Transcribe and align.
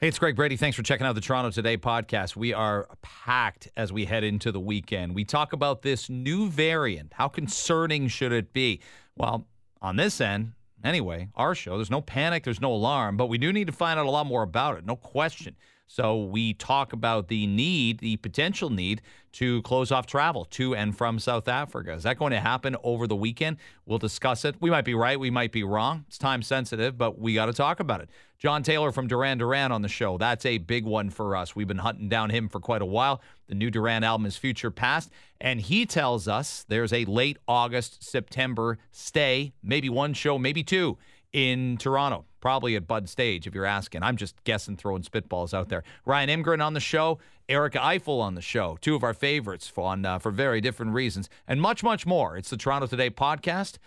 Hey, 0.00 0.06
it's 0.06 0.18
Greg 0.20 0.36
Brady. 0.36 0.56
Thanks 0.56 0.76
for 0.76 0.84
checking 0.84 1.08
out 1.08 1.16
the 1.16 1.20
Toronto 1.20 1.50
Today 1.50 1.76
podcast. 1.76 2.36
We 2.36 2.54
are 2.54 2.86
packed 3.02 3.66
as 3.76 3.92
we 3.92 4.04
head 4.04 4.22
into 4.22 4.52
the 4.52 4.60
weekend. 4.60 5.12
We 5.12 5.24
talk 5.24 5.52
about 5.52 5.82
this 5.82 6.08
new 6.08 6.48
variant. 6.48 7.14
How 7.14 7.26
concerning 7.26 8.06
should 8.06 8.30
it 8.30 8.52
be? 8.52 8.80
Well, 9.16 9.48
on 9.82 9.96
this 9.96 10.20
end, 10.20 10.52
anyway, 10.84 11.30
our 11.34 11.52
show, 11.52 11.74
there's 11.78 11.90
no 11.90 12.00
panic, 12.00 12.44
there's 12.44 12.60
no 12.60 12.72
alarm, 12.72 13.16
but 13.16 13.26
we 13.26 13.38
do 13.38 13.52
need 13.52 13.66
to 13.66 13.72
find 13.72 13.98
out 13.98 14.06
a 14.06 14.10
lot 14.10 14.26
more 14.26 14.44
about 14.44 14.78
it, 14.78 14.86
no 14.86 14.94
question. 14.94 15.56
So 15.88 16.22
we 16.22 16.52
talk 16.52 16.92
about 16.92 17.28
the 17.28 17.46
need, 17.46 18.00
the 18.00 18.18
potential 18.18 18.68
need 18.68 19.00
to 19.32 19.62
close 19.62 19.90
off 19.90 20.06
travel 20.06 20.44
to 20.44 20.74
and 20.74 20.96
from 20.96 21.18
South 21.18 21.48
Africa. 21.48 21.92
Is 21.94 22.02
that 22.02 22.18
going 22.18 22.32
to 22.32 22.40
happen 22.40 22.76
over 22.84 23.06
the 23.06 23.16
weekend? 23.16 23.56
We'll 23.86 23.98
discuss 23.98 24.44
it. 24.44 24.54
We 24.60 24.68
might 24.68 24.84
be 24.84 24.94
right, 24.94 25.18
we 25.18 25.30
might 25.30 25.50
be 25.50 25.64
wrong. 25.64 26.04
It's 26.06 26.18
time 26.18 26.42
sensitive, 26.42 26.98
but 26.98 27.18
we 27.18 27.32
got 27.32 27.46
to 27.46 27.54
talk 27.54 27.80
about 27.80 28.02
it. 28.02 28.10
John 28.38 28.62
Taylor 28.62 28.92
from 28.92 29.08
Duran 29.08 29.38
Duran 29.38 29.72
on 29.72 29.80
the 29.80 29.88
show. 29.88 30.18
That's 30.18 30.44
a 30.44 30.58
big 30.58 30.84
one 30.84 31.08
for 31.08 31.34
us. 31.34 31.56
We've 31.56 31.66
been 31.66 31.78
hunting 31.78 32.08
down 32.10 32.30
him 32.30 32.48
for 32.48 32.60
quite 32.60 32.82
a 32.82 32.86
while. 32.86 33.22
The 33.48 33.54
new 33.54 33.70
Duran 33.70 34.04
album 34.04 34.26
is 34.26 34.36
Future 34.36 34.70
Past, 34.70 35.10
and 35.40 35.58
he 35.58 35.86
tells 35.86 36.28
us 36.28 36.66
there's 36.68 36.92
a 36.92 37.06
late 37.06 37.38
August, 37.48 38.04
September 38.04 38.78
stay, 38.92 39.54
maybe 39.62 39.88
one 39.88 40.12
show, 40.12 40.38
maybe 40.38 40.62
two 40.62 40.98
in 41.32 41.76
Toronto, 41.78 42.24
probably 42.40 42.76
at 42.76 42.86
Bud 42.86 43.08
Stage, 43.08 43.46
if 43.46 43.54
you're 43.54 43.64
asking. 43.64 44.02
I'm 44.02 44.16
just 44.16 44.42
guessing, 44.44 44.76
throwing 44.76 45.02
spitballs 45.02 45.52
out 45.54 45.68
there. 45.68 45.82
Ryan 46.04 46.28
Imgrund 46.28 46.64
on 46.64 46.74
the 46.74 46.80
show, 46.80 47.18
Erica 47.48 47.84
Eiffel 47.84 48.20
on 48.20 48.34
the 48.34 48.42
show, 48.42 48.78
two 48.80 48.94
of 48.94 49.02
our 49.02 49.14
favorites 49.14 49.68
for, 49.68 49.84
on, 49.84 50.04
uh, 50.04 50.18
for 50.18 50.30
very 50.30 50.60
different 50.60 50.92
reasons, 50.92 51.28
and 51.46 51.60
much, 51.60 51.82
much 51.82 52.06
more. 52.06 52.36
It's 52.36 52.50
the 52.50 52.56
Toronto 52.56 52.86
Today 52.86 53.10
podcast. 53.10 53.78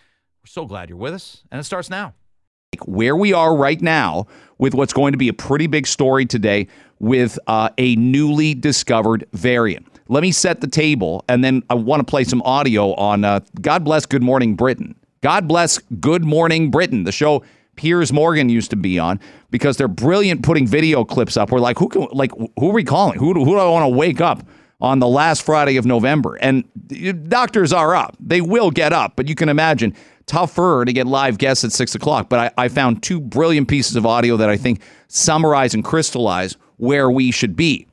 We're 0.41 0.48
so 0.48 0.66
glad 0.66 0.90
you're 0.90 0.98
with 0.98 1.14
us, 1.14 1.44
and 1.52 1.60
it 1.60 1.64
starts 1.64 1.90
now. 1.90 2.14
Where 2.86 3.16
we 3.16 3.34
are 3.34 3.55
right 3.55 3.82
now 3.82 4.27
with 4.58 4.74
what's 4.74 4.94
going 4.94 5.12
to 5.12 5.18
be 5.18 5.27
a 5.27 5.34
pretty 5.34 5.68
big 5.68 5.86
story 5.86 6.26
today 6.26 6.68
with 6.99 7.38
uh, 7.48 7.70
a 7.77 7.96
newly 7.96 8.54
discovered 8.54 9.27
variant. 9.34 9.88
Let 10.07 10.24
me 10.24 10.32
set 10.32 10.62
the 10.62 10.68
table, 10.68 11.24
and 11.29 11.44
then 11.44 11.63
I 11.70 11.76
want 11.76 11.99
to 11.99 12.04
play 12.05 12.24
some 12.24 12.41
audio 12.44 12.94
on 12.96 13.24
uh, 13.24 13.41
God 13.62 13.84
Bless 13.84 14.05
Good 14.05 14.24
Morning 14.24 14.55
Britain. 14.55 14.96
God 15.22 15.48
bless 15.48 15.77
Good 15.99 16.26
Morning 16.26 16.72
Britain, 16.72 17.04
the 17.04 17.12
show 17.12 17.44
Piers 17.76 18.12
Morgan 18.14 18.50
used 18.50 18.70
to 18.72 18.76
be 18.76 19.00
on, 19.00 19.20
because 19.50 19.77
they're 19.77 19.88
brilliant 19.88 20.44
putting 20.44 20.68
video 20.68 21.04
clips 21.04 21.38
up. 21.38 21.52
We're 21.52 21.60
like, 21.60 21.80
who 21.80 21.90
can, 21.90 22.08
like, 22.12 22.32
who 22.60 22.70
are 22.70 22.74
we 22.74 22.84
calling? 22.84 23.18
Who, 23.18 23.34
who 23.34 23.46
do 23.46 23.58
I 23.58 23.70
want 23.70 23.84
to 23.84 23.98
wake 23.98 24.22
up 24.22 24.44
on 24.80 25.00
the 25.00 25.08
last 25.08 25.44
Friday 25.44 25.78
of 25.78 25.86
November? 25.86 26.36
And 26.41 26.63
doctors 27.30 27.74
are 27.74 27.96
up. 27.96 28.16
They 28.20 28.41
will 28.41 28.72
get 28.72 28.94
up, 28.94 29.16
but 29.16 29.28
you 29.28 29.36
can 29.36 29.50
imagine 29.50 29.96
tougher 30.26 30.84
to 30.86 30.94
get 30.94 31.08
live 31.08 31.38
guests 31.38 31.63
at 31.63 31.72
six 31.72 31.96
o'clock. 31.96 32.30
But 32.30 32.54
I, 32.58 32.66
I 32.66 32.68
found 32.68 33.04
two 33.04 33.20
brilliant 33.20 33.68
pieces 33.68 33.96
of 33.96 34.06
audio 34.06 34.38
that 34.38 34.50
I 34.50 34.58
think 34.58 34.82
summarize 35.08 35.74
and 35.74 35.84
crystallize 35.84 36.58
where 36.78 37.10
we 37.10 37.32
should 37.32 37.56
be. 37.56 37.88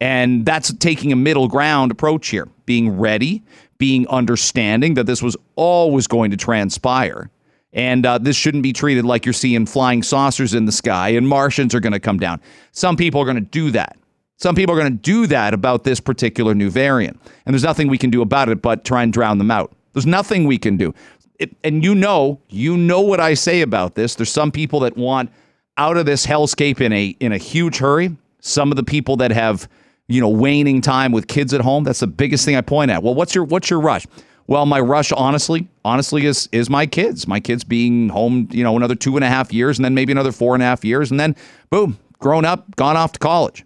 And 0.00 0.44
that's 0.44 0.72
taking 0.74 1.12
a 1.12 1.16
middle 1.16 1.48
ground 1.48 1.90
approach 1.90 2.28
here, 2.28 2.48
being 2.66 2.98
ready, 2.98 3.42
being 3.78 4.06
understanding 4.08 4.94
that 4.94 5.06
this 5.06 5.22
was 5.22 5.36
always 5.54 6.06
going 6.06 6.30
to 6.32 6.36
transpire. 6.36 7.30
And 7.76 8.04
uh, 8.06 8.18
this 8.18 8.34
shouldn't 8.34 8.62
be 8.62 8.72
treated 8.72 9.04
like 9.04 9.24
you're 9.24 9.32
seeing 9.32 9.66
flying 9.66 10.02
saucers 10.02 10.54
in 10.54 10.64
the 10.64 10.72
sky 10.72 11.10
and 11.10 11.28
Martians 11.28 11.74
are 11.74 11.80
going 11.80 11.92
to 11.92 12.00
come 12.00 12.18
down. 12.18 12.40
Some 12.72 12.96
people 12.96 13.20
are 13.20 13.24
going 13.24 13.36
to 13.36 13.42
do 13.42 13.70
that. 13.70 13.96
Some 14.38 14.54
people 14.54 14.74
are 14.74 14.78
going 14.78 14.92
to 14.92 14.98
do 14.98 15.26
that 15.28 15.54
about 15.54 15.84
this 15.84 16.00
particular 16.00 16.54
new 16.54 16.70
variant. 16.70 17.20
And 17.44 17.54
there's 17.54 17.62
nothing 17.62 17.88
we 17.88 17.98
can 17.98 18.10
do 18.10 18.22
about 18.22 18.48
it 18.48 18.60
but 18.60 18.84
try 18.84 19.02
and 19.02 19.12
drown 19.12 19.38
them 19.38 19.50
out. 19.50 19.72
There's 19.92 20.06
nothing 20.06 20.46
we 20.46 20.58
can 20.58 20.76
do. 20.76 20.94
It, 21.38 21.54
and 21.62 21.84
you 21.84 21.94
know, 21.94 22.40
you 22.48 22.76
know 22.76 23.02
what 23.02 23.20
I 23.20 23.34
say 23.34 23.60
about 23.60 23.94
this. 23.94 24.14
There's 24.14 24.32
some 24.32 24.50
people 24.50 24.80
that 24.80 24.96
want 24.96 25.30
out 25.76 25.98
of 25.98 26.06
this 26.06 26.26
hellscape 26.26 26.80
in 26.80 26.92
a 26.92 27.14
in 27.20 27.32
a 27.32 27.38
huge 27.38 27.76
hurry. 27.76 28.16
Some 28.40 28.72
of 28.72 28.76
the 28.76 28.82
people 28.82 29.16
that 29.18 29.30
have 29.32 29.68
you 30.08 30.20
know, 30.20 30.28
waning 30.28 30.80
time 30.80 31.12
with 31.12 31.26
kids 31.26 31.52
at 31.52 31.60
home. 31.60 31.84
That's 31.84 32.00
the 32.00 32.06
biggest 32.06 32.44
thing 32.44 32.56
I 32.56 32.60
point 32.60 32.90
at. 32.90 33.02
Well, 33.02 33.14
what's 33.14 33.34
your 33.34 33.44
what's 33.44 33.70
your 33.70 33.80
rush? 33.80 34.06
Well, 34.48 34.64
my 34.64 34.78
rush, 34.78 35.10
honestly, 35.12 35.68
honestly, 35.84 36.24
is 36.26 36.48
is 36.52 36.70
my 36.70 36.86
kids. 36.86 37.26
My 37.26 37.40
kids 37.40 37.64
being 37.64 38.08
home, 38.08 38.48
you 38.52 38.62
know, 38.62 38.76
another 38.76 38.94
two 38.94 39.16
and 39.16 39.24
a 39.24 39.28
half 39.28 39.52
years, 39.52 39.78
and 39.78 39.84
then 39.84 39.94
maybe 39.94 40.12
another 40.12 40.32
four 40.32 40.54
and 40.54 40.62
a 40.62 40.66
half 40.66 40.84
years, 40.84 41.10
and 41.10 41.18
then 41.18 41.34
boom, 41.70 41.98
grown 42.18 42.44
up, 42.44 42.76
gone 42.76 42.96
off 42.96 43.12
to 43.12 43.18
college. 43.18 43.64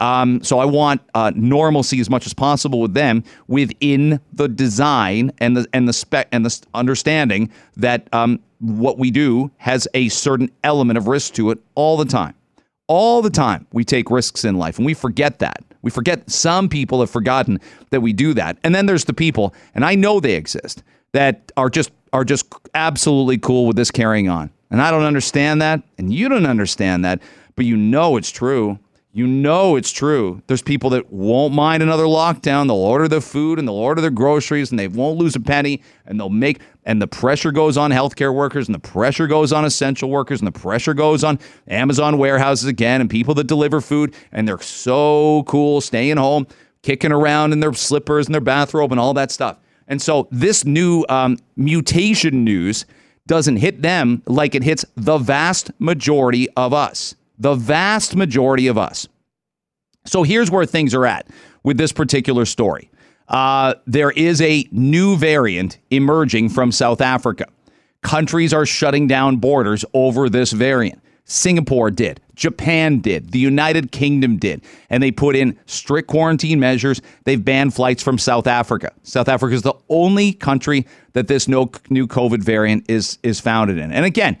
Um, 0.00 0.42
so 0.42 0.58
I 0.58 0.64
want 0.64 1.02
uh, 1.14 1.30
normalcy 1.34 2.00
as 2.00 2.08
much 2.08 2.26
as 2.26 2.32
possible 2.32 2.80
with 2.80 2.94
them 2.94 3.22
within 3.48 4.20
the 4.32 4.48
design 4.48 5.30
and 5.38 5.56
the 5.56 5.66
and 5.72 5.88
the 5.88 5.92
spec 5.92 6.28
and 6.32 6.44
the 6.44 6.66
understanding 6.74 7.50
that 7.76 8.08
um, 8.12 8.40
what 8.60 8.98
we 8.98 9.10
do 9.10 9.50
has 9.58 9.86
a 9.94 10.08
certain 10.08 10.50
element 10.64 10.98
of 10.98 11.06
risk 11.06 11.34
to 11.34 11.50
it 11.50 11.58
all 11.74 11.96
the 11.96 12.04
time. 12.04 12.34
All 12.88 13.22
the 13.22 13.30
time, 13.30 13.66
we 13.72 13.84
take 13.84 14.10
risks 14.10 14.44
in 14.44 14.56
life, 14.56 14.78
and 14.78 14.84
we 14.84 14.94
forget 14.94 15.38
that. 15.38 15.62
We 15.82 15.90
forget 15.90 16.30
some 16.30 16.68
people 16.68 17.00
have 17.00 17.10
forgotten 17.10 17.60
that 17.90 18.00
we 18.00 18.12
do 18.12 18.34
that. 18.34 18.58
And 18.62 18.74
then 18.74 18.86
there's 18.86 19.04
the 19.04 19.14
people, 19.14 19.54
and 19.74 19.84
I 19.84 19.94
know 19.94 20.20
they 20.20 20.34
exist, 20.34 20.82
that 21.12 21.50
are 21.56 21.70
just 21.70 21.90
are 22.12 22.24
just 22.24 22.52
absolutely 22.74 23.38
cool 23.38 23.66
with 23.66 23.76
this 23.76 23.90
carrying 23.90 24.28
on. 24.28 24.50
And 24.70 24.82
I 24.82 24.90
don't 24.90 25.04
understand 25.04 25.62
that, 25.62 25.82
and 25.98 26.12
you 26.12 26.28
don't 26.28 26.46
understand 26.46 27.04
that, 27.04 27.20
but 27.56 27.64
you 27.64 27.76
know 27.76 28.16
it's 28.16 28.30
true. 28.30 28.78
You 29.12 29.26
know 29.26 29.74
it's 29.74 29.90
true. 29.90 30.40
There's 30.46 30.62
people 30.62 30.90
that 30.90 31.12
won't 31.12 31.52
mind 31.52 31.82
another 31.82 32.04
lockdown. 32.04 32.68
They'll 32.68 32.76
order 32.76 33.08
their 33.08 33.20
food 33.20 33.58
and 33.58 33.66
they'll 33.66 33.74
order 33.74 34.00
their 34.00 34.10
groceries 34.10 34.70
and 34.70 34.78
they 34.78 34.86
won't 34.86 35.18
lose 35.18 35.34
a 35.34 35.40
penny 35.40 35.82
and 36.06 36.18
they'll 36.18 36.28
make 36.28 36.60
and 36.84 37.02
the 37.02 37.08
pressure 37.08 37.50
goes 37.50 37.76
on 37.76 37.90
healthcare 37.90 38.32
workers 38.32 38.68
and 38.68 38.74
the 38.74 38.78
pressure 38.78 39.26
goes 39.26 39.52
on 39.52 39.64
essential 39.64 40.10
workers 40.10 40.40
and 40.40 40.46
the 40.46 40.58
pressure 40.58 40.94
goes 40.94 41.24
on 41.24 41.40
Amazon 41.66 42.18
warehouses 42.18 42.66
again 42.66 43.00
and 43.00 43.10
people 43.10 43.34
that 43.34 43.48
deliver 43.48 43.80
food 43.80 44.14
and 44.30 44.46
they're 44.46 44.60
so 44.60 45.42
cool 45.48 45.80
staying 45.80 46.16
home, 46.16 46.46
kicking 46.82 47.10
around 47.10 47.52
in 47.52 47.58
their 47.58 47.72
slippers 47.72 48.26
and 48.26 48.34
their 48.34 48.40
bathrobe 48.40 48.92
and 48.92 49.00
all 49.00 49.12
that 49.14 49.32
stuff. 49.32 49.58
And 49.88 50.00
so 50.00 50.28
this 50.30 50.64
new 50.64 51.04
um, 51.08 51.36
mutation 51.56 52.44
news 52.44 52.86
doesn't 53.26 53.56
hit 53.56 53.82
them 53.82 54.22
like 54.26 54.54
it 54.54 54.62
hits 54.62 54.84
the 54.94 55.18
vast 55.18 55.72
majority 55.80 56.48
of 56.50 56.72
us 56.72 57.16
the 57.40 57.54
vast 57.54 58.14
majority 58.14 58.68
of 58.68 58.78
us. 58.78 59.08
So 60.04 60.22
here's 60.22 60.50
where 60.50 60.66
things 60.66 60.94
are 60.94 61.06
at 61.06 61.26
with 61.64 61.78
this 61.78 61.90
particular 61.90 62.44
story. 62.44 62.90
Uh, 63.28 63.74
there 63.86 64.10
is 64.10 64.40
a 64.40 64.68
new 64.70 65.16
variant 65.16 65.78
emerging 65.90 66.50
from 66.50 66.70
South 66.70 67.00
Africa. 67.00 67.46
Countries 68.02 68.52
are 68.52 68.66
shutting 68.66 69.06
down 69.06 69.36
borders 69.38 69.84
over 69.94 70.28
this 70.28 70.52
variant. 70.52 71.00
Singapore 71.24 71.90
did, 71.92 72.20
Japan 72.34 72.98
did, 72.98 73.30
the 73.30 73.38
United 73.38 73.92
Kingdom 73.92 74.36
did, 74.36 74.62
and 74.88 75.00
they 75.00 75.12
put 75.12 75.36
in 75.36 75.56
strict 75.66 76.08
quarantine 76.08 76.58
measures. 76.58 77.00
They've 77.24 77.42
banned 77.42 77.72
flights 77.72 78.02
from 78.02 78.18
South 78.18 78.48
Africa. 78.48 78.92
South 79.04 79.28
Africa 79.28 79.54
is 79.54 79.62
the 79.62 79.74
only 79.88 80.32
country 80.32 80.86
that 81.12 81.28
this 81.28 81.46
no, 81.46 81.70
new 81.88 82.08
COVID 82.08 82.42
variant 82.42 82.90
is 82.90 83.18
is 83.22 83.38
founded 83.38 83.78
in. 83.78 83.92
And 83.92 84.04
again, 84.04 84.38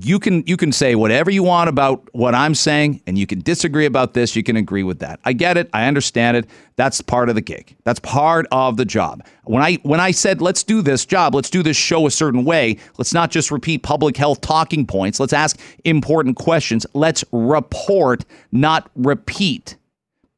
you 0.00 0.18
can 0.18 0.42
you 0.46 0.56
can 0.56 0.72
say 0.72 0.94
whatever 0.94 1.30
you 1.30 1.42
want 1.42 1.68
about 1.68 2.08
what 2.12 2.34
I'm 2.34 2.54
saying, 2.54 3.02
and 3.06 3.18
you 3.18 3.26
can 3.26 3.40
disagree 3.40 3.86
about 3.86 4.14
this. 4.14 4.36
You 4.36 4.42
can 4.42 4.56
agree 4.56 4.82
with 4.82 4.98
that. 5.00 5.20
I 5.24 5.32
get 5.32 5.56
it. 5.56 5.68
I 5.72 5.86
understand 5.86 6.36
it. 6.36 6.46
That's 6.76 7.00
part 7.00 7.28
of 7.28 7.34
the 7.34 7.40
gig. 7.40 7.76
That's 7.84 8.00
part 8.00 8.46
of 8.52 8.76
the 8.76 8.84
job. 8.84 9.24
When 9.44 9.62
I 9.62 9.74
when 9.82 10.00
I 10.00 10.10
said 10.10 10.40
let's 10.40 10.62
do 10.62 10.82
this 10.82 11.06
job, 11.06 11.34
let's 11.34 11.50
do 11.50 11.62
this 11.62 11.76
show 11.76 12.06
a 12.06 12.10
certain 12.10 12.44
way. 12.44 12.78
Let's 12.98 13.14
not 13.14 13.30
just 13.30 13.50
repeat 13.50 13.82
public 13.82 14.16
health 14.16 14.40
talking 14.40 14.86
points. 14.86 15.20
Let's 15.20 15.32
ask 15.32 15.58
important 15.84 16.36
questions. 16.36 16.86
Let's 16.94 17.24
report, 17.32 18.24
not 18.52 18.90
repeat. 18.94 19.76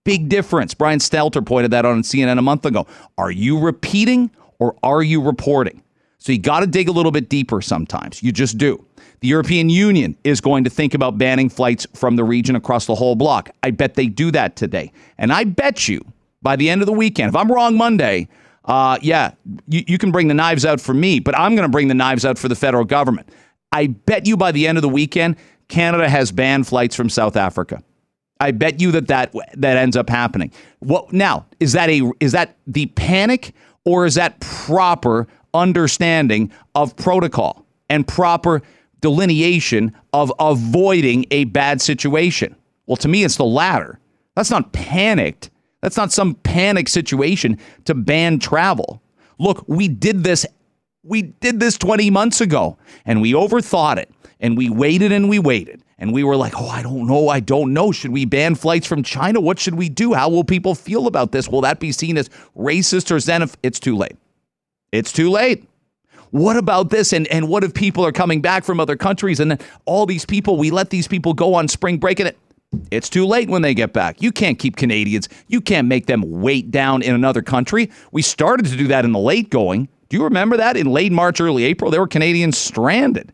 Big 0.04 0.28
difference. 0.28 0.75
Brian 0.75 1.00
Stelter 1.00 1.44
pointed 1.44 1.70
that 1.72 1.84
out 1.84 1.92
on 1.92 2.03
CNN 2.03 2.38
a 2.38 2.42
month 2.42 2.64
ago. 2.64 2.87
Are 3.19 3.31
you 3.31 3.58
repeating 3.58 4.31
or 4.58 4.75
are 4.82 5.03
you 5.03 5.20
reporting? 5.20 5.82
So 6.19 6.33
you 6.33 6.39
got 6.39 6.61
to 6.61 6.67
dig 6.67 6.89
a 6.89 6.93
little 6.93 7.12
bit 7.12 7.29
deeper 7.29 7.62
sometimes. 7.62 8.23
You 8.23 8.33
just 8.33 8.59
do. 8.59 8.84
The 9.21 9.29
European 9.29 9.71
Union 9.71 10.17
is 10.25 10.41
going 10.41 10.65
to 10.65 10.71
think 10.71 10.95
about 10.95 11.19
banning 11.19 11.49
flights 11.49 11.87
from 11.95 12.17
the 12.17 12.25
region 12.25 12.56
across 12.56 12.87
the 12.87 12.95
whole 12.95 13.17
bloc. 13.17 13.50
I 13.62 13.70
bet 13.70 13.94
they 13.94 14.06
do 14.06 14.31
that 14.32 14.56
today. 14.56 14.93
And 15.17 15.32
I 15.32 15.44
bet 15.44 15.88
you 15.88 16.05
by 16.43 16.56
the 16.56 16.70
end 16.70 16.82
of 16.82 16.87
the 16.87 16.93
weekend, 16.93 17.31
if 17.31 17.37
I'm 17.37 17.50
wrong 17.50 17.76
Monday, 17.76 18.29
uh, 18.65 18.99
yeah, 19.00 19.32
you, 19.67 19.82
you 19.87 19.99
can 19.99 20.12
bring 20.12 20.29
the 20.29 20.35
knives 20.35 20.65
out 20.65 20.81
for 20.81 20.94
me, 20.94 21.20
but 21.20 21.37
I'm 21.37 21.55
going 21.55 21.67
to 21.67 21.73
bring 21.73 21.88
the 21.88 21.94
knives 21.94 22.25
out 22.25 22.38
for 22.38 22.49
the 22.49 22.55
federal 22.55 22.85
government. 22.85 23.29
I 23.73 23.88
bet 23.88 24.26
you 24.26 24.37
by 24.37 24.53
the 24.53 24.67
end 24.67 24.79
of 24.79 24.82
the 24.82 24.88
weekend, 24.88 25.37
Canada 25.69 26.09
has 26.09 26.32
banned 26.32 26.67
flights 26.67 26.94
from 26.94 27.09
South 27.09 27.37
Africa. 27.37 27.82
I 28.41 28.53
bet 28.53 28.81
you 28.81 28.93
that 28.93 29.09
that, 29.09 29.35
that 29.55 29.76
ends 29.76 29.97
up 29.97 30.09
happening. 30.09 30.53
What 30.79 31.12
now? 31.12 31.47
Is 31.59 31.73
that 31.73 31.91
a 31.91 32.11
is 32.21 32.32
that 32.32 32.56
the 32.67 32.87
panic 32.87 33.53
or 33.85 34.06
is 34.06 34.14
that 34.14 34.38
proper 34.41 35.26
understanding 35.55 36.50
of 36.75 36.97
protocol 36.97 37.67
and 37.89 38.06
proper 38.06 38.62
delineation 39.00 39.95
of 40.12 40.33
avoiding 40.39 41.27
a 41.31 41.45
bad 41.45 41.81
situation? 41.81 42.55
Well, 42.87 42.97
to 42.97 43.09
me, 43.09 43.25
it's 43.25 43.37
the 43.37 43.45
latter. 43.45 43.99
That's 44.35 44.50
not 44.50 44.73
panicked. 44.73 45.50
That's 45.81 45.97
not 45.97 46.12
some 46.12 46.35
panic 46.37 46.89
situation 46.89 47.59
to 47.85 47.95
ban 47.95 48.39
travel. 48.39 49.00
Look, 49.39 49.65
we 49.69 49.89
did 49.89 50.25
this 50.25 50.45
We 51.05 51.23
did 51.23 51.61
this 51.61 51.79
20 51.79 52.11
months 52.11 52.41
ago 52.41 52.77
and 53.06 53.23
we 53.23 53.33
overthought 53.33 53.99
it 53.99 54.11
and 54.41 54.56
we 54.56 54.69
waited 54.69 55.12
and 55.12 55.29
we 55.29 55.39
waited 55.39 55.83
and 55.99 56.12
we 56.12 56.23
were 56.25 56.37
like, 56.37 56.55
oh, 56.56 56.69
I 56.69 56.83
don't 56.83 57.06
know. 57.06 57.29
I 57.29 57.41
don't 57.41 57.73
know. 57.73 57.93
Should 57.93 58.12
we 58.12 58.25
ban 58.25 58.55
flights 58.55 58.87
from 58.87 59.03
China? 59.03 59.41
What 59.41 59.59
should 59.59 59.75
we 59.75 59.89
do? 59.89 60.12
How 60.15 60.29
will 60.29 60.45
people 60.45 60.75
feel 60.75 61.06
about 61.06 61.33
this? 61.33 61.49
Will 61.49 61.61
that 61.62 61.81
be 61.81 61.93
seen 61.93 62.17
as 62.17 62.29
racist 62.56 63.11
or 63.11 63.17
xenophobic? 63.17 63.56
It's 63.62 63.81
too 63.81 63.97
late. 63.97 64.17
It's 64.93 65.12
too 65.12 65.31
late. 65.31 65.69
What 66.31 66.56
about 66.56 66.90
this? 66.90 67.12
And, 67.12 67.26
and 67.29 67.49
what 67.49 67.64
if 67.64 67.75
people 67.75 68.05
are 68.05 68.12
coming 68.12 68.40
back 68.40 68.64
from 68.64 68.81
other 68.81 68.96
countries 68.96 69.40
and 69.40 69.62
all 69.87 70.06
these 70.06 70.25
people, 70.25 70.56
we 70.56 70.70
let 70.70 70.90
these 70.90 71.08
people 71.08 71.32
go 71.32 71.55
on 71.55 71.69
spring 71.69 71.99
break 71.99 72.20
and 72.20 72.31
it, 72.31 72.38
it's 72.90 73.08
too 73.08 73.25
late 73.26 73.49
when 73.49 73.62
they 73.62 73.73
get 73.73 73.93
back. 73.93 74.20
You 74.20 74.31
can't 74.31 74.58
keep 74.58 74.76
Canadians, 74.76 75.29
you 75.46 75.61
can't 75.61 75.88
make 75.88 76.06
them 76.06 76.40
wait 76.40 76.70
down 76.70 77.02
in 77.02 77.14
another 77.14 77.40
country. 77.40 77.90
We 78.12 78.23
started 78.23 78.67
to 78.67 78.76
do 78.76 78.88
that 78.88 79.05
in 79.05 79.12
the 79.12 79.19
late 79.19 79.50
going. 79.50 79.88
Do 80.08 80.17
you 80.17 80.25
remember 80.25 80.56
that? 80.58 80.76
In 80.76 80.87
late 80.87 81.12
March, 81.12 81.40
early 81.40 81.64
April, 81.64 81.90
there 81.90 82.00
were 82.00 82.08
Canadians 82.08 82.56
stranded. 82.58 83.32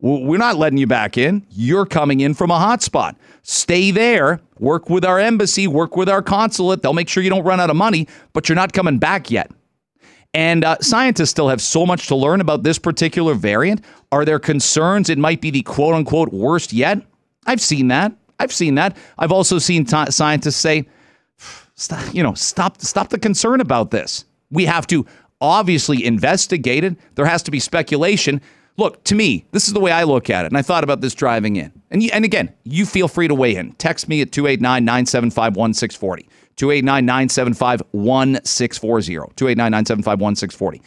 We're 0.00 0.38
not 0.38 0.56
letting 0.56 0.78
you 0.78 0.86
back 0.88 1.16
in. 1.16 1.46
You're 1.50 1.86
coming 1.86 2.20
in 2.20 2.34
from 2.34 2.50
a 2.50 2.58
hotspot. 2.58 3.14
Stay 3.42 3.92
there, 3.92 4.40
work 4.58 4.90
with 4.90 5.04
our 5.04 5.20
embassy, 5.20 5.68
work 5.68 5.96
with 5.96 6.08
our 6.08 6.22
consulate. 6.22 6.82
They'll 6.82 6.92
make 6.92 7.08
sure 7.08 7.22
you 7.22 7.30
don't 7.30 7.44
run 7.44 7.60
out 7.60 7.70
of 7.70 7.76
money, 7.76 8.08
but 8.32 8.48
you're 8.48 8.56
not 8.56 8.72
coming 8.72 8.98
back 8.98 9.30
yet. 9.30 9.50
And 10.34 10.64
uh, 10.64 10.78
scientists 10.80 11.30
still 11.30 11.48
have 11.48 11.60
so 11.60 11.84
much 11.84 12.06
to 12.06 12.14
learn 12.14 12.40
about 12.40 12.62
this 12.62 12.78
particular 12.78 13.34
variant. 13.34 13.84
Are 14.10 14.24
there 14.24 14.38
concerns 14.38 15.10
it 15.10 15.18
might 15.18 15.40
be 15.40 15.50
the 15.50 15.62
quote 15.62 15.94
unquote 15.94 16.32
worst 16.32 16.72
yet? 16.72 17.02
I've 17.46 17.60
seen 17.60 17.88
that. 17.88 18.12
I've 18.38 18.52
seen 18.52 18.74
that. 18.76 18.96
I've 19.18 19.32
also 19.32 19.58
seen 19.58 19.84
t- 19.84 20.10
scientists 20.10 20.56
say, 20.56 20.88
stop, 21.74 22.14
you 22.14 22.22
know, 22.22 22.34
stop, 22.34 22.80
stop 22.80 23.10
the 23.10 23.18
concern 23.18 23.60
about 23.60 23.90
this. 23.90 24.24
We 24.50 24.64
have 24.64 24.86
to 24.88 25.06
obviously 25.40 26.04
investigate 26.04 26.84
it. 26.84 26.96
There 27.14 27.26
has 27.26 27.42
to 27.44 27.50
be 27.50 27.60
speculation. 27.60 28.40
Look, 28.78 29.04
to 29.04 29.14
me, 29.14 29.44
this 29.52 29.68
is 29.68 29.74
the 29.74 29.80
way 29.80 29.92
I 29.92 30.04
look 30.04 30.30
at 30.30 30.44
it. 30.44 30.48
And 30.48 30.56
I 30.56 30.62
thought 30.62 30.82
about 30.82 31.02
this 31.02 31.14
driving 31.14 31.56
in. 31.56 31.72
And, 31.90 32.02
you, 32.02 32.10
and 32.12 32.24
again, 32.24 32.54
you 32.64 32.86
feel 32.86 33.06
free 33.06 33.28
to 33.28 33.34
weigh 33.34 33.56
in. 33.56 33.72
Text 33.72 34.08
me 34.08 34.22
at 34.22 34.32
289 34.32 34.84
975 34.84 35.56
1640. 35.56 36.28
289 36.56 37.04
975 37.04 37.82
1640. 37.92 39.34
289 39.36 39.70
975 39.70 40.20
1640. 40.20 40.82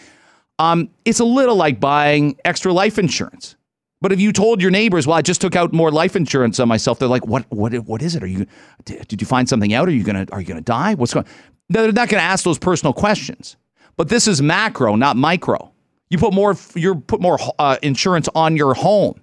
Um, 0.59 0.89
it's 1.03 1.19
a 1.19 1.25
little 1.25 1.55
like 1.55 1.79
buying 1.79 2.37
extra 2.45 2.71
life 2.71 2.97
insurance. 2.97 3.55
But 4.01 4.11
if 4.11 4.19
you 4.19 4.31
told 4.31 4.61
your 4.61 4.71
neighbors, 4.71 5.07
well, 5.07 5.17
I 5.17 5.21
just 5.21 5.41
took 5.41 5.55
out 5.55 5.73
more 5.73 5.91
life 5.91 6.15
insurance 6.15 6.59
on 6.59 6.67
myself, 6.67 6.99
they're 6.99 7.07
like, 7.07 7.25
what, 7.25 7.45
what, 7.49 7.73
what 7.85 8.01
is 8.01 8.15
it? 8.15 8.23
Are 8.23 8.27
you, 8.27 8.45
did 8.85 9.21
you 9.21 9.25
find 9.25 9.49
something 9.49 9.73
out? 9.73 9.87
Are 9.87 9.91
you 9.91 10.03
gonna, 10.03 10.27
are 10.31 10.41
you 10.41 10.47
gonna 10.47 10.61
die? 10.61 10.93
What's 10.93 11.13
going? 11.13 11.25
No, 11.69 11.83
they're 11.83 11.91
not 11.91 12.09
gonna 12.09 12.21
ask 12.21 12.43
those 12.43 12.59
personal 12.59 12.93
questions. 12.93 13.57
But 13.97 14.09
this 14.09 14.27
is 14.27 14.41
macro, 14.41 14.95
not 14.95 15.17
micro. 15.17 15.71
You 16.09 16.17
put 16.17 16.33
more, 16.33 16.55
you 16.75 16.95
put 16.95 17.21
more 17.21 17.39
uh, 17.57 17.77
insurance 17.81 18.29
on 18.35 18.57
your 18.57 18.73
home. 18.73 19.19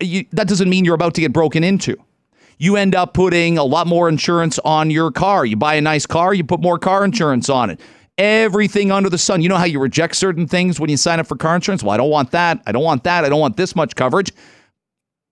You, 0.00 0.24
that 0.32 0.48
doesn't 0.48 0.70
mean 0.70 0.84
you're 0.84 0.94
about 0.94 1.14
to 1.14 1.20
get 1.20 1.32
broken 1.32 1.62
into 1.62 1.96
you 2.58 2.76
end 2.76 2.94
up 2.94 3.14
putting 3.14 3.58
a 3.58 3.64
lot 3.64 3.86
more 3.86 4.08
insurance 4.08 4.58
on 4.60 4.90
your 4.90 5.10
car. 5.10 5.44
You 5.44 5.56
buy 5.56 5.74
a 5.74 5.80
nice 5.80 6.06
car, 6.06 6.32
you 6.32 6.44
put 6.44 6.60
more 6.60 6.78
car 6.78 7.04
insurance 7.04 7.48
on 7.48 7.70
it. 7.70 7.80
Everything 8.18 8.90
under 8.90 9.10
the 9.10 9.18
sun. 9.18 9.42
You 9.42 9.50
know 9.50 9.56
how 9.56 9.64
you 9.64 9.78
reject 9.78 10.16
certain 10.16 10.48
things 10.48 10.80
when 10.80 10.88
you 10.88 10.96
sign 10.96 11.20
up 11.20 11.26
for 11.26 11.36
car 11.36 11.54
insurance? 11.54 11.82
Well, 11.82 11.92
I 11.92 11.98
don't 11.98 12.08
want 12.08 12.30
that. 12.30 12.62
I 12.66 12.72
don't 12.72 12.82
want 12.82 13.04
that. 13.04 13.24
I 13.24 13.28
don't 13.28 13.40
want 13.40 13.58
this 13.58 13.76
much 13.76 13.94
coverage. 13.94 14.32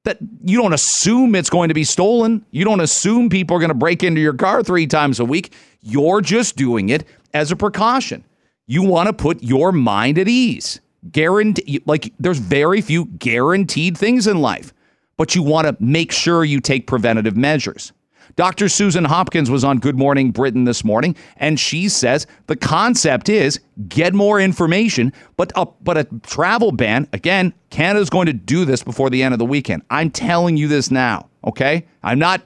That 0.05 0.19
you 0.45 0.61
don't 0.61 0.75
assume 0.75 1.35
it's 1.35 1.49
going 1.49 1.69
to 1.69 1.75
be 1.75 1.85
stolen. 1.85 2.45
You 2.51 2.67
don't 2.67 2.81
assume 2.81 3.31
people 3.31 3.57
are 3.57 3.61
going 3.61 3.71
to 3.71 3.75
break 3.75 4.03
into 4.03 4.21
your 4.21 4.35
car 4.35 4.63
three 4.63 4.87
times 4.87 5.19
a 5.19 5.25
week. 5.25 5.55
You're 5.81 6.21
just 6.21 6.57
doing 6.57 6.91
it 6.91 7.05
as 7.33 7.51
a 7.51 7.57
precaution. 7.57 8.23
You 8.67 8.83
want 8.83 9.07
to 9.07 9.15
put 9.15 9.43
your 9.43 9.73
mind 9.73 10.19
at 10.19 10.29
ease. 10.29 10.81
Guarantee 11.11 11.83
like 11.87 12.13
there's 12.19 12.39
very 12.39 12.83
few 12.83 13.07
guaranteed 13.07 13.97
things 13.97 14.27
in 14.27 14.43
life 14.43 14.75
but 15.17 15.35
you 15.35 15.43
want 15.43 15.67
to 15.67 15.77
make 15.81 16.13
sure 16.13 16.45
you 16.45 16.61
take 16.61 16.87
preventative 16.87 17.37
measures. 17.37 17.93
Dr. 18.37 18.69
Susan 18.69 19.05
Hopkins 19.05 19.51
was 19.51 19.65
on 19.65 19.79
Good 19.79 19.97
Morning 19.97 20.31
Britain 20.31 20.65
this 20.65 20.85
morning, 20.85 21.15
and 21.37 21.61
she 21.61 21.89
says 21.89 22.27
the 22.47 22.57
concept 22.57 23.29
is 23.29 23.61
get 23.89 24.15
more 24.15 24.41
information, 24.41 25.13
but 25.37 25.53
a, 25.55 25.67
but 25.83 25.97
a 25.97 26.05
travel 26.23 26.73
ban, 26.73 27.09
again, 27.13 27.55
Canada's 27.71 28.11
going 28.11 28.27
to 28.27 28.33
do 28.33 28.65
this 28.65 28.83
before 28.83 29.11
the 29.11 29.23
end 29.23 29.35
of 29.35 29.39
the 29.39 29.45
weekend. 29.45 29.83
I'm 29.91 30.11
telling 30.11 30.57
you 30.57 30.69
this 30.69 30.91
now, 30.91 31.29
okay? 31.45 31.87
I'm 32.03 32.19
not 32.19 32.43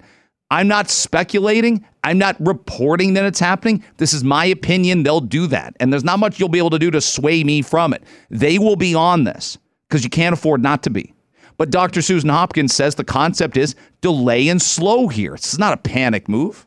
I'm 0.50 0.66
not 0.66 0.88
speculating. 0.88 1.84
I'm 2.04 2.16
not 2.16 2.36
reporting 2.40 3.14
that 3.14 3.24
it's 3.26 3.40
happening. 3.40 3.84
This 3.98 4.14
is 4.14 4.24
my 4.24 4.46
opinion. 4.46 5.02
They'll 5.02 5.20
do 5.20 5.46
that. 5.48 5.76
And 5.78 5.92
there's 5.92 6.04
not 6.04 6.18
much 6.18 6.40
you'll 6.40 6.48
be 6.48 6.58
able 6.58 6.70
to 6.70 6.78
do 6.78 6.90
to 6.90 7.02
sway 7.02 7.44
me 7.44 7.60
from 7.60 7.92
it. 7.92 8.02
They 8.30 8.58
will 8.58 8.76
be 8.76 8.94
on 8.94 9.24
this 9.24 9.58
because 9.88 10.04
you 10.04 10.10
can't 10.10 10.32
afford 10.32 10.62
not 10.62 10.82
to 10.84 10.90
be. 10.90 11.12
But 11.58 11.70
Dr. 11.70 12.00
Susan 12.02 12.30
Hopkins 12.30 12.74
says 12.74 12.94
the 12.94 13.04
concept 13.04 13.56
is 13.56 13.74
delay 14.00 14.48
and 14.48 14.62
slow 14.62 15.08
here. 15.08 15.34
It's 15.34 15.58
not 15.58 15.72
a 15.72 15.76
panic 15.76 16.28
move. 16.28 16.64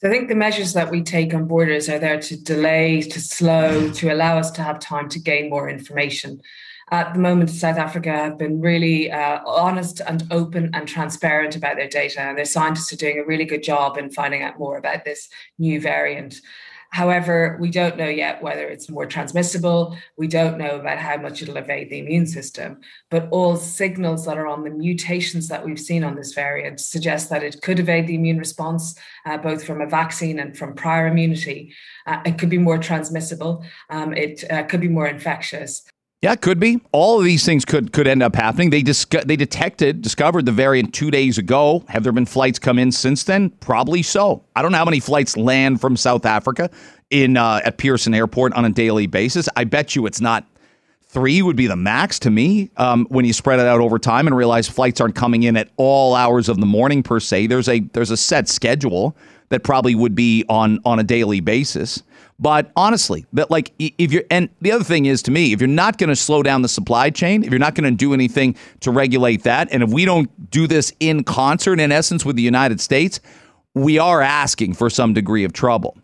So 0.00 0.08
I 0.08 0.10
think 0.10 0.30
the 0.30 0.34
measures 0.34 0.72
that 0.72 0.90
we 0.90 1.02
take 1.02 1.34
on 1.34 1.44
borders 1.44 1.90
are 1.90 1.98
there 1.98 2.18
to 2.18 2.42
delay, 2.42 3.02
to 3.02 3.20
slow, 3.20 3.90
to 3.92 4.10
allow 4.10 4.38
us 4.38 4.50
to 4.52 4.62
have 4.62 4.78
time 4.78 5.10
to 5.10 5.18
gain 5.18 5.50
more 5.50 5.68
information. 5.68 6.40
At 6.90 7.12
the 7.12 7.20
moment, 7.20 7.50
South 7.50 7.76
Africa 7.76 8.10
have 8.10 8.38
been 8.38 8.62
really 8.62 9.12
uh, 9.12 9.40
honest 9.46 10.00
and 10.00 10.26
open 10.30 10.70
and 10.72 10.88
transparent 10.88 11.54
about 11.54 11.76
their 11.76 11.86
data, 11.86 12.22
and 12.22 12.36
their 12.36 12.46
scientists 12.46 12.92
are 12.94 12.96
doing 12.96 13.18
a 13.18 13.24
really 13.26 13.44
good 13.44 13.62
job 13.62 13.98
in 13.98 14.10
finding 14.10 14.42
out 14.42 14.58
more 14.58 14.78
about 14.78 15.04
this 15.04 15.28
new 15.58 15.78
variant. 15.80 16.36
However, 16.92 17.56
we 17.60 17.70
don't 17.70 17.96
know 17.96 18.08
yet 18.08 18.42
whether 18.42 18.66
it's 18.68 18.90
more 18.90 19.06
transmissible. 19.06 19.96
We 20.16 20.26
don't 20.26 20.58
know 20.58 20.80
about 20.80 20.98
how 20.98 21.16
much 21.18 21.40
it'll 21.40 21.56
evade 21.56 21.88
the 21.88 22.00
immune 22.00 22.26
system. 22.26 22.80
But 23.10 23.28
all 23.30 23.56
signals 23.56 24.26
that 24.26 24.36
are 24.36 24.48
on 24.48 24.64
the 24.64 24.70
mutations 24.70 25.46
that 25.48 25.64
we've 25.64 25.78
seen 25.78 26.02
on 26.02 26.16
this 26.16 26.34
variant 26.34 26.80
suggest 26.80 27.30
that 27.30 27.44
it 27.44 27.62
could 27.62 27.78
evade 27.78 28.08
the 28.08 28.16
immune 28.16 28.38
response, 28.38 28.96
uh, 29.24 29.38
both 29.38 29.64
from 29.64 29.80
a 29.80 29.86
vaccine 29.86 30.40
and 30.40 30.58
from 30.58 30.74
prior 30.74 31.06
immunity. 31.06 31.74
Uh, 32.06 32.20
it 32.26 32.38
could 32.38 32.50
be 32.50 32.58
more 32.58 32.78
transmissible. 32.78 33.64
Um, 33.88 34.12
it 34.12 34.42
uh, 34.50 34.64
could 34.64 34.80
be 34.80 34.88
more 34.88 35.06
infectious. 35.06 35.84
Yeah, 36.22 36.34
could 36.34 36.60
be. 36.60 36.80
All 36.92 37.18
of 37.18 37.24
these 37.24 37.46
things 37.46 37.64
could 37.64 37.92
could 37.94 38.06
end 38.06 38.22
up 38.22 38.36
happening. 38.36 38.68
They 38.68 38.82
dis- 38.82 39.06
they 39.24 39.36
detected, 39.36 40.02
discovered 40.02 40.44
the 40.44 40.52
variant 40.52 40.92
two 40.92 41.10
days 41.10 41.38
ago. 41.38 41.82
Have 41.88 42.02
there 42.02 42.12
been 42.12 42.26
flights 42.26 42.58
come 42.58 42.78
in 42.78 42.92
since 42.92 43.24
then? 43.24 43.50
Probably 43.60 44.02
so. 44.02 44.44
I 44.54 44.60
don't 44.60 44.70
know 44.72 44.78
how 44.78 44.84
many 44.84 45.00
flights 45.00 45.38
land 45.38 45.80
from 45.80 45.96
South 45.96 46.26
Africa 46.26 46.68
in 47.08 47.38
uh, 47.38 47.60
at 47.64 47.78
Pearson 47.78 48.12
Airport 48.12 48.52
on 48.52 48.66
a 48.66 48.70
daily 48.70 49.06
basis. 49.06 49.48
I 49.56 49.64
bet 49.64 49.96
you 49.96 50.04
it's 50.04 50.20
not 50.20 50.46
three 51.04 51.40
would 51.40 51.56
be 51.56 51.66
the 51.66 51.76
max 51.76 52.18
to 52.20 52.30
me 52.30 52.70
um, 52.76 53.06
when 53.08 53.24
you 53.24 53.32
spread 53.32 53.58
it 53.58 53.66
out 53.66 53.80
over 53.80 53.98
time 53.98 54.26
and 54.26 54.36
realize 54.36 54.68
flights 54.68 55.00
aren't 55.00 55.16
coming 55.16 55.42
in 55.44 55.56
at 55.56 55.70
all 55.78 56.14
hours 56.14 56.50
of 56.50 56.60
the 56.60 56.66
morning 56.66 57.02
per 57.02 57.18
se. 57.18 57.46
There's 57.46 57.68
a 57.68 57.80
there's 57.80 58.10
a 58.10 58.16
set 58.18 58.46
schedule 58.46 59.16
that 59.48 59.64
probably 59.64 59.94
would 59.94 60.14
be 60.14 60.44
on 60.50 60.80
on 60.84 60.98
a 60.98 61.02
daily 61.02 61.40
basis. 61.40 62.02
But 62.40 62.72
honestly, 62.74 63.26
that 63.34 63.50
like 63.50 63.72
if 63.78 64.12
you're 64.12 64.24
and 64.30 64.48
the 64.62 64.72
other 64.72 64.82
thing 64.82 65.04
is 65.04 65.22
to 65.24 65.30
me, 65.30 65.52
if 65.52 65.60
you're 65.60 65.68
not 65.68 65.98
going 65.98 66.08
to 66.08 66.16
slow 66.16 66.42
down 66.42 66.62
the 66.62 66.68
supply 66.68 67.10
chain, 67.10 67.44
if 67.44 67.50
you're 67.50 67.58
not 67.58 67.74
going 67.74 67.90
to 67.90 67.96
do 67.96 68.14
anything 68.14 68.56
to 68.80 68.90
regulate 68.90 69.42
that, 69.42 69.68
and 69.70 69.82
if 69.82 69.90
we 69.90 70.06
don't 70.06 70.50
do 70.50 70.66
this 70.66 70.92
in 71.00 71.22
concert, 71.22 71.78
in 71.78 71.92
essence, 71.92 72.24
with 72.24 72.36
the 72.36 72.42
United 72.42 72.80
States, 72.80 73.20
we 73.74 73.98
are 73.98 74.22
asking 74.22 74.72
for 74.72 74.88
some 74.88 75.12
degree 75.12 75.44
of 75.44 75.52
trouble. 75.52 75.98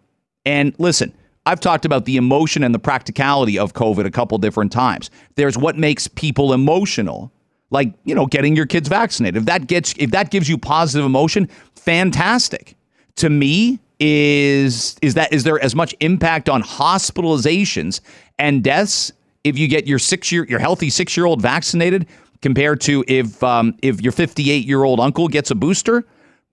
And 0.45 0.75
listen, 0.79 1.15
I've 1.47 1.61
talked 1.61 1.87
about 1.87 2.05
the 2.05 2.19
emotion 2.19 2.63
and 2.63 2.75
the 2.75 2.79
practicality 2.79 3.59
of 3.59 3.73
COVID 3.73 4.05
a 4.05 4.11
couple 4.11 4.37
different 4.37 4.73
times. 4.73 5.11
There's 5.37 5.57
what 5.57 5.79
makes 5.79 6.07
people 6.07 6.53
emotional, 6.53 7.33
like 7.71 7.95
you 8.05 8.15
know, 8.15 8.27
getting 8.27 8.55
your 8.55 8.67
kids 8.67 8.89
vaccinated. 8.89 9.39
If 9.39 9.47
that 9.47 9.69
gets 9.69 9.95
if 9.97 10.11
that 10.11 10.31
gives 10.31 10.51
you 10.51 10.59
positive 10.59 11.07
emotion, 11.07 11.49
fantastic. 11.77 12.77
To 13.17 13.31
me, 13.31 13.79
is 13.99 14.97
is 15.01 15.15
that 15.15 15.33
is 15.33 15.45
there 15.45 15.59
as 15.63 15.75
much 15.75 15.95
impact 16.01 16.49
on 16.49 16.63
hospitalizations 16.63 18.01
and 18.39 18.63
deaths 18.63 19.13
if 19.43 19.59
you 19.59 19.69
get 19.69 19.87
your 19.87 19.99
six 19.99 20.31
year 20.31 20.45
your 20.45 20.59
healthy 20.59 20.91
six 20.91 21.17
year 21.17 21.25
old 21.25 21.41
vaccinated 21.41 22.07
compared 22.43 22.81
to 22.83 23.05
if 23.09 23.43
um, 23.43 23.77
if 23.83 24.01
your 24.01 24.13
58 24.13 24.65
year 24.65 24.85
old 24.85 25.01
uncle 25.01 25.29
gets 25.29 25.51
a 25.51 25.55
booster? 25.55 26.05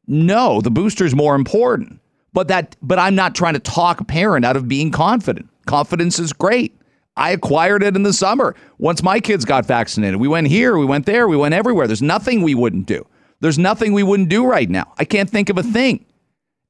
No, 0.07 0.61
the 0.61 0.71
booster 0.71 1.05
is 1.05 1.15
more 1.15 1.35
important. 1.35 1.99
But 2.33 2.47
that 2.47 2.75
but 2.81 2.99
I'm 2.99 3.15
not 3.15 3.35
trying 3.35 3.53
to 3.53 3.59
talk 3.59 4.01
a 4.01 4.03
parent 4.03 4.45
out 4.45 4.55
of 4.55 4.67
being 4.67 4.91
confident. 4.91 5.49
Confidence 5.65 6.19
is 6.19 6.33
great. 6.33 6.75
I 7.15 7.29
acquired 7.29 7.83
it 7.83 7.95
in 7.95 8.01
the 8.01 8.11
summer 8.11 8.55
once 8.79 9.03
my 9.03 9.19
kids 9.19 9.45
got 9.45 9.67
vaccinated. 9.67 10.19
We 10.19 10.27
went 10.27 10.47
here, 10.47 10.77
we 10.77 10.85
went 10.85 11.05
there, 11.05 11.27
we 11.27 11.37
went 11.37 11.53
everywhere. 11.53 11.85
There's 11.85 12.01
nothing 12.01 12.41
we 12.41 12.55
wouldn't 12.55 12.87
do. 12.87 13.05
There's 13.39 13.59
nothing 13.59 13.93
we 13.93 14.01
wouldn't 14.01 14.29
do 14.29 14.45
right 14.47 14.69
now. 14.69 14.93
I 14.97 15.05
can't 15.05 15.29
think 15.29 15.49
of 15.49 15.59
a 15.59 15.63
thing. 15.63 16.05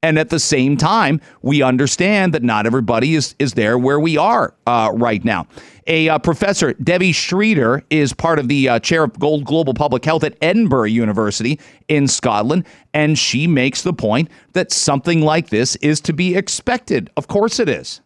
And 0.03 0.19
at 0.19 0.29
the 0.29 0.39
same 0.39 0.75
time, 0.75 1.21
we 1.41 1.63
understand 1.63 2.33
that 2.33 2.43
not 2.43 2.65
everybody 2.65 3.15
is, 3.15 3.35
is 3.39 3.53
there 3.53 3.77
where 3.77 3.99
we 3.99 4.17
are 4.17 4.53
uh, 4.67 4.91
right 4.93 5.23
now. 5.23 5.47
A 5.87 6.09
uh, 6.09 6.19
professor, 6.19 6.73
Devi 6.73 7.13
Sridhar, 7.13 7.83
is 7.89 8.13
part 8.13 8.37
of 8.37 8.49
the 8.49 8.67
uh, 8.67 8.79
chair 8.79 9.03
of 9.03 9.17
Gold 9.17 9.45
Global 9.45 9.73
Public 9.73 10.03
Health 10.03 10.25
at 10.25 10.37
Edinburgh 10.41 10.89
University 10.89 11.59
in 11.87 12.07
Scotland. 12.07 12.65
And 12.93 13.17
she 13.17 13.47
makes 13.47 13.81
the 13.81 13.93
point 13.93 14.29
that 14.51 14.71
something 14.71 15.21
like 15.21 15.49
this 15.49 15.77
is 15.77 16.01
to 16.01 16.13
be 16.13 16.35
expected. 16.35 17.09
Of 17.15 17.27
course 17.27 17.59
it 17.59 17.69
is. 17.69 18.01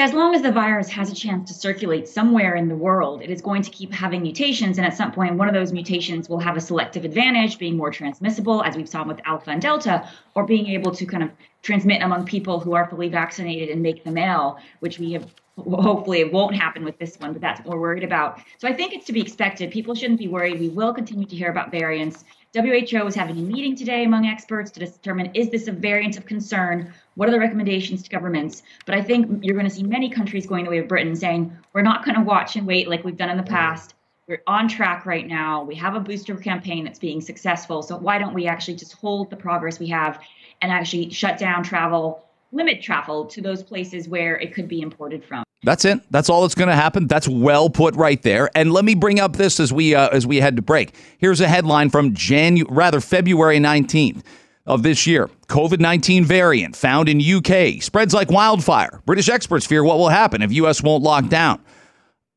Yeah, 0.00 0.06
as 0.06 0.14
long 0.14 0.34
as 0.34 0.40
the 0.40 0.50
virus 0.50 0.88
has 0.88 1.12
a 1.12 1.14
chance 1.14 1.50
to 1.50 1.54
circulate 1.54 2.08
somewhere 2.08 2.54
in 2.54 2.68
the 2.68 2.74
world, 2.74 3.20
it 3.20 3.28
is 3.28 3.42
going 3.42 3.60
to 3.60 3.68
keep 3.68 3.92
having 3.92 4.22
mutations. 4.22 4.78
And 4.78 4.86
at 4.86 4.96
some 4.96 5.12
point, 5.12 5.34
one 5.34 5.46
of 5.46 5.52
those 5.52 5.74
mutations 5.74 6.26
will 6.26 6.38
have 6.38 6.56
a 6.56 6.60
selective 6.62 7.04
advantage, 7.04 7.58
being 7.58 7.76
more 7.76 7.90
transmissible, 7.90 8.62
as 8.62 8.78
we've 8.78 8.88
saw 8.88 9.04
with 9.04 9.20
Alpha 9.26 9.50
and 9.50 9.60
Delta, 9.60 10.08
or 10.34 10.46
being 10.46 10.68
able 10.68 10.90
to 10.92 11.04
kind 11.04 11.22
of 11.22 11.28
transmit 11.60 12.00
among 12.00 12.24
people 12.24 12.60
who 12.60 12.72
are 12.72 12.88
fully 12.88 13.10
vaccinated 13.10 13.68
and 13.68 13.82
make 13.82 14.02
them 14.02 14.16
ill, 14.16 14.58
which 14.78 14.98
we 14.98 15.12
have 15.12 15.34
hopefully 15.58 16.20
it 16.20 16.32
won't 16.32 16.56
happen 16.56 16.82
with 16.82 16.98
this 16.98 17.20
one, 17.20 17.34
but 17.34 17.42
that's 17.42 17.60
what 17.60 17.74
we're 17.74 17.80
worried 17.82 18.04
about. 18.04 18.40
So 18.56 18.68
I 18.68 18.72
think 18.72 18.94
it's 18.94 19.04
to 19.04 19.12
be 19.12 19.20
expected. 19.20 19.70
People 19.70 19.94
shouldn't 19.94 20.18
be 20.18 20.28
worried. 20.28 20.58
We 20.58 20.70
will 20.70 20.94
continue 20.94 21.26
to 21.26 21.36
hear 21.36 21.50
about 21.50 21.70
variants. 21.70 22.24
WHO 22.54 23.06
is 23.06 23.14
having 23.14 23.38
a 23.38 23.42
meeting 23.42 23.76
today 23.76 24.04
among 24.04 24.26
experts 24.26 24.70
to 24.72 24.80
determine 24.80 25.30
is 25.34 25.50
this 25.50 25.68
a 25.68 25.72
variant 25.72 26.16
of 26.16 26.24
concern? 26.24 26.92
What 27.14 27.28
are 27.28 27.32
the 27.32 27.40
recommendations 27.40 28.02
to 28.02 28.10
governments? 28.10 28.62
But 28.86 28.94
I 28.94 29.02
think 29.02 29.44
you're 29.44 29.56
going 29.56 29.68
to 29.68 29.74
see 29.74 29.82
many 29.82 30.10
countries 30.10 30.46
going 30.46 30.64
the 30.64 30.70
way 30.70 30.78
of 30.78 30.88
Britain 30.88 31.16
saying, 31.16 31.56
we're 31.72 31.82
not 31.82 32.04
going 32.04 32.14
to 32.16 32.22
watch 32.22 32.56
and 32.56 32.66
wait 32.66 32.88
like 32.88 33.04
we've 33.04 33.16
done 33.16 33.30
in 33.30 33.36
the 33.36 33.42
past. 33.42 33.94
We're 34.28 34.42
on 34.46 34.68
track 34.68 35.06
right 35.06 35.26
now. 35.26 35.64
We 35.64 35.74
have 35.74 35.96
a 35.96 36.00
booster 36.00 36.36
campaign 36.36 36.84
that's 36.84 37.00
being 37.00 37.20
successful. 37.20 37.82
So 37.82 37.96
why 37.96 38.18
don't 38.18 38.32
we 38.32 38.46
actually 38.46 38.76
just 38.76 38.92
hold 38.92 39.28
the 39.28 39.36
progress 39.36 39.80
we 39.80 39.88
have 39.88 40.20
and 40.62 40.70
actually 40.70 41.10
shut 41.10 41.36
down 41.36 41.64
travel, 41.64 42.24
limit 42.52 42.80
travel 42.80 43.24
to 43.26 43.40
those 43.40 43.62
places 43.62 44.08
where 44.08 44.38
it 44.38 44.54
could 44.54 44.68
be 44.68 44.80
imported 44.80 45.24
from? 45.24 45.42
That's 45.62 45.84
it. 45.84 46.00
That's 46.10 46.30
all 46.30 46.42
that's 46.42 46.54
going 46.54 46.68
to 46.68 46.76
happen. 46.76 47.06
That's 47.06 47.28
well 47.28 47.68
put 47.68 47.94
right 47.96 48.22
there. 48.22 48.50
And 48.54 48.72
let 48.72 48.84
me 48.84 48.94
bring 48.94 49.20
up 49.20 49.36
this 49.36 49.60
as 49.60 49.72
we 49.72 49.94
uh, 49.94 50.08
as 50.08 50.26
we 50.26 50.38
head 50.38 50.56
to 50.56 50.62
break. 50.62 50.94
Here's 51.18 51.40
a 51.40 51.48
headline 51.48 51.90
from 51.90 52.14
Janu- 52.14 52.64
rather 52.68 53.00
February 53.00 53.58
19th 53.58 54.22
of 54.66 54.82
this 54.82 55.06
year. 55.06 55.28
COVID-19 55.48 56.24
variant 56.24 56.76
found 56.76 57.08
in 57.08 57.20
UK 57.20 57.82
spreads 57.82 58.14
like 58.14 58.30
wildfire. 58.30 59.02
British 59.06 59.28
experts 59.28 59.66
fear 59.66 59.82
what 59.82 59.98
will 59.98 60.08
happen 60.08 60.42
if 60.42 60.52
US 60.52 60.82
won't 60.82 61.02
lock 61.02 61.28
down. 61.28 61.60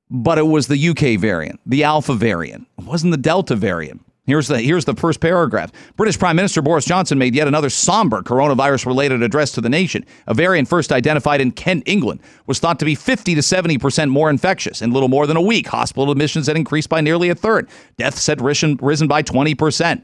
But 0.09 0.37
it 0.37 0.47
was 0.47 0.67
the 0.67 0.89
UK 0.89 1.19
variant, 1.19 1.59
the 1.65 1.83
Alpha 1.83 2.13
variant. 2.13 2.67
It 2.77 2.85
wasn't 2.85 3.11
the 3.11 3.17
Delta 3.17 3.55
variant. 3.55 4.01
Here's 4.25 4.47
the 4.47 4.61
here's 4.61 4.85
the 4.85 4.95
first 4.95 5.19
paragraph. 5.19 5.71
British 5.97 6.17
Prime 6.17 6.37
Minister 6.37 6.61
Boris 6.61 6.85
Johnson 6.85 7.17
made 7.17 7.35
yet 7.35 7.49
another 7.49 7.69
somber 7.69 8.21
coronavirus 8.21 8.85
related 8.85 9.21
address 9.21 9.51
to 9.53 9.61
the 9.61 9.67
nation. 9.67 10.05
A 10.27 10.33
variant 10.33 10.69
first 10.69 10.93
identified 10.93 11.41
in 11.41 11.51
Kent, 11.51 11.83
England, 11.87 12.21
was 12.47 12.59
thought 12.59 12.79
to 12.79 12.85
be 12.85 12.95
50 12.95 13.35
to 13.35 13.41
70% 13.41 14.09
more 14.09 14.29
infectious. 14.29 14.81
In 14.81 14.91
little 14.91 15.09
more 15.09 15.27
than 15.27 15.35
a 15.35 15.41
week, 15.41 15.67
hospital 15.67 16.09
admissions 16.09 16.47
had 16.47 16.55
increased 16.55 16.87
by 16.87 17.01
nearly 17.01 17.29
a 17.29 17.35
third. 17.35 17.67
Deaths 17.97 18.25
had 18.25 18.39
risen, 18.39 18.79
risen 18.81 19.09
by 19.09 19.23
20%. 19.23 20.03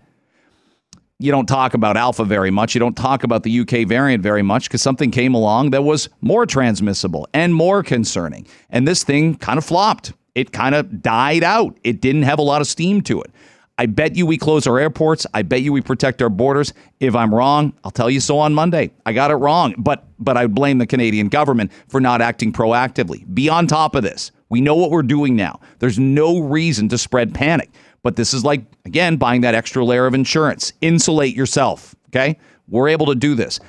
You 1.21 1.33
don't 1.33 1.47
talk 1.47 1.73
about 1.73 1.97
Alpha 1.97 2.23
very 2.23 2.49
much. 2.49 2.73
You 2.73 2.79
don't 2.79 2.95
talk 2.95 3.25
about 3.25 3.43
the 3.43 3.59
UK 3.59 3.85
variant 3.85 4.23
very 4.23 4.41
much 4.41 4.69
because 4.69 4.81
something 4.81 5.11
came 5.11 5.33
along 5.33 5.71
that 5.71 5.83
was 5.83 6.07
more 6.21 6.45
transmissible 6.45 7.27
and 7.33 7.53
more 7.53 7.83
concerning. 7.83 8.47
And 8.69 8.87
this 8.87 9.03
thing 9.03 9.35
kind 9.35 9.57
of 9.57 9.65
flopped. 9.65 10.13
It 10.33 10.53
kind 10.53 10.73
of 10.73 11.01
died 11.01 11.43
out. 11.43 11.77
It 11.83 11.99
didn't 11.99 12.23
have 12.23 12.39
a 12.39 12.41
lot 12.41 12.61
of 12.61 12.67
steam 12.67 13.01
to 13.01 13.21
it. 13.21 13.31
I 13.77 13.85
bet 13.85 14.15
you 14.15 14.25
we 14.25 14.37
close 14.37 14.65
our 14.65 14.79
airports. 14.79 15.27
I 15.33 15.41
bet 15.41 15.61
you 15.61 15.73
we 15.73 15.81
protect 15.81 16.21
our 16.21 16.29
borders. 16.29 16.71
If 17.01 17.15
I'm 17.15 17.35
wrong, 17.35 17.73
I'll 17.83 17.91
tell 17.91 18.09
you 18.09 18.21
so 18.21 18.39
on 18.39 18.53
Monday. 18.53 18.91
I 19.05 19.11
got 19.11 19.29
it 19.29 19.35
wrong, 19.35 19.75
but 19.77 20.05
but 20.19 20.37
I 20.37 20.47
blame 20.47 20.77
the 20.77 20.87
Canadian 20.87 21.27
government 21.27 21.73
for 21.89 21.99
not 21.99 22.21
acting 22.21 22.53
proactively. 22.53 23.25
Be 23.33 23.49
on 23.49 23.67
top 23.67 23.93
of 23.95 24.03
this. 24.03 24.31
We 24.47 24.61
know 24.61 24.75
what 24.75 24.89
we're 24.89 25.01
doing 25.01 25.35
now. 25.35 25.59
There's 25.79 25.99
no 25.99 26.39
reason 26.39 26.87
to 26.89 26.97
spread 26.97 27.33
panic. 27.33 27.69
But 28.03 28.15
this 28.15 28.33
is 28.33 28.43
like 28.43 28.61
again 28.85 29.17
buying 29.17 29.41
that 29.41 29.55
extra 29.55 29.83
layer 29.83 30.05
of 30.05 30.13
insurance. 30.13 30.73
Insulate 30.81 31.35
yourself, 31.35 31.95
okay? 32.09 32.37
We're 32.67 32.89
able 32.89 33.07
to 33.07 33.15
do 33.15 33.35
this. 33.35 33.59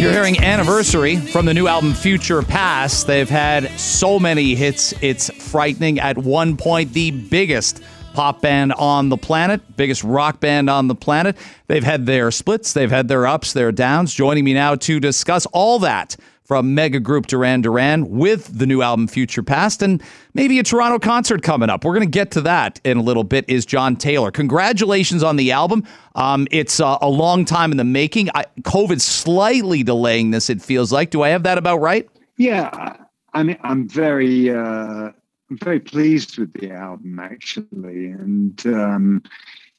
You're 0.00 0.12
hearing 0.12 0.42
Anniversary 0.42 1.16
from 1.16 1.44
the 1.44 1.52
new 1.52 1.66
album 1.66 1.92
Future 1.92 2.40
Past. 2.40 3.06
They've 3.06 3.28
had 3.28 3.70
so 3.78 4.18
many 4.18 4.54
hits, 4.54 4.94
it's 5.02 5.28
frightening. 5.50 6.00
At 6.00 6.16
one 6.16 6.56
point, 6.56 6.94
the 6.94 7.10
biggest 7.10 7.82
pop 8.14 8.40
band 8.40 8.72
on 8.72 9.10
the 9.10 9.18
planet, 9.18 9.60
biggest 9.76 10.02
rock 10.02 10.40
band 10.40 10.70
on 10.70 10.88
the 10.88 10.94
planet. 10.94 11.36
They've 11.66 11.84
had 11.84 12.06
their 12.06 12.30
splits, 12.30 12.72
they've 12.72 12.90
had 12.90 13.08
their 13.08 13.26
ups, 13.26 13.52
their 13.52 13.72
downs. 13.72 14.14
Joining 14.14 14.42
me 14.42 14.54
now 14.54 14.74
to 14.76 15.00
discuss 15.00 15.44
all 15.52 15.78
that 15.80 16.16
from 16.50 16.74
mega 16.74 16.98
group 16.98 17.28
Duran 17.28 17.60
Duran 17.60 18.10
with 18.10 18.58
the 18.58 18.66
new 18.66 18.82
album 18.82 19.06
Future 19.06 19.40
Past 19.40 19.82
and 19.82 20.02
maybe 20.34 20.58
a 20.58 20.64
Toronto 20.64 20.98
concert 20.98 21.44
coming 21.44 21.70
up. 21.70 21.84
We're 21.84 21.94
going 21.94 22.08
to 22.08 22.10
get 22.10 22.32
to 22.32 22.40
that 22.40 22.80
in 22.82 22.96
a 22.96 23.02
little 23.02 23.22
bit. 23.22 23.44
Is 23.46 23.64
John 23.64 23.94
Taylor? 23.94 24.32
Congratulations 24.32 25.22
on 25.22 25.36
the 25.36 25.52
album. 25.52 25.86
Um, 26.16 26.48
it's 26.50 26.80
uh, 26.80 26.98
a 27.00 27.08
long 27.08 27.44
time 27.44 27.70
in 27.70 27.76
the 27.76 27.84
making. 27.84 28.30
I, 28.34 28.46
COVID 28.62 29.00
slightly 29.00 29.84
delaying 29.84 30.32
this. 30.32 30.50
It 30.50 30.60
feels 30.60 30.90
like. 30.90 31.10
Do 31.10 31.22
I 31.22 31.28
have 31.28 31.44
that 31.44 31.56
about 31.56 31.76
right? 31.76 32.10
Yeah, 32.36 32.96
I 33.32 33.44
mean, 33.44 33.56
I'm 33.62 33.88
very. 33.88 34.50
Uh, 34.50 35.12
I'm 35.50 35.58
very 35.62 35.78
pleased 35.78 36.36
with 36.36 36.52
the 36.54 36.72
album 36.72 37.20
actually, 37.20 38.06
and 38.06 38.60
um, 38.66 39.22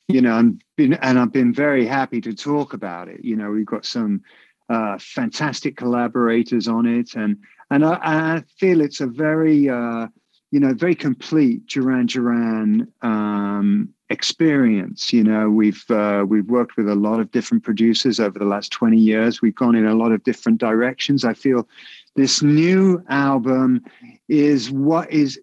you 0.08 0.22
know, 0.22 0.32
I'm 0.32 0.60
been 0.78 0.94
and 0.94 1.20
I've 1.20 1.34
been 1.34 1.54
very 1.54 1.86
happy 1.86 2.22
to 2.22 2.34
talk 2.34 2.72
about 2.72 3.10
it. 3.10 3.26
You 3.26 3.36
know, 3.36 3.52
we've 3.52 3.66
got 3.66 3.84
some 3.84 4.22
uh, 4.70 4.98
fantastic 5.00 5.78
collaborators 5.78 6.68
on 6.68 6.86
it, 6.86 7.16
and 7.16 7.38
and 7.70 7.86
I, 7.86 8.00
I 8.02 8.44
feel 8.58 8.82
it's 8.82 9.02
a 9.02 9.08
very 9.08 9.70
uh, 9.70 10.08
you 10.52 10.60
know 10.60 10.74
very 10.74 10.96
complete 10.96 11.66
Duran 11.68 12.06
Duran 12.06 12.88
um, 13.02 13.90
experience. 14.10 15.12
You 15.12 15.24
know, 15.24 15.50
we've 15.50 15.84
uh, 15.90 16.26
we've 16.28 16.48
worked 16.48 16.78
with 16.78 16.90
a 16.90 16.96
lot 16.96 17.20
of 17.20 17.32
different 17.32 17.64
producers 17.64 18.20
over 18.20 18.38
the 18.38 18.46
last 18.46 18.72
twenty 18.72 19.00
years. 19.00 19.42
We've 19.42 19.56
gone 19.56 19.76
in 19.76 19.86
a 19.86 19.96
lot 19.96 20.12
of 20.12 20.24
different 20.24 20.60
directions. 20.60 21.26
I 21.26 21.34
feel 21.34 21.68
this 22.16 22.42
new 22.42 23.04
album 23.10 23.82
is 24.28 24.70
what 24.72 25.12
is 25.12 25.40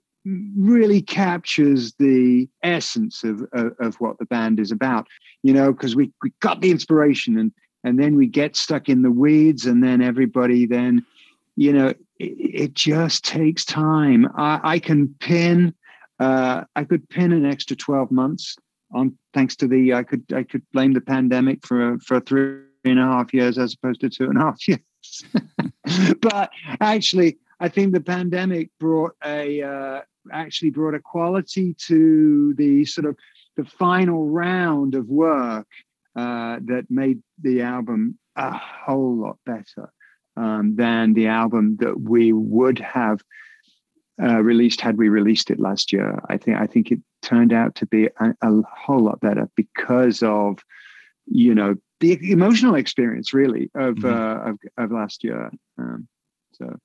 really 0.56 1.00
captures 1.00 1.94
the 1.98 2.48
essence 2.62 3.24
of, 3.24 3.42
of, 3.52 3.72
of 3.80 3.94
what 3.96 4.18
the 4.18 4.26
band 4.26 4.60
is 4.60 4.70
about 4.70 5.06
you 5.42 5.54
know 5.54 5.72
because 5.72 5.96
we, 5.96 6.10
we 6.22 6.30
got 6.40 6.60
the 6.60 6.70
inspiration 6.70 7.38
and 7.38 7.52
and 7.88 7.98
then 7.98 8.16
we 8.16 8.26
get 8.26 8.54
stuck 8.54 8.88
in 8.88 9.02
the 9.02 9.10
weeds 9.10 9.66
and 9.66 9.82
then 9.82 10.02
everybody 10.02 10.66
then 10.66 11.04
you 11.56 11.72
know 11.72 11.88
it, 11.88 11.96
it 12.18 12.74
just 12.74 13.24
takes 13.24 13.64
time. 13.64 14.28
I, 14.36 14.60
I 14.62 14.78
can 14.78 15.14
pin 15.20 15.74
uh, 16.20 16.64
i 16.76 16.84
could 16.84 17.08
pin 17.08 17.32
an 17.32 17.46
extra 17.46 17.76
12 17.76 18.10
months 18.10 18.56
on 18.92 19.16
thanks 19.34 19.54
to 19.56 19.68
the 19.68 19.94
i 19.94 20.02
could 20.02 20.24
i 20.34 20.42
could 20.42 20.62
blame 20.72 20.92
the 20.92 21.00
pandemic 21.00 21.64
for 21.66 21.98
for 22.00 22.20
three 22.20 22.60
and 22.84 22.98
a 22.98 23.02
half 23.02 23.32
years 23.34 23.58
as 23.58 23.74
opposed 23.74 24.00
to 24.00 24.10
two 24.10 24.24
and 24.24 24.38
a 24.38 24.40
half 24.40 24.56
years. 24.68 24.82
But 26.20 26.50
actually 26.80 27.38
i 27.60 27.68
think 27.68 27.92
the 27.92 28.00
pandemic 28.00 28.70
brought 28.78 29.14
a 29.24 29.62
uh, 29.62 30.00
actually 30.32 30.70
brought 30.70 30.94
a 30.94 31.00
quality 31.00 31.74
to 31.86 32.54
the 32.54 32.84
sort 32.84 33.06
of 33.06 33.16
the 33.56 33.64
final 33.64 34.28
round 34.28 34.94
of 34.94 35.08
work 35.08 35.66
uh, 36.16 36.58
that 36.64 36.86
made 36.90 37.22
the 37.40 37.62
album 37.62 38.18
a 38.36 38.56
whole 38.56 39.16
lot 39.16 39.38
better 39.44 39.92
um, 40.36 40.76
than 40.76 41.14
the 41.14 41.26
album 41.26 41.76
that 41.80 42.00
we 42.00 42.32
would 42.32 42.78
have 42.78 43.20
uh, 44.22 44.40
released 44.42 44.80
had 44.80 44.98
we 44.98 45.08
released 45.08 45.50
it 45.50 45.60
last 45.60 45.92
year. 45.92 46.20
I 46.28 46.36
think 46.36 46.56
I 46.58 46.66
think 46.66 46.90
it 46.90 47.00
turned 47.22 47.52
out 47.52 47.74
to 47.76 47.86
be 47.86 48.06
a, 48.06 48.34
a 48.42 48.62
whole 48.62 49.00
lot 49.00 49.20
better 49.20 49.48
because 49.56 50.22
of 50.22 50.58
you 51.26 51.54
know 51.54 51.76
the 52.00 52.18
emotional 52.30 52.74
experience 52.74 53.34
really 53.34 53.70
of 53.74 53.96
mm-hmm. 53.96 54.06
uh, 54.06 54.50
of, 54.50 54.58
of 54.76 54.92
last 54.92 55.24
year. 55.24 55.50
Um, 55.78 56.08
so. 56.52 56.76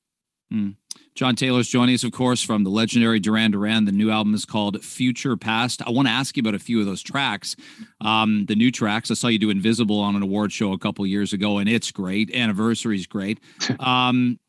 Mm. 0.54 0.76
John 1.16 1.36
Taylor's 1.36 1.68
joining 1.68 1.96
us, 1.96 2.04
of 2.04 2.12
course, 2.12 2.42
from 2.42 2.64
the 2.64 2.70
legendary 2.70 3.20
Duran 3.20 3.52
Duran. 3.52 3.86
The 3.86 3.92
new 3.92 4.10
album 4.10 4.34
is 4.34 4.46
called 4.46 4.84
Future 4.84 5.38
Past. 5.38 5.82
I 5.86 5.92
want 5.92 6.08
to 6.08 6.12
ask 6.12 6.36
you 6.36 6.42
about 6.42 6.56
a 6.56 6.60
few 6.60 6.80
of 6.80 6.86
those 6.86 7.04
tracks. 7.04 7.56
Um, 8.02 8.46
the 8.48 8.56
new 8.56 8.72
tracks. 8.72 9.12
I 9.12 9.14
saw 9.14 9.28
you 9.28 9.40
do 9.40 9.50
Invisible 9.50 10.00
on 10.00 10.16
an 10.16 10.24
award 10.24 10.52
show 10.52 10.74
a 10.74 10.80
couple 10.80 11.06
years 11.06 11.34
ago, 11.34 11.60
and 11.60 11.70
it's 11.70 11.92
great. 11.92 12.34
Anniversary 12.34 12.98
is 12.98 13.08
great. 13.08 13.40
Um, 13.80 14.40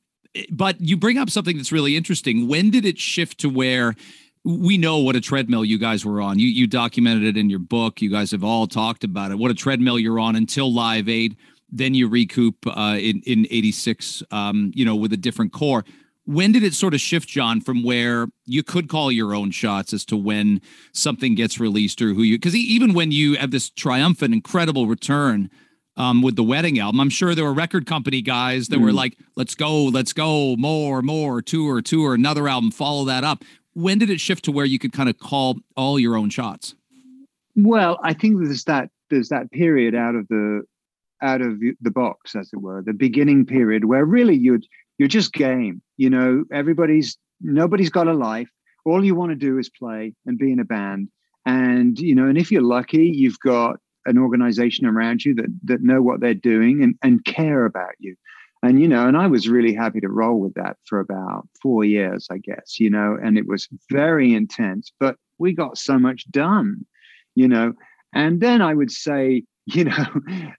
but 0.50 0.80
you 0.80 0.96
bring 0.96 1.16
up 1.18 1.30
something 1.30 1.56
that's 1.56 1.72
really 1.72 1.96
interesting. 1.96 2.48
When 2.48 2.70
did 2.70 2.84
it 2.84 2.98
shift 2.98 3.38
to 3.40 3.48
where 3.48 3.94
we 4.44 4.78
know 4.78 4.98
what 4.98 5.16
a 5.16 5.20
treadmill 5.20 5.64
you 5.64 5.78
guys 5.78 6.04
were 6.04 6.20
on? 6.20 6.38
You 6.38 6.48
you 6.48 6.66
documented 6.66 7.24
it 7.24 7.36
in 7.36 7.50
your 7.50 7.58
book. 7.58 8.02
You 8.02 8.10
guys 8.10 8.30
have 8.32 8.44
all 8.44 8.66
talked 8.66 9.04
about 9.04 9.30
it. 9.30 9.38
What 9.38 9.50
a 9.50 9.54
treadmill 9.54 9.98
you're 9.98 10.18
on 10.18 10.36
until 10.36 10.72
Live 10.72 11.08
Aid. 11.08 11.36
Then 11.76 11.94
you 11.94 12.08
recoup 12.08 12.56
uh, 12.66 12.96
in 12.98 13.20
in 13.26 13.46
'86. 13.50 14.22
Um, 14.30 14.72
you 14.74 14.84
know, 14.84 14.96
with 14.96 15.12
a 15.12 15.18
different 15.18 15.52
core 15.52 15.84
when 16.26 16.52
did 16.52 16.62
it 16.62 16.72
sort 16.72 16.94
of 16.94 17.00
shift, 17.00 17.28
John, 17.28 17.60
from 17.60 17.82
where 17.82 18.28
you 18.46 18.62
could 18.62 18.88
call 18.88 19.12
your 19.12 19.34
own 19.34 19.50
shots 19.50 19.92
as 19.92 20.06
to 20.06 20.16
when 20.16 20.62
something 20.92 21.34
gets 21.34 21.60
released 21.60 22.00
or 22.00 22.14
who 22.14 22.22
you? 22.22 22.36
Because 22.36 22.56
even 22.56 22.94
when 22.94 23.12
you 23.12 23.36
have 23.36 23.50
this 23.50 23.68
triumphant, 23.68 24.32
incredible 24.32 24.86
return 24.86 25.50
um, 25.96 26.22
with 26.22 26.36
the 26.36 26.42
wedding 26.42 26.78
album. 26.78 27.00
I'm 27.00 27.10
sure 27.10 27.34
there 27.34 27.44
were 27.44 27.54
record 27.54 27.86
company 27.86 28.20
guys 28.20 28.68
that 28.68 28.78
mm. 28.78 28.82
were 28.82 28.92
like, 28.92 29.16
let's 29.36 29.54
go, 29.54 29.84
let's 29.84 30.12
go, 30.12 30.56
more, 30.56 31.02
more, 31.02 31.42
tour, 31.42 31.80
tour, 31.82 32.14
another 32.14 32.48
album, 32.48 32.70
follow 32.70 33.04
that 33.04 33.24
up. 33.24 33.44
When 33.74 33.98
did 33.98 34.10
it 34.10 34.20
shift 34.20 34.44
to 34.46 34.52
where 34.52 34.64
you 34.64 34.78
could 34.78 34.92
kind 34.92 35.08
of 35.08 35.18
call 35.18 35.56
all 35.76 35.98
your 35.98 36.16
own 36.16 36.30
shots? 36.30 36.74
Well, 37.56 38.00
I 38.02 38.14
think 38.14 38.38
there's 38.38 38.64
that 38.64 38.90
there's 39.10 39.28
that 39.28 39.52
period 39.52 39.94
out 39.94 40.14
of 40.14 40.26
the 40.28 40.62
out 41.24 41.40
of 41.40 41.58
the 41.58 41.90
box, 41.90 42.36
as 42.36 42.50
it 42.52 42.58
were, 42.58 42.82
the 42.82 42.92
beginning 42.92 43.46
period 43.46 43.86
where 43.86 44.04
really 44.04 44.36
you're 44.36 44.60
you're 44.98 45.08
just 45.08 45.32
game. 45.32 45.82
You 45.96 46.10
know, 46.10 46.44
everybody's 46.52 47.16
nobody's 47.40 47.90
got 47.90 48.08
a 48.08 48.12
life. 48.12 48.48
All 48.84 49.04
you 49.04 49.14
want 49.14 49.30
to 49.30 49.36
do 49.36 49.58
is 49.58 49.70
play 49.70 50.14
and 50.26 50.38
be 50.38 50.52
in 50.52 50.60
a 50.60 50.64
band. 50.64 51.08
And 51.46 51.98
you 51.98 52.14
know, 52.14 52.26
and 52.26 52.38
if 52.38 52.52
you're 52.52 52.62
lucky, 52.62 53.06
you've 53.06 53.40
got 53.40 53.76
an 54.06 54.18
organization 54.18 54.86
around 54.86 55.24
you 55.24 55.34
that 55.34 55.58
that 55.64 55.82
know 55.82 56.02
what 56.02 56.20
they're 56.20 56.34
doing 56.34 56.82
and, 56.82 56.94
and 57.02 57.24
care 57.24 57.64
about 57.64 57.94
you. 57.98 58.14
And 58.62 58.80
you 58.80 58.88
know, 58.88 59.06
and 59.06 59.16
I 59.16 59.26
was 59.26 59.48
really 59.48 59.74
happy 59.74 60.00
to 60.00 60.08
roll 60.08 60.40
with 60.40 60.54
that 60.54 60.76
for 60.86 61.00
about 61.00 61.48
four 61.60 61.84
years, 61.84 62.28
I 62.30 62.38
guess, 62.38 62.80
you 62.80 62.88
know, 62.88 63.16
and 63.22 63.36
it 63.36 63.46
was 63.46 63.68
very 63.90 64.32
intense, 64.32 64.90
but 64.98 65.16
we 65.38 65.52
got 65.52 65.76
so 65.76 65.98
much 65.98 66.30
done, 66.30 66.86
you 67.34 67.48
know. 67.48 67.74
And 68.14 68.40
then 68.40 68.62
I 68.62 68.72
would 68.72 68.90
say, 68.90 69.42
you 69.74 69.84
know, 69.84 70.06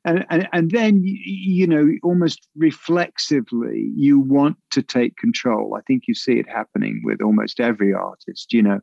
and, 0.03 0.25
and, 0.31 0.47
and 0.51 0.71
then, 0.71 1.01
you 1.03 1.67
know, 1.67 1.87
almost 2.01 2.47
reflexively, 2.55 3.91
you 3.95 4.19
want 4.19 4.57
to 4.71 4.81
take 4.81 5.15
control. 5.17 5.75
I 5.77 5.81
think 5.81 6.03
you 6.07 6.15
see 6.15 6.39
it 6.39 6.49
happening 6.49 7.01
with 7.03 7.21
almost 7.21 7.59
every 7.59 7.93
artist, 7.93 8.51
you 8.51 8.63
know, 8.63 8.79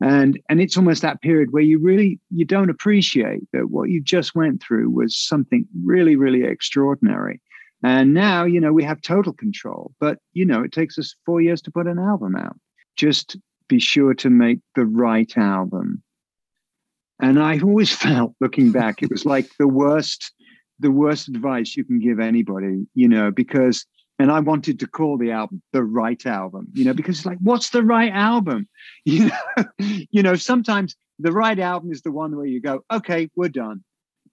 and 0.00 0.40
and 0.48 0.60
it's 0.60 0.76
almost 0.76 1.02
that 1.02 1.20
period 1.20 1.52
where 1.52 1.62
you 1.62 1.78
really 1.78 2.18
you 2.30 2.44
don't 2.44 2.70
appreciate 2.70 3.42
that 3.52 3.70
what 3.70 3.90
you 3.90 4.02
just 4.02 4.34
went 4.34 4.62
through 4.62 4.90
was 4.90 5.16
something 5.16 5.66
really 5.84 6.16
really 6.16 6.42
extraordinary. 6.42 7.40
And 7.84 8.14
now 8.14 8.44
you 8.44 8.60
know 8.60 8.72
we 8.72 8.82
have 8.82 9.02
total 9.02 9.32
control 9.32 9.92
but 10.00 10.18
you 10.32 10.46
know 10.46 10.62
it 10.62 10.72
takes 10.72 10.98
us 10.98 11.14
four 11.26 11.40
years 11.40 11.60
to 11.62 11.70
put 11.70 11.86
an 11.86 11.98
album 11.98 12.34
out. 12.34 12.56
Just 12.96 13.36
be 13.68 13.78
sure 13.78 14.14
to 14.14 14.30
make 14.30 14.60
the 14.74 14.86
right 14.86 15.36
album 15.36 16.02
and 17.20 17.38
i 17.40 17.58
always 17.60 17.92
felt 18.06 18.34
looking 18.40 18.72
back 18.72 19.02
it 19.02 19.10
was 19.10 19.24
like 19.24 19.48
the 19.58 19.68
worst 19.68 20.32
the 20.78 20.90
worst 20.90 21.28
advice 21.28 21.76
you 21.76 21.84
can 21.84 21.98
give 21.98 22.20
anybody 22.20 22.86
you 22.94 23.08
know 23.08 23.30
because 23.30 23.86
and 24.20 24.30
I 24.30 24.38
wanted 24.38 24.78
to 24.80 24.86
call 24.86 25.16
the 25.16 25.30
album 25.30 25.62
the 25.72 25.82
right 25.82 26.24
album, 26.26 26.68
you 26.74 26.84
know, 26.84 26.92
because 26.92 27.16
it's 27.16 27.26
like, 27.26 27.38
what's 27.40 27.70
the 27.70 27.82
right 27.82 28.12
album? 28.12 28.68
You 29.06 29.30
know, 29.30 29.64
you 30.10 30.22
know, 30.22 30.34
sometimes 30.34 30.94
the 31.18 31.32
right 31.32 31.58
album 31.58 31.90
is 31.90 32.02
the 32.02 32.12
one 32.12 32.36
where 32.36 32.44
you 32.44 32.60
go, 32.60 32.84
okay, 32.92 33.30
we're 33.34 33.48
done. 33.48 33.82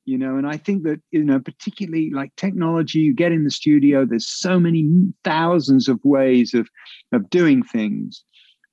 You 0.04 0.18
know, 0.18 0.36
and 0.38 0.46
I 0.46 0.58
think 0.58 0.84
that, 0.84 1.02
you 1.12 1.24
know, 1.24 1.40
particularly 1.40 2.12
like 2.12 2.36
technology, 2.36 3.00
you 3.00 3.16
get 3.16 3.32
in 3.32 3.46
the 3.46 3.52
studio, 3.52 4.06
there's 4.06 4.28
so 4.28 4.60
many 4.60 4.90
thousands 5.24 5.88
of 5.88 6.00
ways 6.04 6.54
of 6.54 6.68
of 7.14 7.30
doing 7.30 7.64
things 7.64 8.26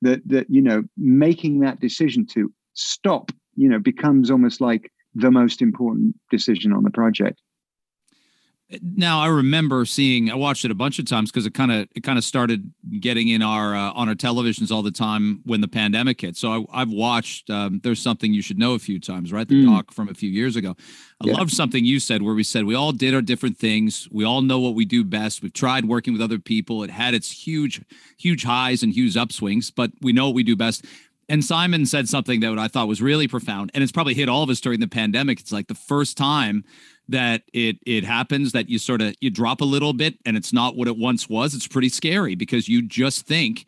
that 0.02 0.21
that, 0.28 0.50
you 0.50 0.62
know, 0.62 0.83
making 0.97 1.61
that 1.61 1.78
decision 1.80 2.26
to 2.35 2.52
stop, 2.75 3.30
you 3.57 3.69
know, 3.69 3.79
becomes 3.79 4.31
almost 4.31 4.61
like 4.61 4.91
the 5.15 5.31
most 5.31 5.63
important 5.63 6.17
decision 6.31 6.73
on 6.73 6.83
the 6.83 6.91
project 6.91 7.41
now 8.83 9.21
I 9.21 9.27
remember 9.27 9.85
seeing 9.85 10.31
I 10.31 10.35
watched 10.35 10.65
it 10.65 10.71
a 10.71 10.75
bunch 10.75 10.99
of 10.99 11.07
times 11.07 11.31
because 11.31 11.47
it 11.47 11.55
kind 11.55 11.71
of 11.71 11.89
it 11.95 12.03
kind 12.03 12.17
of 12.17 12.25
started 12.25 12.73
getting 12.99 13.29
in 13.29 13.43
our 13.43 13.75
uh, 13.75 13.93
on 13.93 14.09
our 14.09 14.15
televisions 14.15 14.71
all 14.71 14.83
the 14.83 14.91
time 14.91 15.41
when 15.45 15.61
the 15.61 15.69
pandemic 15.69 16.21
hit. 16.21 16.37
So 16.37 16.67
I, 16.73 16.81
have 16.81 16.91
watched 16.91 17.51
um, 17.51 17.81
there's 17.83 18.01
something 18.01 18.33
you 18.33 18.43
should 18.43 18.59
know 18.59 18.73
a 18.73 18.79
few 18.79 18.99
times, 18.99 19.33
right? 19.33 19.47
The 19.47 19.63
mm. 19.63 19.67
doc 19.67 19.93
from 19.93 20.09
a 20.09 20.15
few 20.15 20.31
years 20.31 20.57
ago. 20.57 20.77
I 21.21 21.27
yeah. 21.29 21.35
love 21.35 21.51
something 21.51 21.85
you 21.85 22.01
said 22.01 22.23
where 22.23 22.35
we 22.35 22.43
said 22.43 22.65
we 22.65 22.75
all 22.75 22.93
did 22.93 23.15
our 23.15 23.23
different 23.23 23.59
things. 23.59 24.09
We 24.11 24.25
all 24.25 24.41
know 24.41 24.59
what 24.59 24.75
we 24.75 24.85
do 24.85 25.05
best. 25.05 25.43
We've 25.43 25.53
tried 25.53 25.85
working 25.85 26.13
with 26.13 26.23
other 26.23 26.39
people. 26.39 26.83
It 26.83 26.91
had 26.91 27.15
its 27.15 27.31
huge 27.31 27.83
huge 28.19 28.45
highs 28.45 28.83
and 28.83 28.93
huge 28.93 29.15
upswings, 29.15 29.73
but 29.75 29.91
we 30.01 30.13
know 30.13 30.27
what 30.27 30.35
we 30.35 30.43
do 30.43 30.57
best. 30.57 30.85
And 31.28 31.45
Simon 31.45 31.87
said 31.87 32.09
something 32.09 32.40
that 32.40 32.59
I 32.59 32.69
thought 32.69 32.88
was 32.88 33.00
really 33.00 33.28
profound, 33.28 33.71
and 33.75 33.83
it's 33.83 33.93
probably 33.93 34.14
hit 34.14 34.28
all 34.28 34.43
of 34.43 34.50
us 34.50 34.61
during 34.61 34.81
the 34.81 34.88
pandemic. 34.88 35.40
It's 35.40 35.52
like 35.52 35.69
the 35.69 35.75
first 35.75 36.16
time 36.16 36.64
that 37.09 37.43
it 37.52 37.76
it 37.87 38.04
happens 38.04 38.52
that 38.52 38.69
you 38.69 38.78
sort 38.78 39.01
of 39.01 39.14
you 39.20 39.31
drop 39.31 39.61
a 39.61 39.64
little 39.64 39.92
bit 39.92 40.18
and 40.25 40.37
it's 40.37 40.53
not 40.53 40.77
what 40.77 40.88
it 40.88 40.96
once 40.96 41.29
was. 41.29 41.55
It's 41.55 41.68
pretty 41.68 41.88
scary 41.88 42.35
because 42.35 42.68
you 42.68 42.83
just 42.83 43.27
think 43.27 43.66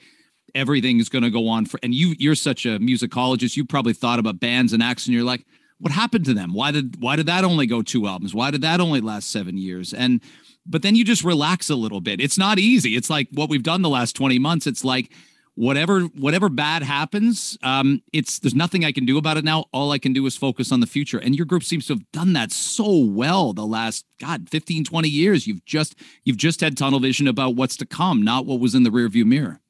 everything 0.55 1.01
is 1.01 1.09
going 1.09 1.25
to 1.25 1.31
go 1.31 1.49
on 1.49 1.67
for 1.67 1.79
and 1.83 1.95
you 1.95 2.15
you're 2.19 2.35
such 2.35 2.65
a 2.65 2.79
musicologist 2.79 3.57
you 3.57 3.65
probably 3.65 3.93
thought 3.93 4.19
about 4.19 4.41
bands 4.41 4.73
and 4.73 4.83
acts 4.83 5.07
and 5.07 5.15
you're 5.15 5.25
like 5.25 5.45
what 5.79 5.93
happened 5.93 6.25
to 6.25 6.33
them? 6.33 6.55
Why 6.55 6.71
did 6.71 7.01
why 7.01 7.17
did 7.17 7.27
that 7.27 7.45
only 7.45 7.67
go 7.67 7.83
two 7.83 8.07
albums? 8.07 8.35
Why 8.35 8.51
did 8.51 8.63
that 8.63 8.81
only 8.81 9.01
last 9.01 9.31
7 9.31 9.59
years? 9.59 9.93
And 9.93 10.23
but 10.65 10.83
then 10.83 10.95
you 10.95 11.05
just 11.05 11.23
relax 11.23 11.71
a 11.71 11.77
little 11.77 12.01
bit. 12.01 12.21
It's 12.21 12.39
not 12.39 12.59
easy. 12.59 12.97
It's 12.97 13.11
like 13.11 13.29
what 13.33 13.51
we've 13.51 13.63
done 13.63 13.83
the 13.83 13.89
last 13.89 14.17
20 14.17 14.39
months. 14.39 14.67
It's 14.67 14.85
like 14.85 15.13
whatever 15.57 16.03
whatever 16.03 16.49
bad 16.49 16.83
happens 16.83 17.57
um 17.63 18.03
it's 18.13 18.39
there's 18.39 18.55
nothing 18.55 18.85
i 18.85 18.93
can 18.93 19.05
do 19.05 19.19
about 19.19 19.37
it 19.37 19.45
now. 19.45 19.65
All 19.73 19.91
i 19.91 19.99
can 19.99 20.13
do 20.13 20.25
is 20.27 20.37
focus 20.37 20.71
on 20.71 20.81
the 20.81 20.87
future. 20.87 21.19
And 21.19 21.35
your 21.35 21.47
group 21.47 21.65
seems 21.65 21.87
to 21.87 21.95
have 21.95 22.13
done 22.13 22.35
that 22.35 22.53
so 22.53 22.99
well 22.99 23.53
the 23.53 23.67
last 23.67 24.05
god 24.21 24.49
15 24.49 24.85
20 24.85 25.09
years. 25.09 25.47
You've 25.47 25.65
just 25.65 25.97
you've 26.25 26.37
just 26.37 26.61
had 26.61 26.77
tunnel 26.77 27.01
vision 27.01 27.27
about 27.27 27.57
what's 27.57 27.77
to 27.79 27.87
come 27.87 28.23
not 28.23 28.47
what 28.47 28.61
was 28.61 28.75
in 28.75 28.85
the 28.85 28.91
rearview 28.91 29.25
mirror. 29.25 29.61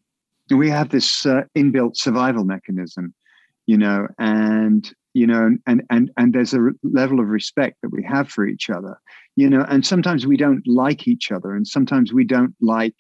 We 0.51 0.71
have 0.71 0.91
this 0.91 1.27
uh, 1.27 1.43
inbuilt 1.57 1.97
survival 1.97 2.45
mechanism 2.45 3.15
you 3.67 3.77
know 3.77 4.07
and 4.19 4.93
you 5.15 5.27
know 5.27 5.57
and 5.67 5.83
and 5.91 6.11
and 6.17 6.33
there's 6.33 6.55
a 6.55 6.71
level 6.83 7.21
of 7.21 7.29
respect 7.29 7.77
that 7.83 7.91
we 7.91 8.03
have 8.03 8.29
for 8.29 8.47
each 8.47 8.71
other 8.71 8.99
you 9.35 9.49
know 9.49 9.65
and 9.69 9.85
sometimes 9.85 10.27
we 10.27 10.37
don't 10.37 10.67
like 10.67 11.07
each 11.07 11.31
other 11.31 11.55
and 11.55 11.67
sometimes 11.67 12.13
we 12.13 12.25
don't 12.25 12.55
like 12.61 12.97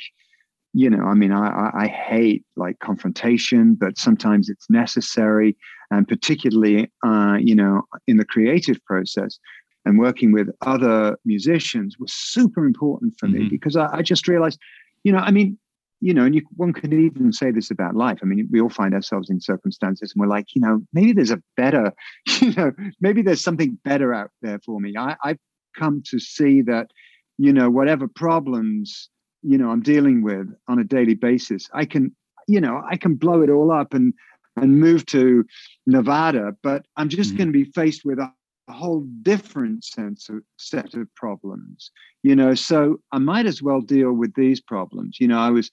you 0.76 0.90
know, 0.90 1.04
I 1.04 1.14
mean, 1.14 1.32
I, 1.32 1.70
I 1.74 1.86
hate 1.86 2.44
like 2.54 2.80
confrontation, 2.80 3.76
but 3.80 3.96
sometimes 3.96 4.50
it's 4.50 4.68
necessary. 4.68 5.56
And 5.90 6.06
particularly, 6.06 6.92
uh, 7.02 7.38
you 7.40 7.54
know, 7.54 7.84
in 8.06 8.18
the 8.18 8.26
creative 8.26 8.84
process 8.84 9.38
and 9.86 9.98
working 9.98 10.32
with 10.32 10.48
other 10.66 11.16
musicians 11.24 11.96
was 11.98 12.12
super 12.12 12.66
important 12.66 13.14
for 13.18 13.26
mm-hmm. 13.26 13.44
me 13.44 13.48
because 13.48 13.74
I, 13.74 13.88
I 13.90 14.02
just 14.02 14.28
realized, 14.28 14.58
you 15.02 15.12
know, 15.12 15.18
I 15.18 15.30
mean, 15.30 15.56
you 16.02 16.12
know, 16.12 16.26
and 16.26 16.34
you, 16.34 16.42
one 16.56 16.74
can 16.74 16.92
even 16.92 17.32
say 17.32 17.50
this 17.50 17.70
about 17.70 17.96
life. 17.96 18.18
I 18.22 18.26
mean, 18.26 18.46
we 18.50 18.60
all 18.60 18.68
find 18.68 18.92
ourselves 18.92 19.30
in 19.30 19.40
circumstances 19.40 20.12
and 20.14 20.20
we're 20.20 20.28
like, 20.28 20.54
you 20.54 20.60
know, 20.60 20.82
maybe 20.92 21.14
there's 21.14 21.30
a 21.30 21.42
better, 21.56 21.90
you 22.42 22.52
know, 22.52 22.72
maybe 23.00 23.22
there's 23.22 23.42
something 23.42 23.78
better 23.82 24.12
out 24.12 24.30
there 24.42 24.58
for 24.58 24.78
me. 24.78 24.92
I, 24.98 25.16
I've 25.24 25.38
come 25.74 26.02
to 26.10 26.18
see 26.18 26.60
that, 26.62 26.90
you 27.38 27.54
know, 27.54 27.70
whatever 27.70 28.08
problems 28.08 29.08
you 29.46 29.58
know 29.58 29.70
I'm 29.70 29.82
dealing 29.82 30.22
with 30.22 30.48
on 30.68 30.78
a 30.78 30.84
daily 30.84 31.14
basis, 31.14 31.68
I 31.72 31.84
can 31.84 32.14
you 32.46 32.60
know 32.60 32.82
I 32.88 32.96
can 32.96 33.14
blow 33.14 33.42
it 33.42 33.50
all 33.50 33.70
up 33.70 33.94
and 33.94 34.12
and 34.56 34.80
move 34.80 35.04
to 35.06 35.44
Nevada, 35.86 36.56
but 36.62 36.86
I'm 36.96 37.08
just 37.08 37.30
mm-hmm. 37.30 37.36
going 37.38 37.48
to 37.48 37.52
be 37.52 37.70
faced 37.72 38.04
with 38.04 38.18
a, 38.18 38.32
a 38.68 38.72
whole 38.72 39.06
different 39.22 39.84
sense 39.84 40.28
of 40.28 40.42
set 40.56 40.94
of 40.94 41.14
problems. 41.14 41.90
You 42.22 42.34
know, 42.34 42.54
so 42.54 43.00
I 43.12 43.18
might 43.18 43.46
as 43.46 43.62
well 43.62 43.80
deal 43.80 44.12
with 44.12 44.34
these 44.34 44.60
problems. 44.60 45.18
You 45.20 45.28
know, 45.28 45.38
I 45.38 45.50
was 45.50 45.70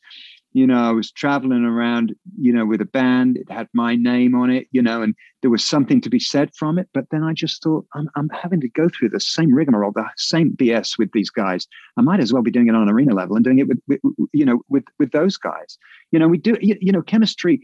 you 0.54 0.68
know, 0.68 0.78
I 0.78 0.92
was 0.92 1.12
traveling 1.12 1.66
around, 1.66 2.14
you 2.40 2.54
know, 2.54 2.66
with 2.66 2.80
a 2.80 2.86
band. 2.86 3.38
It 3.38 3.52
had 3.52 3.68
my 3.74 3.96
name 3.96 4.36
on 4.36 4.52
it, 4.52 4.68
you 4.72 4.84
know, 4.84 5.02
and 5.02 5.16
there 5.42 5.50
was 5.50 5.66
something 5.66 6.00
to 6.02 6.10
be 6.12 6.20
said 6.20 6.54
from 6.56 6.78
it. 6.78 6.88
But 6.94 7.06
then 7.10 7.24
I 7.24 7.34
just 7.34 7.64
thought, 7.64 7.88
I'm, 7.96 8.08
I'm 8.16 8.30
having 8.30 8.62
to 8.62 8.70
go 8.70 8.88
through 8.88 9.10
the 9.10 9.20
same 9.20 9.52
rigmarole, 9.52 9.92
the 9.92 10.06
same 10.16 10.56
BS 10.56 10.98
with 11.00 11.12
these 11.12 11.32
guys. 11.32 11.68
I 11.98 12.02
might 12.02 12.20
as 12.20 12.32
well 12.32 12.44
be 12.44 12.52
doing 12.52 12.68
it 12.68 12.76
on 12.76 12.84
an 12.84 12.90
arena 12.90 13.16
level 13.16 13.36
and 13.36 13.44
doing 13.44 13.60
it 13.60 13.68
with, 13.68 13.80
with 13.88 14.00
you 14.32 14.46
know, 14.46 14.62
with 14.70 14.84
with 15.00 15.12
those 15.12 15.38
guys. 15.38 15.78
You 16.12 16.20
know, 16.20 16.28
we 16.28 16.38
do, 16.38 16.56
you, 16.62 16.78
you 16.80 16.92
know, 16.92 17.02
chemistry. 17.02 17.60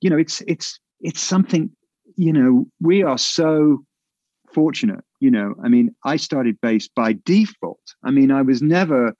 You 0.00 0.10
know, 0.10 0.18
it's 0.18 0.42
it's 0.48 0.80
it's 1.00 1.20
something. 1.20 1.70
You 2.16 2.32
know, 2.32 2.66
we 2.80 3.04
are 3.04 3.18
so 3.18 3.84
fortunate. 4.52 5.04
You 5.20 5.30
know, 5.30 5.54
I 5.64 5.68
mean, 5.68 5.94
I 6.04 6.16
started 6.16 6.60
bass 6.60 6.88
by 6.88 7.16
default. 7.24 7.80
I 8.04 8.10
mean, 8.10 8.32
I 8.32 8.42
was 8.42 8.62
never 8.62 9.14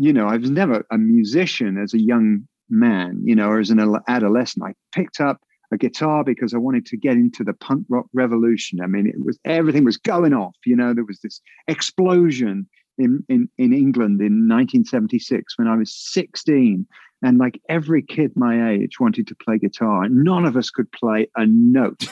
you 0.00 0.12
know, 0.12 0.28
I 0.28 0.36
was 0.36 0.50
never 0.50 0.86
a 0.92 0.96
musician 0.96 1.76
as 1.76 1.92
a 1.92 2.00
young 2.00 2.46
man, 2.70 3.20
you 3.24 3.34
know, 3.34 3.48
or 3.48 3.60
as 3.60 3.70
an 3.70 3.96
adolescent. 4.08 4.64
I 4.64 4.74
picked 4.92 5.20
up 5.20 5.40
a 5.72 5.76
guitar 5.76 6.24
because 6.24 6.54
I 6.54 6.58
wanted 6.58 6.86
to 6.86 6.96
get 6.96 7.14
into 7.14 7.44
the 7.44 7.52
punk 7.52 7.86
rock 7.88 8.06
revolution. 8.12 8.80
I 8.80 8.86
mean, 8.86 9.06
it 9.06 9.24
was 9.24 9.38
everything 9.44 9.84
was 9.84 9.98
going 9.98 10.32
off. 10.32 10.56
You 10.64 10.76
know, 10.76 10.94
there 10.94 11.04
was 11.04 11.20
this 11.20 11.40
explosion 11.66 12.68
in 12.98 13.24
in 13.28 13.48
in 13.58 13.72
England 13.72 14.20
in 14.20 14.48
1976 14.48 15.58
when 15.58 15.68
I 15.68 15.76
was 15.76 15.94
16, 15.94 16.86
and 17.22 17.38
like 17.38 17.60
every 17.68 18.02
kid 18.02 18.32
my 18.34 18.70
age 18.70 18.98
wanted 19.00 19.26
to 19.28 19.34
play 19.34 19.58
guitar, 19.58 20.04
and 20.04 20.24
none 20.24 20.44
of 20.44 20.56
us 20.56 20.70
could 20.70 20.90
play 20.92 21.28
a 21.36 21.46
note. 21.46 22.06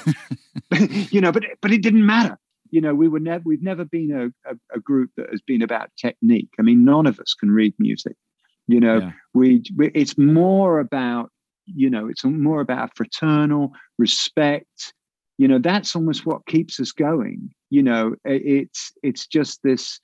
you 1.10 1.20
know, 1.20 1.32
but 1.32 1.44
but 1.60 1.72
it 1.72 1.82
didn't 1.82 2.06
matter. 2.06 2.38
You 2.70 2.80
know, 2.80 2.94
we 2.94 3.08
were 3.08 3.20
never 3.20 3.42
we've 3.44 3.62
never 3.62 3.84
been 3.84 4.10
a, 4.12 4.50
a, 4.50 4.56
a 4.74 4.80
group 4.80 5.10
that 5.16 5.30
has 5.30 5.40
been 5.40 5.62
about 5.62 5.90
technique. 5.96 6.50
I 6.58 6.62
mean, 6.62 6.84
none 6.84 7.06
of 7.06 7.18
us 7.20 7.34
can 7.34 7.50
read 7.50 7.74
music. 7.78 8.16
You 8.68 8.80
know, 8.80 8.98
yeah. 8.98 9.12
we, 9.34 9.62
we 9.76 9.90
it's 9.94 10.18
more 10.18 10.80
about 10.80 11.30
you 11.66 11.90
know 11.90 12.08
it's 12.08 12.24
more 12.24 12.60
about 12.60 12.96
fraternal 12.96 13.72
respect. 13.98 14.92
You 15.38 15.48
know, 15.48 15.58
that's 15.58 15.94
almost 15.94 16.24
what 16.24 16.46
keeps 16.46 16.80
us 16.80 16.92
going. 16.92 17.50
You 17.70 17.82
know, 17.82 18.14
it's 18.24 18.92
it's 19.02 19.26
just 19.26 19.62
this 19.62 20.00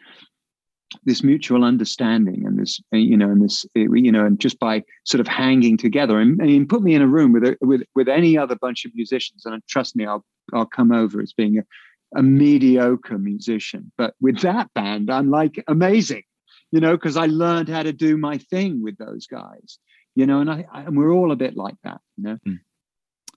this 1.04 1.22
mutual 1.22 1.64
understanding 1.64 2.44
and 2.46 2.58
this 2.58 2.80
you 2.92 3.16
know 3.16 3.30
and 3.30 3.42
this 3.42 3.64
you 3.74 4.12
know 4.12 4.24
and 4.24 4.38
just 4.38 4.58
by 4.58 4.82
sort 5.04 5.20
of 5.20 5.26
hanging 5.26 5.76
together 5.76 6.18
and, 6.18 6.40
and 6.40 6.68
put 6.68 6.82
me 6.82 6.94
in 6.94 7.02
a 7.02 7.06
room 7.06 7.32
with 7.32 7.44
a, 7.44 7.56
with 7.60 7.82
with 7.94 8.08
any 8.08 8.36
other 8.36 8.56
bunch 8.56 8.84
of 8.84 8.92
musicians 8.94 9.44
and 9.46 9.62
trust 9.68 9.96
me 9.96 10.04
I'll 10.04 10.24
I'll 10.52 10.66
come 10.66 10.92
over 10.92 11.20
as 11.20 11.32
being 11.32 11.58
a, 11.58 12.18
a 12.18 12.22
mediocre 12.22 13.18
musician 13.18 13.90
but 13.96 14.14
with 14.20 14.40
that 14.40 14.72
band 14.74 15.10
I'm 15.10 15.30
like 15.30 15.62
amazing 15.66 16.24
you 16.72 16.80
know 16.80 16.96
because 16.96 17.16
I 17.16 17.26
learned 17.26 17.68
how 17.68 17.82
to 17.82 17.92
do 17.92 18.16
my 18.16 18.38
thing 18.38 18.82
with 18.82 18.98
those 18.98 19.26
guys 19.26 19.78
you 20.14 20.26
know 20.26 20.40
and 20.40 20.50
I, 20.50 20.64
I 20.72 20.82
and 20.82 20.96
we're 20.96 21.12
all 21.12 21.30
a 21.30 21.36
bit 21.36 21.56
like 21.56 21.76
that 21.84 22.00
you 22.16 22.24
know 22.24 22.38
mm. 22.46 22.58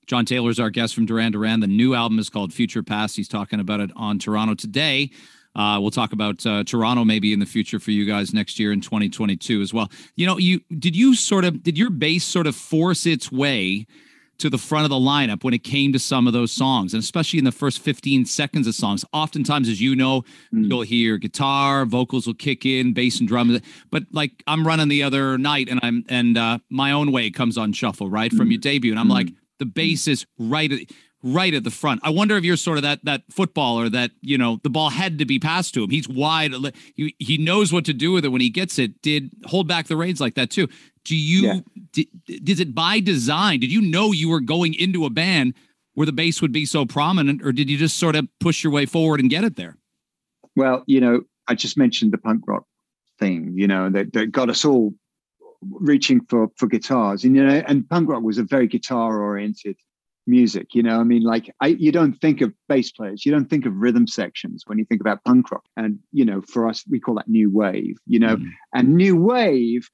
John 0.07 0.25
Taylor 0.25 0.49
is 0.49 0.59
our 0.59 0.69
guest 0.69 0.93
from 0.93 1.07
Duran 1.07 1.31
Duran. 1.31 1.61
The 1.61 1.67
new 1.67 1.95
album 1.95 2.19
is 2.19 2.29
called 2.29 2.53
Future 2.53 2.83
Past. 2.83 3.15
He's 3.15 3.27
talking 3.27 3.59
about 3.59 3.79
it 3.79 3.89
on 3.95 4.19
Toronto 4.19 4.53
today. 4.53 5.09
Uh, 5.55 5.79
we'll 5.81 5.89
talk 5.89 6.13
about 6.13 6.45
uh, 6.45 6.63
Toronto 6.63 7.05
maybe 7.05 7.31
in 7.33 7.39
the 7.39 7.45
future 7.45 7.79
for 7.79 7.91
you 7.91 8.05
guys 8.05 8.33
next 8.33 8.59
year 8.59 8.71
in 8.71 8.81
2022 8.81 9.61
as 9.61 9.73
well. 9.73 9.89
You 10.15 10.27
know, 10.27 10.37
you 10.37 10.61
did 10.77 10.95
you 10.95 11.15
sort 11.15 11.45
of 11.45 11.63
did 11.63 11.77
your 11.77 11.89
bass 11.89 12.25
sort 12.25 12.45
of 12.45 12.55
force 12.55 13.05
its 13.05 13.31
way 13.31 13.87
to 14.37 14.49
the 14.49 14.57
front 14.57 14.83
of 14.83 14.89
the 14.89 14.95
lineup 14.95 15.43
when 15.43 15.53
it 15.53 15.63
came 15.63 15.93
to 15.93 15.99
some 15.99 16.27
of 16.27 16.33
those 16.33 16.51
songs, 16.51 16.93
and 16.93 17.01
especially 17.01 17.39
in 17.39 17.45
the 17.45 17.51
first 17.51 17.79
15 17.79 18.25
seconds 18.25 18.67
of 18.67 18.75
songs. 18.75 19.05
Oftentimes, 19.13 19.69
as 19.69 19.81
you 19.81 19.95
know, 19.95 20.21
mm. 20.53 20.67
you'll 20.67 20.81
hear 20.81 21.17
guitar, 21.17 21.85
vocals 21.85 22.27
will 22.27 22.33
kick 22.33 22.65
in, 22.65 22.93
bass 22.93 23.19
and 23.19 23.27
drums. 23.27 23.61
But 23.91 24.03
like 24.11 24.43
I'm 24.47 24.65
running 24.65 24.87
the 24.87 25.03
other 25.03 25.37
night, 25.37 25.69
and 25.69 25.79
I'm 25.83 26.03
and 26.09 26.37
uh, 26.37 26.59
my 26.69 26.91
own 26.91 27.11
way 27.11 27.29
comes 27.31 27.57
on 27.57 27.73
shuffle 27.73 28.09
right 28.09 28.31
mm. 28.31 28.37
from 28.37 28.51
your 28.51 28.59
debut, 28.59 28.91
and 28.91 28.99
I'm 28.99 29.07
mm. 29.07 29.11
like 29.11 29.29
the 29.59 29.65
bass 29.65 30.07
is 30.07 30.25
right 30.37 30.91
right 31.25 31.53
at 31.55 31.63
the 31.63 31.71
front. 31.71 31.99
I 32.03 32.11
wonder 32.11 32.37
if 32.37 32.43
you're 32.43 32.55
sort 32.55 32.77
of 32.77 32.83
that 32.83 33.03
that 33.03 33.23
footballer 33.29 33.89
that 33.89 34.11
you 34.21 34.37
know 34.37 34.59
the 34.63 34.69
ball 34.69 34.91
had 34.91 35.17
to 35.19 35.25
be 35.25 35.39
passed 35.39 35.73
to 35.73 35.83
him. 35.83 35.89
He's 35.89 36.07
wide. 36.07 36.53
He, 36.93 37.15
he 37.19 37.37
knows 37.37 37.73
what 37.73 37.83
to 37.85 37.93
do 37.93 38.11
with 38.11 38.23
it 38.23 38.29
when 38.29 38.41
he 38.41 38.49
gets 38.49 38.77
it. 38.77 39.01
Did 39.01 39.31
hold 39.45 39.67
back 39.67 39.87
the 39.87 39.97
reins 39.97 40.21
like 40.21 40.35
that 40.35 40.51
too? 40.51 40.69
Do 41.03 41.15
you? 41.15 41.41
Yeah. 41.41 41.59
Did, 41.91 42.07
is 42.49 42.59
it 42.59 42.75
by 42.75 42.99
design? 42.99 43.59
Did 43.59 43.71
you 43.71 43.81
know 43.81 44.11
you 44.11 44.29
were 44.29 44.39
going 44.39 44.75
into 44.75 45.05
a 45.05 45.09
band 45.09 45.55
where 45.95 46.05
the 46.05 46.13
bass 46.13 46.41
would 46.41 46.51
be 46.51 46.65
so 46.65 46.85
prominent, 46.85 47.43
or 47.43 47.51
did 47.51 47.69
you 47.69 47.77
just 47.77 47.97
sort 47.97 48.15
of 48.15 48.27
push 48.39 48.63
your 48.63 48.71
way 48.71 48.85
forward 48.85 49.19
and 49.19 49.29
get 49.29 49.43
it 49.43 49.55
there? 49.55 49.77
Well, 50.55 50.83
you 50.85 51.01
know, 51.01 51.21
I 51.47 51.55
just 51.55 51.77
mentioned 51.77 52.13
the 52.13 52.17
punk 52.17 52.43
rock 52.47 52.65
thing. 53.17 53.53
You 53.55 53.67
know, 53.67 53.89
that, 53.89 54.13
that 54.13 54.31
got 54.31 54.49
us 54.49 54.63
all 54.63 54.93
reaching 55.71 56.21
for 56.25 56.49
for 56.57 56.67
guitars 56.67 57.23
and 57.23 57.35
you 57.35 57.43
know 57.43 57.63
and 57.67 57.89
punk 57.89 58.07
rock 58.07 58.21
was 58.21 58.37
a 58.37 58.43
very 58.43 58.67
guitar 58.67 59.19
oriented 59.19 59.75
music 60.27 60.73
you 60.73 60.81
know 60.81 60.99
i 60.99 61.03
mean 61.03 61.21
like 61.21 61.53
I, 61.61 61.67
you 61.67 61.91
don't 61.91 62.13
think 62.13 62.41
of 62.41 62.51
bass 62.67 62.91
players 62.91 63.25
you 63.25 63.31
don't 63.31 63.49
think 63.49 63.65
of 63.65 63.75
rhythm 63.75 64.07
sections 64.07 64.63
when 64.65 64.79
you 64.79 64.85
think 64.85 65.01
about 65.01 65.23
punk 65.23 65.51
rock. 65.51 65.63
And 65.77 65.99
you 66.11 66.25
know 66.25 66.41
for 66.41 66.67
us 66.67 66.83
we 66.89 66.99
call 66.99 67.15
that 67.15 67.27
new 67.27 67.51
wave 67.51 67.97
you 68.07 68.19
know 68.19 68.37
mm. 68.37 68.45
and 68.73 68.95
new 68.95 69.15
wave 69.15 69.87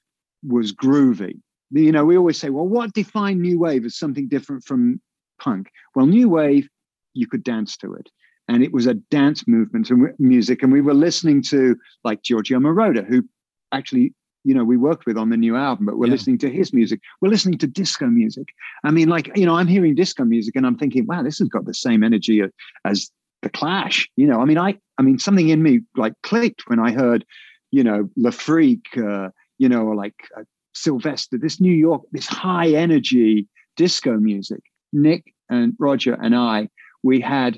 was 0.44 0.74
groovy. 0.74 1.39
You 1.72 1.91
know 1.91 2.06
we 2.06 2.17
always 2.17 2.39
say 2.39 2.50
well 2.50 2.67
what 2.67 2.94
defined 2.94 3.41
new 3.41 3.60
wave 3.60 3.86
as 3.86 3.98
something 3.98 4.28
different 4.28 4.63
from 4.63 5.02
punk? 5.39 5.70
Well 5.96 6.06
new 6.06 6.30
wave 6.30 6.67
you 7.13 7.28
could 7.28 7.44
dance 7.44 7.78
to 7.78 7.94
it. 7.94 8.10
And 8.48 8.63
it 8.63 8.74
was 8.74 8.88
a 8.88 8.96
dance 8.96 9.48
movement 9.48 9.89
and 9.89 10.13
music. 10.20 10.63
And 10.63 10.74
we 10.74 10.82
were 10.82 10.94
listening 10.94 11.41
to 11.44 11.76
like 12.04 12.24
giorgio 12.24 12.60
moroder 12.60 13.08
who 13.08 13.24
actually 13.72 14.13
you 14.43 14.54
know 14.54 14.63
we 14.63 14.77
worked 14.77 15.06
with 15.06 15.17
on 15.17 15.30
the 15.30 15.38
new 15.38 15.56
album 15.56 15.86
but 15.86 15.97
we're 15.97 16.08
yeah. 16.08 16.12
listening 16.12 16.38
to 16.39 16.49
his 16.49 16.73
music. 16.73 16.99
We're 17.21 17.30
listening 17.30 17.58
to 17.60 17.67
disco 17.67 18.08
music. 18.08 18.49
I 18.84 18.91
mean 18.91 19.10
like 19.10 19.36
you 19.36 19.45
know 19.45 19.56
i'm 19.56 19.67
hearing 19.67 19.95
disco 19.95 20.23
music 20.23 20.56
and 20.56 20.65
i'm 20.65 20.77
thinking 20.77 21.06
wow 21.06 21.23
this 21.23 21.39
has 21.39 21.49
got 21.49 21.65
the 21.65 21.73
same 21.73 22.04
energy 22.04 22.41
as 22.86 23.12
the 23.41 23.49
clash 23.49 24.10
you 24.15 24.27
know? 24.27 24.41
I 24.41 24.45
mean 24.45 24.58
i 24.58 24.77
i 24.97 25.01
mean 25.01 25.19
something 25.19 25.49
in 25.49 25.63
me 25.63 25.82
like 25.95 26.13
clicked 26.23 26.63
when 26.67 26.80
i 26.80 26.91
heard 26.91 27.25
you 27.71 27.84
know 27.84 28.10
Le 28.17 28.32
Freak 28.32 28.86
uh, 28.97 29.30
you 29.58 29.69
know 29.69 29.84
or 29.84 29.95
like 29.95 30.15
uh, 30.38 30.43
sylvester 30.73 31.38
this 31.38 31.60
new 31.60 31.73
york 31.73 32.01
this 32.12 32.27
high 32.27 32.69
energy 32.69 33.47
disco 33.77 34.17
music. 34.17 34.62
Nick 34.93 35.34
and 35.49 35.73
roger 35.80 36.17
and 36.21 36.36
i 36.36 36.67
we 37.04 37.19
had 37.19 37.58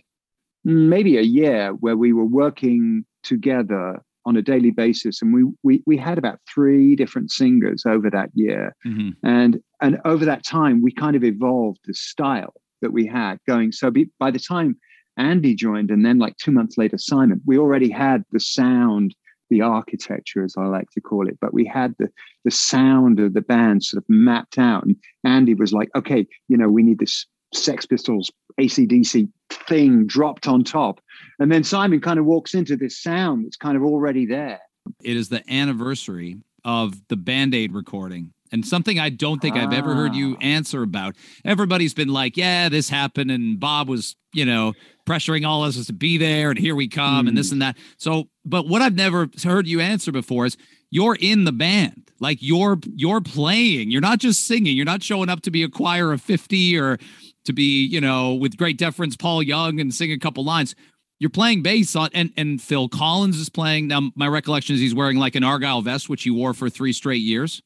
maybe 0.64 1.18
a 1.18 1.22
year 1.22 1.72
where 1.72 1.98
we 1.98 2.14
were 2.14 2.26
working 2.26 3.06
together 3.24 4.02
on 4.26 4.38
a 4.38 4.42
daily 4.42 4.72
basis 4.72 5.22
and 5.22 5.34
we 5.34 5.44
we 5.64 5.84
we 5.86 5.98
had 5.98 6.18
about 6.18 6.40
three 6.54 6.96
different 6.96 7.32
singers 7.32 7.84
over 7.86 8.10
that 8.10 8.30
year. 8.34 8.76
Mm-hmm. 8.86 9.10
and 9.24 9.60
and 9.82 10.00
over 10.06 10.26
that 10.26 10.46
time 10.46 10.82
we 10.82 10.92
kind 10.92 11.16
of 11.16 11.24
evolved 11.24 11.80
the 11.86 11.94
style 11.94 12.54
that 12.82 12.94
we 12.94 13.06
had 13.06 13.38
going. 13.48 13.72
So 13.72 13.92
be, 13.92 14.10
by 14.20 14.32
the 14.32 14.40
time 14.40 14.78
andy 15.18 15.54
joined 15.54 15.92
and 15.92 16.06
then 16.06 16.18
like 16.18 16.36
two 16.38 16.52
months 16.52 16.76
later 16.76 16.98
simon 16.98 17.40
we 17.46 17.56
already 17.56 17.88
had 17.88 18.24
the 18.32 18.40
sound 18.40 19.14
the 19.52 19.62
architecture 19.62 20.44
as 20.44 20.56
i 20.58 20.66
like 20.66 20.90
to 20.90 21.00
call 21.00 21.28
it 21.28 21.38
but 21.40 21.54
we 21.54 21.64
had 21.64 21.94
the 22.00 22.10
the 22.46 22.50
sound 22.50 23.20
of 23.20 23.36
the 23.36 23.42
band 23.42 23.84
sort 23.84 24.02
of 24.02 24.10
mapped 24.10 24.58
out. 24.58 24.84
And 24.84 24.96
andy 25.24 25.54
was 25.54 25.72
like 25.72 25.90
okay 25.96 26.26
you 26.48 26.58
know 26.58 26.70
we 26.70 26.82
need 26.82 27.00
this 27.00 27.28
sex 27.54 27.86
pistols 27.86 28.32
acdc 28.60 29.28
thing 29.68 30.06
dropped 30.06 30.48
on 30.48 30.64
top. 30.64 31.00
And 31.40 31.52
then 31.52 31.64
Simon 31.64 32.02
kind 32.02 32.20
of 32.20 32.26
walks 32.26 32.54
into 32.54 32.76
this 32.76 33.02
sound 33.02 33.46
that's 33.46 33.58
kind 33.58 33.78
of 33.78 33.84
already 33.84 34.26
there. 34.26 34.60
It 35.04 35.18
is 35.18 35.30
the 35.30 35.44
anniversary 35.52 36.38
of 36.66 36.96
the 37.08 37.16
Band 37.16 37.56
Aid 37.56 37.74
recording. 37.74 38.34
And 38.52 38.66
something 38.66 39.00
I 39.00 39.10
don't 39.10 39.42
think 39.42 39.56
ah. 39.56 39.64
I've 39.64 39.74
ever 39.74 39.96
heard 39.96 40.14
you 40.14 40.36
ah. 40.36 40.44
answer 40.44 40.84
about. 40.84 41.16
Everybody's 41.44 41.94
been 41.94 42.10
like, 42.10 42.38
yeah, 42.38 42.70
this 42.70 42.90
happened. 42.90 43.32
And 43.32 43.60
Bob 43.60 43.90
was, 43.90 44.16
you 44.34 44.46
know, 44.46 44.74
pressuring 45.08 45.46
all 45.46 45.64
of 45.64 45.76
us 45.76 45.88
to 45.88 45.94
be 45.94 46.18
there. 46.18 46.52
And 46.52 46.60
here 46.60 46.76
we 46.76 46.88
come 46.88 47.26
mm. 47.26 47.30
and 47.30 47.38
this 47.38 47.50
hmm. 47.50 47.56
and 47.56 47.62
that. 47.64 47.78
So, 47.98 48.26
but 48.46 48.68
what 48.68 48.82
I've 48.82 48.96
never 48.96 49.30
heard 49.44 49.68
you 49.68 49.80
answer 49.80 50.12
before 50.12 50.46
is 50.46 50.58
you're 50.92 51.18
in 51.20 51.46
the 51.46 51.52
band 51.52 52.12
like 52.20 52.38
you're 52.40 52.78
you're 52.96 53.20
playing 53.20 53.90
you're 53.90 54.00
not 54.00 54.20
just 54.20 54.46
singing 54.46 54.78
you're 54.78 54.86
not 54.86 55.02
showing 55.02 55.28
up 55.28 55.42
to 55.42 55.50
be 55.50 55.64
a 55.64 55.68
choir 55.68 56.14
of 56.14 56.22
50 56.22 56.78
or 56.78 57.00
to 57.46 57.54
be, 57.54 57.86
you 57.86 58.02
know, 58.02 58.34
with 58.34 58.58
great 58.58 58.78
deference, 58.78 59.16
Paul 59.16 59.44
Young 59.44 59.80
and 59.80 59.94
sing 59.94 60.12
a 60.12 60.20
couple 60.20 60.44
lines. 60.44 60.76
You're 61.20 61.30
playing 61.30 61.64
bass 61.64 61.96
on, 61.96 62.10
and 62.14 62.34
and 62.36 62.62
Phil 62.62 62.90
Collins 62.90 63.38
is 63.38 63.50
playing. 63.50 63.88
Now, 63.88 64.12
my 64.16 64.28
recollection 64.28 64.76
is 64.76 64.82
he's 64.82 64.96
wearing 64.96 65.18
like 65.18 65.36
an 65.36 65.44
Argyle 65.44 65.82
vest, 65.82 66.10
which 66.10 66.24
he 66.24 66.30
wore 66.30 66.54
for 66.54 66.70
three 66.70 66.92
straight 66.92 67.22
years. 67.22 67.62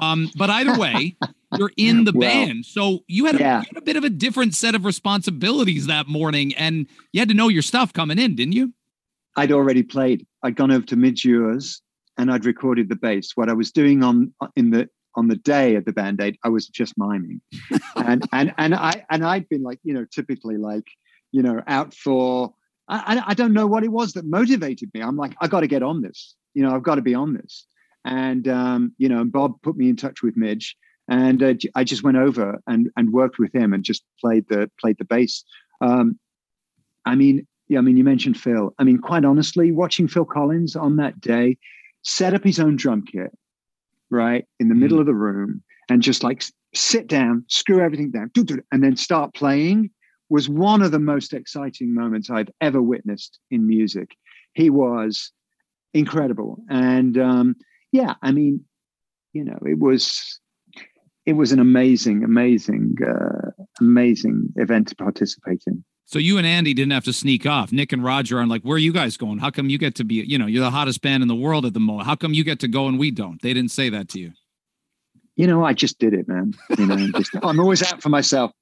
Um, 0.00 0.30
but 0.36 0.50
either 0.50 0.76
way, 0.76 1.16
you're 1.56 1.70
in 1.76 2.04
the 2.04 2.12
well, 2.12 2.28
band, 2.28 2.66
so 2.66 3.04
you 3.06 3.26
had, 3.26 3.36
a, 3.36 3.38
yeah. 3.38 3.60
you 3.60 3.66
had 3.68 3.76
a 3.76 3.84
bit 3.84 3.96
of 3.96 4.04
a 4.04 4.10
different 4.10 4.54
set 4.54 4.74
of 4.74 4.84
responsibilities 4.84 5.86
that 5.86 6.08
morning, 6.08 6.54
and 6.56 6.86
you 7.12 7.20
had 7.20 7.28
to 7.28 7.34
know 7.34 7.48
your 7.48 7.62
stuff 7.62 7.92
coming 7.92 8.18
in, 8.18 8.34
didn't 8.34 8.54
you? 8.54 8.72
I'd 9.36 9.52
already 9.52 9.84
played. 9.84 10.26
I'd 10.42 10.56
gone 10.56 10.72
over 10.72 10.84
to 10.86 10.96
Midge 10.96 11.24
and 11.24 12.32
I'd 12.32 12.44
recorded 12.44 12.88
the 12.88 12.96
bass. 12.96 13.36
What 13.36 13.48
I 13.48 13.52
was 13.52 13.70
doing 13.70 14.02
on 14.02 14.34
in 14.56 14.70
the 14.70 14.88
on 15.18 15.26
the 15.26 15.36
day 15.36 15.74
of 15.74 15.84
the 15.84 15.92
band 15.92 16.20
aid, 16.20 16.38
I 16.44 16.48
was 16.48 16.68
just 16.68 16.94
miming, 16.96 17.40
and 17.96 18.26
and 18.32 18.54
and 18.56 18.72
I 18.72 19.04
and 19.10 19.24
I'd 19.24 19.48
been 19.48 19.64
like 19.64 19.80
you 19.82 19.92
know 19.92 20.04
typically 20.04 20.56
like 20.56 20.86
you 21.32 21.42
know 21.42 21.60
out 21.66 21.92
for 21.92 22.54
I 22.88 23.20
I 23.26 23.34
don't 23.34 23.52
know 23.52 23.66
what 23.66 23.82
it 23.82 23.90
was 23.90 24.12
that 24.12 24.24
motivated 24.24 24.90
me. 24.94 25.00
I'm 25.00 25.16
like 25.16 25.34
I 25.40 25.48
got 25.48 25.60
to 25.60 25.66
get 25.66 25.82
on 25.82 26.02
this. 26.02 26.36
You 26.54 26.62
know 26.62 26.72
I've 26.74 26.84
got 26.84 26.94
to 26.94 27.02
be 27.02 27.14
on 27.14 27.34
this. 27.34 27.66
And 28.04 28.46
um, 28.46 28.92
you 28.96 29.08
know 29.08 29.24
Bob 29.24 29.60
put 29.62 29.76
me 29.76 29.88
in 29.88 29.96
touch 29.96 30.22
with 30.22 30.36
Midge, 30.36 30.76
and 31.08 31.42
uh, 31.42 31.54
I 31.74 31.82
just 31.82 32.04
went 32.04 32.16
over 32.16 32.60
and 32.68 32.88
and 32.96 33.12
worked 33.12 33.40
with 33.40 33.52
him 33.52 33.72
and 33.72 33.82
just 33.82 34.04
played 34.20 34.46
the 34.48 34.70
played 34.80 34.98
the 34.98 35.04
bass. 35.04 35.42
Um, 35.80 36.18
I 37.04 37.16
mean, 37.16 37.44
yeah, 37.66 37.78
I 37.78 37.82
mean, 37.82 37.96
you 37.96 38.04
mentioned 38.04 38.38
Phil. 38.38 38.72
I 38.78 38.84
mean, 38.84 38.98
quite 38.98 39.24
honestly, 39.24 39.72
watching 39.72 40.06
Phil 40.06 40.24
Collins 40.24 40.76
on 40.76 40.96
that 40.96 41.20
day 41.20 41.58
set 42.02 42.34
up 42.34 42.44
his 42.44 42.60
own 42.60 42.76
drum 42.76 43.02
kit 43.02 43.32
right 44.10 44.44
in 44.58 44.68
the 44.68 44.74
mm. 44.74 44.78
middle 44.78 45.00
of 45.00 45.06
the 45.06 45.14
room 45.14 45.62
and 45.88 46.02
just 46.02 46.22
like 46.22 46.44
sit 46.74 47.06
down, 47.06 47.44
screw 47.48 47.80
everything 47.80 48.10
down, 48.10 48.30
and 48.72 48.82
then 48.82 48.96
start 48.96 49.34
playing 49.34 49.90
was 50.30 50.48
one 50.48 50.82
of 50.82 50.90
the 50.90 50.98
most 50.98 51.32
exciting 51.32 51.94
moments 51.94 52.28
I've 52.30 52.50
ever 52.60 52.82
witnessed 52.82 53.38
in 53.50 53.66
music. 53.66 54.10
He 54.54 54.70
was 54.70 55.32
incredible, 55.94 56.58
and 56.68 57.16
um, 57.16 57.56
yeah, 57.92 58.14
I 58.22 58.32
mean, 58.32 58.64
you 59.32 59.44
know, 59.44 59.58
it 59.62 59.78
was 59.78 60.40
it 61.24 61.34
was 61.34 61.52
an 61.52 61.60
amazing, 61.60 62.24
amazing, 62.24 62.96
uh, 63.06 63.50
amazing 63.80 64.48
event 64.56 64.88
to 64.88 64.96
participate 64.96 65.62
in. 65.66 65.84
So 66.08 66.18
you 66.18 66.38
and 66.38 66.46
Andy 66.46 66.72
didn't 66.72 66.92
have 66.92 67.04
to 67.04 67.12
sneak 67.12 67.44
off. 67.44 67.70
Nick 67.70 67.92
and 67.92 68.02
Roger 68.02 68.38
are 68.38 68.46
like, 68.46 68.62
where 68.62 68.76
are 68.76 68.78
you 68.78 68.94
guys 68.94 69.18
going? 69.18 69.36
How 69.40 69.50
come 69.50 69.68
you 69.68 69.76
get 69.76 69.94
to 69.96 70.04
be, 70.04 70.14
you 70.14 70.38
know, 70.38 70.46
you're 70.46 70.64
the 70.64 70.70
hottest 70.70 71.02
band 71.02 71.22
in 71.22 71.28
the 71.28 71.34
world 71.34 71.66
at 71.66 71.74
the 71.74 71.80
moment. 71.80 72.06
How 72.06 72.14
come 72.14 72.32
you 72.32 72.44
get 72.44 72.60
to 72.60 72.68
go 72.68 72.88
and 72.88 72.98
we 72.98 73.10
don't? 73.10 73.42
They 73.42 73.52
didn't 73.52 73.72
say 73.72 73.90
that 73.90 74.08
to 74.10 74.20
you. 74.20 74.32
You 75.36 75.46
know, 75.46 75.62
I 75.62 75.74
just 75.74 75.98
did 75.98 76.14
it, 76.14 76.26
man. 76.26 76.54
You 76.78 76.86
know, 76.86 76.96
just, 77.08 77.32
I'm 77.42 77.60
always 77.60 77.82
out 77.82 78.00
for 78.00 78.08
myself. 78.08 78.52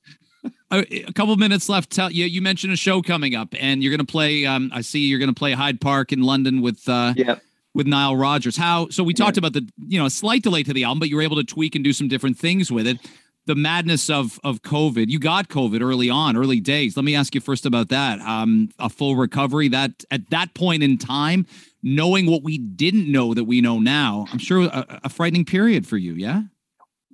A, 0.73 1.05
a 1.05 1.13
couple 1.13 1.37
minutes 1.37 1.69
left. 1.69 1.91
Tell 1.91 2.11
you, 2.11 2.25
you 2.25 2.43
mentioned 2.43 2.73
a 2.73 2.77
show 2.77 3.01
coming 3.01 3.37
up, 3.37 3.55
and 3.61 3.81
you're 3.81 3.91
going 3.91 4.05
to 4.05 4.13
play. 4.13 4.45
Um, 4.45 4.73
I 4.75 4.81
see 4.81 5.07
you're 5.07 5.21
going 5.21 5.33
to 5.33 5.39
play 5.39 5.53
Hyde 5.53 5.81
Park 5.81 6.13
in 6.13 6.23
London 6.23 6.63
with. 6.63 6.89
Uh, 6.89 7.15
yeah 7.17 7.39
with 7.77 7.87
Nile 7.87 8.17
Rodgers. 8.17 8.57
How 8.57 8.89
so 8.89 9.05
we 9.05 9.13
talked 9.13 9.37
yeah. 9.37 9.41
about 9.41 9.53
the 9.53 9.69
you 9.87 10.01
know 10.01 10.07
a 10.07 10.11
slight 10.11 10.43
delay 10.43 10.63
to 10.63 10.73
the 10.73 10.85
album, 10.85 10.99
but 10.99 11.11
you 11.11 11.17
were 11.17 11.23
able 11.23 11.37
to 11.37 11.45
tweak 11.45 11.75
and 11.75 11.85
do 11.85 11.93
some 11.93 12.09
different 12.09 12.39
things 12.39 12.73
with 12.73 12.87
it. 12.87 12.99
The 13.47 13.55
madness 13.55 14.11
of 14.11 14.39
of 14.45 14.63
COVID. 14.63 15.09
You 15.09 15.19
got 15.19 15.49
COVID 15.49 15.81
early 15.81 16.11
on, 16.11 16.37
early 16.37 16.61
days. 16.61 16.97
Let 16.97 17.05
me 17.05 17.15
ask 17.15 17.35
you 17.35 17.41
first 17.41 17.65
about 17.65 17.89
that. 17.89 18.21
Um, 18.21 18.71
a 18.79 18.89
full 18.89 19.17
recovery. 19.17 19.69
That 19.69 20.05
at 20.11 20.31
that 20.31 20.55
point 20.55 20.83
in 20.83 20.99
time, 20.99 21.47
knowing 21.83 22.27
what 22.27 22.43
we 22.43 22.59
didn't 22.59 23.11
know 23.11 23.35
that 23.35 23.45
we 23.45 23.61
know 23.61 23.79
now, 23.79 24.27
I'm 24.33 24.39
sure 24.39 24.65
a, 24.65 25.01
a 25.05 25.09
frightening 25.09 25.45
period 25.45 25.87
for 25.87 25.97
you. 25.97 26.15
Yeah. 26.15 26.43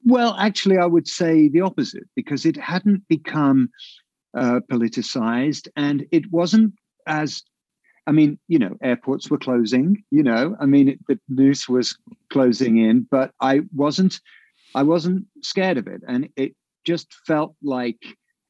Well, 0.05 0.35
actually, 0.38 0.79
I 0.79 0.87
would 0.87 1.07
say 1.07 1.49
the 1.49 1.61
opposite 1.61 2.09
because 2.16 2.45
it 2.45 2.57
hadn't 2.57 3.07
become 3.09 3.71
uh, 4.37 4.61
politicized 4.71 5.68
and 5.77 6.07
it 6.11 6.33
wasn't 6.33 6.75
as 7.07 7.42
I 8.07 8.11
mean, 8.11 8.38
you 8.49 8.59
know, 8.59 8.77
airports 8.83 9.31
were 9.31 9.38
closing. 9.38 10.03
You 10.11 10.25
know, 10.25 10.57
I 10.61 10.66
mean, 10.66 10.88
it, 10.88 10.99
the 11.07 11.21
noose 11.29 11.68
was 11.68 11.97
closing 12.31 12.79
in, 12.79 13.07
but 13.11 13.31
I 13.40 13.61
wasn't 13.75 14.21
I 14.75 14.83
wasn't 14.83 15.27
scared 15.43 15.79
of 15.79 15.87
it, 15.87 16.03
and 16.07 16.29
it 16.37 16.55
just 16.85 17.15
felt 17.27 17.55
like 17.63 17.99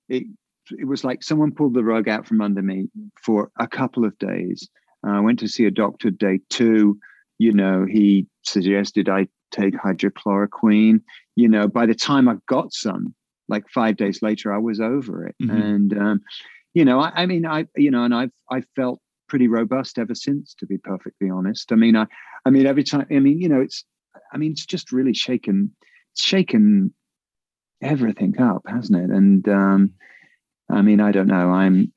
it. 0.09 0.25
It 0.71 0.87
was 0.87 1.03
like 1.03 1.25
someone 1.25 1.53
pulled 1.53 1.75
the 1.75 1.83
rug 1.83 2.09
out 2.09 2.27
from 2.27 2.41
under 2.41 2.63
me 2.63 2.89
for 3.21 3.51
a 3.59 3.67
couple 3.67 4.05
of 4.05 4.17
days. 4.19 4.69
I 5.05 5.19
went 5.21 5.41
to 5.41 5.49
see 5.49 5.65
a 5.65 5.73
doctor 5.73 6.11
day 6.11 6.41
two. 6.51 6.99
You 7.39 7.53
know, 7.53 7.85
he 7.85 8.29
suggested 8.45 9.09
I 9.09 9.27
take 9.51 9.75
hydrochloroquine. 9.75 11.01
You 11.35 11.49
know, 11.49 11.67
by 11.67 11.87
the 11.87 11.97
time 11.97 12.29
I 12.29 12.37
got 12.47 12.73
some, 12.73 13.15
like 13.49 13.69
five 13.69 13.97
days 13.97 14.23
later, 14.23 14.53
I 14.53 14.59
was 14.59 14.81
over 14.81 15.27
it. 15.27 15.35
Mm-hmm. 15.43 15.61
And 15.61 15.99
um, 15.99 16.21
you 16.75 16.85
know, 16.85 17.01
I, 17.01 17.23
I 17.23 17.27
mean, 17.27 17.45
I 17.45 17.67
you 17.77 17.91
know, 17.91 18.05
and 18.05 18.15
I've 18.15 18.33
I 18.51 18.63
felt 18.77 19.01
pretty 19.29 19.49
robust 19.49 19.99
ever 19.99 20.15
since, 20.15 20.55
to 20.55 20.67
be 20.67 20.79
perfectly 20.79 21.29
honest. 21.29 21.73
I 21.73 21.75
mean, 21.75 21.97
I 21.97 22.07
I 22.45 22.51
mean, 22.51 22.67
every 22.67 22.85
time, 22.85 23.07
I 23.11 23.19
mean, 23.19 23.41
you 23.41 23.49
know, 23.49 23.61
it's 23.61 23.85
I 24.33 24.37
mean, 24.37 24.53
it's 24.53 24.67
just 24.67 24.93
really 24.93 25.15
shaken 25.15 25.75
shaken 26.17 26.93
everything 27.81 28.41
up, 28.41 28.63
hasn't 28.67 28.99
it? 28.99 29.11
And 29.11 29.49
um, 29.49 29.93
I 30.71 30.83
mean, 30.83 31.01
I 31.01 31.13
don't 31.13 31.27
know. 31.27 31.51
I'm, 31.51 31.93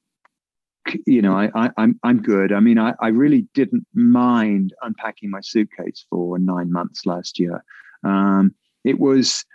you 1.06 1.22
know, 1.22 1.34
I, 1.34 1.50
I 1.56 1.66
am 1.66 1.74
I'm, 1.78 2.00
I'm 2.04 2.22
good. 2.22 2.52
I 2.52 2.60
mean, 2.60 2.78
I, 2.78 2.94
I 3.00 3.08
really 3.08 3.48
didn't 3.54 3.86
mind 3.94 4.74
unpacking 4.82 5.30
my 5.30 5.42
suitcase 5.42 6.06
for 6.10 6.38
nine 6.38 6.72
months 6.72 7.06
last 7.06 7.40
year. 7.40 7.64
Um, 8.04 8.54
it 8.84 9.00
was, 9.00 9.46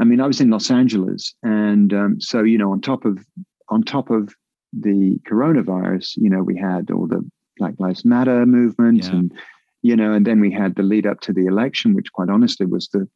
I 0.00 0.04
mean, 0.04 0.20
I 0.20 0.26
was 0.26 0.40
in 0.40 0.50
Los 0.50 0.70
Angeles, 0.70 1.34
and 1.42 1.92
um, 1.94 2.20
so 2.20 2.42
you 2.42 2.58
know, 2.58 2.72
on 2.72 2.80
top 2.80 3.04
of 3.04 3.18
on 3.70 3.82
top 3.82 4.10
of 4.10 4.34
the 4.72 5.18
coronavirus, 5.30 6.16
you 6.16 6.28
know, 6.28 6.42
we 6.42 6.56
had 6.56 6.90
all 6.90 7.06
the 7.06 7.26
Black 7.56 7.74
Lives 7.78 8.04
Matter 8.04 8.44
movement, 8.44 9.04
yeah. 9.04 9.10
and 9.10 9.32
you 9.82 9.96
know, 9.96 10.12
and 10.12 10.26
then 10.26 10.40
we 10.40 10.52
had 10.52 10.74
the 10.74 10.82
lead 10.82 11.06
up 11.06 11.20
to 11.20 11.32
the 11.32 11.46
election, 11.46 11.94
which 11.94 12.12
quite 12.12 12.28
honestly 12.28 12.66
was 12.66 12.88
the 12.88 13.08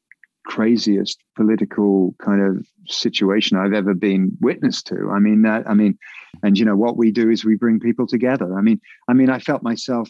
craziest 0.44 1.18
political 1.36 2.14
kind 2.18 2.42
of 2.42 2.66
situation 2.86 3.56
I've 3.56 3.72
ever 3.72 3.94
been 3.94 4.36
witness 4.40 4.82
to. 4.84 5.10
I 5.10 5.18
mean 5.18 5.42
that 5.42 5.68
I 5.68 5.74
mean 5.74 5.98
and 6.42 6.58
you 6.58 6.64
know 6.64 6.76
what 6.76 6.96
we 6.96 7.10
do 7.10 7.30
is 7.30 7.44
we 7.44 7.56
bring 7.56 7.80
people 7.80 8.06
together. 8.06 8.58
I 8.58 8.62
mean 8.62 8.80
I 9.08 9.12
mean 9.12 9.30
I 9.30 9.38
felt 9.38 9.62
myself 9.62 10.08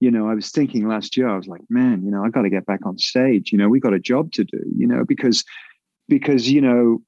you 0.00 0.10
know 0.10 0.28
I 0.28 0.34
was 0.34 0.50
thinking 0.50 0.88
last 0.88 1.16
year 1.16 1.28
I 1.28 1.36
was 1.36 1.46
like 1.46 1.62
man 1.68 2.02
you 2.04 2.10
know 2.10 2.24
I 2.24 2.30
got 2.30 2.42
to 2.42 2.50
get 2.50 2.66
back 2.66 2.84
on 2.84 2.98
stage 2.98 3.52
you 3.52 3.58
know 3.58 3.68
we 3.68 3.80
got 3.80 3.94
a 3.94 4.00
job 4.00 4.32
to 4.32 4.44
do 4.44 4.60
you 4.76 4.86
know 4.86 5.04
because 5.04 5.44
because 6.08 6.50
you 6.50 6.60
know 6.60 6.98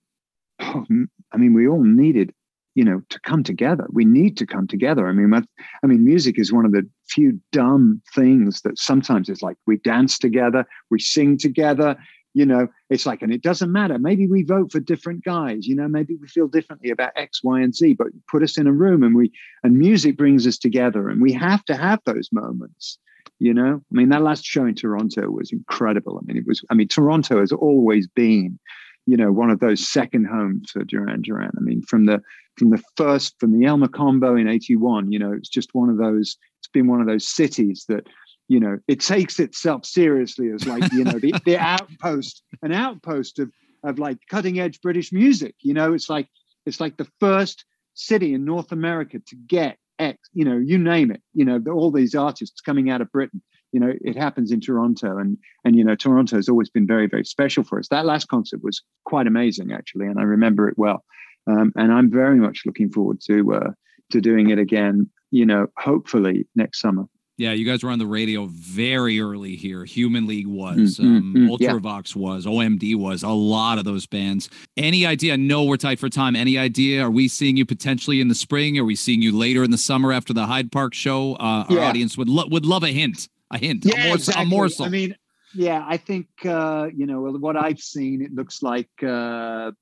oh, 0.60 0.84
I 1.32 1.36
mean 1.36 1.54
we 1.54 1.66
all 1.66 1.82
needed 1.82 2.32
you 2.74 2.84
know 2.84 3.02
to 3.10 3.20
come 3.20 3.42
together 3.42 3.86
we 3.90 4.04
need 4.04 4.36
to 4.36 4.46
come 4.46 4.66
together 4.66 5.06
i 5.06 5.12
mean 5.12 5.32
i 5.34 5.86
mean 5.86 6.04
music 6.04 6.38
is 6.38 6.52
one 6.52 6.64
of 6.64 6.72
the 6.72 6.88
few 7.08 7.38
dumb 7.50 8.00
things 8.14 8.62
that 8.62 8.78
sometimes 8.78 9.28
it's 9.28 9.42
like 9.42 9.56
we 9.66 9.76
dance 9.78 10.18
together 10.18 10.64
we 10.90 10.98
sing 10.98 11.36
together 11.36 11.96
you 12.34 12.46
know 12.46 12.68
it's 12.90 13.06
like 13.06 13.22
and 13.22 13.32
it 13.32 13.42
doesn't 13.42 13.72
matter. 13.72 13.98
Maybe 13.98 14.26
we 14.26 14.42
vote 14.42 14.72
for 14.72 14.80
different 14.80 15.24
guys 15.24 15.66
you 15.66 15.76
know 15.76 15.88
maybe 15.88 16.16
we 16.16 16.26
feel 16.28 16.48
differently 16.48 16.90
about 16.90 17.12
x 17.16 17.42
y 17.42 17.60
and 17.60 17.74
z 17.74 17.94
but 17.94 18.08
put 18.30 18.42
us 18.42 18.58
in 18.58 18.66
a 18.66 18.72
room 18.72 19.02
and 19.02 19.14
we 19.14 19.32
and 19.62 19.78
music 19.78 20.16
brings 20.16 20.46
us 20.46 20.58
together 20.58 21.08
and 21.08 21.20
we 21.20 21.32
have 21.32 21.64
to 21.66 21.76
have 21.76 22.00
those 22.04 22.28
moments 22.32 22.98
you 23.38 23.52
know? 23.52 23.82
I 23.90 23.94
mean 23.94 24.08
that 24.10 24.22
last 24.22 24.44
show 24.44 24.64
in 24.66 24.74
toronto 24.74 25.28
was 25.30 25.52
incredible. 25.52 26.18
I 26.18 26.24
mean 26.26 26.36
it 26.36 26.46
was 26.46 26.64
i 26.70 26.74
mean 26.74 26.88
toronto 26.88 27.40
has 27.40 27.52
always 27.52 28.06
been 28.06 28.58
you 29.06 29.16
know 29.16 29.32
one 29.32 29.50
of 29.50 29.60
those 29.60 29.86
second 29.88 30.26
homes 30.26 30.70
for 30.70 30.84
duran 30.84 31.22
duran. 31.22 31.50
I 31.56 31.60
mean 31.60 31.82
from 31.82 32.06
the 32.06 32.22
from 32.56 32.70
the 32.70 32.82
first 32.96 33.34
from 33.40 33.58
the 33.58 33.66
El 33.66 33.78
Mocambo 33.78 34.40
in 34.40 34.48
81 34.48 35.10
you 35.10 35.18
know 35.18 35.32
it's 35.32 35.48
just 35.48 35.74
one 35.74 35.88
of 35.88 35.98
those 35.98 36.36
it's 36.60 36.68
been 36.68 36.86
one 36.86 37.00
of 37.00 37.06
those 37.06 37.26
cities 37.26 37.84
that 37.88 38.06
you 38.48 38.60
know 38.60 38.78
it 38.88 39.00
takes 39.00 39.38
itself 39.40 39.84
seriously 39.84 40.50
as 40.50 40.66
like 40.66 40.92
you 40.92 41.04
know 41.04 41.18
the, 41.18 41.34
the 41.44 41.56
outpost 41.56 42.42
an 42.62 42.72
outpost 42.72 43.38
of 43.38 43.50
of 43.84 43.98
like 43.98 44.18
cutting 44.28 44.60
edge 44.60 44.80
british 44.80 45.12
music 45.12 45.54
you 45.60 45.74
know? 45.74 45.92
It's 45.92 46.08
like 46.08 46.28
it's 46.66 46.80
like 46.80 46.96
the 46.96 47.08
first 47.20 47.64
city 47.94 48.34
in 48.34 48.44
north 48.44 48.72
america 48.72 49.18
to 49.26 49.36
get 49.36 49.76
x 49.98 50.18
you 50.32 50.44
know 50.44 50.56
you 50.56 50.78
name 50.78 51.10
it 51.10 51.22
you 51.34 51.44
know 51.44 51.62
all 51.70 51.90
these 51.90 52.14
artists 52.14 52.60
coming 52.60 52.90
out 52.90 53.00
of 53.00 53.10
britain 53.12 53.42
you 53.72 53.80
know? 53.80 53.94
It 54.02 54.16
happens 54.16 54.52
in 54.52 54.60
toronto 54.60 55.16
and 55.18 55.38
and 55.64 55.76
you 55.76 55.84
know 55.84 55.94
toronto 55.94 56.36
has 56.36 56.48
always 56.48 56.70
been 56.70 56.86
very 56.86 57.06
very 57.06 57.24
special 57.24 57.64
for 57.64 57.78
us. 57.78 57.88
That 57.88 58.06
last 58.06 58.28
concert 58.28 58.62
was 58.62 58.82
quite 59.04 59.26
amazing 59.26 59.72
actually 59.72 60.06
and 60.06 60.18
i 60.18 60.22
remember 60.22 60.68
it 60.68 60.76
well. 60.76 61.04
Um, 61.46 61.72
and 61.74 61.92
i'm 61.92 62.10
very 62.10 62.36
much 62.36 62.62
looking 62.64 62.90
forward 62.90 63.20
to 63.26 63.54
uh, 63.54 63.70
to 64.12 64.20
doing 64.20 64.50
it 64.50 64.58
again 64.58 65.10
you 65.30 65.44
know 65.44 65.66
hopefully 65.76 66.46
next 66.54 66.80
summer 66.80 67.06
yeah, 67.38 67.52
you 67.52 67.64
guys 67.64 67.82
were 67.82 67.90
on 67.90 67.98
the 67.98 68.06
radio 68.06 68.46
very 68.46 69.20
early 69.20 69.56
here. 69.56 69.84
Human 69.84 70.26
League 70.26 70.46
was, 70.46 70.98
mm-hmm, 70.98 71.16
um, 71.16 71.34
mm-hmm, 71.34 71.48
Ultravox 71.48 72.14
yeah. 72.14 72.22
was, 72.22 72.46
OMD 72.46 72.94
was, 72.96 73.22
a 73.22 73.30
lot 73.30 73.78
of 73.78 73.84
those 73.84 74.06
bands. 74.06 74.50
Any 74.76 75.06
idea? 75.06 75.36
No, 75.36 75.64
we're 75.64 75.78
tight 75.78 75.98
for 75.98 76.08
time. 76.08 76.36
Any 76.36 76.58
idea? 76.58 77.04
Are 77.04 77.10
we 77.10 77.28
seeing 77.28 77.56
you 77.56 77.64
potentially 77.64 78.20
in 78.20 78.28
the 78.28 78.34
spring? 78.34 78.78
Are 78.78 78.84
we 78.84 78.96
seeing 78.96 79.22
you 79.22 79.36
later 79.36 79.64
in 79.64 79.70
the 79.70 79.78
summer 79.78 80.12
after 80.12 80.32
the 80.32 80.46
Hyde 80.46 80.70
Park 80.70 80.94
show? 80.94 81.34
Uh, 81.36 81.64
yeah. 81.68 81.78
Our 81.78 81.84
audience 81.86 82.18
would 82.18 82.28
lo- 82.28 82.48
would 82.50 82.66
love 82.66 82.82
a 82.82 82.90
hint. 82.92 83.28
A 83.50 83.58
hint. 83.58 83.84
Yeah, 83.84 83.94
a 83.94 84.08
morsel. 84.08 84.14
Exactly. 84.14 84.42
A 84.42 84.46
morsel. 84.46 84.84
I 84.86 84.88
mean, 84.88 85.16
yeah, 85.54 85.84
I 85.86 85.96
think 85.96 86.26
uh, 86.44 86.88
you 86.94 87.06
know 87.06 87.20
what 87.22 87.56
I've 87.56 87.80
seen. 87.80 88.22
It 88.22 88.32
looks 88.32 88.62
like 88.62 88.88
uh, 89.02 89.72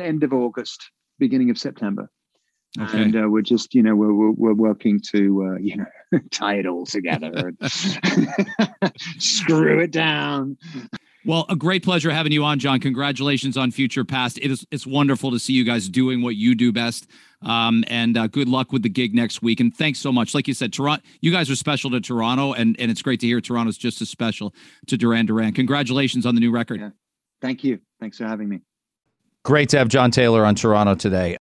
end 0.00 0.22
of 0.24 0.32
August, 0.32 0.90
beginning 1.18 1.50
of 1.50 1.58
September. 1.58 2.10
Okay. 2.80 3.02
And 3.02 3.16
uh, 3.16 3.28
we're 3.28 3.42
just, 3.42 3.74
you 3.74 3.82
know, 3.82 3.96
we're, 3.96 4.12
we're, 4.12 4.30
we're 4.32 4.54
working 4.54 5.00
to, 5.12 5.54
uh, 5.54 5.58
you 5.58 5.76
know, 5.76 5.86
tie 6.30 6.56
it 6.56 6.66
all 6.66 6.84
together 6.84 7.32
and 7.34 7.72
screw 9.18 9.80
it 9.80 9.90
down. 9.90 10.56
Well, 11.24 11.46
a 11.48 11.56
great 11.56 11.82
pleasure 11.82 12.10
having 12.10 12.32
you 12.32 12.44
on, 12.44 12.58
John. 12.58 12.78
Congratulations 12.80 13.56
on 13.56 13.70
Future 13.70 14.04
Past. 14.04 14.38
It 14.38 14.50
is 14.50 14.66
it's 14.70 14.86
wonderful 14.86 15.30
to 15.30 15.38
see 15.38 15.52
you 15.52 15.64
guys 15.64 15.88
doing 15.88 16.22
what 16.22 16.36
you 16.36 16.54
do 16.54 16.72
best. 16.72 17.06
Um, 17.42 17.84
and 17.88 18.16
uh, 18.16 18.26
good 18.28 18.48
luck 18.48 18.72
with 18.72 18.82
the 18.82 18.88
gig 18.88 19.14
next 19.14 19.42
week. 19.42 19.60
And 19.60 19.74
thanks 19.76 19.98
so 19.98 20.12
much. 20.12 20.34
Like 20.34 20.48
you 20.48 20.54
said, 20.54 20.72
Toronto, 20.72 21.04
you 21.20 21.30
guys 21.30 21.50
are 21.50 21.56
special 21.56 21.90
to 21.90 22.00
Toronto, 22.00 22.52
and 22.52 22.76
and 22.78 22.90
it's 22.90 23.02
great 23.02 23.20
to 23.20 23.26
hear 23.26 23.40
Toronto's 23.40 23.76
just 23.76 24.00
as 24.00 24.08
special 24.08 24.54
to 24.86 24.96
Duran 24.96 25.26
Duran. 25.26 25.52
Congratulations 25.52 26.24
on 26.26 26.34
the 26.34 26.40
new 26.40 26.50
record. 26.50 26.80
Yeah. 26.80 26.90
Thank 27.40 27.62
you. 27.64 27.80
Thanks 28.00 28.18
for 28.18 28.24
having 28.24 28.48
me. 28.48 28.60
Great 29.44 29.68
to 29.70 29.78
have 29.78 29.88
John 29.88 30.10
Taylor 30.10 30.44
on 30.44 30.54
Toronto 30.54 30.94
today. 30.94 31.36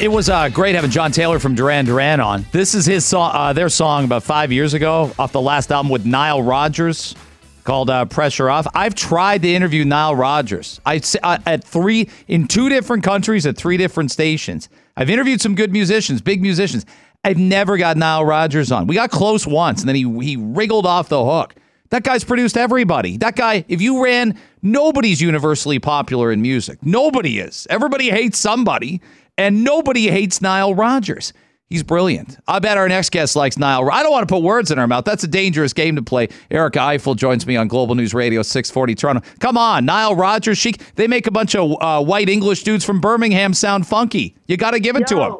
It 0.00 0.12
was 0.12 0.28
uh, 0.28 0.48
great 0.48 0.76
having 0.76 0.92
John 0.92 1.10
Taylor 1.10 1.40
from 1.40 1.56
Duran 1.56 1.84
Duran 1.84 2.20
on. 2.20 2.46
This 2.52 2.76
is 2.76 2.86
his 2.86 3.04
song, 3.04 3.32
uh, 3.34 3.52
their 3.52 3.68
song 3.68 4.04
about 4.04 4.22
five 4.22 4.52
years 4.52 4.72
ago 4.72 5.10
off 5.18 5.32
the 5.32 5.40
last 5.40 5.72
album 5.72 5.90
with 5.90 6.06
Nile 6.06 6.40
Rodgers 6.40 7.16
called 7.64 7.90
uh, 7.90 8.04
"Pressure 8.04 8.48
Off." 8.48 8.68
I've 8.74 8.94
tried 8.94 9.42
to 9.42 9.52
interview 9.52 9.84
Nile 9.84 10.14
Rodgers. 10.14 10.80
I 10.86 11.00
uh, 11.24 11.38
at 11.46 11.64
three 11.64 12.08
in 12.28 12.46
two 12.46 12.68
different 12.68 13.02
countries 13.02 13.44
at 13.44 13.56
three 13.56 13.76
different 13.76 14.12
stations. 14.12 14.68
I've 14.96 15.10
interviewed 15.10 15.40
some 15.40 15.56
good 15.56 15.72
musicians, 15.72 16.20
big 16.20 16.42
musicians. 16.42 16.86
I've 17.24 17.38
never 17.38 17.76
got 17.76 17.96
Nile 17.96 18.24
Rodgers 18.24 18.70
on. 18.70 18.86
We 18.86 18.94
got 18.94 19.10
close 19.10 19.48
once, 19.48 19.80
and 19.80 19.88
then 19.88 19.96
he 19.96 20.04
he 20.20 20.36
wriggled 20.36 20.86
off 20.86 21.08
the 21.08 21.24
hook. 21.24 21.56
That 21.90 22.04
guy's 22.04 22.22
produced 22.22 22.56
everybody. 22.56 23.16
That 23.16 23.34
guy, 23.34 23.64
if 23.66 23.82
you 23.82 24.04
ran, 24.04 24.38
nobody's 24.62 25.20
universally 25.20 25.80
popular 25.80 26.30
in 26.30 26.40
music. 26.40 26.78
Nobody 26.84 27.40
is. 27.40 27.66
Everybody 27.68 28.10
hates 28.10 28.38
somebody. 28.38 29.00
And 29.38 29.64
nobody 29.64 30.08
hates 30.08 30.42
Nile 30.42 30.74
Rodgers. 30.74 31.32
He's 31.70 31.82
brilliant. 31.82 32.38
I 32.48 32.60
bet 32.60 32.78
our 32.78 32.88
next 32.88 33.10
guest 33.10 33.36
likes 33.36 33.58
Nile. 33.58 33.88
I 33.90 34.02
don't 34.02 34.10
want 34.10 34.26
to 34.26 34.34
put 34.34 34.42
words 34.42 34.70
in 34.70 34.78
her 34.78 34.86
mouth. 34.86 35.04
That's 35.04 35.22
a 35.22 35.28
dangerous 35.28 35.74
game 35.74 35.96
to 35.96 36.02
play. 36.02 36.28
Erica 36.50 36.80
Eiffel 36.80 37.14
joins 37.14 37.46
me 37.46 37.56
on 37.56 37.68
Global 37.68 37.94
News 37.94 38.14
Radio 38.14 38.42
640 38.42 38.94
Toronto. 38.94 39.22
Come 39.38 39.58
on, 39.58 39.84
Nile 39.84 40.16
Rodgers. 40.16 40.56
She, 40.56 40.74
they 40.94 41.06
make 41.06 41.26
a 41.26 41.30
bunch 41.30 41.54
of 41.54 41.76
uh, 41.80 42.02
white 42.02 42.30
English 42.30 42.62
dudes 42.62 42.86
from 42.86 43.00
Birmingham 43.00 43.52
sound 43.52 43.86
funky. 43.86 44.34
You 44.46 44.56
got 44.56 44.70
to 44.72 44.80
give 44.80 44.96
it 44.96 45.10
Yo, 45.10 45.16
to 45.16 45.16
them. 45.16 45.36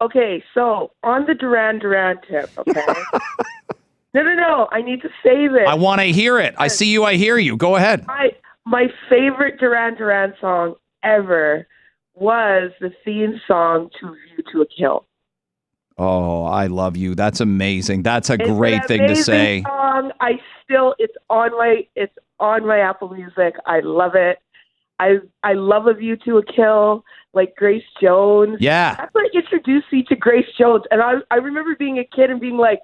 Okay, 0.00 0.42
so 0.52 0.90
on 1.04 1.26
the 1.26 1.34
Duran 1.34 1.78
Duran 1.78 2.18
tip, 2.28 2.50
okay? 2.58 2.84
no, 4.14 4.22
no, 4.22 4.34
no. 4.34 4.68
I 4.72 4.82
need 4.82 5.00
to 5.02 5.08
save 5.22 5.54
it. 5.54 5.66
I 5.66 5.74
want 5.74 6.00
to 6.00 6.06
hear 6.08 6.40
it. 6.40 6.54
I 6.58 6.68
see 6.68 6.90
you. 6.90 7.04
I 7.04 7.14
hear 7.14 7.38
you. 7.38 7.56
Go 7.56 7.76
ahead. 7.76 8.04
My, 8.06 8.30
my 8.66 8.88
favorite 9.08 9.58
Duran 9.58 9.94
Duran 9.94 10.34
song 10.40 10.74
ever 11.04 11.68
was 12.20 12.70
the 12.80 12.90
theme 13.04 13.40
song 13.46 13.90
to 14.00 14.06
View 14.08 14.44
to 14.52 14.62
a 14.62 14.66
Kill. 14.66 15.04
Oh, 15.96 16.44
I 16.44 16.68
love 16.68 16.96
you. 16.96 17.14
That's 17.14 17.40
amazing. 17.40 18.02
That's 18.04 18.30
a 18.30 18.34
it's 18.34 18.44
great 18.44 18.84
thing 18.86 19.06
to 19.08 19.16
say. 19.16 19.62
Song. 19.62 20.12
I 20.20 20.32
still 20.62 20.94
it's 20.98 21.14
on 21.28 21.50
my 21.52 21.86
it's 21.96 22.14
on 22.38 22.66
my 22.66 22.78
Apple 22.78 23.08
Music. 23.08 23.54
I 23.66 23.80
love 23.80 24.12
it. 24.14 24.38
I 25.00 25.16
I 25.42 25.54
love 25.54 25.86
a 25.88 25.94
view 25.94 26.16
to 26.24 26.38
a 26.38 26.44
kill, 26.44 27.04
like 27.34 27.56
Grace 27.56 27.82
Jones. 28.00 28.58
Yeah. 28.60 28.94
That's 28.96 29.12
what 29.12 29.34
introduced 29.34 29.86
me 29.92 30.04
to 30.04 30.14
Grace 30.14 30.46
Jones. 30.56 30.84
And 30.92 31.02
I 31.02 31.14
I 31.32 31.36
remember 31.36 31.74
being 31.76 31.98
a 31.98 32.04
kid 32.04 32.30
and 32.30 32.40
being 32.40 32.58
like, 32.58 32.80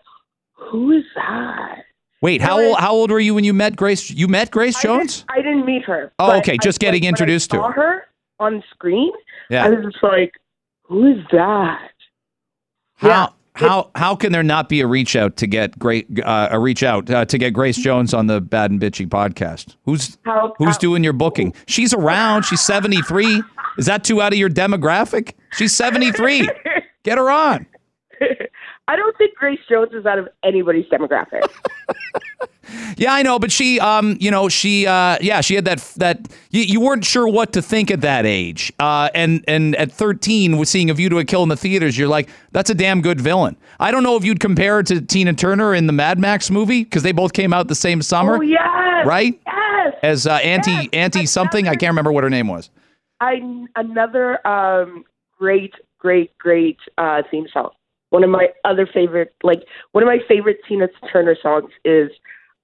Who 0.55 0.90
is 0.90 1.05
that? 1.14 1.85
Wait, 2.20 2.40
how 2.40 2.59
old, 2.59 2.79
how 2.79 2.92
old 2.94 3.11
were 3.11 3.20
you 3.20 3.35
when 3.35 3.44
you 3.44 3.53
met 3.53 3.77
Grace? 3.77 4.11
You 4.11 4.27
met 4.29 4.51
Grace 4.51 4.77
I 4.79 4.83
Jones? 4.83 5.18
didn't, 5.18 5.31
I 5.31 5.37
didn't 5.42 5.66
meet 5.66 5.85
her. 5.85 6.11
Oh, 6.18 6.38
okay, 6.38 6.55
I- 6.55 6.57
just 6.57 6.81
getting 6.81 7.03
like, 7.03 7.07
I 7.07 7.11
introduced 7.11 7.51
to 7.51 7.62
her. 7.62 8.07
Her 8.38 8.44
on 8.47 8.62
screen. 8.70 9.12
Yeah. 9.51 9.64
I 9.64 9.70
was 9.70 9.85
just 9.92 10.03
like, 10.03 10.33
Who 10.85 11.07
is 11.12 11.25
that? 11.33 11.90
How 12.97 13.09
Yeah. 13.09 13.27
how 13.55 13.90
how 13.94 14.16
can 14.16 14.33
there 14.33 14.42
not 14.42 14.68
be 14.68 14.81
a 14.81 14.87
reach 14.87 15.16
out 15.16 15.37
to 15.38 15.47
get 15.47 15.79
great 15.79 16.07
uh, 16.25 16.49
a 16.51 16.59
reach 16.59 16.83
out 16.83 17.11
uh, 17.11 17.25
to 17.27 17.38
get 17.38 17.53
Grace 17.53 17.77
Jones 17.77 18.12
on 18.14 18.27
the 18.27 18.40
Bad 18.40 18.70
and 18.70 18.81
Bitchy 18.81 19.07
podcast? 19.09 19.77
Who's 19.85 20.16
How 20.25 20.55
who's 20.59 20.70
how- 20.75 20.79
doing 20.79 21.05
your 21.05 21.12
booking? 21.12 21.55
She's 21.66 21.92
around. 21.94 22.44
She's 22.44 22.61
seventy 22.61 23.03
three. 23.03 23.42
Is 23.79 23.87
that 23.87 24.05
too 24.05 24.23
out 24.23 24.33
of 24.33 24.38
your 24.38 24.51
demographic? 24.51 25.33
She's 25.53 25.75
seventy 25.75 26.12
three. 26.12 26.49
Get 27.05 27.18
her 27.18 27.31
on. 27.31 27.66
I 28.88 28.96
don't 28.96 29.16
think 29.16 29.35
Grace 29.35 29.61
Jones 29.68 29.92
is 29.92 30.07
out 30.07 30.18
of 30.18 30.29
anybody's 30.42 30.87
demographic. 30.87 31.42
Yeah, 32.96 33.12
I 33.12 33.22
know, 33.22 33.38
but 33.38 33.53
she, 33.53 33.81
um, 33.81 34.16
you 34.20 34.31
know, 34.31 34.48
she, 34.48 34.87
uh, 34.87 35.18
yeah, 35.20 35.40
she 35.40 35.55
had 35.55 35.64
that 35.64 35.81
that 35.96 36.29
you, 36.50 36.62
you 36.62 36.81
weren't 36.81 37.05
sure 37.05 37.27
what 37.29 37.53
to 37.55 37.62
think 37.62 37.90
at 37.90 38.00
that 38.03 38.24
age, 38.24 38.72
uh, 38.79 39.11
and 39.14 39.44
and 39.48 39.77
at 39.77 39.92
thirteen, 39.92 40.57
with 40.57 40.68
seeing 40.68 40.90
a 40.90 40.94
View 40.94 41.09
to 41.11 41.18
a 41.18 41.24
Kill 41.24 41.42
in 41.42 41.48
the 41.48 41.57
theaters, 41.57 41.98
you're 41.98 42.09
like, 42.09 42.29
that's 42.53 42.70
a 42.70 42.74
damn 42.74 43.03
good 43.03 43.20
villain. 43.20 43.57
I 43.81 43.90
don't 43.90 44.03
know 44.03 44.16
if 44.16 44.24
you'd 44.24 44.40
compare 44.40 44.81
it 44.81 44.87
to 44.87 45.00
Tina 45.00 45.35
Turner 45.35 45.74
in 45.74 45.87
the 45.87 45.92
Mad 45.92 46.18
Max 46.18 46.50
movie 46.50 46.85
because 46.85 47.03
they 47.03 47.12
both 47.12 47.33
came 47.33 47.53
out 47.53 47.68
the 47.68 47.74
same 47.74 48.00
summer, 48.00 48.38
oh 48.38 48.40
yes, 48.40 49.07
right? 49.07 49.40
Yes. 49.46 49.94
As 50.03 50.27
uh, 50.27 50.35
anti 50.37 50.70
Yes, 50.70 50.88
anti 50.92 51.27
something, 51.27 51.68
I 51.68 51.74
can't 51.74 51.90
remember 51.90 52.12
what 52.12 52.24
her 52.24 52.31
name 52.31 52.48
was. 52.48 52.70
I 53.20 53.40
another 53.77 54.46
um, 54.46 55.05
great, 55.38 55.74
great, 55.98 56.37
great 56.38 56.79
uh, 56.98 57.22
theme 57.31 57.46
song. 57.53 57.70
One 58.14 58.22
of 58.22 58.31
my 58.31 58.46
other 58.64 58.87
favorite, 58.87 59.35
like 59.42 59.64
one 59.90 60.05
of 60.05 60.07
my 60.07 60.18
favorite 60.29 60.59
Tina 60.68 60.87
Turner 61.12 61.37
songs 61.42 61.70
is 61.85 62.11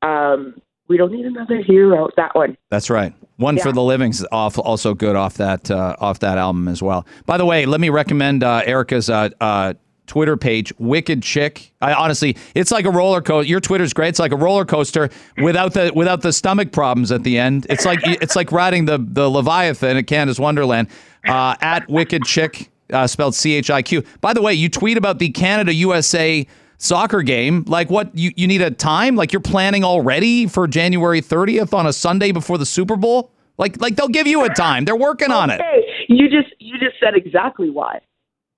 um, 0.03 0.55
"We 0.87 0.97
Don't 0.97 1.11
Need 1.13 1.27
Another 1.27 1.61
Hero." 1.61 2.09
That 2.17 2.35
one. 2.37 2.57
That's 2.71 2.89
right. 2.89 3.13
One 3.37 3.59
for 3.59 3.69
Yeah. 3.69 3.73
the 3.75 3.83
Living's 3.83 4.25
off, 4.31 4.59
also 4.59 4.95
good 4.95 5.17
off 5.17 5.35
that 5.39 5.69
uh, 5.71 5.97
off 5.99 6.21
that 6.21 6.39
album 6.39 6.69
as 6.69 6.83
well. 6.83 7.05
By 7.27 7.37
the 7.37 7.45
way, 7.45 7.67
let 7.67 7.81
me 7.81 7.89
recommend 7.89 8.45
uh, 8.45 8.63
Erica's 8.65 9.11
uh, 9.11 9.31
uh, 9.41 9.75
Twitter 10.07 10.37
page, 10.37 10.73
Wicked 10.79 11.23
Chick. 11.23 11.73
I 11.81 11.95
honestly, 11.95 12.37
it's 12.55 12.71
like 12.71 12.85
a 12.85 12.91
roller 12.91 13.21
coaster. 13.21 13.49
Your 13.49 13.61
Twitter's 13.61 13.93
great. 13.93 14.09
It's 14.11 14.19
like 14.21 14.33
a 14.33 14.37
roller 14.37 14.65
coaster 14.65 15.11
without 15.43 15.73
the 15.75 15.91
without 15.95 16.21
the 16.21 16.33
stomach 16.33 16.71
problems 16.71 17.11
at 17.11 17.25
the 17.25 17.39
end. 17.39 17.67
It's 17.71 17.85
like 17.85 18.01
it's 18.05 18.37
like 18.37 18.53
riding 18.53 18.85
the 18.85 18.99
the 18.99 19.29
Leviathan 19.29 19.97
at 19.97 20.07
Canada's 20.07 20.39
Wonderland. 20.39 20.89
Uh, 21.27 21.55
at 21.61 21.89
Wicked 21.91 22.25
Chick, 22.25 22.71
uh, 22.93 23.07
spelled 23.07 23.35
C 23.35 23.55
H 23.55 23.71
I 23.71 23.83
Q. 23.83 24.03
By 24.21 24.33
the 24.33 24.43
way, 24.43 24.55
you 24.55 24.69
tweet 24.69 24.97
about 24.97 25.19
the 25.19 25.31
Canada 25.31 25.73
USA 25.75 26.47
soccer 26.79 27.23
game. 27.23 27.65
Like 27.67 27.91
what? 27.91 28.17
You 28.17 28.33
you 28.37 28.47
need 28.47 28.63
a 28.63 28.71
time? 28.71 29.17
Like 29.17 29.33
you're 29.33 29.41
planning 29.41 29.85
already 29.85 30.47
for 30.47 30.67
January 30.67 31.21
30th 31.21 31.73
on 31.73 31.87
a 31.87 31.93
Sunday 31.93 32.33
before 32.33 32.59
the 32.59 32.67
Super 32.67 32.97
Bowl? 32.97 33.31
Like 33.59 33.81
like 33.81 33.97
they'll 33.97 34.09
give 34.09 34.27
you 34.27 34.45
a 34.45 34.49
time. 34.49 34.85
They're 34.85 34.97
working 34.97 35.31
on 35.31 35.51
it. 35.51 35.61
You 36.09 36.29
just 36.29 36.55
you 36.59 36.79
just 36.79 36.97
said 36.99 37.15
exactly 37.15 37.71
why. 37.71 38.01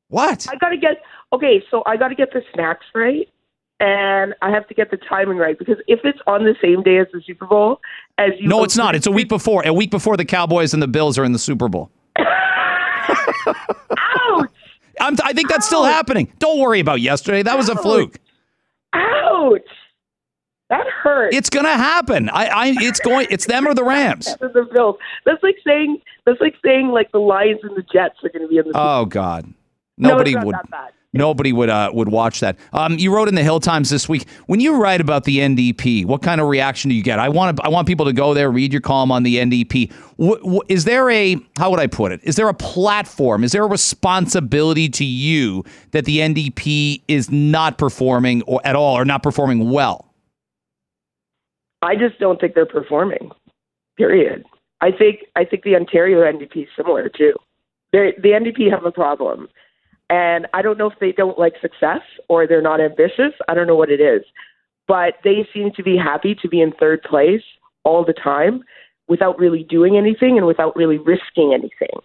What? 0.09 0.47
I 0.51 0.57
gotta 0.57 0.77
get 0.77 0.99
okay. 1.33 1.63
So 1.71 1.83
I 1.87 1.97
gotta 1.97 2.15
get 2.15 2.33
the 2.33 2.43
snacks 2.55 2.87
right, 2.95 3.29
and 3.81 4.35
I 4.43 4.51
have 4.51 4.69
to 4.69 4.75
get 4.75 4.91
the 4.91 4.99
timing 5.09 5.39
right 5.39 5.59
because 5.59 5.79
if 5.89 6.01
it's 6.05 6.19
on 6.27 6.45
the 6.45 6.55
same 6.63 6.83
day 6.83 6.99
as 6.99 7.09
the 7.13 7.21
Super 7.27 7.47
Bowl, 7.47 7.81
as 8.19 8.31
you 8.39 8.49
No, 8.49 8.63
it's 8.63 8.77
not. 8.77 8.95
It's 8.95 9.07
a 9.07 9.11
week 9.11 9.29
before. 9.29 9.67
A 9.67 9.73
week 9.73 9.91
before 9.91 10.17
the 10.17 10.25
Cowboys 10.25 10.73
and 10.73 10.83
the 10.83 10.89
Bills 10.89 11.19
are 11.19 11.25
in 11.25 11.33
the 11.33 11.39
Super 11.39 11.69
Bowl. 11.69 11.91
Ouch! 13.99 14.51
I'm, 15.01 15.17
I 15.25 15.33
think 15.33 15.49
that's 15.49 15.67
still 15.67 15.85
happening. 15.85 16.33
Don't 16.39 16.59
worry 16.59 16.81
about 16.81 17.01
yesterday. 17.01 17.43
That 17.43 17.57
was 17.57 17.69
a 17.69 17.77
fluke. 17.77 18.19
Ouch! 18.93 19.61
That 20.73 20.87
hurts. 20.87 21.37
It's 21.37 21.51
gonna 21.51 21.77
happen. 21.77 22.31
I, 22.31 22.47
I 22.47 22.75
it's 22.79 22.99
going. 23.01 23.27
It's 23.31 23.47
them 23.47 23.69
or 23.69 23.75
the 23.75 23.85
Rams. 23.85 24.35
the 24.41 24.67
Bills. 24.73 24.97
That's 25.27 25.43
like 25.43 25.57
saying 25.67 26.01
that's 26.25 26.41
like 26.41 26.55
saying 26.65 26.89
like 26.89 27.13
the 27.13 27.19
Lions 27.19 27.61
and 27.63 27.77
the 27.77 27.83
Jets 27.93 28.17
are 28.25 28.31
going 28.31 28.43
to 28.43 28.49
be 28.49 28.57
in 28.57 28.65
the. 28.65 28.73
Oh 28.75 29.05
God. 29.05 29.53
no, 29.99 30.11
Nobody 30.11 30.35
not 30.35 30.47
would. 30.47 30.57
Nobody 31.15 31.53
would 31.53 31.69
uh, 31.69 31.91
would 31.93 32.09
watch 32.09 32.41
that. 32.41 32.57
Um, 32.73 32.99
you 32.99 33.15
wrote 33.15 33.29
in 33.29 33.35
the 33.35 33.43
Hill 33.43 33.61
Times 33.61 33.91
this 33.91 34.09
week 34.09 34.27
when 34.47 34.61
you 34.61 34.77
write 34.77 35.01
about 35.01 35.25
the 35.25 35.39
NDP. 35.39 36.07
What 36.07 36.23
kind 36.23 36.41
of 36.41 36.49
reaction 36.49 36.89
do 36.89 36.95
you 36.95 37.03
get? 37.03 37.19
I 37.19 37.29
want 37.29 37.61
I 37.63 37.69
want 37.69 37.87
people 37.87 38.07
to 38.07 38.15
go 38.15 38.33
there, 38.33 38.51
read 38.51 38.73
your 38.73 38.81
column 38.81 39.13
on 39.13 39.23
the 39.23 39.37
NDP. 39.37 39.93
Wh- 40.19 40.41
wh- 40.43 40.65
is 40.71 40.85
there 40.85 41.11
a 41.11 41.37
how 41.59 41.71
would 41.71 41.81
I 41.81 41.87
put 41.87 42.13
it? 42.13 42.21
Is 42.23 42.37
there 42.37 42.49
a 42.49 42.55
platform? 42.55 43.45
Is 43.45 43.53
there 43.53 43.63
a 43.63 43.69
responsibility 43.69 44.89
to 44.89 45.05
you 45.05 45.65
that 45.91 46.07
the 46.07 46.19
NDP 46.21 47.03
is 47.09 47.31
not 47.31 47.77
performing 47.77 48.41
or 48.45 48.63
at 48.65 48.75
all 48.75 48.97
or 48.97 49.05
not 49.05 49.23
performing 49.23 49.69
well? 49.71 50.09
I 51.83 51.95
just 51.95 52.19
don't 52.21 52.41
think 52.41 52.55
they're 52.55 52.65
performing. 52.65 53.31
Period. 53.99 54.45
I 54.81 54.93
think 54.93 55.27
I 55.37 55.45
think 55.45 55.65
the 55.65 55.77
Ontario 55.77 56.21
NDP 56.21 56.63
is 56.63 56.69
similar 56.75 57.11
too. 57.11 57.35
They, 57.93 58.15
the 58.17 58.31
NDP 58.31 58.71
have 58.71 58.87
a 58.87 58.91
problem, 58.91 59.49
and 60.13 60.47
I 60.53 60.61
don't 60.61 60.77
know 60.77 60.91
if 60.91 60.99
they 61.01 61.11
don't 61.11 61.39
like 61.39 61.55
success 61.63 62.03
or 62.29 62.47
they're 62.47 62.61
not 62.61 62.83
ambitious. 62.83 63.33
I 63.49 63.55
don't 63.55 63.67
know 63.67 63.75
what 63.75 63.91
it 63.91 63.99
is, 63.99 64.21
but 64.87 65.15
they 65.25 65.49
seem 65.55 65.73
to 65.75 65.83
be 65.83 65.97
happy 65.97 66.37
to 66.43 66.49
be 66.49 66.61
in 66.61 66.73
third 66.73 67.03
place 67.03 67.41
all 67.85 68.05
the 68.05 68.13
time 68.13 68.63
without 69.09 69.39
really 69.39 69.65
doing 69.65 69.97
anything 69.97 70.37
and 70.37 70.47
without 70.47 70.77
really 70.77 70.99
risking 70.99 71.55
anything. 71.55 71.99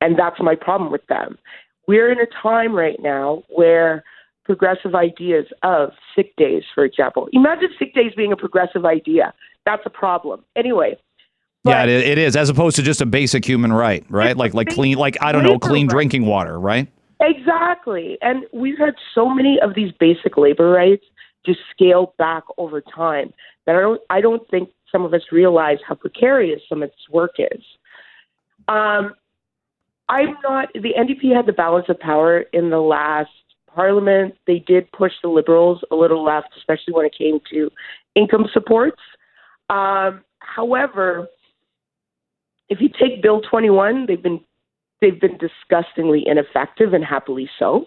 And 0.00 0.18
that's 0.18 0.40
my 0.40 0.56
problem 0.56 0.90
with 0.90 1.06
them. 1.06 1.38
We're 1.86 2.10
in 2.10 2.18
a 2.18 2.26
time 2.42 2.74
right 2.74 2.98
now 3.00 3.44
where 3.48 4.02
progressive 4.44 4.96
ideas 4.96 5.46
of 5.62 5.90
sick 6.16 6.34
days, 6.34 6.64
for 6.74 6.84
example. 6.84 7.28
Imagine 7.32 7.68
sick 7.78 7.94
days 7.94 8.10
being 8.16 8.32
a 8.32 8.36
progressive 8.36 8.84
idea. 8.84 9.32
That's 9.64 9.82
a 9.86 9.90
problem. 9.90 10.44
Anyway. 10.56 10.96
yeah, 11.64 11.84
it 11.84 12.18
is 12.18 12.34
as 12.34 12.48
opposed 12.48 12.74
to 12.76 12.82
just 12.82 13.00
a 13.00 13.06
basic 13.06 13.44
human 13.44 13.72
right, 13.72 14.04
right? 14.08 14.36
Like 14.36 14.52
like 14.52 14.68
clean, 14.68 14.98
like 14.98 15.16
I 15.20 15.30
don't 15.30 15.44
know, 15.44 15.60
clean 15.60 15.86
drinking 15.86 16.26
water, 16.26 16.58
right? 16.58 16.88
Exactly. 17.20 18.18
And 18.20 18.44
we've 18.52 18.78
had 18.78 18.94
so 19.14 19.28
many 19.28 19.58
of 19.60 19.74
these 19.74 19.92
basic 19.98 20.36
labor 20.36 20.70
rights 20.70 21.04
just 21.44 21.60
scale 21.70 22.14
back 22.18 22.42
over 22.58 22.80
time 22.80 23.32
that 23.64 23.76
I 23.76 23.80
don't 23.80 24.00
I 24.10 24.20
don't 24.20 24.48
think 24.50 24.68
some 24.90 25.04
of 25.04 25.14
us 25.14 25.22
realize 25.32 25.78
how 25.86 25.94
precarious 25.94 26.60
some 26.68 26.82
of 26.82 26.90
this 26.90 27.08
work 27.10 27.32
is. 27.38 27.62
Um, 28.68 29.14
I'm 30.08 30.36
not 30.42 30.68
the 30.74 30.94
NDP 30.98 31.34
had 31.34 31.46
the 31.46 31.52
balance 31.52 31.86
of 31.88 31.98
power 31.98 32.40
in 32.52 32.70
the 32.70 32.80
last 32.80 33.30
parliament. 33.74 34.34
They 34.46 34.58
did 34.58 34.90
push 34.92 35.12
the 35.22 35.28
liberals 35.28 35.82
a 35.90 35.96
little 35.96 36.24
left, 36.24 36.48
especially 36.56 36.94
when 36.94 37.06
it 37.06 37.14
came 37.16 37.38
to 37.52 37.70
income 38.14 38.46
supports. 38.52 39.00
Um, 39.68 40.24
however, 40.38 41.28
if 42.68 42.80
you 42.80 42.88
take 42.88 43.22
Bill 43.22 43.40
21, 43.42 44.06
they've 44.06 44.22
been 44.22 44.40
they've 45.00 45.20
been 45.20 45.38
disgustingly 45.38 46.24
ineffective 46.26 46.94
and 46.94 47.04
happily 47.04 47.48
so. 47.58 47.86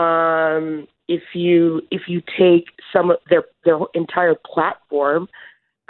Um, 0.00 0.86
if 1.08 1.22
you 1.34 1.82
if 1.90 2.02
you 2.08 2.22
take 2.38 2.66
some 2.92 3.10
of 3.10 3.18
their 3.30 3.44
their 3.64 3.78
entire 3.94 4.34
platform, 4.34 5.28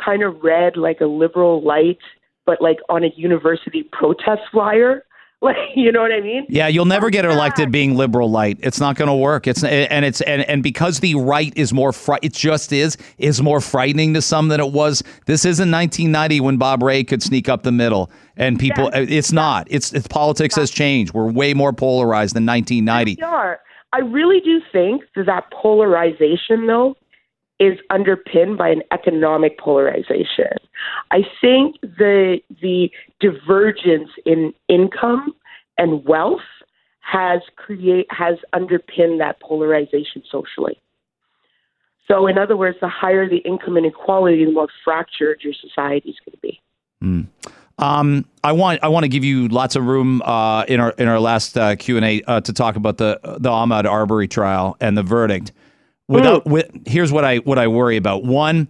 kind 0.02 0.22
of 0.22 0.42
read 0.42 0.76
like 0.76 1.00
a 1.00 1.06
liberal 1.06 1.62
light, 1.62 1.98
but 2.44 2.60
like 2.60 2.78
on 2.88 3.04
a 3.04 3.12
university 3.16 3.82
protest 3.92 4.42
flyer, 4.52 5.04
like 5.42 5.56
you 5.76 5.92
know 5.92 6.02
what 6.02 6.12
I 6.12 6.20
mean? 6.20 6.46
Yeah, 6.48 6.68
you'll 6.68 6.84
never 6.84 7.10
get 7.10 7.24
elected 7.24 7.70
being 7.70 7.96
liberal 7.96 8.30
light. 8.30 8.58
It's 8.60 8.80
not 8.80 8.96
going 8.96 9.08
to 9.08 9.14
work. 9.14 9.46
It's 9.46 9.62
and 9.62 10.04
it's 10.04 10.20
and 10.22 10.42
and 10.42 10.62
because 10.62 11.00
the 11.00 11.14
right 11.14 11.52
is 11.56 11.72
more 11.72 11.92
fri- 11.92 12.18
it 12.22 12.32
just 12.32 12.72
is 12.72 12.96
is 13.18 13.42
more 13.42 13.60
frightening 13.60 14.14
to 14.14 14.22
some 14.22 14.48
than 14.48 14.60
it 14.60 14.72
was. 14.72 15.02
This 15.26 15.44
isn't 15.44 15.70
1990 15.70 16.40
when 16.40 16.56
Bob 16.56 16.82
Rae 16.82 17.04
could 17.04 17.22
sneak 17.22 17.48
up 17.48 17.62
the 17.62 17.72
middle 17.72 18.10
and 18.36 18.58
people. 18.58 18.86
Uh, 18.86 19.00
yeah. 19.00 19.18
It's 19.18 19.32
not. 19.32 19.66
It's, 19.70 19.92
it's 19.92 20.08
politics 20.08 20.56
has 20.56 20.70
changed. 20.70 21.14
We're 21.14 21.30
way 21.30 21.54
more 21.54 21.72
polarized 21.72 22.34
than 22.34 22.46
1990. 22.46 23.16
We 23.18 23.22
are. 23.22 23.60
I 23.92 24.00
really 24.00 24.40
do 24.40 24.60
think 24.72 25.04
that 25.14 25.26
that 25.26 25.50
polarization, 25.50 26.66
though, 26.66 26.96
is 27.58 27.78
underpinned 27.90 28.58
by 28.58 28.68
an 28.68 28.82
economic 28.92 29.58
polarization. 29.58 30.52
I 31.10 31.22
think 31.40 31.76
the 31.80 32.40
the 32.60 32.90
divergence 33.20 34.10
in 34.24 34.52
income 34.68 35.32
and 35.78 36.04
wealth 36.04 36.40
has 37.00 37.40
create 37.56 38.06
has 38.10 38.36
underpinned 38.52 39.20
that 39.20 39.40
polarization 39.40 40.22
socially. 40.30 40.80
So, 42.08 42.26
in 42.26 42.38
other 42.38 42.56
words, 42.56 42.78
the 42.80 42.88
higher 42.88 43.28
the 43.28 43.38
income 43.38 43.76
inequality, 43.76 44.44
the 44.44 44.52
more 44.52 44.68
fractured 44.84 45.40
your 45.42 45.54
society 45.54 46.10
is 46.10 46.16
going 46.24 46.32
to 46.32 46.38
be. 46.38 46.60
Um, 47.78 48.24
I 48.42 48.52
want 48.52 48.82
I 48.82 48.88
want 48.88 49.04
to 49.04 49.08
give 49.08 49.24
you 49.24 49.48
lots 49.48 49.76
of 49.76 49.84
room 49.84 50.22
uh, 50.22 50.64
in 50.64 50.80
our 50.80 50.90
in 50.92 51.08
our 51.08 51.20
last 51.20 51.58
uh, 51.58 51.76
Q 51.76 51.96
and 51.96 52.06
A 52.06 52.22
uh, 52.22 52.40
to 52.40 52.52
talk 52.52 52.76
about 52.76 52.96
the 52.96 53.20
the 53.22 53.50
Ahmaud 53.50 53.84
Arbery 53.84 54.28
trial 54.28 54.76
and 54.80 54.96
the 54.96 55.02
verdict. 55.02 55.52
Without 56.08 56.46
with 56.46 56.70
here's 56.86 57.12
what 57.12 57.24
I 57.24 57.38
what 57.38 57.58
I 57.58 57.66
worry 57.66 57.96
about. 57.96 58.24
One, 58.24 58.68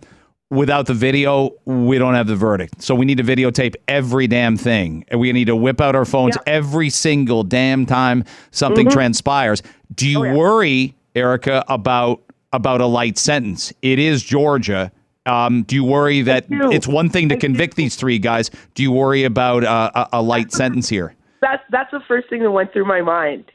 without 0.51 0.86
the 0.86 0.94
video, 0.94 1.51
we 1.64 1.99
don't 1.99 2.14
have 2.14 2.26
the 2.26 2.36
verdict. 2.36 2.82
So 2.82 2.94
we 2.94 3.05
need 3.05 3.18
to 3.18 3.24
videotape 3.24 3.74
every 3.88 4.26
damn 4.26 4.57
thing. 4.57 5.05
And 5.09 5.18
we 5.20 5.32
need 5.32 5.47
to 5.47 5.57
whip 5.57 5.80
out 5.80 5.94
our 5.97 6.05
phones 6.05 6.36
Yeah. 6.36 6.53
every 6.55 6.90
single 6.90 7.42
damn 7.42 7.86
time 7.86 8.24
something 8.51 8.88
transpires. 8.88 9.62
Do 9.94 10.09
you 10.09 10.20
Oh, 10.20 10.24
yeah. 10.24 10.34
worry, 10.34 10.94
Erica, 11.14 11.64
about 11.68 12.20
about 12.53 12.80
a 12.80 12.86
light 12.86 13.18
sentence? 13.18 13.72
It 13.82 13.99
is 13.99 14.22
Georgia. 14.22 14.90
Um, 15.26 15.62
do 15.64 15.74
you 15.74 15.82
worry 15.84 16.22
that 16.22 16.47
it's 16.49 16.86
one 16.86 17.09
thing 17.11 17.28
to 17.30 17.36
convict 17.36 17.74
these 17.74 17.97
three 17.97 18.18
guys? 18.20 18.49
Do 18.74 18.82
you 18.84 18.92
worry 18.92 19.24
about 19.24 19.64
uh, 19.64 19.90
a, 19.94 20.09
a 20.18 20.22
light 20.22 20.53
sentence 20.53 20.88
here? 20.88 21.14
that's 21.42 21.62
that's 21.70 21.90
the 21.90 22.01
first 22.09 22.28
thing 22.30 22.42
that 22.42 22.51
went 22.51 22.72
through 22.72 22.84
my 22.86 23.03
mind. 23.03 23.51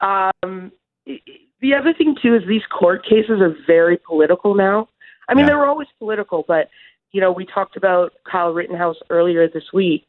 Um, 0.00 0.72
the 1.06 1.74
other 1.74 1.92
thing 1.92 2.16
too 2.22 2.34
is 2.36 2.42
these 2.48 2.62
court 2.76 3.04
cases 3.04 3.40
are 3.40 3.54
very 3.66 3.96
political 3.98 4.54
now. 4.54 4.88
I 5.32 5.34
mean, 5.34 5.46
Yeah. 5.46 5.52
they 5.52 5.56
were 5.56 5.66
always 5.66 5.88
political, 5.98 6.44
but 6.46 6.68
you 7.12 7.20
know, 7.20 7.32
we 7.32 7.46
talked 7.46 7.76
about 7.76 8.12
Kyle 8.30 8.52
Rittenhouse 8.52 8.96
earlier 9.10 9.48
this 9.48 9.72
week, 9.72 10.06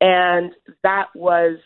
and 0.00 0.52
that 0.82 1.08
was 1.14 1.58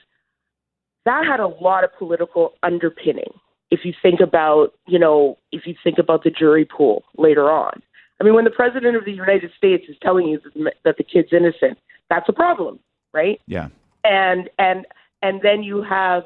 that 1.04 1.24
had 1.24 1.38
a 1.38 1.46
lot 1.46 1.84
of 1.84 1.94
political 1.96 2.54
underpinning. 2.64 3.32
If 3.70 3.84
you 3.84 3.92
think 4.02 4.18
about, 4.20 4.74
you 4.86 4.98
know, 4.98 5.38
if 5.52 5.66
you 5.66 5.74
think 5.84 5.98
about 5.98 6.24
the 6.24 6.30
jury 6.30 6.64
pool 6.64 7.04
later 7.16 7.48
on. 7.50 7.80
I 8.20 8.24
mean, 8.24 8.34
when 8.34 8.44
the 8.44 8.50
president 8.50 8.96
of 8.96 9.04
the 9.04 9.12
United 9.12 9.52
States 9.56 9.84
is 9.88 9.96
telling 10.02 10.26
you 10.26 10.40
that 10.42 10.54
the, 10.54 10.72
that 10.84 10.96
the 10.96 11.04
kid's 11.04 11.32
innocent, 11.32 11.78
that's 12.10 12.28
a 12.28 12.32
problem, 12.32 12.80
right? 13.12 13.40
Yeah. 13.46 13.68
and 14.04 14.50
and 14.58 14.84
and 15.22 15.40
then 15.42 15.62
you 15.62 15.82
have 15.82 16.24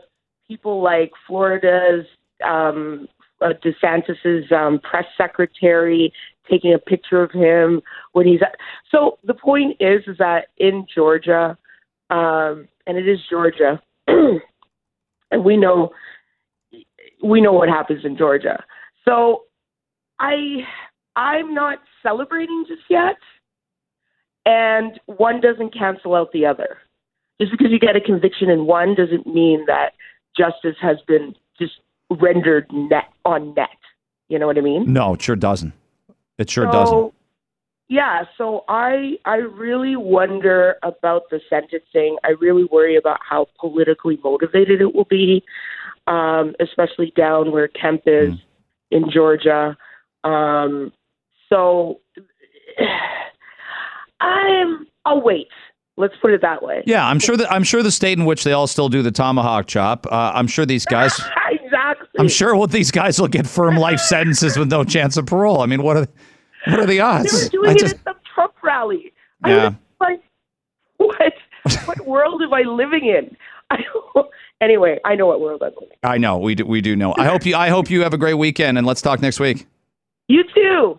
people 0.49 0.83
like 0.83 1.13
Florida's 1.27 2.07
um, 2.45 3.09
uh, 3.41 3.53
DeSantis's 3.65 4.51
um, 4.53 4.79
press 4.81 5.07
secretary 5.17 6.13
taking 6.49 6.73
a 6.75 6.79
picture 6.79 7.23
of 7.23 7.31
him 7.31 7.83
when 8.13 8.27
he's 8.27 8.41
at. 8.43 8.57
So 8.91 9.19
the 9.25 9.35
point 9.35 9.77
is, 9.81 10.03
is 10.07 10.19
that 10.19 10.49
in 10.59 10.87
Georgia, 10.93 11.57
um, 12.11 12.69
and 12.87 12.97
it 12.97 13.09
is 13.09 13.19
Georgia, 13.29 13.81
and 14.07 15.45
we 15.45 15.57
know 15.57 15.91
we 17.23 17.41
know 17.41 17.53
what 17.53 17.69
happens 17.69 18.05
in 18.05 18.17
Georgia. 18.17 18.63
So 19.05 19.45
I 20.19 20.67
I'm 21.17 21.55
not 21.55 21.79
celebrating 22.03 22.65
just 22.69 22.83
yet, 22.89 23.17
and 24.47 24.99
one 25.07 25.41
doesn't 25.41 25.75
cancel 25.75 26.15
out 26.15 26.33
the 26.33 26.47
other 26.47 26.79
just 27.41 27.53
because 27.53 27.69
you 27.71 27.79
get 27.79 27.97
a 27.97 28.01
conviction 28.01 28.51
in 28.51 28.67
one 28.67 28.95
doesn't 28.95 29.27
mean 29.27 29.65
that 29.67 29.93
justice 30.37 30.77
has 30.81 30.99
been 31.09 31.35
just 31.59 31.73
rendered 32.11 32.67
net 32.71 33.05
on 33.25 33.55
net. 33.55 33.69
You 34.29 34.39
know 34.39 34.47
what 34.47 34.59
I 34.59 34.61
mean? 34.61 34.93
No, 34.93 35.15
it 35.15 35.23
sure 35.23 35.37
doesn't. 35.37 35.73
It 36.41 36.51
sure 36.51 36.65
so, 36.67 36.73
doesn't. 36.73 37.15
Yeah, 37.89 38.23
so 38.39 38.65
I 38.69 39.19
I 39.25 39.37
really 39.37 39.97
wonder 39.97 40.77
about 40.83 41.23
the 41.31 41.41
sentencing. 41.51 42.17
I 42.25 42.31
really 42.41 42.65
worry 42.65 42.97
about 42.97 43.19
how 43.29 43.47
politically 43.59 44.19
motivated 44.25 44.81
it 44.81 44.95
will 44.95 45.05
be, 45.11 45.45
um, 46.07 46.55
especially 46.61 47.13
down 47.17 47.53
where 47.53 47.69
Kemp 47.69 48.03
is 48.07 48.35
Mm. 48.35 48.41
in 48.93 49.11
Georgia. 49.11 49.77
Um, 50.25 50.93
so 51.49 52.01
I'm 54.21 54.87
I'll 55.05 55.23
wait. 55.23 55.49
Let's 55.97 56.15
put 56.23 56.31
it 56.33 56.41
that 56.43 56.63
way. 56.63 56.83
Yeah, 56.87 57.07
I'm 57.07 57.19
sure 57.19 57.37
that 57.37 57.53
I'm 57.53 57.65
sure 57.65 57.83
the 57.83 57.91
state 57.91 58.19
in 58.19 58.25
which 58.25 58.45
they 58.45 58.53
all 58.53 58.67
still 58.67 58.89
do 58.89 59.03
the 59.03 59.11
tomahawk 59.11 59.67
chop. 59.67 60.07
Uh, 60.07 60.33
I'm 60.35 60.47
sure 60.47 60.65
these 60.65 60.87
guys. 60.87 61.13
exactly. 61.51 62.09
I'm 62.19 62.29
sure 62.29 62.57
well, 62.57 62.67
these 62.67 62.91
guys 62.91 63.21
will 63.21 63.29
get 63.29 63.47
firm 63.47 63.77
life 63.77 64.01
sentences 64.01 64.57
with 64.57 64.71
no 64.71 64.85
chance 64.85 65.17
of 65.17 65.27
parole. 65.27 65.61
I 65.61 65.67
mean, 65.67 65.83
what 65.83 65.97
are 65.97 66.07
what 66.67 66.81
are 66.81 66.87
the 66.87 67.01
odds? 67.01 67.31
They 67.51 67.59
were 67.59 67.65
doing 67.65 67.71
I 67.71 67.73
it 67.73 67.79
just- 67.79 67.95
at 67.97 68.05
the 68.05 68.15
Trump 68.35 68.55
rally. 68.63 69.13
I 69.43 69.51
Yeah. 69.51 69.65
was 69.69 69.75
like, 70.01 70.23
what? 70.99 71.33
what 71.87 72.07
world 72.07 72.43
am 72.43 72.53
I 72.55 72.63
living 72.63 73.05
in? 73.07 73.37
I 73.71 73.79
don't, 74.15 74.27
anyway, 74.61 74.99
I 75.05 75.15
know 75.15 75.27
what 75.27 75.41
world 75.41 75.63
I'm 75.63 75.73
living. 75.81 75.97
in. 76.03 76.09
I 76.11 76.19
know 76.19 76.39
we 76.39 76.55
do. 76.55 76.65
We 76.67 76.81
do 76.81 76.97
know. 76.97 77.15
I 77.17 77.25
hope 77.27 77.45
you. 77.47 77.55
I 77.57 77.69
hope 77.69 77.91
you 77.91 78.03
have 78.03 78.15
a 78.15 78.19
great 78.19 78.35
weekend, 78.35 78.79
and 78.79 78.87
let's 78.87 79.01
talk 79.03 79.21
next 79.21 79.39
week. 79.41 79.67
You 80.29 80.43
too. 80.55 80.99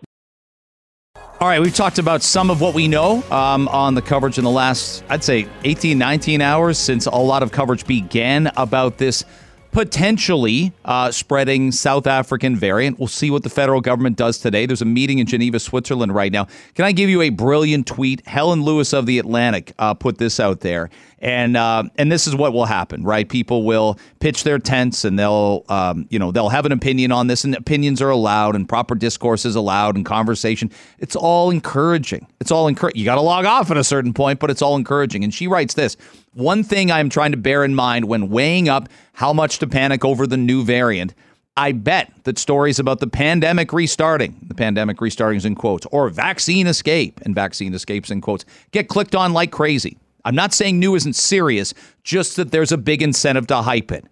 All 1.40 1.48
right, 1.48 1.60
we've 1.60 1.74
talked 1.74 1.98
about 1.98 2.22
some 2.22 2.50
of 2.50 2.60
what 2.60 2.72
we 2.72 2.86
know 2.86 3.22
um, 3.32 3.66
on 3.68 3.94
the 3.96 4.02
coverage 4.02 4.38
in 4.38 4.44
the 4.44 4.50
last, 4.50 5.02
I'd 5.08 5.24
say, 5.24 5.48
18, 5.64 5.98
19 5.98 6.40
hours 6.40 6.78
since 6.78 7.06
a 7.06 7.10
lot 7.16 7.42
of 7.42 7.50
coverage 7.50 7.84
began 7.84 8.52
about 8.56 8.96
this 8.98 9.24
potentially 9.72 10.70
uh, 10.84 11.10
spreading 11.10 11.72
South 11.72 12.06
African 12.06 12.54
variant. 12.54 12.98
We'll 12.98 13.08
see 13.08 13.30
what 13.30 13.42
the 13.42 13.48
federal 13.48 13.80
government 13.80 14.16
does 14.16 14.38
today. 14.38 14.66
There's 14.66 14.82
a 14.82 14.86
meeting 14.86 15.18
in 15.18 15.26
Geneva, 15.26 15.58
Switzerland 15.58 16.14
right 16.14 16.30
now. 16.30 16.46
Can 16.74 16.84
I 16.84 16.92
give 16.92 17.08
you 17.08 17.22
a 17.22 17.30
brilliant 17.30 17.86
tweet? 17.86 18.24
Helen 18.26 18.62
Lewis 18.62 18.92
of 18.92 19.06
The 19.06 19.18
Atlantic 19.18 19.72
uh, 19.78 19.94
put 19.94 20.18
this 20.18 20.38
out 20.38 20.60
there. 20.60 20.90
And 21.20 21.56
uh, 21.56 21.84
and 21.96 22.10
this 22.10 22.26
is 22.26 22.34
what 22.34 22.52
will 22.52 22.64
happen, 22.64 23.04
right? 23.04 23.28
People 23.28 23.62
will 23.62 23.96
pitch 24.18 24.42
their 24.42 24.58
tents, 24.58 25.04
and 25.04 25.16
they'll 25.16 25.64
um, 25.68 26.08
you 26.10 26.18
know 26.18 26.32
they'll 26.32 26.48
have 26.48 26.66
an 26.66 26.72
opinion 26.72 27.12
on 27.12 27.28
this, 27.28 27.44
and 27.44 27.54
opinions 27.54 28.02
are 28.02 28.10
allowed, 28.10 28.56
and 28.56 28.68
proper 28.68 28.96
discourse 28.96 29.44
is 29.44 29.54
allowed, 29.54 29.94
and 29.94 30.04
conversation. 30.04 30.68
It's 30.98 31.14
all 31.14 31.50
encouraging. 31.50 32.26
It's 32.40 32.50
all 32.50 32.66
encouraging. 32.66 32.98
You 32.98 33.04
got 33.04 33.14
to 33.14 33.20
log 33.20 33.44
off 33.44 33.70
at 33.70 33.76
a 33.76 33.84
certain 33.84 34.12
point, 34.12 34.40
but 34.40 34.50
it's 34.50 34.62
all 34.62 34.74
encouraging. 34.74 35.22
And 35.22 35.32
she 35.32 35.46
writes 35.46 35.74
this: 35.74 35.96
one 36.34 36.64
thing 36.64 36.90
I'm 36.90 37.08
trying 37.08 37.32
to 37.32 37.36
bear 37.36 37.64
in 37.64 37.74
mind 37.74 38.06
when 38.06 38.28
weighing 38.30 38.68
up 38.68 38.88
how 39.12 39.32
much 39.32 39.58
to 39.58 39.66
panic 39.66 40.04
over 40.04 40.26
the 40.26 40.36
new 40.36 40.64
variant. 40.64 41.14
I 41.56 41.72
bet 41.72 42.10
that 42.24 42.38
stories 42.38 42.78
about 42.78 43.00
the 43.00 43.06
pandemic 43.06 43.72
restarting, 43.74 44.38
the 44.46 44.54
pandemic 44.54 45.00
restarting 45.02 45.36
is 45.36 45.44
in 45.44 45.54
quotes, 45.54 45.86
or 45.86 46.08
vaccine 46.08 46.66
escape, 46.66 47.20
and 47.24 47.34
vaccine 47.34 47.74
escapes 47.74 48.10
in 48.10 48.22
quotes, 48.22 48.46
get 48.70 48.88
clicked 48.88 49.14
on 49.14 49.34
like 49.34 49.50
crazy. 49.50 49.98
I'm 50.24 50.34
not 50.34 50.54
saying 50.54 50.78
new 50.78 50.94
isn't 50.94 51.14
serious, 51.14 51.74
just 52.04 52.36
that 52.36 52.52
there's 52.52 52.72
a 52.72 52.78
big 52.78 53.02
incentive 53.02 53.46
to 53.48 53.56
hype 53.56 53.92
it. 53.92 54.06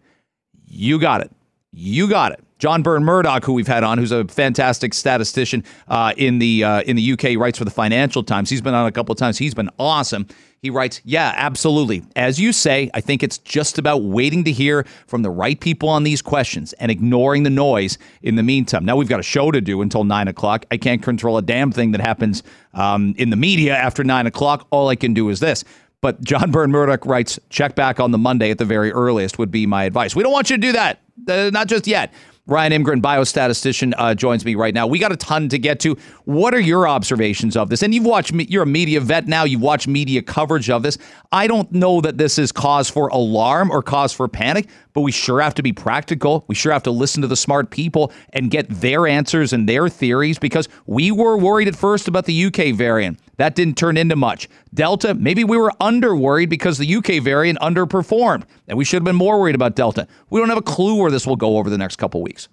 You 0.67 0.99
got 0.99 1.23
it. 1.23 1.31
You 1.73 2.09
got 2.09 2.33
it. 2.33 2.41
John 2.59 2.83
Burn-Murdoch, 2.83 3.45
who 3.45 3.55
we've 3.55 3.67
had 3.67 3.85
on, 3.85 3.97
who's 3.97 4.13
a 4.13 4.27
fantastic 4.27 4.93
statistician 4.93 5.65
uh, 5.89 6.13
in 6.19 6.41
the 6.41 6.63
uh, 6.63 6.83
in 6.83 6.95
the 6.95 7.13
UK, 7.13 7.39
writes 7.39 7.57
for 7.57 7.65
the 7.65 7.71
Financial 7.71 8.23
Times. 8.23 8.51
He's 8.51 8.61
been 8.61 8.75
on 8.75 8.87
a 8.87 8.93
couple 8.93 9.15
of 9.15 9.19
times. 9.19 9.39
He's 9.39 9.55
been 9.55 9.71
awesome. 9.79 10.27
He 10.63 10.69
writes, 10.69 11.01
"Yeah, 11.05 11.33
absolutely. 11.37 12.03
As 12.17 12.39
you 12.39 12.53
say, 12.53 12.91
I 12.93 13.01
think 13.01 13.23
it's 13.23 13.39
just 13.39 13.79
about 13.79 14.03
waiting 14.03 14.45
to 14.45 14.53
hear 14.53 14.85
from 15.07 15.23
the 15.23 15.31
right 15.31 15.59
people 15.59 15.89
on 15.89 16.03
these 16.03 16.21
questions 16.21 16.75
and 16.75 16.91
ignoring 16.91 17.45
the 17.45 17.51
noise 17.51 17.97
in 18.23 18.37
the 18.37 18.43
meantime. 18.43 18.85
Now 18.85 18.97
we've 18.97 19.09
got 19.09 19.21
a 19.21 19.25
show 19.25 19.51
to 19.51 19.61
do 19.63 19.81
until 19.81 20.05
nine 20.05 20.29
o'clock. 20.29 20.67
I 20.71 20.77
can't 20.77 21.03
control 21.03 21.39
a 21.39 21.43
damn 21.43 21.73
thing 21.73 21.93
that 21.93 22.03
happens 22.03 22.43
um, 22.75 23.15
in 23.17 23.31
the 23.31 23.37
media 23.37 23.75
after 23.75 24.05
nine 24.05 24.27
o'clock. 24.27 24.67
All 24.71 24.89
I 24.89 24.97
can 24.97 25.15
do 25.15 25.31
is 25.31 25.41
this." 25.41 25.65
But 26.03 26.23
John 26.23 26.51
Burn-Murdoch 26.53 27.05
writes, 27.05 27.39
check 27.51 27.75
back 27.75 28.01
on 28.01 28.11
the 28.11 28.19
Monday 28.19 28.51
at 28.51 28.59
the 28.59 28.65
very 28.65 28.91
earliest 28.91 29.39
would 29.39 29.51
be 29.51 29.67
my 29.67 29.85
advice. 29.85 30.17
We 30.17 30.23
don't 30.23 30.33
want 30.33 30.49
you 30.51 30.57
to 30.57 30.61
do 30.63 30.73
that. 30.73 31.01
Uh, 31.29 31.51
not 31.53 31.69
just 31.69 31.87
yet. 31.87 32.13
Ryan 32.51 32.73
Imgrund, 32.73 33.01
biostatistician, 33.01 33.95
uh, 33.97 34.13
joins 34.13 34.45
me 34.45 34.57
right 34.57 34.75
now. 34.75 34.85
We 34.85 34.99
got 34.99 35.13
a 35.13 35.17
ton 35.17 35.49
to 35.51 35.59
get 35.59 35.79
to. 35.81 35.97
What 36.25 36.53
are 36.53 36.61
your 36.61 36.89
observations 36.89 37.57
of 37.57 37.71
this? 37.71 37.85
And 37.85 37.95
you've 37.95 38.05
watched, 38.05 38.33
you're 38.33 38.65
a 38.65 38.67
media 38.67 39.01
vet 39.01 39.29
now. 39.29 39.45
You've 39.45 39.61
watched 39.61 39.87
media 39.87 40.21
coverage 40.21 40.69
of 40.69 40.83
this. 40.83 40.99
I 41.31 41.47
don't 41.47 41.71
know 41.71 42.01
that 42.01 42.19
this 42.19 42.39
is 42.41 42.51
cause 42.51 42.91
for 42.91 43.07
alarm 43.09 43.71
or 43.71 43.85
cause 43.85 44.13
for 44.13 44.27
panic, 44.27 44.69
but 44.93 45.03
we 45.03 45.13
sure 45.13 45.41
have 45.41 45.55
to 45.55 45.63
be 45.63 45.73
practical. 45.73 46.45
We 46.49 46.55
sure 46.55 46.73
have 46.73 46.83
to 46.85 46.91
listen 46.91 47.23
to 47.23 47.29
the 47.29 47.37
smart 47.37 47.71
people 47.71 48.13
and 48.33 48.51
get 48.51 48.69
their 48.69 49.07
answers 49.07 49.53
and 49.53 49.69
their 49.69 49.89
theories 49.89 50.39
because 50.39 50.69
we 50.87 51.11
were 51.11 51.37
worried 51.37 51.69
at 51.69 51.77
first 51.77 52.09
about 52.09 52.27
the 52.27 52.45
UK 52.47 52.75
variant. 52.75 53.19
That 53.37 53.55
didn't 53.55 53.77
turn 53.77 53.97
into 53.97 54.17
much. 54.17 54.49
Delta, 54.75 55.15
maybe 55.15 55.45
we 55.45 55.57
were 55.57 55.73
under 55.81 56.15
worried 56.15 56.51
because 56.51 56.79
the 56.79 56.97
UK 56.97 57.23
variant 57.23 57.59
underperformed, 57.61 58.45
and 58.69 58.77
we 58.77 58.85
should 58.85 58.99
have 58.99 59.05
been 59.05 59.17
more 59.17 59.41
worried 59.41 59.55
about 59.55 59.77
Delta. 59.77 60.07
We 60.29 60.41
don't 60.41 60.49
have 60.49 60.59
a 60.59 60.63
clue 60.63 61.01
where 61.01 61.11
this 61.11 61.27
will 61.27 61.37
go 61.37 61.59
over 61.59 61.71
the 61.71 61.79
next 61.79 61.97
couple 61.97 62.23
weeks. 62.23 62.49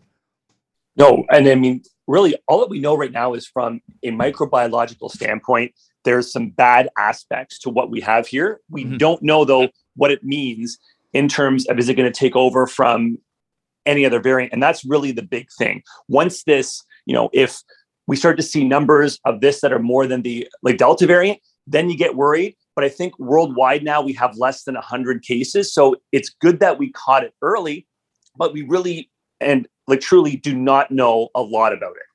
No, 0.96 1.26
and 1.30 1.48
I 1.48 1.56
mean, 1.56 1.84
really, 2.08 2.36
all 2.48 2.60
that 2.60 2.70
we 2.70 2.80
know 2.80 2.96
right 2.96 3.12
now 3.12 3.34
is 3.34 3.46
from 3.46 3.82
a 4.04 4.12
microbiological 4.12 5.12
standpoint, 5.12 5.74
there's 6.06 6.32
some 6.32 6.50
bad 6.50 6.90
aspects 6.98 7.60
to 7.60 7.70
what 7.70 7.92
we 7.92 8.00
have 8.02 8.26
here. 8.28 8.62
We 8.70 8.86
Mhm. 8.86 8.98
don't 8.98 9.22
know, 9.22 9.46
though, 9.46 9.70
what 9.96 10.10
it 10.12 10.24
means 10.24 10.80
in 11.18 11.28
terms 11.28 11.66
of 11.66 11.80
is 11.80 11.90
it 11.90 11.96
going 11.96 12.12
to 12.12 12.20
take 12.20 12.36
over 12.36 12.68
from 12.68 13.18
any 13.88 14.06
other 14.06 14.22
variant? 14.22 14.54
And 14.54 14.62
that's 14.62 14.86
really 14.86 15.12
the 15.12 15.24
big 15.24 15.48
thing. 15.58 15.82
Once 16.08 16.44
this, 16.44 16.84
you 17.08 17.14
know, 17.16 17.30
if 17.34 17.64
we 18.06 18.16
start 18.16 18.38
to 18.38 18.44
see 18.44 18.64
numbers 18.64 19.20
of 19.26 19.42
this 19.42 19.62
that 19.62 19.74
are 19.74 19.80
more 19.80 20.06
than 20.06 20.22
the 20.22 20.48
like 20.62 20.78
Delta 20.78 21.08
variant, 21.08 21.40
then 21.66 21.90
you 21.90 21.98
get 21.98 22.16
worried. 22.16 22.56
But 22.76 22.86
I 22.86 22.90
think 22.90 23.18
worldwide 23.18 23.84
now 23.84 24.00
we 24.00 24.14
have 24.14 24.38
less 24.38 24.64
than 24.64 24.76
100 24.76 25.24
cases. 25.24 25.74
So 25.74 25.96
it's 26.12 26.30
good 26.30 26.60
that 26.60 26.78
we 26.78 26.92
caught 26.92 27.24
it 27.24 27.34
early, 27.42 27.88
but 28.36 28.54
we 28.54 28.62
really 28.62 29.10
and 29.42 29.68
like 29.88 30.02
truly 30.02 30.36
do 30.36 30.56
not 30.56 30.92
know 30.92 31.30
a 31.34 31.42
lot 31.42 31.74
about 31.74 31.96
it. 31.96 32.07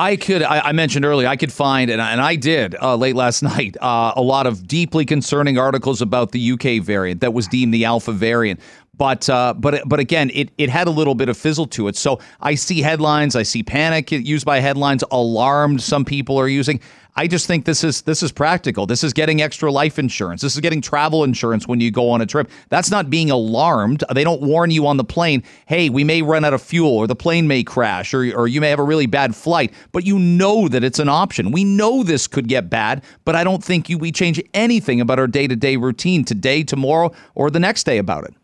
I 0.00 0.14
could, 0.14 0.42
I, 0.42 0.60
I 0.60 0.72
mentioned 0.72 1.04
earlier, 1.04 1.26
I 1.26 1.34
could 1.36 1.52
find, 1.52 1.90
and 1.90 2.00
I, 2.00 2.12
and 2.12 2.20
I 2.20 2.36
did 2.36 2.76
uh, 2.80 2.94
late 2.94 3.16
last 3.16 3.42
night, 3.54 3.76
uh, 3.80 4.12
a 4.14 4.22
lot 4.22 4.46
of 4.46 4.66
deeply 4.66 5.04
concerning 5.04 5.58
articles 5.58 6.00
about 6.00 6.30
the 6.32 6.52
UK 6.52 6.82
variant 6.82 7.20
that 7.20 7.34
was 7.34 7.48
deemed 7.48 7.74
the 7.74 7.84
alpha 7.84 8.12
variant. 8.12 8.60
But 8.98 9.28
uh, 9.30 9.54
but 9.54 9.88
but 9.88 10.00
again, 10.00 10.30
it 10.34 10.50
it 10.58 10.68
had 10.68 10.88
a 10.88 10.90
little 10.90 11.14
bit 11.14 11.28
of 11.28 11.36
fizzle 11.38 11.66
to 11.68 11.88
it. 11.88 11.96
So 11.96 12.20
I 12.40 12.56
see 12.56 12.82
headlines, 12.82 13.36
I 13.36 13.44
see 13.44 13.62
panic 13.62 14.10
used 14.10 14.44
by 14.44 14.58
headlines, 14.58 15.04
alarmed. 15.10 15.80
Some 15.80 16.04
people 16.04 16.38
are 16.38 16.48
using. 16.48 16.80
I 17.14 17.26
just 17.26 17.48
think 17.48 17.64
this 17.64 17.82
is 17.82 18.02
this 18.02 18.22
is 18.22 18.30
practical. 18.30 18.86
This 18.86 19.02
is 19.02 19.12
getting 19.12 19.42
extra 19.42 19.72
life 19.72 19.98
insurance. 19.98 20.40
This 20.40 20.54
is 20.54 20.60
getting 20.60 20.80
travel 20.80 21.24
insurance 21.24 21.66
when 21.66 21.80
you 21.80 21.90
go 21.90 22.10
on 22.10 22.20
a 22.20 22.26
trip. 22.26 22.48
That's 22.68 22.92
not 22.92 23.10
being 23.10 23.30
alarmed. 23.30 24.04
They 24.14 24.22
don't 24.22 24.40
warn 24.40 24.70
you 24.70 24.86
on 24.86 24.98
the 24.98 25.04
plane, 25.04 25.42
"Hey, 25.66 25.90
we 25.90 26.04
may 26.04 26.22
run 26.22 26.44
out 26.44 26.54
of 26.54 26.62
fuel 26.62 26.90
or 26.90 27.08
the 27.08 27.16
plane 27.16 27.48
may 27.48 27.64
crash 27.64 28.14
or 28.14 28.22
or 28.36 28.46
you 28.46 28.60
may 28.60 28.70
have 28.70 28.78
a 28.78 28.84
really 28.84 29.06
bad 29.06 29.34
flight." 29.34 29.72
But 29.90 30.06
you 30.06 30.18
know 30.18 30.68
that 30.68 30.84
it's 30.84 31.00
an 31.00 31.08
option. 31.08 31.50
We 31.50 31.64
know 31.64 32.04
this 32.04 32.28
could 32.28 32.46
get 32.48 32.70
bad, 32.70 33.02
but 33.24 33.34
I 33.34 33.42
don't 33.42 33.64
think 33.64 33.88
you, 33.88 33.98
we 33.98 34.12
change 34.12 34.40
anything 34.54 35.00
about 35.00 35.18
our 35.18 35.26
day-to-day 35.26 35.76
routine 35.76 36.24
today, 36.24 36.62
tomorrow, 36.62 37.10
or 37.34 37.50
the 37.50 37.60
next 37.60 37.84
day 37.84 37.98
about 37.98 38.24
it. 38.24 38.34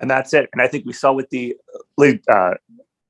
And 0.00 0.10
that's 0.10 0.34
it. 0.34 0.48
And 0.52 0.60
I 0.60 0.68
think 0.68 0.84
we 0.84 0.92
saw 0.92 1.12
with 1.12 1.30
the 1.30 1.56
uh, 2.28 2.54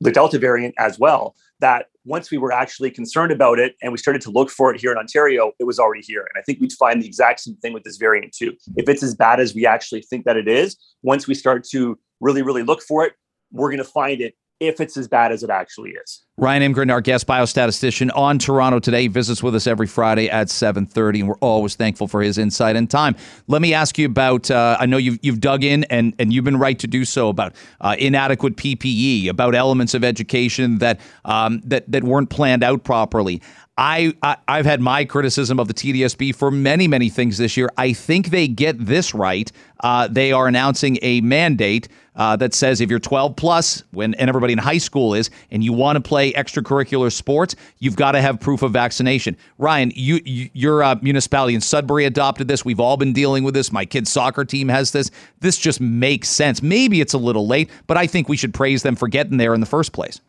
the 0.00 0.12
Delta 0.12 0.38
variant 0.38 0.74
as 0.78 0.98
well 0.98 1.34
that 1.60 1.86
once 2.04 2.30
we 2.30 2.36
were 2.36 2.52
actually 2.52 2.90
concerned 2.90 3.32
about 3.32 3.58
it 3.58 3.74
and 3.80 3.90
we 3.90 3.98
started 3.98 4.20
to 4.20 4.30
look 4.30 4.50
for 4.50 4.74
it 4.74 4.80
here 4.80 4.92
in 4.92 4.98
Ontario, 4.98 5.52
it 5.58 5.64
was 5.64 5.78
already 5.78 6.02
here. 6.02 6.20
And 6.20 6.38
I 6.38 6.42
think 6.42 6.60
we'd 6.60 6.72
find 6.72 7.02
the 7.02 7.06
exact 7.06 7.40
same 7.40 7.56
thing 7.56 7.72
with 7.72 7.84
this 7.84 7.96
variant 7.96 8.34
too. 8.34 8.52
If 8.76 8.88
it's 8.88 9.02
as 9.02 9.14
bad 9.14 9.40
as 9.40 9.54
we 9.54 9.64
actually 9.64 10.02
think 10.02 10.26
that 10.26 10.36
it 10.36 10.46
is, 10.46 10.76
once 11.02 11.26
we 11.26 11.34
start 11.34 11.64
to 11.70 11.98
really, 12.20 12.42
really 12.42 12.62
look 12.62 12.82
for 12.82 13.06
it, 13.06 13.14
we're 13.50 13.68
going 13.68 13.78
to 13.78 13.84
find 13.84 14.20
it 14.20 14.34
if 14.60 14.80
it's 14.80 14.96
as 14.96 15.08
bad 15.08 15.32
as 15.32 15.42
it 15.42 15.50
actually 15.50 15.92
is. 15.92 16.24
Ryan 16.36 16.74
Imgrund, 16.74 16.90
our 16.90 17.00
guest 17.00 17.28
biostatistician 17.28 18.10
on 18.12 18.40
Toronto 18.40 18.80
today, 18.80 19.06
visits 19.06 19.40
with 19.40 19.54
us 19.54 19.68
every 19.68 19.86
Friday 19.86 20.28
at 20.28 20.48
7.30, 20.48 21.20
and 21.20 21.28
we're 21.28 21.36
always 21.36 21.76
thankful 21.76 22.08
for 22.08 22.22
his 22.22 22.38
insight 22.38 22.74
and 22.74 22.90
time. 22.90 23.14
Let 23.46 23.62
me 23.62 23.72
ask 23.72 23.96
you 23.98 24.06
about, 24.06 24.50
uh, 24.50 24.76
I 24.80 24.86
know 24.86 24.96
you've, 24.96 25.20
you've 25.22 25.38
dug 25.38 25.62
in, 25.62 25.84
and, 25.84 26.12
and 26.18 26.32
you've 26.32 26.44
been 26.44 26.58
right 26.58 26.76
to 26.80 26.88
do 26.88 27.04
so, 27.04 27.28
about 27.28 27.54
uh, 27.80 27.94
inadequate 28.00 28.56
PPE, 28.56 29.28
about 29.28 29.54
elements 29.54 29.94
of 29.94 30.02
education 30.02 30.78
that, 30.78 30.98
um, 31.24 31.60
that, 31.66 31.88
that 31.92 32.02
weren't 32.02 32.30
planned 32.30 32.64
out 32.64 32.82
properly. 32.82 33.40
I, 33.76 34.14
I 34.22 34.56
have 34.56 34.66
had 34.66 34.80
my 34.80 35.04
criticism 35.04 35.58
of 35.58 35.66
the 35.66 35.74
TDSB 35.74 36.34
for 36.34 36.52
many 36.52 36.86
many 36.86 37.08
things 37.08 37.38
this 37.38 37.56
year. 37.56 37.68
I 37.76 37.92
think 37.92 38.30
they 38.30 38.46
get 38.46 38.78
this 38.78 39.14
right. 39.14 39.50
Uh, 39.80 40.06
they 40.06 40.30
are 40.30 40.46
announcing 40.46 40.96
a 41.02 41.20
mandate 41.22 41.88
uh, 42.14 42.36
that 42.36 42.54
says 42.54 42.80
if 42.80 42.88
you're 42.88 43.00
12 43.00 43.34
plus, 43.34 43.82
when 43.90 44.14
and 44.14 44.28
everybody 44.28 44.52
in 44.52 44.60
high 44.60 44.78
school 44.78 45.14
is, 45.14 45.28
and 45.50 45.64
you 45.64 45.72
want 45.72 45.96
to 45.96 46.00
play 46.00 46.23
extracurricular 46.32 47.12
sports, 47.12 47.56
you've 47.78 47.96
got 47.96 48.12
to 48.12 48.20
have 48.20 48.40
proof 48.40 48.62
of 48.62 48.72
vaccination. 48.72 49.36
Ryan, 49.58 49.92
you, 49.94 50.20
you 50.24 50.50
your 50.52 50.82
uh, 50.82 50.96
municipality 51.02 51.54
in 51.54 51.60
Sudbury 51.60 52.04
adopted 52.04 52.48
this. 52.48 52.64
We've 52.64 52.80
all 52.80 52.96
been 52.96 53.12
dealing 53.12 53.44
with 53.44 53.54
this. 53.54 53.72
My 53.72 53.84
kid's 53.84 54.10
soccer 54.10 54.44
team 54.44 54.68
has 54.68 54.92
this. 54.92 55.10
This 55.40 55.58
just 55.58 55.80
makes 55.80 56.28
sense. 56.28 56.62
Maybe 56.62 57.00
it's 57.00 57.14
a 57.14 57.18
little 57.18 57.46
late, 57.46 57.70
but 57.86 57.96
I 57.96 58.06
think 58.06 58.28
we 58.28 58.36
should 58.36 58.54
praise 58.54 58.82
them 58.82 58.96
for 58.96 59.08
getting 59.08 59.36
there 59.36 59.54
in 59.54 59.60
the 59.60 59.66
first 59.66 59.92
place. 59.92 60.20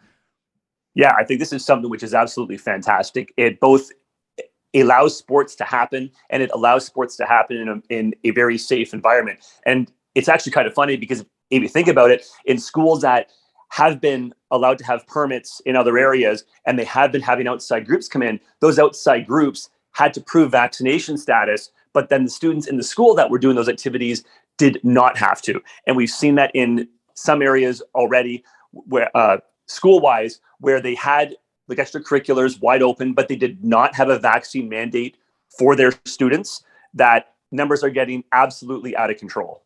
Yeah, 0.96 1.14
I 1.18 1.24
think 1.24 1.40
this 1.40 1.52
is 1.52 1.66
something 1.66 1.90
which 1.90 2.04
is 2.04 2.14
absolutely 2.14 2.58
fantastic. 2.58 3.34
It 3.38 3.60
both 3.60 3.92
allows 4.74 5.18
sports 5.18 5.56
to 5.56 5.64
happen 5.64 6.12
and 6.30 6.42
it 6.42 6.50
allows 6.54 6.86
sports 6.86 7.16
to 7.18 7.26
happen 7.26 7.58
in 7.58 7.70
a, 7.70 7.82
in 7.90 8.14
a 8.24 8.32
very 8.32 8.58
safe 8.58 8.94
environment. 8.94 9.40
And 9.66 9.92
it's 10.16 10.30
actually 10.30 10.54
kind 10.54 10.68
of 10.68 10.74
funny 10.74 10.98
because 10.98 11.26
if 11.52 11.62
you 11.62 11.68
think 11.70 11.88
about 11.88 12.12
it, 12.12 12.26
in 12.46 12.58
schools 12.58 13.02
that 13.02 13.30
have 13.70 14.00
been 14.00 14.34
allowed 14.52 14.78
to 14.78 14.86
have 14.86 15.06
permits 15.08 15.62
in 15.66 15.76
other 15.76 15.98
areas 15.98 16.46
and 16.66 16.78
they 16.78 16.86
have 16.86 17.12
been 17.12 17.22
having 17.22 17.48
outside 17.48 17.86
groups 17.86 18.08
come 18.08 18.22
in, 18.22 18.40
those 18.60 18.80
outside 18.80 19.28
groups 19.28 19.70
had 19.92 20.14
to 20.14 20.22
prove 20.22 20.52
vaccination 20.52 21.18
status, 21.18 21.72
but 21.94 22.10
then 22.10 22.26
the 22.26 22.30
students 22.30 22.68
in 22.68 22.78
the 22.78 22.84
school 22.84 23.16
that 23.16 23.30
were 23.30 23.40
doing 23.40 23.56
those 23.56 23.70
activities 23.70 24.24
did 24.58 24.80
not 24.84 25.18
have 25.18 25.42
to. 25.42 25.62
And 25.88 25.96
we've 25.96 26.10
seen 26.10 26.36
that 26.36 26.52
in 26.54 26.88
some 27.14 27.42
areas 27.42 27.82
already 27.94 28.44
where 28.72 29.16
uh, 29.16 29.38
school 29.68 30.00
wise 30.00 30.40
where 30.60 30.82
they 30.82 30.96
had 30.96 31.36
like 31.68 31.78
extracurriculars 31.78 32.62
wide 32.62 32.82
open, 32.82 33.14
but 33.14 33.28
they 33.28 33.36
did 33.36 33.64
not 33.64 33.96
have 33.96 34.10
a 34.10 34.20
vaccine 34.20 34.70
mandate 34.70 35.18
for 35.58 35.76
their 35.76 35.94
students, 36.06 36.64
that 36.94 37.34
numbers 37.52 37.84
are 37.84 37.90
getting 37.90 38.24
absolutely 38.34 38.96
out 38.96 39.10
of 39.10 39.18
control. 39.18 39.65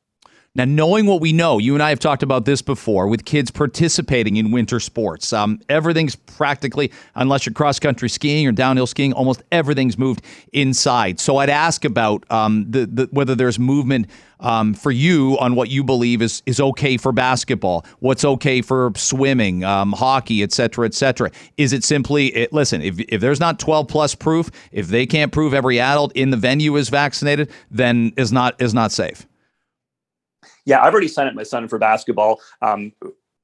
Now, 0.56 0.66
knowing 0.66 1.06
what 1.06 1.22
we 1.22 1.32
know, 1.32 1.60
you 1.60 1.76
and 1.76 1.84
I 1.84 1.89
have 1.89 2.00
talked 2.00 2.24
about 2.24 2.45
this 2.45 2.64
before 2.64 3.08
with 3.08 3.24
kids 3.24 3.52
participating 3.52 4.38
in 4.38 4.50
winter 4.50 4.80
sports. 4.80 5.32
Um, 5.32 5.62
everything's 5.70 6.16
practically, 6.16 6.91
unless 7.14 7.45
you're 7.45 7.54
cross 7.54 7.80
country 7.80 8.10
skiing 8.10 8.47
or 8.47 8.52
downhill 8.52 8.88
skiing, 8.88 9.14
almost 9.14 9.43
everything's 9.52 9.95
moved 9.95 10.24
inside. 10.52 11.20
So 11.20 11.38
I'd 11.38 11.52
ask 11.52 11.86
about 11.86 12.30
um, 12.32 12.66
the, 12.68 12.88
the, 12.88 13.08
whether 13.12 13.36
there's 13.36 13.60
movement 13.60 14.08
um, 14.39 14.74
for 14.74 14.89
you 14.89 15.38
on 15.39 15.54
what 15.54 15.70
you 15.70 15.84
believe 15.84 16.22
is 16.22 16.41
is 16.47 16.60
okay 16.60 16.97
for 16.97 17.12
basketball, 17.12 17.86
what's 18.00 18.26
okay 18.26 18.62
for 18.64 18.91
swimming, 18.95 19.64
um, 19.64 19.91
hockey, 19.91 20.41
et 20.41 20.52
cetera, 20.52 20.88
et 20.88 20.95
cetera. 20.95 21.30
Is 21.58 21.74
it 21.74 21.84
simply 21.84 22.28
it, 22.36 22.52
listen? 22.54 22.82
If 22.82 23.00
if 23.00 23.22
there's 23.22 23.39
not 23.39 23.60
12 23.60 23.88
plus 23.88 24.16
proof, 24.16 24.50
if 24.72 24.88
they 24.88 25.06
can't 25.06 25.32
prove 25.32 25.54
every 25.54 25.80
adult 25.80 26.12
in 26.14 26.32
the 26.32 26.38
venue 26.38 26.76
is 26.78 26.89
vaccinated, 26.89 27.52
then 27.70 28.14
is 28.18 28.32
not 28.32 28.60
is 28.60 28.74
not 28.74 28.91
safe 28.91 29.29
yeah, 30.66 30.82
I've 30.84 30.93
already 30.93 31.07
signed 31.07 31.30
up 31.30 31.36
my 31.36 31.43
son 31.43 31.68
for 31.68 31.78
basketball, 31.78 32.39
um, 32.62 32.91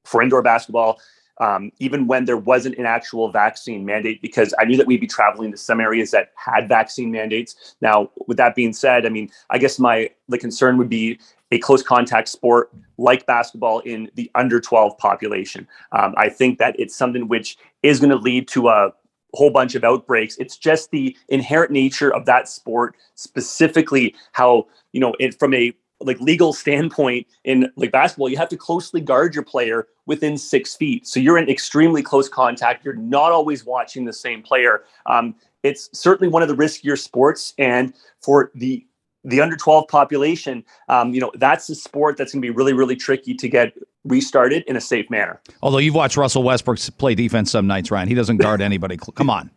for 0.03 0.22
indoor 0.22 0.41
basketball, 0.41 0.99
um, 1.39 1.72
even 1.80 2.07
when 2.07 2.26
there 2.26 2.38
wasn't 2.38 2.78
an 2.78 2.86
actual 2.86 3.30
vaccine 3.30 3.86
mandate, 3.86 4.22
because 4.22 4.53
I 4.59 4.66
knew 4.66 4.78
that 4.78 4.88
we'd 4.88 5.01
be 5.01 5.07
traveling 5.07 5.51
to 5.51 5.57
some 5.57 5.82
areas 5.82 6.11
that 6.11 6.32
had 6.36 6.70
vaccine 6.70 7.11
mandates. 7.11 7.76
Now, 7.82 8.09
with 8.28 8.38
that 8.38 8.55
being 8.55 8.74
said, 8.74 9.05
I 9.05 9.09
mean, 9.09 9.30
I 9.49 9.57
guess 9.57 9.80
my 9.80 10.09
the 10.30 10.38
concern 10.38 10.78
would 10.78 10.89
be 10.89 11.20
a 11.51 11.59
close 11.59 11.84
contact 11.84 12.28
sport 12.30 12.72
like 12.97 13.26
basketball 13.26 13.80
in 13.80 14.09
the 14.16 14.32
under 14.36 14.59
12 14.59 14.97
population. 14.97 15.68
Um, 15.91 16.13
I 16.18 16.30
think 16.30 16.57
that 16.59 16.76
it's 16.80 16.95
something 16.95 17.28
which 17.28 17.57
is 17.84 17.99
going 17.99 18.09
to 18.09 18.18
lead 18.18 18.47
to 18.49 18.70
a 18.70 18.91
whole 19.34 19.51
bunch 19.51 19.76
of 19.76 19.84
outbreaks. 19.84 20.38
It's 20.38 20.57
just 20.57 20.91
the 20.91 21.16
inherent 21.30 21.72
nature 21.72 22.13
of 22.13 22.26
that 22.26 22.47
sport, 22.47 22.95
specifically 23.16 24.16
how, 24.32 24.68
you 24.91 24.99
know, 24.99 25.13
it, 25.20 25.38
from 25.38 25.53
a 25.53 25.74
like 26.02 26.20
legal 26.20 26.54
standpoint 26.54 27.28
in 27.43 27.72
like 27.76 27.91
basketball, 27.91 28.30
you 28.30 28.38
have 28.38 28.50
to 28.50 28.58
closely 28.58 29.02
guard 29.02 29.34
your 29.34 29.43
player 29.43 29.88
within 30.06 30.38
six 30.38 30.76
feet. 30.76 31.08
So 31.08 31.20
you're 31.20 31.38
in 31.38 31.50
extremely 31.50 32.04
close 32.04 32.30
contact. 32.30 32.84
You're 32.84 32.96
not 32.96 33.32
always 33.32 33.66
watching 33.66 34.06
the 34.06 34.14
same 34.14 34.41
player. 34.41 34.84
Um, 35.06 35.36
it's 35.64 35.89
certainly 35.98 36.32
one 36.32 36.43
of 36.43 36.48
the 36.48 36.56
riskier 36.56 36.98
sports, 36.98 37.54
and 37.58 37.93
for 38.22 38.52
the 38.56 38.86
the 39.26 39.41
under 39.41 39.56
12 39.56 39.88
population, 39.88 40.64
um, 40.88 41.12
you 41.12 41.20
know, 41.20 41.32
that's 41.36 41.68
a 41.70 41.74
sport 41.76 42.16
that's 42.16 42.32
going 42.32 42.41
to 42.43 42.46
be 42.46 42.52
really, 42.52 42.74
really 42.74 42.96
tricky 42.96 43.34
to 43.34 43.50
get 43.50 43.74
restarted 44.04 44.64
in 44.68 44.76
a 44.76 44.82
safe 44.82 45.10
manner. 45.10 45.41
Although 45.64 45.80
you've 45.80 45.96
watched 45.96 46.16
Russell 46.16 46.43
Westbrook 46.43 46.78
play 47.00 47.16
defense 47.16 47.50
some 47.50 47.66
nights, 47.66 47.89
Ryan, 47.89 48.08
he 48.08 48.14
doesn't 48.14 48.38
guard 48.38 48.62
anybody. 48.62 48.98
Come 49.16 49.32
on. 49.32 49.50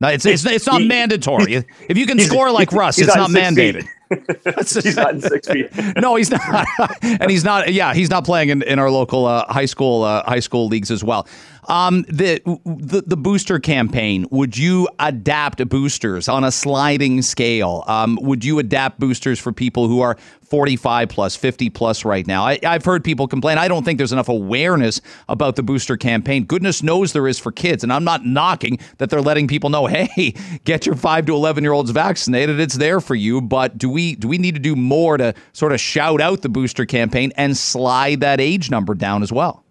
No, 0.00 0.08
it's, 0.08 0.26
it's, 0.26 0.44
it's 0.44 0.66
not 0.66 0.82
mandatory. 0.82 1.64
If 1.88 1.96
you 1.96 2.06
can 2.06 2.20
score 2.20 2.50
like 2.50 2.70
Russ, 2.70 2.98
it's 2.98 3.14
not 3.16 3.30
mandated. 3.30 3.88
He's 4.10 4.96
not 4.96 5.14
in 5.14 5.20
six 5.20 5.48
feet. 5.48 5.70
no, 5.96 6.16
he's 6.16 6.30
not, 6.30 6.66
and 7.02 7.30
he's 7.30 7.44
not. 7.44 7.72
Yeah, 7.72 7.94
he's 7.94 8.10
not 8.10 8.24
playing 8.24 8.50
in, 8.50 8.62
in 8.62 8.78
our 8.78 8.90
local 8.90 9.26
uh, 9.26 9.44
high 9.52 9.66
school 9.66 10.02
uh, 10.02 10.22
high 10.24 10.40
school 10.40 10.68
leagues 10.68 10.90
as 10.90 11.02
well. 11.02 11.26
Um, 11.68 12.02
the, 12.02 12.40
the 12.64 13.02
the 13.06 13.16
booster 13.16 13.58
campaign. 13.58 14.26
Would 14.30 14.56
you 14.56 14.88
adapt 14.98 15.68
boosters 15.68 16.28
on 16.28 16.44
a 16.44 16.52
sliding 16.52 17.22
scale? 17.22 17.82
Um, 17.86 18.18
would 18.22 18.44
you 18.44 18.58
adapt 18.58 19.00
boosters 19.00 19.38
for 19.38 19.52
people 19.52 19.88
who 19.88 20.00
are 20.00 20.16
45 20.42 21.08
plus, 21.08 21.34
50 21.34 21.70
plus 21.70 22.04
right 22.04 22.26
now? 22.26 22.44
I, 22.44 22.58
I've 22.64 22.84
heard 22.84 23.02
people 23.02 23.26
complain. 23.26 23.58
I 23.58 23.68
don't 23.68 23.84
think 23.84 23.98
there's 23.98 24.12
enough 24.12 24.28
awareness 24.28 25.00
about 25.28 25.56
the 25.56 25.62
booster 25.62 25.96
campaign. 25.96 26.44
Goodness 26.44 26.82
knows 26.82 27.12
there 27.12 27.26
is 27.26 27.38
for 27.38 27.50
kids, 27.50 27.82
and 27.82 27.92
I'm 27.92 28.04
not 28.04 28.24
knocking 28.24 28.78
that 28.98 29.10
they're 29.10 29.20
letting 29.20 29.48
people 29.48 29.70
know, 29.70 29.86
hey, 29.86 30.34
get 30.64 30.86
your 30.86 30.94
five 30.94 31.26
to 31.26 31.34
11 31.34 31.64
year 31.64 31.72
olds 31.72 31.90
vaccinated. 31.90 32.60
It's 32.60 32.76
there 32.76 33.00
for 33.00 33.14
you. 33.16 33.40
But 33.40 33.76
do 33.76 33.90
we 33.90 34.14
do 34.14 34.28
we 34.28 34.38
need 34.38 34.54
to 34.54 34.60
do 34.60 34.76
more 34.76 35.16
to 35.16 35.34
sort 35.52 35.72
of 35.72 35.80
shout 35.80 36.20
out 36.20 36.42
the 36.42 36.48
booster 36.48 36.86
campaign 36.86 37.32
and 37.36 37.56
slide 37.56 38.20
that 38.20 38.40
age 38.40 38.70
number 38.70 38.94
down 38.94 39.22
as 39.22 39.32
well? 39.32 39.65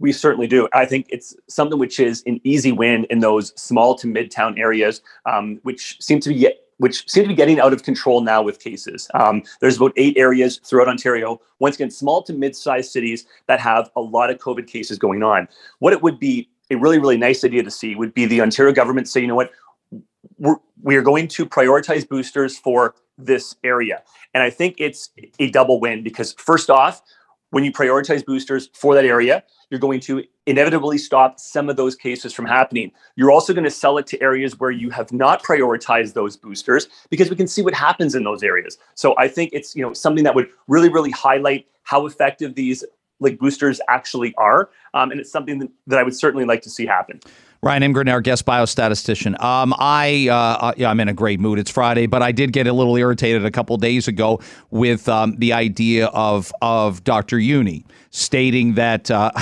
We 0.00 0.12
certainly 0.12 0.46
do. 0.46 0.68
I 0.72 0.84
think 0.84 1.06
it's 1.10 1.34
something 1.48 1.78
which 1.78 1.98
is 1.98 2.22
an 2.26 2.40
easy 2.44 2.72
win 2.72 3.04
in 3.10 3.20
those 3.20 3.52
small 3.60 3.96
to 3.96 4.06
midtown 4.06 4.58
areas, 4.58 5.00
um, 5.26 5.58
which 5.62 6.00
seem 6.00 6.20
to 6.20 6.28
be 6.28 6.52
which 6.76 7.10
seem 7.10 7.24
to 7.24 7.28
be 7.28 7.34
getting 7.34 7.58
out 7.58 7.72
of 7.72 7.82
control 7.82 8.20
now 8.20 8.40
with 8.40 8.60
cases. 8.60 9.08
Um, 9.14 9.42
there's 9.60 9.78
about 9.78 9.92
eight 9.96 10.16
areas 10.16 10.60
throughout 10.64 10.86
Ontario. 10.86 11.40
Once 11.58 11.74
again, 11.74 11.90
small 11.90 12.22
to 12.22 12.32
mid-sized 12.32 12.92
cities 12.92 13.26
that 13.48 13.58
have 13.58 13.90
a 13.96 14.00
lot 14.00 14.30
of 14.30 14.38
COVID 14.38 14.68
cases 14.68 14.96
going 14.96 15.24
on. 15.24 15.48
What 15.80 15.92
it 15.92 16.02
would 16.02 16.20
be 16.20 16.48
a 16.70 16.76
really 16.76 16.98
really 16.98 17.16
nice 17.16 17.44
idea 17.44 17.64
to 17.64 17.70
see 17.70 17.96
would 17.96 18.14
be 18.14 18.26
the 18.26 18.40
Ontario 18.40 18.72
government 18.72 19.08
say, 19.08 19.20
you 19.20 19.26
know 19.26 19.34
what, 19.34 19.50
we're, 20.38 20.56
we 20.82 20.96
are 20.96 21.02
going 21.02 21.26
to 21.28 21.46
prioritize 21.46 22.08
boosters 22.08 22.56
for 22.56 22.94
this 23.16 23.56
area. 23.64 24.02
And 24.34 24.42
I 24.42 24.50
think 24.50 24.76
it's 24.78 25.10
a 25.40 25.50
double 25.50 25.80
win 25.80 26.02
because 26.02 26.34
first 26.34 26.70
off, 26.70 27.02
when 27.50 27.64
you 27.64 27.72
prioritize 27.72 28.24
boosters 28.24 28.68
for 28.74 28.94
that 28.94 29.04
area, 29.04 29.42
you're 29.70 29.80
going 29.80 30.00
to 30.00 30.24
inevitably 30.46 30.98
stop 30.98 31.38
some 31.38 31.68
of 31.68 31.76
those 31.76 31.94
cases 31.94 32.32
from 32.32 32.46
happening. 32.46 32.90
You're 33.16 33.30
also 33.30 33.52
going 33.52 33.64
to 33.64 33.70
sell 33.70 33.98
it 33.98 34.06
to 34.08 34.22
areas 34.22 34.58
where 34.58 34.70
you 34.70 34.90
have 34.90 35.12
not 35.12 35.42
prioritized 35.42 36.14
those 36.14 36.36
boosters 36.36 36.88
because 37.10 37.30
we 37.30 37.36
can 37.36 37.46
see 37.48 37.62
what 37.62 37.74
happens 37.74 38.14
in 38.14 38.24
those 38.24 38.42
areas. 38.42 38.78
So 38.94 39.14
I 39.18 39.28
think 39.28 39.50
it's 39.52 39.74
you 39.74 39.82
know 39.82 39.92
something 39.92 40.24
that 40.24 40.34
would 40.34 40.48
really 40.66 40.88
really 40.88 41.10
highlight 41.10 41.66
how 41.82 42.06
effective 42.06 42.54
these 42.54 42.84
like 43.20 43.38
boosters 43.38 43.80
actually 43.88 44.34
are, 44.36 44.70
um, 44.94 45.10
and 45.10 45.20
it's 45.20 45.32
something 45.32 45.58
that, 45.58 45.68
that 45.88 45.98
I 45.98 46.02
would 46.02 46.14
certainly 46.14 46.44
like 46.44 46.62
to 46.62 46.70
see 46.70 46.86
happen. 46.86 47.20
Ryan 47.60 47.82
Imgrund, 47.82 48.10
our 48.10 48.20
guest 48.20 48.46
biostatistician. 48.46 49.40
Um, 49.42 49.74
I, 49.78 50.28
uh, 50.30 50.34
uh, 50.34 50.72
yeah, 50.76 50.90
I'm 50.90 51.00
in 51.00 51.08
a 51.08 51.12
great 51.12 51.40
mood. 51.40 51.58
It's 51.58 51.70
Friday, 51.70 52.06
but 52.06 52.22
I 52.22 52.30
did 52.30 52.52
get 52.52 52.68
a 52.68 52.72
little 52.72 52.96
irritated 52.96 53.44
a 53.44 53.50
couple 53.50 53.76
days 53.78 54.06
ago 54.06 54.40
with 54.70 55.08
um, 55.08 55.34
the 55.38 55.52
idea 55.52 56.06
of 56.06 56.52
of 56.62 57.02
Dr. 57.02 57.38
Jüni 57.38 57.84
stating 58.10 58.74
that 58.74 59.10
uh, 59.10 59.30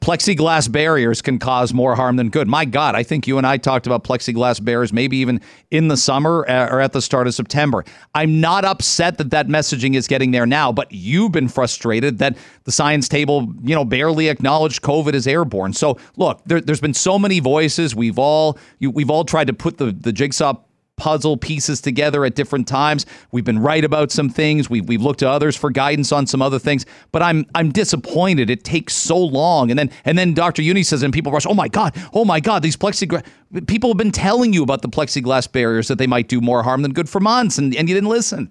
plexiglass 0.00 0.70
barriers 0.70 1.20
can 1.20 1.38
cause 1.38 1.74
more 1.74 1.96
harm 1.96 2.16
than 2.16 2.28
good. 2.28 2.46
My 2.46 2.64
God, 2.64 2.94
I 2.94 3.02
think 3.02 3.26
you 3.26 3.38
and 3.38 3.46
I 3.46 3.56
talked 3.56 3.86
about 3.86 4.04
plexiglass 4.04 4.64
barriers 4.64 4.92
maybe 4.92 5.16
even 5.16 5.40
in 5.70 5.88
the 5.88 5.96
summer 5.96 6.46
uh, 6.48 6.68
or 6.70 6.80
at 6.80 6.92
the 6.92 7.02
start 7.02 7.26
of 7.26 7.34
September. 7.34 7.84
I'm 8.14 8.40
not 8.40 8.64
upset 8.64 9.18
that 9.18 9.30
that 9.30 9.48
messaging 9.48 9.96
is 9.96 10.06
getting 10.06 10.30
there 10.30 10.46
now, 10.46 10.70
but 10.70 10.92
you've 10.92 11.32
been 11.32 11.48
frustrated 11.48 12.18
that 12.18 12.36
the 12.64 12.72
science 12.72 13.08
table, 13.08 13.52
you 13.62 13.74
know, 13.74 13.84
barely 13.84 14.28
acknowledged 14.28 14.82
COVID 14.82 15.14
is 15.14 15.26
airborne. 15.26 15.72
So 15.72 15.98
look, 16.16 16.40
there, 16.46 16.62
has 16.66 16.80
been 16.80 16.94
so 16.94 17.18
many 17.18 17.40
voices. 17.40 17.53
We've 17.94 18.18
all 18.18 18.58
you, 18.78 18.90
we've 18.90 19.10
all 19.10 19.24
tried 19.24 19.46
to 19.46 19.52
put 19.52 19.78
the 19.78 19.92
the 19.92 20.12
jigsaw 20.12 20.54
puzzle 20.96 21.36
pieces 21.36 21.80
together 21.80 22.24
at 22.24 22.34
different 22.34 22.68
times. 22.68 23.06
We've 23.32 23.44
been 23.44 23.58
right 23.58 23.84
about 23.84 24.12
some 24.12 24.28
things. 24.28 24.70
We've, 24.70 24.86
we've 24.86 25.02
looked 25.02 25.20
to 25.20 25.28
others 25.28 25.56
for 25.56 25.70
guidance 25.70 26.12
on 26.12 26.26
some 26.26 26.40
other 26.40 26.58
things. 26.58 26.86
But 27.12 27.22
I'm 27.22 27.46
I'm 27.54 27.72
disappointed. 27.72 28.50
It 28.50 28.64
takes 28.64 28.94
so 28.94 29.18
long. 29.18 29.70
And 29.70 29.78
then 29.78 29.90
and 30.04 30.16
then 30.16 30.34
Dr. 30.34 30.62
Jüni 30.62 30.84
says, 30.84 31.02
and 31.02 31.12
people 31.12 31.32
rush, 31.32 31.46
oh 31.46 31.54
my 31.54 31.68
God, 31.68 31.96
oh 32.12 32.24
my 32.24 32.40
God, 32.40 32.62
these 32.62 32.76
plexiglass 32.76 33.24
people 33.66 33.90
have 33.90 33.96
been 33.96 34.12
telling 34.12 34.52
you 34.52 34.62
about 34.62 34.82
the 34.82 34.88
plexiglass 34.88 35.50
barriers 35.50 35.88
that 35.88 35.98
they 35.98 36.06
might 36.06 36.28
do 36.28 36.40
more 36.40 36.62
harm 36.62 36.82
than 36.82 36.92
good 36.92 37.08
for 37.08 37.20
months, 37.20 37.58
and, 37.58 37.74
and 37.74 37.88
you 37.88 37.94
didn't 37.94 38.10
listen. 38.10 38.50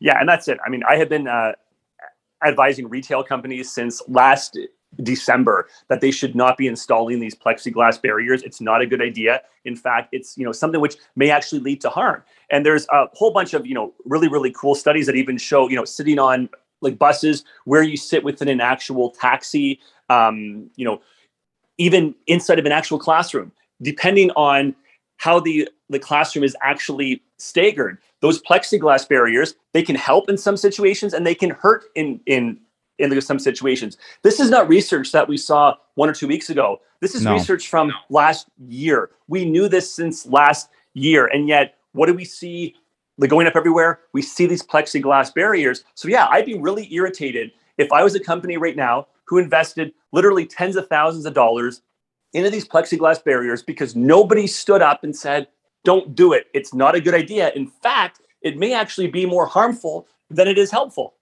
Yeah, 0.00 0.18
and 0.20 0.28
that's 0.28 0.48
it. 0.48 0.58
I 0.64 0.70
mean, 0.70 0.82
I 0.88 0.96
have 0.96 1.08
been 1.08 1.26
uh, 1.26 1.52
advising 2.46 2.88
retail 2.88 3.24
companies 3.24 3.70
since 3.70 4.00
last 4.06 4.58
December 5.02 5.68
that 5.88 6.00
they 6.00 6.10
should 6.10 6.34
not 6.34 6.56
be 6.56 6.66
installing 6.66 7.20
these 7.20 7.34
plexiglass 7.34 8.00
barriers. 8.00 8.42
It's 8.42 8.60
not 8.60 8.80
a 8.80 8.86
good 8.86 9.00
idea. 9.00 9.42
In 9.64 9.76
fact, 9.76 10.08
it's 10.12 10.36
you 10.36 10.44
know 10.44 10.52
something 10.52 10.80
which 10.80 10.96
may 11.14 11.30
actually 11.30 11.60
lead 11.60 11.80
to 11.82 11.90
harm. 11.90 12.22
And 12.50 12.64
there's 12.64 12.86
a 12.90 13.06
whole 13.12 13.32
bunch 13.32 13.54
of 13.54 13.66
you 13.66 13.74
know 13.74 13.92
really 14.04 14.28
really 14.28 14.50
cool 14.52 14.74
studies 14.74 15.06
that 15.06 15.14
even 15.14 15.38
show 15.38 15.68
you 15.68 15.76
know 15.76 15.84
sitting 15.84 16.18
on 16.18 16.48
like 16.80 16.98
buses 16.98 17.44
where 17.64 17.82
you 17.82 17.96
sit 17.96 18.22
within 18.24 18.48
an 18.48 18.60
actual 18.60 19.10
taxi, 19.10 19.80
um, 20.10 20.70
you 20.76 20.84
know, 20.84 21.00
even 21.76 22.14
inside 22.26 22.58
of 22.58 22.66
an 22.66 22.72
actual 22.72 22.98
classroom, 22.98 23.52
depending 23.82 24.30
on 24.32 24.74
how 25.18 25.38
the 25.38 25.68
the 25.90 25.98
classroom 25.98 26.44
is 26.44 26.56
actually 26.62 27.22
staggered. 27.38 27.98
Those 28.20 28.42
plexiglass 28.42 29.08
barriers 29.08 29.54
they 29.72 29.82
can 29.82 29.96
help 29.96 30.28
in 30.28 30.36
some 30.36 30.56
situations 30.56 31.14
and 31.14 31.26
they 31.26 31.34
can 31.34 31.50
hurt 31.50 31.84
in 31.94 32.20
in 32.26 32.58
in 32.98 33.20
some 33.20 33.38
situations. 33.38 33.96
This 34.22 34.40
is 34.40 34.50
not 34.50 34.68
research 34.68 35.12
that 35.12 35.28
we 35.28 35.36
saw 35.36 35.74
one 35.94 36.08
or 36.08 36.12
two 36.12 36.28
weeks 36.28 36.50
ago. 36.50 36.80
This 37.00 37.14
is 37.14 37.22
no. 37.22 37.34
research 37.34 37.68
from 37.68 37.92
last 38.10 38.48
year. 38.66 39.10
We 39.28 39.44
knew 39.44 39.68
this 39.68 39.92
since 39.92 40.26
last 40.26 40.68
year, 40.94 41.26
and 41.26 41.48
yet 41.48 41.76
what 41.92 42.06
do 42.06 42.14
we 42.14 42.24
see? 42.24 42.74
Like 43.20 43.30
going 43.30 43.46
up 43.46 43.56
everywhere. 43.56 44.00
We 44.12 44.22
see 44.22 44.46
these 44.46 44.62
plexiglass 44.62 45.34
barriers. 45.34 45.84
So 45.94 46.08
yeah, 46.08 46.28
I'd 46.28 46.46
be 46.46 46.56
really 46.58 46.92
irritated 46.92 47.50
if 47.76 47.90
I 47.92 48.04
was 48.04 48.14
a 48.14 48.20
company 48.20 48.56
right 48.56 48.76
now 48.76 49.08
who 49.24 49.38
invested 49.38 49.92
literally 50.12 50.46
tens 50.46 50.76
of 50.76 50.88
thousands 50.88 51.26
of 51.26 51.34
dollars 51.34 51.82
into 52.32 52.50
these 52.50 52.66
plexiglass 52.66 53.22
barriers 53.24 53.62
because 53.62 53.96
nobody 53.96 54.46
stood 54.46 54.82
up 54.82 55.02
and 55.02 55.16
said, 55.16 55.48
"Don't 55.84 56.14
do 56.14 56.32
it. 56.32 56.46
It's 56.54 56.72
not 56.72 56.94
a 56.94 57.00
good 57.00 57.14
idea." 57.14 57.50
In 57.56 57.66
fact, 57.66 58.20
it 58.42 58.56
may 58.56 58.72
actually 58.72 59.08
be 59.08 59.26
more 59.26 59.46
harmful 59.46 60.06
than 60.30 60.46
it 60.46 60.58
is 60.58 60.70
helpful. 60.70 61.14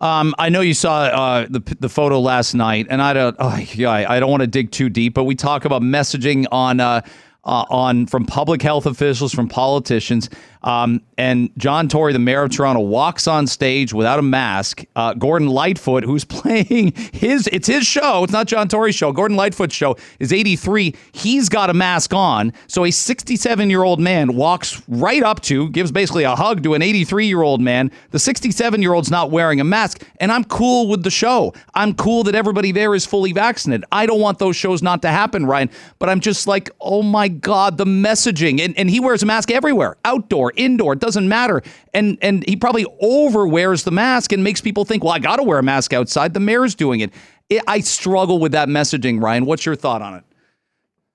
Um, 0.00 0.34
I 0.38 0.48
know 0.48 0.62
you 0.62 0.74
saw 0.74 1.02
uh, 1.02 1.46
the 1.48 1.60
the 1.78 1.88
photo 1.88 2.20
last 2.20 2.54
night, 2.54 2.86
and 2.88 3.02
I 3.02 3.12
don't, 3.12 3.36
oh, 3.38 3.56
yeah, 3.74 3.90
I 3.90 4.18
don't 4.18 4.30
want 4.30 4.40
to 4.40 4.46
dig 4.46 4.70
too 4.70 4.88
deep, 4.88 5.12
but 5.14 5.24
we 5.24 5.34
talk 5.34 5.64
about 5.66 5.82
messaging 5.82 6.46
on 6.50 6.80
uh, 6.80 7.02
uh, 7.44 7.64
on 7.68 8.06
from 8.06 8.24
public 8.24 8.62
health 8.62 8.86
officials, 8.86 9.34
from 9.34 9.48
politicians. 9.48 10.30
Um, 10.62 11.02
and 11.16 11.50
John 11.56 11.88
Tory, 11.88 12.12
the 12.12 12.18
mayor 12.18 12.44
of 12.44 12.50
Toronto, 12.50 12.80
walks 12.80 13.26
on 13.26 13.46
stage 13.46 13.92
without 13.92 14.18
a 14.18 14.22
mask. 14.22 14.84
Uh, 14.96 15.14
Gordon 15.14 15.48
Lightfoot, 15.48 16.04
who's 16.04 16.24
playing 16.40 16.92
his, 17.12 17.46
it's 17.48 17.66
his 17.66 17.86
show. 17.86 18.24
It's 18.24 18.32
not 18.32 18.46
John 18.46 18.68
Tory's 18.68 18.94
show. 18.94 19.12
Gordon 19.12 19.36
Lightfoot's 19.36 19.74
show 19.74 19.96
is 20.18 20.32
83. 20.32 20.94
He's 21.12 21.48
got 21.48 21.70
a 21.70 21.74
mask 21.74 22.14
on. 22.14 22.52
So 22.66 22.84
a 22.84 22.90
67 22.90 23.70
year 23.70 23.82
old 23.82 24.00
man 24.00 24.34
walks 24.34 24.82
right 24.88 25.22
up 25.22 25.40
to, 25.42 25.68
gives 25.70 25.92
basically 25.92 26.24
a 26.24 26.34
hug 26.36 26.62
to 26.62 26.74
an 26.74 26.82
83 26.82 27.26
year 27.26 27.42
old 27.42 27.60
man. 27.60 27.90
The 28.10 28.18
67 28.18 28.82
year 28.82 28.92
old's 28.92 29.10
not 29.10 29.30
wearing 29.30 29.60
a 29.60 29.64
mask. 29.64 30.02
And 30.18 30.30
I'm 30.30 30.44
cool 30.44 30.88
with 30.88 31.02
the 31.02 31.10
show. 31.10 31.54
I'm 31.74 31.94
cool 31.94 32.24
that 32.24 32.34
everybody 32.34 32.72
there 32.72 32.94
is 32.94 33.06
fully 33.06 33.32
vaccinated. 33.32 33.84
I 33.92 34.06
don't 34.06 34.20
want 34.20 34.38
those 34.38 34.56
shows 34.56 34.82
not 34.82 35.02
to 35.02 35.08
happen, 35.08 35.46
Ryan. 35.46 35.70
But 35.98 36.08
I'm 36.08 36.20
just 36.20 36.46
like, 36.46 36.70
oh 36.80 37.02
my 37.02 37.28
God, 37.28 37.78
the 37.78 37.84
messaging. 37.84 38.60
And, 38.60 38.76
and 38.78 38.90
he 38.90 39.00
wears 39.00 39.22
a 39.22 39.26
mask 39.26 39.50
everywhere, 39.50 39.96
outdoor 40.04 40.49
indoor, 40.56 40.92
it 40.94 41.00
doesn't 41.00 41.28
matter. 41.28 41.62
And 41.94 42.18
and 42.22 42.44
he 42.48 42.56
probably 42.56 42.86
overwears 43.02 43.84
the 43.84 43.90
mask 43.90 44.32
and 44.32 44.44
makes 44.44 44.60
people 44.60 44.84
think, 44.84 45.04
well, 45.04 45.12
I 45.12 45.18
got 45.18 45.36
to 45.36 45.42
wear 45.42 45.58
a 45.58 45.62
mask 45.62 45.92
outside. 45.92 46.34
The 46.34 46.40
mayor's 46.40 46.74
doing 46.74 47.00
it. 47.00 47.12
it. 47.48 47.62
I 47.66 47.80
struggle 47.80 48.38
with 48.38 48.52
that 48.52 48.68
messaging, 48.68 49.22
Ryan. 49.22 49.46
What's 49.46 49.66
your 49.66 49.76
thought 49.76 50.02
on 50.02 50.14
it? 50.14 50.24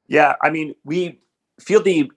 Yeah, 0.07 0.35
I 0.43 0.49
mean, 0.49 0.75
we 0.83 1.19
feel 1.59 1.81
the 1.81 2.11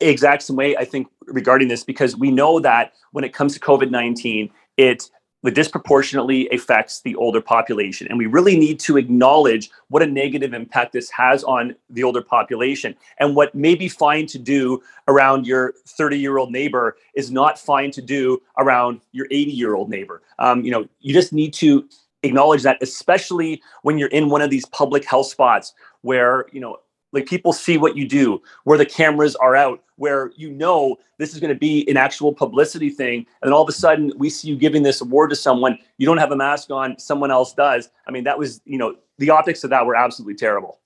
exact 0.00 0.42
same 0.42 0.56
way, 0.56 0.76
I 0.76 0.84
think, 0.84 1.08
regarding 1.26 1.68
this, 1.68 1.84
because 1.84 2.16
we 2.16 2.30
know 2.30 2.60
that 2.60 2.92
when 3.12 3.24
it 3.24 3.34
comes 3.34 3.54
to 3.54 3.60
COVID 3.60 3.90
19, 3.90 4.50
it 4.76 5.10
that 5.42 5.54
disproportionately 5.54 6.48
affects 6.50 7.00
the 7.02 7.14
older 7.16 7.40
population. 7.40 8.06
And 8.08 8.18
we 8.18 8.26
really 8.26 8.58
need 8.58 8.80
to 8.80 8.96
acknowledge 8.96 9.70
what 9.88 10.02
a 10.02 10.06
negative 10.06 10.52
impact 10.52 10.92
this 10.92 11.10
has 11.10 11.44
on 11.44 11.76
the 11.90 12.02
older 12.02 12.22
population. 12.22 12.94
And 13.20 13.36
what 13.36 13.54
may 13.54 13.74
be 13.74 13.88
fine 13.88 14.26
to 14.26 14.38
do 14.38 14.82
around 15.06 15.46
your 15.46 15.74
30 15.86 16.18
year 16.18 16.38
old 16.38 16.50
neighbor 16.50 16.96
is 17.14 17.30
not 17.30 17.58
fine 17.58 17.90
to 17.92 18.02
do 18.02 18.42
around 18.58 19.00
your 19.12 19.26
80 19.30 19.52
year 19.52 19.74
old 19.74 19.88
neighbor. 19.88 20.22
Um, 20.38 20.64
you 20.64 20.70
know, 20.70 20.88
you 21.00 21.14
just 21.14 21.32
need 21.32 21.54
to 21.54 21.88
acknowledge 22.24 22.64
that, 22.64 22.78
especially 22.82 23.62
when 23.82 23.96
you're 23.96 24.08
in 24.08 24.28
one 24.28 24.42
of 24.42 24.50
these 24.50 24.66
public 24.66 25.04
health 25.04 25.26
spots 25.26 25.72
where, 26.02 26.46
you 26.52 26.60
know, 26.60 26.78
like 27.12 27.26
people 27.26 27.52
see 27.52 27.78
what 27.78 27.96
you 27.96 28.06
do 28.06 28.42
where 28.64 28.76
the 28.76 28.84
cameras 28.84 29.34
are 29.36 29.56
out 29.56 29.82
where 29.98 30.32
you 30.36 30.50
know 30.50 30.96
this 31.18 31.34
is 31.34 31.40
going 31.40 31.52
to 31.52 31.58
be 31.58 31.88
an 31.88 31.96
actual 31.96 32.32
publicity 32.32 32.90
thing 32.90 33.18
and 33.42 33.48
then 33.48 33.52
all 33.52 33.62
of 33.62 33.68
a 33.68 33.72
sudden 33.72 34.12
we 34.16 34.30
see 34.30 34.48
you 34.48 34.56
giving 34.56 34.82
this 34.82 35.00
award 35.00 35.30
to 35.30 35.36
someone 35.36 35.78
you 35.98 36.06
don't 36.06 36.18
have 36.18 36.32
a 36.32 36.36
mask 36.36 36.70
on 36.70 36.98
someone 36.98 37.30
else 37.30 37.52
does 37.52 37.90
i 38.06 38.10
mean 38.10 38.24
that 38.24 38.38
was 38.38 38.60
you 38.64 38.78
know 38.78 38.94
the 39.18 39.30
optics 39.30 39.62
of 39.64 39.70
that 39.70 39.84
were 39.84 39.96
absolutely 39.96 40.34
terrible 40.34 40.78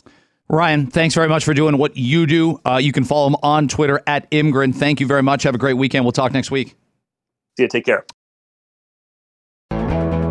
Ryan, 0.49 0.87
thanks 0.87 1.15
very 1.15 1.29
much 1.29 1.47
for 1.47 1.55
doing 1.55 1.79
what 1.79 1.97
you 1.97 2.27
do. 2.27 2.61
Uh, 2.67 2.77
you 2.77 2.93
can 2.93 3.05
follow 3.05 3.27
him 3.29 3.37
on 3.43 3.69
Twitter 3.69 4.03
at 4.07 4.31
Imgrund. 4.31 4.75
Thank 4.75 5.01
you 5.01 5.07
very 5.07 5.23
much. 5.23 5.45
Have 5.45 5.55
a 5.55 5.59
great 5.59 5.79
weekend. 5.79 6.05
We'll 6.05 6.13
talk 6.13 6.33
next 6.33 6.51
week. 6.51 6.77
See 7.57 7.63
you. 7.63 7.69
Take 7.69 7.87
care. 7.87 8.05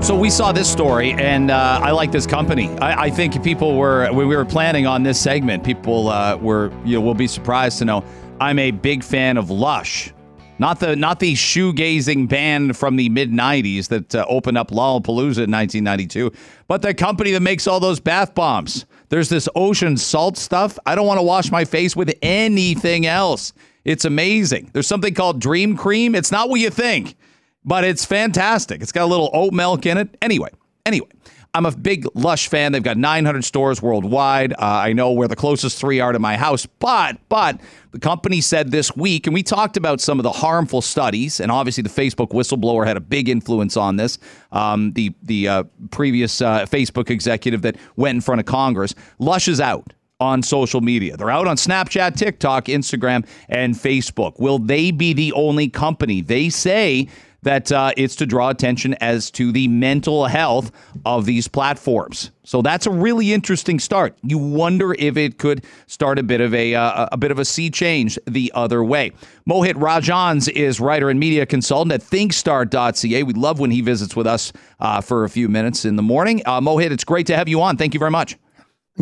So 0.01 0.17
we 0.17 0.31
saw 0.31 0.51
this 0.51 0.69
story, 0.69 1.13
and 1.13 1.51
uh, 1.51 1.79
I 1.81 1.91
like 1.91 2.11
this 2.11 2.25
company. 2.25 2.69
I, 2.79 3.03
I, 3.03 3.09
think 3.11 3.43
people 3.43 3.77
were 3.77 4.11
when 4.11 4.27
we 4.27 4.35
were 4.35 4.45
planning 4.45 4.87
on 4.87 5.03
this 5.03 5.19
segment, 5.19 5.63
people 5.63 6.09
uh, 6.09 6.37
were 6.37 6.71
you 6.83 6.95
know 6.95 7.01
will 7.01 7.13
be 7.13 7.27
surprised 7.27 7.77
to 7.79 7.85
know 7.85 8.03
I'm 8.41 8.59
a 8.59 8.71
big 8.71 9.03
fan 9.03 9.37
of 9.37 9.49
Lush, 9.49 10.11
not 10.59 10.79
the 10.79 10.95
not 10.95 11.19
the 11.19 11.35
shoegazing 11.35 12.27
band 12.27 12.75
from 12.75 12.95
the 12.95 13.07
mid 13.07 13.31
'90s 13.31 13.87
that 13.89 14.15
uh, 14.15 14.25
opened 14.27 14.57
up 14.57 14.71
Lollapalooza 14.71 15.45
in 15.45 15.51
1992, 15.51 16.31
but 16.67 16.81
the 16.81 16.93
company 16.93 17.31
that 17.31 17.41
makes 17.41 17.67
all 17.67 17.79
those 17.79 17.99
bath 17.99 18.35
bombs. 18.35 18.85
There's 19.09 19.29
this 19.29 19.47
ocean 19.55 19.95
salt 19.95 20.37
stuff. 20.37 20.79
I 20.85 20.95
don't 20.95 21.05
want 21.05 21.19
to 21.19 21.23
wash 21.23 21.51
my 21.51 21.65
face 21.65 21.95
with 21.95 22.13
anything 22.21 23.05
else. 23.05 23.53
It's 23.85 24.05
amazing. 24.05 24.71
There's 24.73 24.87
something 24.87 25.13
called 25.13 25.39
Dream 25.39 25.77
Cream. 25.77 26.15
It's 26.15 26.31
not 26.31 26.49
what 26.49 26.59
you 26.59 26.69
think 26.69 27.15
but 27.63 27.83
it's 27.83 28.05
fantastic. 28.05 28.81
It's 28.81 28.91
got 28.91 29.03
a 29.03 29.05
little 29.05 29.29
oat 29.33 29.53
milk 29.53 29.85
in 29.85 29.97
it. 29.97 30.17
Anyway, 30.21 30.49
anyway, 30.85 31.09
I'm 31.53 31.65
a 31.65 31.71
big 31.71 32.07
Lush 32.13 32.47
fan. 32.47 32.71
They've 32.71 32.81
got 32.81 32.97
900 32.97 33.43
stores 33.43 33.81
worldwide. 33.81 34.53
Uh, 34.53 34.57
I 34.59 34.93
know 34.93 35.11
where 35.11 35.27
the 35.27 35.35
closest 35.35 35.77
three 35.77 35.99
are 35.99 36.13
to 36.13 36.19
my 36.19 36.37
house, 36.37 36.65
but 36.65 37.17
but 37.27 37.59
the 37.91 37.99
company 37.99 38.39
said 38.39 38.71
this 38.71 38.95
week, 38.95 39.27
and 39.27 39.33
we 39.33 39.43
talked 39.43 39.75
about 39.75 39.99
some 39.99 40.17
of 40.17 40.23
the 40.23 40.31
harmful 40.31 40.81
studies, 40.81 41.41
and 41.41 41.51
obviously 41.51 41.83
the 41.83 41.89
Facebook 41.89 42.29
whistleblower 42.29 42.87
had 42.87 42.95
a 42.95 43.01
big 43.01 43.27
influence 43.27 43.75
on 43.75 43.97
this. 43.97 44.17
Um, 44.53 44.93
the 44.93 45.13
the 45.23 45.47
uh, 45.47 45.63
previous 45.89 46.41
uh, 46.41 46.65
Facebook 46.67 47.09
executive 47.09 47.63
that 47.63 47.75
went 47.97 48.15
in 48.15 48.21
front 48.21 48.39
of 48.39 48.45
Congress, 48.45 48.95
Lush 49.19 49.49
is 49.49 49.59
out 49.59 49.91
on 50.21 50.43
social 50.43 50.79
media. 50.79 51.17
They're 51.17 51.31
out 51.31 51.47
on 51.47 51.57
Snapchat, 51.57 52.15
TikTok, 52.15 52.65
Instagram, 52.65 53.27
and 53.49 53.75
Facebook. 53.75 54.39
Will 54.39 54.59
they 54.59 54.91
be 54.91 55.11
the 55.13 55.33
only 55.33 55.67
company? 55.67 56.21
They 56.21 56.49
say 56.49 57.09
that 57.43 57.71
uh, 57.71 57.91
it's 57.97 58.15
to 58.17 58.25
draw 58.25 58.49
attention 58.49 58.93
as 58.95 59.31
to 59.31 59.51
the 59.51 59.67
mental 59.67 60.25
health 60.25 60.71
of 61.05 61.25
these 61.25 61.47
platforms. 61.47 62.31
So 62.43 62.61
that's 62.61 62.85
a 62.85 62.91
really 62.91 63.33
interesting 63.33 63.79
start. 63.79 64.17
You 64.23 64.37
wonder 64.37 64.95
if 64.97 65.17
it 65.17 65.37
could 65.37 65.63
start 65.87 66.19
a 66.19 66.23
bit 66.23 66.41
of 66.41 66.53
a 66.53 66.75
uh, 66.75 67.07
a 67.11 67.17
bit 67.17 67.31
of 67.31 67.39
a 67.39 67.45
sea 67.45 67.69
change 67.69 68.17
the 68.27 68.51
other 68.55 68.83
way. 68.83 69.11
Mohit 69.49 69.73
Rajhans 69.73 70.49
is 70.49 70.79
writer 70.79 71.09
and 71.09 71.19
media 71.19 71.45
consultant 71.45 71.93
at 71.93 72.01
ThinkStart.ca. 72.01 73.23
We 73.23 73.33
love 73.33 73.59
when 73.59 73.71
he 73.71 73.81
visits 73.81 74.15
with 74.15 74.27
us 74.27 74.51
uh, 74.79 75.01
for 75.01 75.23
a 75.23 75.29
few 75.29 75.49
minutes 75.49 75.85
in 75.85 75.95
the 75.95 76.03
morning. 76.03 76.41
Uh, 76.45 76.61
Mohit, 76.61 76.91
it's 76.91 77.03
great 77.03 77.27
to 77.27 77.35
have 77.35 77.47
you 77.47 77.61
on. 77.61 77.77
Thank 77.77 77.93
you 77.93 77.99
very 77.99 78.11
much. 78.11 78.37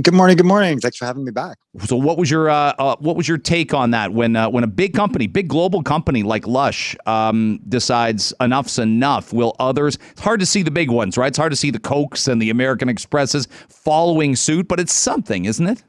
Good 0.02 0.14
morning. 0.14 0.38
Good 0.38 0.46
morning. 0.46 0.80
Thanks 0.80 0.98
for 0.98 1.06
having 1.06 1.26
me 1.26 1.32
back. 1.32 1.58
So, 1.86 1.96
what 1.96 2.18
was 2.18 2.30
your 2.30 2.50
uh, 2.50 2.74
uh, 2.78 2.96
what 3.00 3.16
was 3.16 3.28
your 3.28 3.38
take 3.38 3.74
on 3.74 3.92
that 3.92 4.14
when 4.14 4.36
uh, 4.36 4.50
when 4.50 4.64
a 4.64 4.68
big 4.68 4.94
company, 4.94 5.28
big 5.28 5.48
global 5.48 5.84
company 5.84 6.24
like 6.24 6.48
Lush, 6.48 6.96
um, 7.06 7.60
decides 7.68 8.34
enough's 8.40 8.80
enough? 8.80 9.34
Will 9.34 9.56
others? 9.60 9.98
It's 10.12 10.22
hard 10.22 10.40
to 10.40 10.46
see 10.46 10.64
the 10.64 10.72
big 10.72 10.90
ones, 10.90 11.18
right? 11.18 11.28
It's 11.28 11.38
hard 11.38 11.52
to 11.52 11.56
see 11.56 11.72
the 11.72 11.80
Cokes 11.80 12.28
and 12.28 12.42
the 12.42 12.50
American 12.50 12.88
Expresses 12.88 13.48
following 13.68 14.36
suit, 14.36 14.68
but 14.68 14.80
it's 14.80 14.94
something, 14.94 15.46
isn't 15.46 15.68
it? 15.68 15.84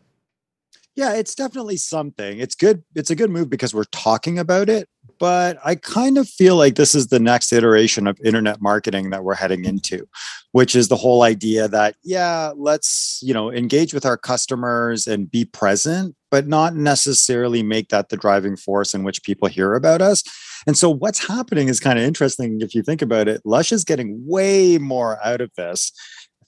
Yeah, 0.96 1.14
it's 1.14 1.34
definitely 1.34 1.76
something. 1.76 2.40
It's 2.40 2.54
good. 2.54 2.82
It's 2.94 3.11
a 3.11 3.14
good 3.14 3.30
move 3.30 3.48
because 3.48 3.72
we're 3.72 3.84
talking 3.84 4.38
about 4.38 4.68
it. 4.68 4.88
But 5.20 5.58
I 5.62 5.74
kind 5.74 6.16
of 6.16 6.26
feel 6.26 6.56
like 6.56 6.76
this 6.76 6.94
is 6.94 7.08
the 7.08 7.20
next 7.20 7.52
iteration 7.52 8.06
of 8.06 8.18
internet 8.24 8.62
marketing 8.62 9.10
that 9.10 9.22
we're 9.22 9.34
heading 9.34 9.66
into, 9.66 10.08
which 10.52 10.74
is 10.74 10.88
the 10.88 10.96
whole 10.96 11.22
idea 11.22 11.68
that, 11.68 11.94
yeah, 12.02 12.52
let's, 12.56 13.20
you 13.22 13.34
know, 13.34 13.52
engage 13.52 13.92
with 13.92 14.06
our 14.06 14.16
customers 14.16 15.06
and 15.06 15.30
be 15.30 15.44
present, 15.44 16.16
but 16.30 16.48
not 16.48 16.74
necessarily 16.74 17.62
make 17.62 17.90
that 17.90 18.08
the 18.08 18.16
driving 18.16 18.56
force 18.56 18.94
in 18.94 19.04
which 19.04 19.22
people 19.22 19.46
hear 19.46 19.74
about 19.74 20.00
us. 20.00 20.22
And 20.66 20.76
so 20.76 20.88
what's 20.88 21.26
happening 21.26 21.68
is 21.68 21.80
kind 21.80 21.98
of 21.98 22.04
interesting 22.04 22.60
if 22.62 22.74
you 22.74 22.82
think 22.82 23.02
about 23.02 23.28
it. 23.28 23.42
Lush 23.44 23.72
is 23.72 23.84
getting 23.84 24.22
way 24.26 24.78
more 24.78 25.18
out 25.22 25.42
of 25.42 25.50
this 25.56 25.92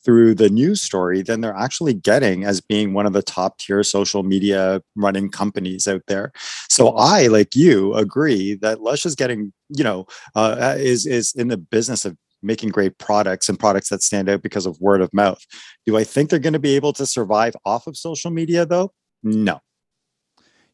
through 0.04 0.34
the 0.34 0.50
news 0.50 0.82
story 0.82 1.22
than 1.22 1.40
they're 1.40 1.56
actually 1.56 1.94
getting 1.94 2.44
as 2.44 2.60
being 2.60 2.92
one 2.92 3.06
of 3.06 3.12
the 3.12 3.22
top 3.22 3.58
tier 3.58 3.82
social 3.82 4.22
media 4.22 4.82
running 4.96 5.30
companies 5.30 5.86
out 5.86 6.02
there. 6.08 6.32
So 6.68 6.90
I, 6.96 7.28
like 7.28 7.54
you, 7.54 7.94
agree 7.94 8.54
that 8.56 8.80
Lush 8.80 9.06
is 9.06 9.14
getting, 9.14 9.52
you 9.68 9.84
know, 9.84 10.06
uh, 10.34 10.74
is 10.78 11.06
is 11.06 11.32
in 11.34 11.48
the 11.48 11.56
business 11.56 12.04
of 12.04 12.16
making 12.42 12.70
great 12.70 12.98
products 12.98 13.48
and 13.48 13.58
products 13.58 13.88
that 13.90 14.02
stand 14.02 14.28
out 14.28 14.42
because 14.42 14.66
of 14.66 14.80
word 14.80 15.00
of 15.00 15.12
mouth. 15.14 15.40
Do 15.86 15.96
I 15.96 16.04
think 16.04 16.28
they're 16.28 16.38
going 16.38 16.52
to 16.52 16.58
be 16.58 16.76
able 16.76 16.92
to 16.94 17.06
survive 17.06 17.54
off 17.64 17.86
of 17.86 17.96
social 17.96 18.30
media 18.30 18.66
though? 18.66 18.92
No. 19.22 19.60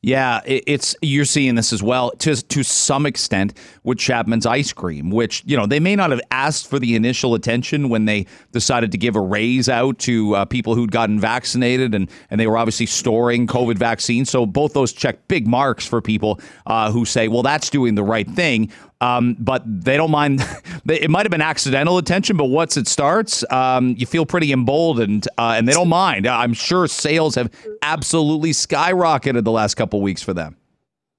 Yeah, 0.00 0.42
it's 0.46 0.94
you're 1.02 1.24
seeing 1.24 1.56
this 1.56 1.72
as 1.72 1.82
well 1.82 2.12
to 2.18 2.36
to 2.36 2.62
some 2.62 3.04
extent 3.04 3.54
with 3.82 3.98
Chapman's 3.98 4.46
ice 4.46 4.72
cream, 4.72 5.10
which 5.10 5.42
you 5.44 5.56
know 5.56 5.66
they 5.66 5.80
may 5.80 5.96
not 5.96 6.10
have 6.12 6.20
asked 6.30 6.70
for 6.70 6.78
the 6.78 6.94
initial 6.94 7.34
attention 7.34 7.88
when 7.88 8.04
they 8.04 8.26
decided 8.52 8.92
to 8.92 8.98
give 8.98 9.16
a 9.16 9.20
raise 9.20 9.68
out 9.68 9.98
to 10.00 10.36
uh, 10.36 10.44
people 10.44 10.76
who'd 10.76 10.92
gotten 10.92 11.18
vaccinated, 11.18 11.96
and 11.96 12.08
and 12.30 12.38
they 12.38 12.46
were 12.46 12.56
obviously 12.56 12.86
storing 12.86 13.48
COVID 13.48 13.76
vaccines. 13.76 14.30
So 14.30 14.46
both 14.46 14.72
those 14.72 14.92
check 14.92 15.26
big 15.26 15.48
marks 15.48 15.84
for 15.84 16.00
people 16.00 16.38
uh, 16.66 16.92
who 16.92 17.04
say, 17.04 17.26
well, 17.26 17.42
that's 17.42 17.68
doing 17.68 17.96
the 17.96 18.04
right 18.04 18.28
thing. 18.30 18.70
Um, 19.00 19.36
but 19.38 19.62
they 19.64 19.96
don't 19.96 20.10
mind. 20.10 20.44
it 20.88 21.10
might 21.10 21.24
have 21.24 21.30
been 21.30 21.40
accidental 21.40 21.98
attention, 21.98 22.36
but 22.36 22.46
once 22.46 22.76
it 22.76 22.86
starts, 22.86 23.44
um, 23.50 23.94
you 23.96 24.06
feel 24.06 24.26
pretty 24.26 24.52
emboldened, 24.52 25.28
uh, 25.38 25.54
and 25.56 25.66
they 25.66 25.72
don't 25.72 25.88
mind. 25.88 26.26
I'm 26.26 26.52
sure 26.52 26.86
sales 26.86 27.34
have 27.36 27.50
absolutely 27.82 28.50
skyrocketed 28.50 29.44
the 29.44 29.52
last 29.52 29.74
couple 29.76 30.02
weeks 30.02 30.22
for 30.22 30.34
them. 30.34 30.57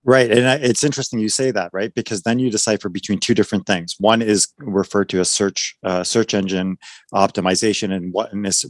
Right. 0.10 0.32
And 0.32 0.64
it's 0.64 0.84
interesting 0.84 1.20
you 1.20 1.30
say 1.30 1.51
that, 1.51 1.70
right? 1.72 1.93
Because 1.93 2.24
then 2.24 2.39
you 2.39 2.49
decipher 2.49 2.89
between 2.89 3.20
two 3.20 3.36
different 3.36 3.68
things. 3.68 3.93
One 3.99 4.24
is 4.24 4.47
referred 4.57 5.07
to 5.10 5.20
as 5.20 5.30
search 5.30 5.76
uh, 5.84 6.03
search 6.03 6.34
engine 6.34 6.80
optimization 7.14 7.93
and 7.93 8.12
what 8.12 8.32
is 8.34 8.66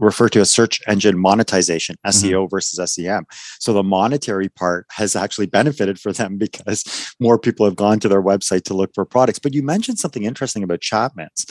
referred 0.00 0.30
to 0.30 0.40
as 0.40 0.50
search 0.50 0.82
engine 0.88 1.20
monetization, 1.20 1.94
SEO 2.04 2.32
mm-hmm. 2.32 2.50
versus 2.50 2.92
SEM. 2.92 3.26
So 3.60 3.72
the 3.72 3.84
monetary 3.84 4.48
part 4.48 4.86
has 4.90 5.14
actually 5.14 5.46
benefited 5.46 6.00
for 6.00 6.12
them 6.12 6.36
because 6.46 7.14
more 7.20 7.38
people 7.38 7.64
have 7.64 7.76
gone 7.76 8.00
to 8.00 8.08
their 8.08 8.20
website 8.20 8.64
to 8.64 8.74
look 8.74 8.92
for 8.92 9.04
products. 9.04 9.38
But 9.38 9.54
you 9.54 9.62
mentioned 9.62 10.00
something 10.00 10.24
interesting 10.24 10.64
about 10.64 10.80
Chapman's 10.80 11.46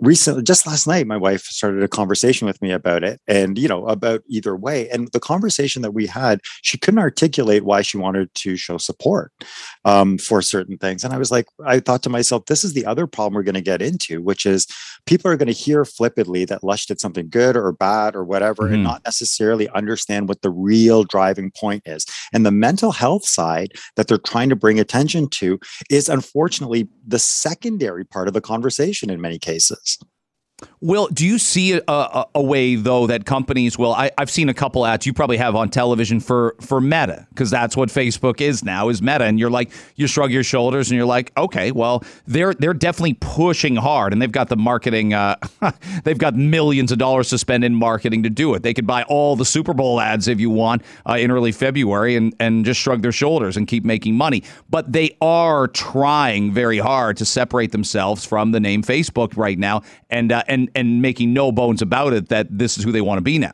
recently 0.00 0.42
just 0.42 0.66
last 0.66 0.86
night 0.86 1.06
my 1.06 1.16
wife 1.16 1.42
started 1.42 1.82
a 1.82 1.88
conversation 1.88 2.46
with 2.46 2.60
me 2.60 2.70
about 2.70 3.02
it 3.04 3.20
and 3.26 3.58
you 3.58 3.68
know 3.68 3.86
about 3.86 4.22
either 4.28 4.56
way. 4.56 4.88
And 4.90 5.08
the 5.12 5.20
conversation 5.20 5.82
that 5.82 5.92
we 5.92 6.06
had 6.06 6.40
she 6.62 6.78
couldn't 6.78 6.98
articulate 6.98 7.64
why 7.64 7.82
she 7.82 7.96
wanted 7.96 8.34
to 8.34 8.56
show 8.56 8.78
support 8.78 9.32
um, 9.84 10.18
for 10.18 10.42
certain 10.42 10.78
things. 10.78 11.04
And 11.04 11.12
i 11.12 11.18
was 11.18 11.30
like 11.30 11.46
i 11.64 11.80
thought 11.80 12.02
to 12.02 12.10
myself 12.10 12.46
this 12.46 12.64
is 12.64 12.72
the 12.72 12.86
other 12.86 13.06
problem 13.06 13.34
we're 13.34 13.42
going 13.42 13.54
to 13.54 13.60
get 13.60 13.82
into 13.82 14.20
which 14.22 14.46
is 14.46 14.66
people 15.06 15.30
are 15.30 15.36
going 15.36 15.46
to 15.46 15.52
hear 15.52 15.84
flippantly 15.84 16.44
that 16.44 16.62
lush 16.64 16.86
did 16.86 17.00
something 17.00 17.28
good 17.28 17.56
or 17.56 17.72
bad 17.72 18.14
or 18.14 18.24
whatever 18.24 18.64
mm-hmm. 18.64 18.74
and 18.74 18.82
not 18.82 19.02
necessarily 19.04 19.68
understand 19.70 20.28
what 20.28 20.42
the 20.42 20.50
real 20.50 21.04
driving 21.04 21.50
point 21.50 21.82
is. 21.86 22.04
And 22.32 22.44
the 22.44 22.50
mental 22.50 22.92
health 22.92 23.24
side 23.24 23.72
that 23.96 24.08
they're 24.08 24.18
trying 24.18 24.48
to 24.50 24.56
bring 24.56 24.78
attention 24.78 25.28
to 25.30 25.58
is 25.90 26.08
unfortunately 26.08 26.88
the 27.06 27.18
secondary 27.18 28.04
part 28.04 28.28
of 28.28 28.34
the 28.34 28.40
conversation 28.40 29.10
in 29.10 29.20
many 29.20 29.38
cases 29.38 29.77
services. 29.84 29.98
Will, 30.80 31.08
do 31.08 31.26
you 31.26 31.38
see 31.38 31.72
a, 31.72 31.82
a, 31.88 32.26
a, 32.36 32.42
way 32.42 32.76
though 32.76 33.08
that 33.08 33.24
companies 33.24 33.76
will? 33.76 33.92
I, 33.92 34.12
have 34.16 34.30
seen 34.30 34.48
a 34.48 34.54
couple 34.54 34.86
ads 34.86 35.06
you 35.06 35.12
probably 35.12 35.36
have 35.36 35.56
on 35.56 35.70
television 35.70 36.20
for 36.20 36.54
for 36.60 36.80
Meta 36.80 37.26
because 37.30 37.50
that's 37.50 37.76
what 37.76 37.88
Facebook 37.88 38.40
is 38.40 38.64
now 38.64 38.88
is 38.88 39.02
Meta, 39.02 39.24
and 39.24 39.40
you're 39.40 39.50
like 39.50 39.70
you 39.96 40.06
shrug 40.06 40.30
your 40.30 40.44
shoulders 40.44 40.88
and 40.88 40.96
you're 40.96 41.06
like, 41.06 41.32
okay, 41.36 41.72
well 41.72 42.04
they're 42.28 42.54
they're 42.54 42.74
definitely 42.74 43.14
pushing 43.14 43.74
hard, 43.74 44.12
and 44.12 44.22
they've 44.22 44.30
got 44.30 44.48
the 44.48 44.56
marketing, 44.56 45.14
uh, 45.14 45.34
they've 46.04 46.18
got 46.18 46.36
millions 46.36 46.92
of 46.92 46.98
dollars 46.98 47.28
to 47.30 47.38
spend 47.38 47.64
in 47.64 47.74
marketing 47.74 48.22
to 48.22 48.30
do 48.30 48.54
it. 48.54 48.62
They 48.62 48.72
could 48.72 48.86
buy 48.86 49.02
all 49.04 49.34
the 49.34 49.44
Super 49.44 49.74
Bowl 49.74 50.00
ads 50.00 50.28
if 50.28 50.38
you 50.38 50.48
want 50.48 50.82
uh, 51.08 51.14
in 51.14 51.32
early 51.32 51.50
February 51.50 52.14
and 52.14 52.32
and 52.38 52.64
just 52.64 52.80
shrug 52.80 53.02
their 53.02 53.12
shoulders 53.12 53.56
and 53.56 53.66
keep 53.66 53.84
making 53.84 54.14
money, 54.14 54.44
but 54.70 54.92
they 54.92 55.16
are 55.20 55.66
trying 55.66 56.52
very 56.52 56.78
hard 56.78 57.16
to 57.16 57.24
separate 57.24 57.72
themselves 57.72 58.24
from 58.24 58.52
the 58.52 58.60
name 58.60 58.84
Facebook 58.84 59.36
right 59.36 59.58
now, 59.58 59.82
and 60.08 60.30
uh, 60.30 60.44
and 60.46 60.67
and 60.74 61.02
making 61.02 61.32
no 61.32 61.52
bones 61.52 61.82
about 61.82 62.12
it 62.12 62.28
that 62.28 62.46
this 62.50 62.78
is 62.78 62.84
who 62.84 62.92
they 62.92 63.00
want 63.00 63.18
to 63.18 63.22
be 63.22 63.38
now. 63.38 63.52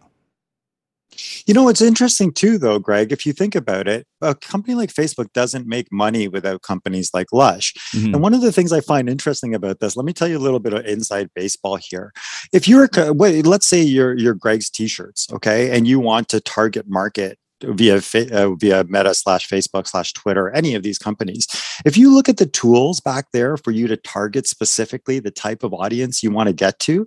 You 1.46 1.54
know, 1.54 1.68
it's 1.68 1.80
interesting 1.80 2.32
too, 2.32 2.58
though, 2.58 2.78
Greg, 2.78 3.12
if 3.12 3.24
you 3.24 3.32
think 3.32 3.54
about 3.54 3.86
it, 3.86 4.06
a 4.20 4.34
company 4.34 4.74
like 4.74 4.92
Facebook 4.92 5.32
doesn't 5.32 5.66
make 5.66 5.92
money 5.92 6.26
without 6.26 6.62
companies 6.62 7.10
like 7.14 7.28
Lush. 7.32 7.72
Mm-hmm. 7.94 8.14
And 8.14 8.22
one 8.22 8.34
of 8.34 8.40
the 8.40 8.50
things 8.50 8.72
I 8.72 8.80
find 8.80 9.08
interesting 9.08 9.54
about 9.54 9.78
this, 9.78 9.96
let 9.96 10.06
me 10.06 10.12
tell 10.12 10.26
you 10.26 10.38
a 10.38 10.40
little 10.40 10.58
bit 10.58 10.72
of 10.72 10.84
inside 10.86 11.28
baseball 11.34 11.76
here. 11.76 12.12
If 12.52 12.66
you're, 12.66 12.88
let's 12.88 13.66
say 13.66 13.80
you're, 13.80 14.16
you're 14.16 14.34
Greg's 14.34 14.70
t-shirts, 14.70 15.32
okay, 15.32 15.76
and 15.76 15.86
you 15.86 16.00
want 16.00 16.28
to 16.30 16.40
target 16.40 16.86
market 16.88 17.38
via 17.68 17.96
uh, 17.96 18.54
via 18.54 18.84
Meta 18.84 19.14
slash 19.14 19.48
Facebook 19.48 19.86
slash 19.86 20.12
Twitter, 20.12 20.50
any 20.50 20.74
of 20.74 20.82
these 20.82 20.98
companies. 20.98 21.46
If 21.84 21.96
you 21.96 22.14
look 22.14 22.28
at 22.28 22.36
the 22.36 22.46
tools 22.46 23.00
back 23.00 23.32
there 23.32 23.56
for 23.56 23.70
you 23.70 23.86
to 23.88 23.96
target 23.96 24.46
specifically 24.46 25.18
the 25.18 25.30
type 25.30 25.62
of 25.62 25.72
audience 25.74 26.22
you 26.22 26.30
want 26.30 26.48
to 26.48 26.52
get 26.52 26.78
to, 26.80 27.06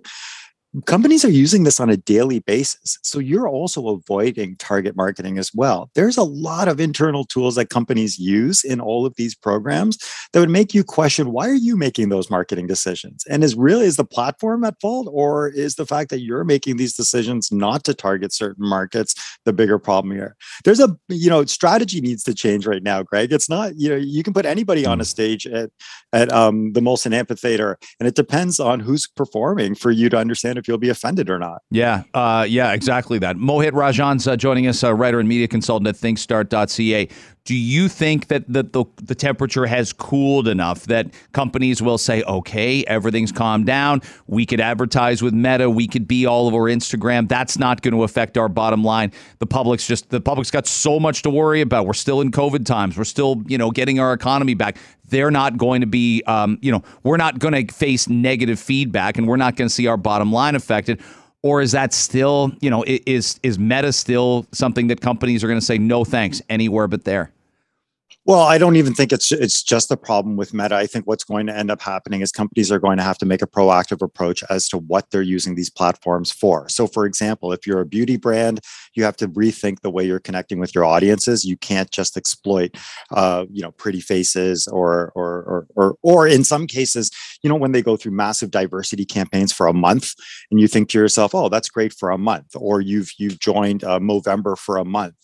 companies 0.84 1.24
are 1.24 1.30
using 1.30 1.64
this 1.64 1.80
on 1.80 1.88
a 1.88 1.96
daily 1.96 2.40
basis. 2.40 2.98
So 3.02 3.18
you're 3.18 3.48
also 3.48 3.88
avoiding 3.88 4.56
target 4.56 4.96
marketing 4.96 5.38
as 5.38 5.50
well. 5.54 5.90
There's 5.94 6.16
a 6.16 6.22
lot 6.22 6.68
of 6.68 6.78
internal 6.78 7.24
tools 7.24 7.54
that 7.54 7.70
companies 7.70 8.18
use 8.18 8.64
in 8.64 8.80
all 8.80 9.06
of 9.06 9.14
these 9.16 9.34
programs 9.34 9.98
that 10.32 10.40
would 10.40 10.50
make 10.50 10.74
you 10.74 10.84
question 10.84 11.32
why 11.32 11.48
are 11.48 11.54
you 11.54 11.76
making 11.76 12.10
those 12.10 12.30
marketing 12.30 12.66
decisions? 12.66 13.24
And 13.30 13.42
is 13.42 13.54
really 13.54 13.86
is 13.86 13.96
the 13.96 14.04
platform 14.04 14.62
at 14.64 14.80
fault 14.80 15.08
or 15.10 15.48
is 15.48 15.76
the 15.76 15.86
fact 15.86 16.10
that 16.10 16.20
you're 16.20 16.44
making 16.44 16.76
these 16.76 16.94
decisions 16.94 17.50
not 17.50 17.84
to 17.84 17.94
target 17.94 18.32
certain 18.32 18.68
markets 18.68 19.14
the 19.44 19.52
bigger 19.52 19.78
problem 19.78 20.14
here? 20.14 20.36
There's 20.64 20.80
a 20.80 20.96
you 21.08 21.30
know 21.30 21.44
strategy 21.46 22.00
needs 22.00 22.22
to 22.24 22.34
change 22.34 22.66
right 22.66 22.82
now, 22.82 23.02
Greg. 23.02 23.32
It's 23.32 23.48
not 23.48 23.72
you 23.76 23.88
know 23.88 23.96
you 23.96 24.22
can 24.22 24.34
put 24.34 24.44
anybody 24.44 24.84
on 24.84 25.00
a 25.00 25.04
mm. 25.04 25.06
stage 25.06 25.46
at 25.46 25.70
at 26.12 26.30
um, 26.32 26.72
the 26.72 26.80
Molson 26.80 27.14
Amphitheater 27.14 27.78
and 27.98 28.06
it 28.06 28.14
depends 28.14 28.60
on 28.60 28.80
who's 28.80 29.06
performing 29.06 29.74
for 29.74 29.90
you 29.90 30.08
to 30.08 30.18
understand 30.18 30.57
if 30.58 30.68
you'll 30.68 30.78
be 30.78 30.90
offended 30.90 31.30
or 31.30 31.38
not. 31.38 31.62
Yeah, 31.70 32.02
uh, 32.14 32.46
yeah, 32.48 32.72
exactly 32.72 33.18
that. 33.20 33.36
Mohit 33.36 33.72
Rajhans 33.72 34.30
uh, 34.30 34.36
joining 34.36 34.66
us, 34.66 34.84
uh, 34.84 34.92
writer 34.94 35.20
and 35.20 35.28
media 35.28 35.48
consultant 35.48 35.88
at 35.88 35.94
ThinkStart.ca. 35.96 37.08
Do 37.48 37.56
you 37.56 37.88
think 37.88 38.28
that 38.28 38.44
the, 38.46 38.62
the, 38.62 38.84
the 39.02 39.14
temperature 39.14 39.64
has 39.64 39.94
cooled 39.94 40.48
enough 40.48 40.84
that 40.84 41.06
companies 41.32 41.80
will 41.80 41.96
say, 41.96 42.22
okay, 42.24 42.84
everything's 42.84 43.32
calmed 43.32 43.64
down. 43.64 44.02
We 44.26 44.44
could 44.44 44.60
advertise 44.60 45.22
with 45.22 45.32
Meta. 45.32 45.70
We 45.70 45.88
could 45.88 46.06
be 46.06 46.26
all 46.26 46.46
over 46.46 46.64
Instagram. 46.64 47.26
That's 47.26 47.58
not 47.58 47.80
going 47.80 47.94
to 47.94 48.02
affect 48.02 48.36
our 48.36 48.50
bottom 48.50 48.84
line. 48.84 49.12
The 49.38 49.46
public's 49.46 49.86
just 49.86 50.10
the 50.10 50.20
public's 50.20 50.50
got 50.50 50.66
so 50.66 51.00
much 51.00 51.22
to 51.22 51.30
worry 51.30 51.62
about. 51.62 51.86
We're 51.86 51.94
still 51.94 52.20
in 52.20 52.32
COVID 52.32 52.66
times. 52.66 52.98
We're 52.98 53.04
still, 53.04 53.42
you 53.46 53.56
know, 53.56 53.70
getting 53.70 53.98
our 53.98 54.12
economy 54.12 54.52
back. 54.52 54.76
They're 55.06 55.30
not 55.30 55.56
going 55.56 55.80
to 55.80 55.86
be, 55.86 56.22
um, 56.26 56.58
you 56.60 56.70
know, 56.70 56.82
we're 57.02 57.16
not 57.16 57.38
going 57.38 57.54
to 57.54 57.72
face 57.72 58.10
negative 58.10 58.60
feedback, 58.60 59.16
and 59.16 59.26
we're 59.26 59.36
not 59.36 59.56
going 59.56 59.68
to 59.68 59.74
see 59.74 59.86
our 59.86 59.96
bottom 59.96 60.30
line 60.30 60.54
affected 60.54 61.00
or 61.42 61.62
is 61.62 61.72
that 61.72 61.94
still 61.94 62.52
you 62.60 62.68
know 62.68 62.84
is 62.86 63.40
is 63.42 63.58
meta 63.58 63.92
still 63.92 64.44
something 64.52 64.88
that 64.88 65.00
companies 65.00 65.44
are 65.44 65.46
going 65.46 65.58
to 65.58 65.64
say 65.64 65.78
no 65.78 66.04
thanks 66.04 66.42
anywhere 66.50 66.88
but 66.88 67.04
there 67.04 67.32
Well, 68.28 68.42
I 68.42 68.58
don't 68.58 68.76
even 68.76 68.92
think 68.92 69.10
it's 69.10 69.32
it's 69.32 69.62
just 69.62 69.90
a 69.90 69.96
problem 69.96 70.36
with 70.36 70.52
Meta. 70.52 70.76
I 70.76 70.86
think 70.86 71.06
what's 71.06 71.24
going 71.24 71.46
to 71.46 71.56
end 71.56 71.70
up 71.70 71.80
happening 71.80 72.20
is 72.20 72.30
companies 72.30 72.70
are 72.70 72.78
going 72.78 72.98
to 72.98 73.02
have 73.02 73.16
to 73.20 73.24
make 73.24 73.40
a 73.40 73.46
proactive 73.46 74.02
approach 74.02 74.44
as 74.50 74.68
to 74.68 74.76
what 74.76 75.10
they're 75.10 75.22
using 75.22 75.54
these 75.54 75.70
platforms 75.70 76.30
for. 76.30 76.68
So, 76.68 76.86
for 76.86 77.06
example, 77.06 77.54
if 77.54 77.66
you're 77.66 77.80
a 77.80 77.86
beauty 77.86 78.18
brand, 78.18 78.60
you 78.92 79.02
have 79.04 79.16
to 79.16 79.28
rethink 79.28 79.80
the 79.80 79.88
way 79.88 80.04
you're 80.04 80.20
connecting 80.20 80.58
with 80.60 80.74
your 80.74 80.84
audiences. 80.84 81.46
You 81.46 81.56
can't 81.56 81.90
just 81.90 82.18
exploit, 82.18 82.76
uh, 83.12 83.46
you 83.50 83.62
know, 83.62 83.70
pretty 83.70 84.02
faces 84.02 84.68
or, 84.68 85.10
or 85.14 85.42
or 85.44 85.66
or 85.74 85.96
or 86.02 86.28
in 86.28 86.44
some 86.44 86.66
cases, 86.66 87.10
you 87.42 87.48
know, 87.48 87.56
when 87.56 87.72
they 87.72 87.80
go 87.80 87.96
through 87.96 88.12
massive 88.12 88.50
diversity 88.50 89.06
campaigns 89.06 89.54
for 89.54 89.66
a 89.66 89.72
month, 89.72 90.12
and 90.50 90.60
you 90.60 90.68
think 90.68 90.90
to 90.90 90.98
yourself, 90.98 91.34
"Oh, 91.34 91.48
that's 91.48 91.70
great 91.70 91.94
for 91.94 92.10
a 92.10 92.18
month," 92.18 92.54
or 92.54 92.82
you've 92.82 93.08
you've 93.16 93.40
joined 93.40 93.84
uh, 93.84 93.98
Movember 93.98 94.58
for 94.58 94.76
a 94.76 94.84
month. 94.84 95.14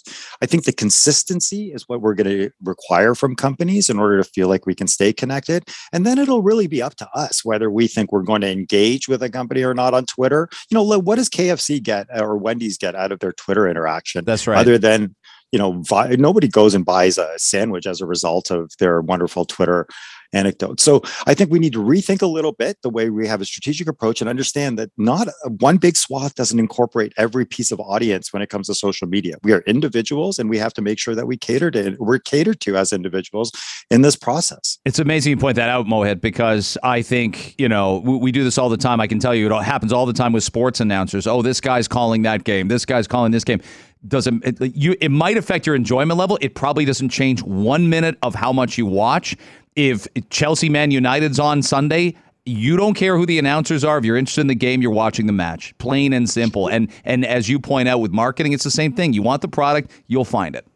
I 0.41 0.47
think 0.47 0.65
the 0.65 0.73
consistency 0.73 1.71
is 1.71 1.87
what 1.87 2.01
we're 2.01 2.15
going 2.15 2.31
to 2.31 2.51
require 2.63 2.94
require 2.95 3.15
from 3.15 3.35
companies 3.35 3.91
in 3.91 3.99
order 3.99 4.23
to 4.23 4.25
feel 4.25 4.49
like 4.49 4.67
we 4.67 4.75
can 4.75 4.87
stay 4.87 5.13
connected. 5.13 5.65
And 5.93 6.07
then 6.07 6.19
it'll 6.19 6.43
really 6.43 6.69
be 6.69 6.81
up 6.81 6.95
to 6.97 7.09
us 7.13 7.45
whether 7.45 7.69
we 7.71 7.89
think 7.89 8.13
we're 8.13 8.23
going 8.23 8.43
to 8.43 8.51
engage 8.51 9.09
with 9.09 9.23
a 9.23 9.31
company 9.31 9.65
or 9.65 9.75
not 9.75 9.95
on 9.95 10.07
Twitter. 10.07 10.49
You 10.71 10.77
know, 10.77 10.99
what 11.01 11.17
does 11.17 11.29
KFC 11.29 11.83
get 11.83 12.07
uh, 12.17 12.25
or 12.25 12.37
Wendy's 12.37 12.79
get 12.79 12.95
out 12.95 13.11
of 13.11 13.19
their 13.19 13.33
Twitter 13.33 13.69
interaction? 13.69 14.25
That's 14.25 14.47
right. 14.47 14.59
Other 14.59 14.79
than 14.79 15.17
you 15.53 15.59
know, 15.59 15.85
nobody 16.17 16.49
goes 16.49 16.75
and 16.75 16.85
buys 16.85 17.17
a 17.17 17.29
sandwich 17.37 17.87
as 17.87 18.01
a 18.01 18.07
result 18.07 18.51
of 18.51 18.73
their 18.81 19.01
wonderful 19.01 19.45
Twitter 19.45 19.87
anecdote. 20.33 20.81
So 20.81 21.03
I 21.27 21.35
think 21.35 21.51
we 21.51 21.59
need 21.59 21.73
to 21.75 21.83
rethink 21.83 22.23
a 22.23 22.27
little 22.27 22.53
bit 22.53 22.83
the 22.83 22.91
way 22.91 23.11
we 23.11 23.27
have 23.27 23.41
a 23.41 23.45
strategic 23.45 23.89
approach 23.89 24.21
and 24.21 24.29
understand 24.29 24.79
that 24.79 24.91
not 24.97 25.29
one 25.61 25.77
big 25.77 25.97
swath 25.97 26.35
doesn't 26.35 26.59
incorporate 26.59 27.13
every 27.17 27.45
piece 27.45 27.71
of 27.71 27.81
audience 27.81 28.33
when 28.33 28.43
it 28.43 28.49
comes 28.49 28.67
to 28.69 28.75
social 28.75 29.07
media. 29.07 29.37
We 29.43 29.53
are 29.53 29.61
individuals 29.61 30.39
and 30.39 30.49
we 30.49 30.59
have 30.59 30.73
to 30.75 30.83
make 30.83 30.99
sure 30.99 31.15
that 31.15 31.27
we 31.27 31.37
cater 31.37 31.71
to 31.73 31.97
we're 31.99 32.19
catered 32.19 32.61
to 32.61 32.77
as 32.77 32.93
individuals 32.93 33.53
in 33.91 34.03
this 34.03 34.17
process. 34.17 34.79
It's 34.85 34.99
amazing 34.99 35.31
you 35.31 35.37
point 35.37 35.57
that 35.57 35.69
out, 35.69 35.87
Mohit, 35.87 36.21
because 36.21 36.79
I 36.83 37.03
think, 37.03 37.55
you 37.59 37.69
know, 37.69 37.99
we, 38.05 38.17
we 38.17 38.33
do 38.33 38.45
this 38.45 38.59
all 38.59 38.69
the 38.69 38.77
time. 38.77 39.01
I 39.01 39.07
can 39.07 39.19
tell 39.19 39.35
you 39.35 39.53
it 39.53 39.63
happens 39.63 39.93
all 39.93 40.07
the 40.07 40.13
time 40.13 40.33
with 40.33 40.45
sports 40.45 40.81
announcers. 40.81 41.27
Oh, 41.27 41.43
this 41.43 41.61
guy's 41.61 41.89
calling 41.89 42.23
that 42.23 42.45
game. 42.45 42.69
This 42.69 42.85
guy's 42.85 43.07
calling 43.07 43.33
this 43.33 43.45
game 43.45 43.61
doesn't 44.07 44.45
it, 44.45 44.77
you 44.77 44.95
it 45.01 45.09
might 45.09 45.39
affect 45.39 45.67
your 45.67 45.75
enjoyment 45.75 46.19
level 46.19 46.39
it 46.43 46.55
probably 46.55 46.85
doesn't 46.85 47.09
change 47.09 47.43
one 47.43 47.89
minute 47.89 48.19
of 48.23 48.35
how 48.35 48.53
much 48.53 48.77
you 48.77 48.85
watch 48.85 49.35
if 49.77 50.07
Chelsea 50.31 50.69
Man 50.69 50.91
United's 50.91 51.39
on 51.39 51.63
Sunday, 51.63 52.15
you 52.47 52.77
don't 52.77 52.95
care 52.95 53.17
who 53.17 53.27
the 53.27 53.39
announcers 53.39 53.85
are. 53.85 53.99
If 53.99 54.05
you're 54.05 54.17
interested 54.17 54.43
in 54.43 54.47
the 54.49 54.55
game, 54.55 54.83
you're 54.83 54.91
watching 54.91 55.27
the 55.27 55.33
match. 55.33 55.77
Plain 55.79 56.13
and 56.13 56.29
simple. 56.29 56.69
And 56.69 56.91
and 57.05 57.25
as 57.25 57.49
you 57.49 57.59
point 57.59 57.89
out 57.89 58.01
with 58.01 58.13
marketing, 58.13 58.53
it's 58.53 58.65
the 58.65 58.71
same 58.71 58.93
thing. 58.93 59.13
You 59.13 59.23
want 59.23 59.43
the 59.43 59.49
product, 59.49 59.91
you'll 60.07 60.25
find 60.25 60.55
it. 60.55 60.67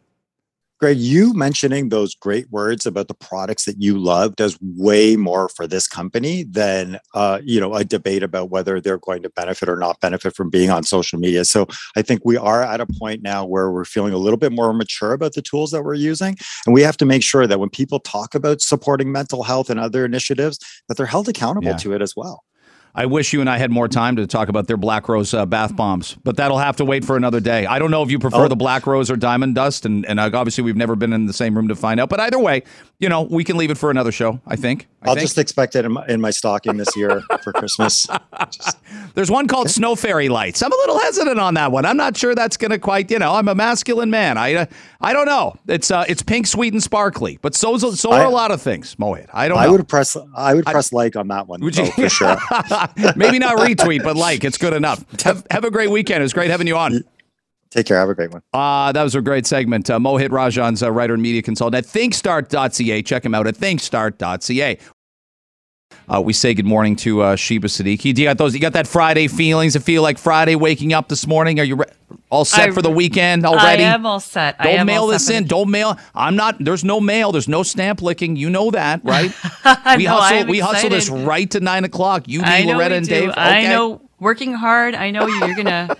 Greg, 0.79 0.97
you 0.97 1.33
mentioning 1.33 1.89
those 1.89 2.15
great 2.15 2.49
words 2.51 2.85
about 2.85 3.09
the 3.09 3.13
products 3.13 3.65
that 3.65 3.81
you 3.81 3.97
love 3.97 4.37
does 4.37 4.57
way 4.61 5.17
more 5.17 5.49
for 5.49 5.67
this 5.67 5.87
company 5.87 6.43
than 6.43 6.99
uh, 7.13 7.39
you 7.43 7.59
know 7.59 7.73
a 7.75 7.83
debate 7.83 8.23
about 8.23 8.49
whether 8.49 8.79
they're 8.79 8.97
going 8.99 9.21
to 9.21 9.29
benefit 9.31 9.67
or 9.67 9.75
not 9.75 9.99
benefit 9.99 10.33
from 10.35 10.49
being 10.49 10.69
on 10.69 10.83
social 10.83 11.19
media. 11.19 11.43
So 11.43 11.67
I 11.97 12.01
think 12.01 12.21
we 12.23 12.37
are 12.37 12.63
at 12.63 12.79
a 12.79 12.85
point 12.85 13.21
now 13.21 13.45
where 13.45 13.69
we're 13.71 13.83
feeling 13.83 14.13
a 14.13 14.17
little 14.17 14.37
bit 14.37 14.53
more 14.53 14.71
mature 14.71 15.11
about 15.11 15.33
the 15.33 15.41
tools 15.41 15.71
that 15.71 15.83
we're 15.83 15.95
using, 15.95 16.37
and 16.65 16.73
we 16.73 16.81
have 16.81 16.95
to 16.97 17.05
make 17.05 17.23
sure 17.23 17.45
that 17.45 17.59
when 17.59 17.69
people 17.69 17.99
talk 17.99 18.33
about 18.33 18.61
supporting 18.61 19.11
mental 19.11 19.43
health 19.43 19.69
and 19.69 19.81
other 19.81 20.05
initiatives, 20.05 20.59
that 20.87 20.95
they're 20.95 21.05
held 21.05 21.27
accountable 21.27 21.67
yeah. 21.67 21.77
to 21.77 21.91
it 21.91 22.01
as 22.01 22.15
well. 22.15 22.43
I 22.95 23.05
wish 23.05 23.33
you 23.33 23.41
and 23.41 23.49
I 23.49 23.57
had 23.57 23.71
more 23.71 23.87
time 23.87 24.15
to 24.15 24.25
talk 24.25 24.49
about 24.49 24.67
their 24.67 24.77
Black 24.77 25.07
Rose 25.07 25.33
uh, 25.33 25.45
bath 25.45 25.75
bombs, 25.75 26.17
but 26.23 26.37
that'll 26.37 26.57
have 26.57 26.77
to 26.77 26.85
wait 26.85 27.05
for 27.05 27.15
another 27.15 27.39
day. 27.39 27.65
I 27.65 27.79
don't 27.79 27.91
know 27.91 28.03
if 28.03 28.09
you 28.09 28.19
prefer 28.19 28.45
oh. 28.45 28.47
the 28.47 28.55
Black 28.55 28.87
Rose 28.87 29.11
or 29.11 29.15
Diamond 29.15 29.55
Dust, 29.55 29.85
and, 29.85 30.05
and 30.05 30.19
obviously 30.19 30.63
we've 30.63 30.75
never 30.75 30.95
been 30.95 31.13
in 31.13 31.25
the 31.25 31.33
same 31.33 31.55
room 31.55 31.67
to 31.67 31.75
find 31.75 31.99
out. 31.99 32.09
But 32.09 32.19
either 32.19 32.39
way, 32.39 32.63
you 32.99 33.07
know, 33.07 33.21
we 33.21 33.45
can 33.45 33.55
leave 33.55 33.71
it 33.71 33.77
for 33.77 33.89
another 33.89 34.11
show. 34.11 34.41
I 34.45 34.57
think. 34.57 34.87
I 35.01 35.09
will 35.09 35.15
just 35.15 35.37
expect 35.37 35.75
it 35.77 35.85
in 35.85 35.93
my, 35.93 36.05
in 36.07 36.19
my, 36.19 36.31
stocking 36.31 36.75
this 36.75 36.95
year 36.97 37.21
for 37.41 37.53
Christmas. 37.53 38.05
Just. 38.51 38.77
There's 39.15 39.31
one 39.31 39.47
called 39.47 39.69
Snow 39.69 39.95
Fairy 39.95 40.27
Lights. 40.27 40.61
I'm 40.61 40.71
a 40.71 40.75
little 40.75 40.99
hesitant 40.99 41.39
on 41.39 41.53
that 41.53 41.71
one. 41.71 41.85
I'm 41.85 41.95
not 41.95 42.17
sure 42.17 42.35
that's 42.35 42.57
going 42.57 42.71
to 42.71 42.79
quite. 42.79 43.09
You 43.09 43.19
know, 43.19 43.33
I'm 43.33 43.47
a 43.47 43.55
masculine 43.55 44.09
man. 44.09 44.37
I 44.37 44.53
uh, 44.53 44.65
I 44.99 45.13
don't 45.13 45.25
know. 45.25 45.55
It's 45.67 45.89
uh, 45.89 46.03
it's 46.09 46.21
pink, 46.21 46.45
sweet, 46.47 46.73
and 46.73 46.83
sparkly. 46.83 47.39
But 47.41 47.55
so 47.55 47.77
so 47.77 48.11
are 48.11 48.25
a 48.25 48.29
lot 48.29 48.51
of 48.51 48.61
things. 48.61 48.95
Mohit. 48.95 49.27
I 49.33 49.47
don't. 49.47 49.57
I 49.57 49.65
know. 49.65 49.71
would 49.73 49.87
press. 49.87 50.17
I 50.35 50.53
would 50.53 50.65
press 50.65 50.91
I, 50.91 50.95
like 50.97 51.15
on 51.15 51.29
that 51.29 51.47
one. 51.47 51.61
Would 51.61 51.77
you? 51.77 51.89
for 51.91 52.09
sure. 52.09 52.35
Maybe 53.15 53.39
not 53.39 53.57
retweet, 53.57 54.03
but 54.03 54.17
like. 54.17 54.43
It's 54.43 54.57
good 54.57 54.73
enough. 54.73 55.05
Have, 55.21 55.45
have 55.51 55.63
a 55.63 55.71
great 55.71 55.89
weekend. 55.89 56.21
It 56.21 56.23
was 56.23 56.33
great 56.33 56.49
having 56.49 56.67
you 56.67 56.77
on. 56.77 57.03
Take 57.71 57.85
care. 57.85 57.97
Have 57.97 58.09
a 58.09 58.15
great 58.15 58.31
one. 58.31 58.41
Uh, 58.51 58.91
that 58.91 59.03
was 59.03 59.13
a 59.15 59.21
great 59.21 59.45
segment. 59.45 59.89
Uh, 59.89 59.99
Mohit 59.99 60.29
Rajhans 60.29 60.85
a 60.85 60.91
writer 60.91 61.13
and 61.13 61.21
media 61.21 61.41
consultant 61.41 61.85
at 61.85 61.91
thinkstart.ca. 61.91 63.01
Check 63.03 63.25
him 63.25 63.35
out 63.35 63.47
at 63.47 63.55
thinkstart.ca. 63.55 64.79
Uh, 66.11 66.19
we 66.19 66.33
say 66.33 66.55
good 66.55 66.65
morning 66.65 66.95
to 66.95 67.21
uh, 67.21 67.35
Sheba 67.35 67.67
Siddiqui. 67.67 68.15
Do 68.15 68.21
you 68.21 68.27
got 68.27 68.39
those? 68.39 68.55
You 68.55 68.59
got 68.59 68.73
that 68.73 68.87
Friday 68.87 69.27
feelings? 69.27 69.75
It 69.75 69.83
feel 69.83 70.01
like 70.01 70.17
Friday 70.17 70.55
waking 70.55 70.91
up 70.91 71.07
this 71.07 71.27
morning? 71.27 71.59
Are 71.59 71.63
you 71.63 71.75
re- 71.75 71.85
all 72.31 72.45
set 72.45 72.69
I, 72.69 72.71
for 72.71 72.81
the 72.81 72.89
weekend 72.89 73.45
already? 73.45 73.83
I 73.83 73.93
am 73.93 74.07
all 74.07 74.19
set. 74.19 74.57
Don't 74.57 74.87
mail 74.87 75.05
this 75.05 75.29
in. 75.29 75.45
Don't 75.45 75.69
mail. 75.69 75.99
I'm 76.15 76.35
not. 76.35 76.55
There's 76.59 76.83
no 76.83 76.99
mail. 76.99 77.31
There's 77.31 77.47
no 77.47 77.61
stamp 77.61 78.01
licking. 78.01 78.35
You 78.35 78.49
know 78.49 78.71
that, 78.71 79.01
right? 79.03 79.31
we 79.97 80.05
no, 80.05 80.17
hustle. 80.17 80.47
We 80.47 80.59
hustle 80.59 80.89
this 80.89 81.09
right 81.09 81.49
to 81.51 81.59
nine 81.59 81.83
o'clock. 81.83 82.27
You, 82.27 82.41
me, 82.41 82.65
Loretta, 82.65 82.95
and 82.95 83.07
Dave. 83.07 83.29
Okay. 83.29 83.39
I 83.39 83.67
know. 83.67 84.08
Working 84.19 84.53
hard. 84.53 84.95
I 84.95 85.11
know 85.11 85.27
you're 85.27 85.55
gonna. 85.55 85.95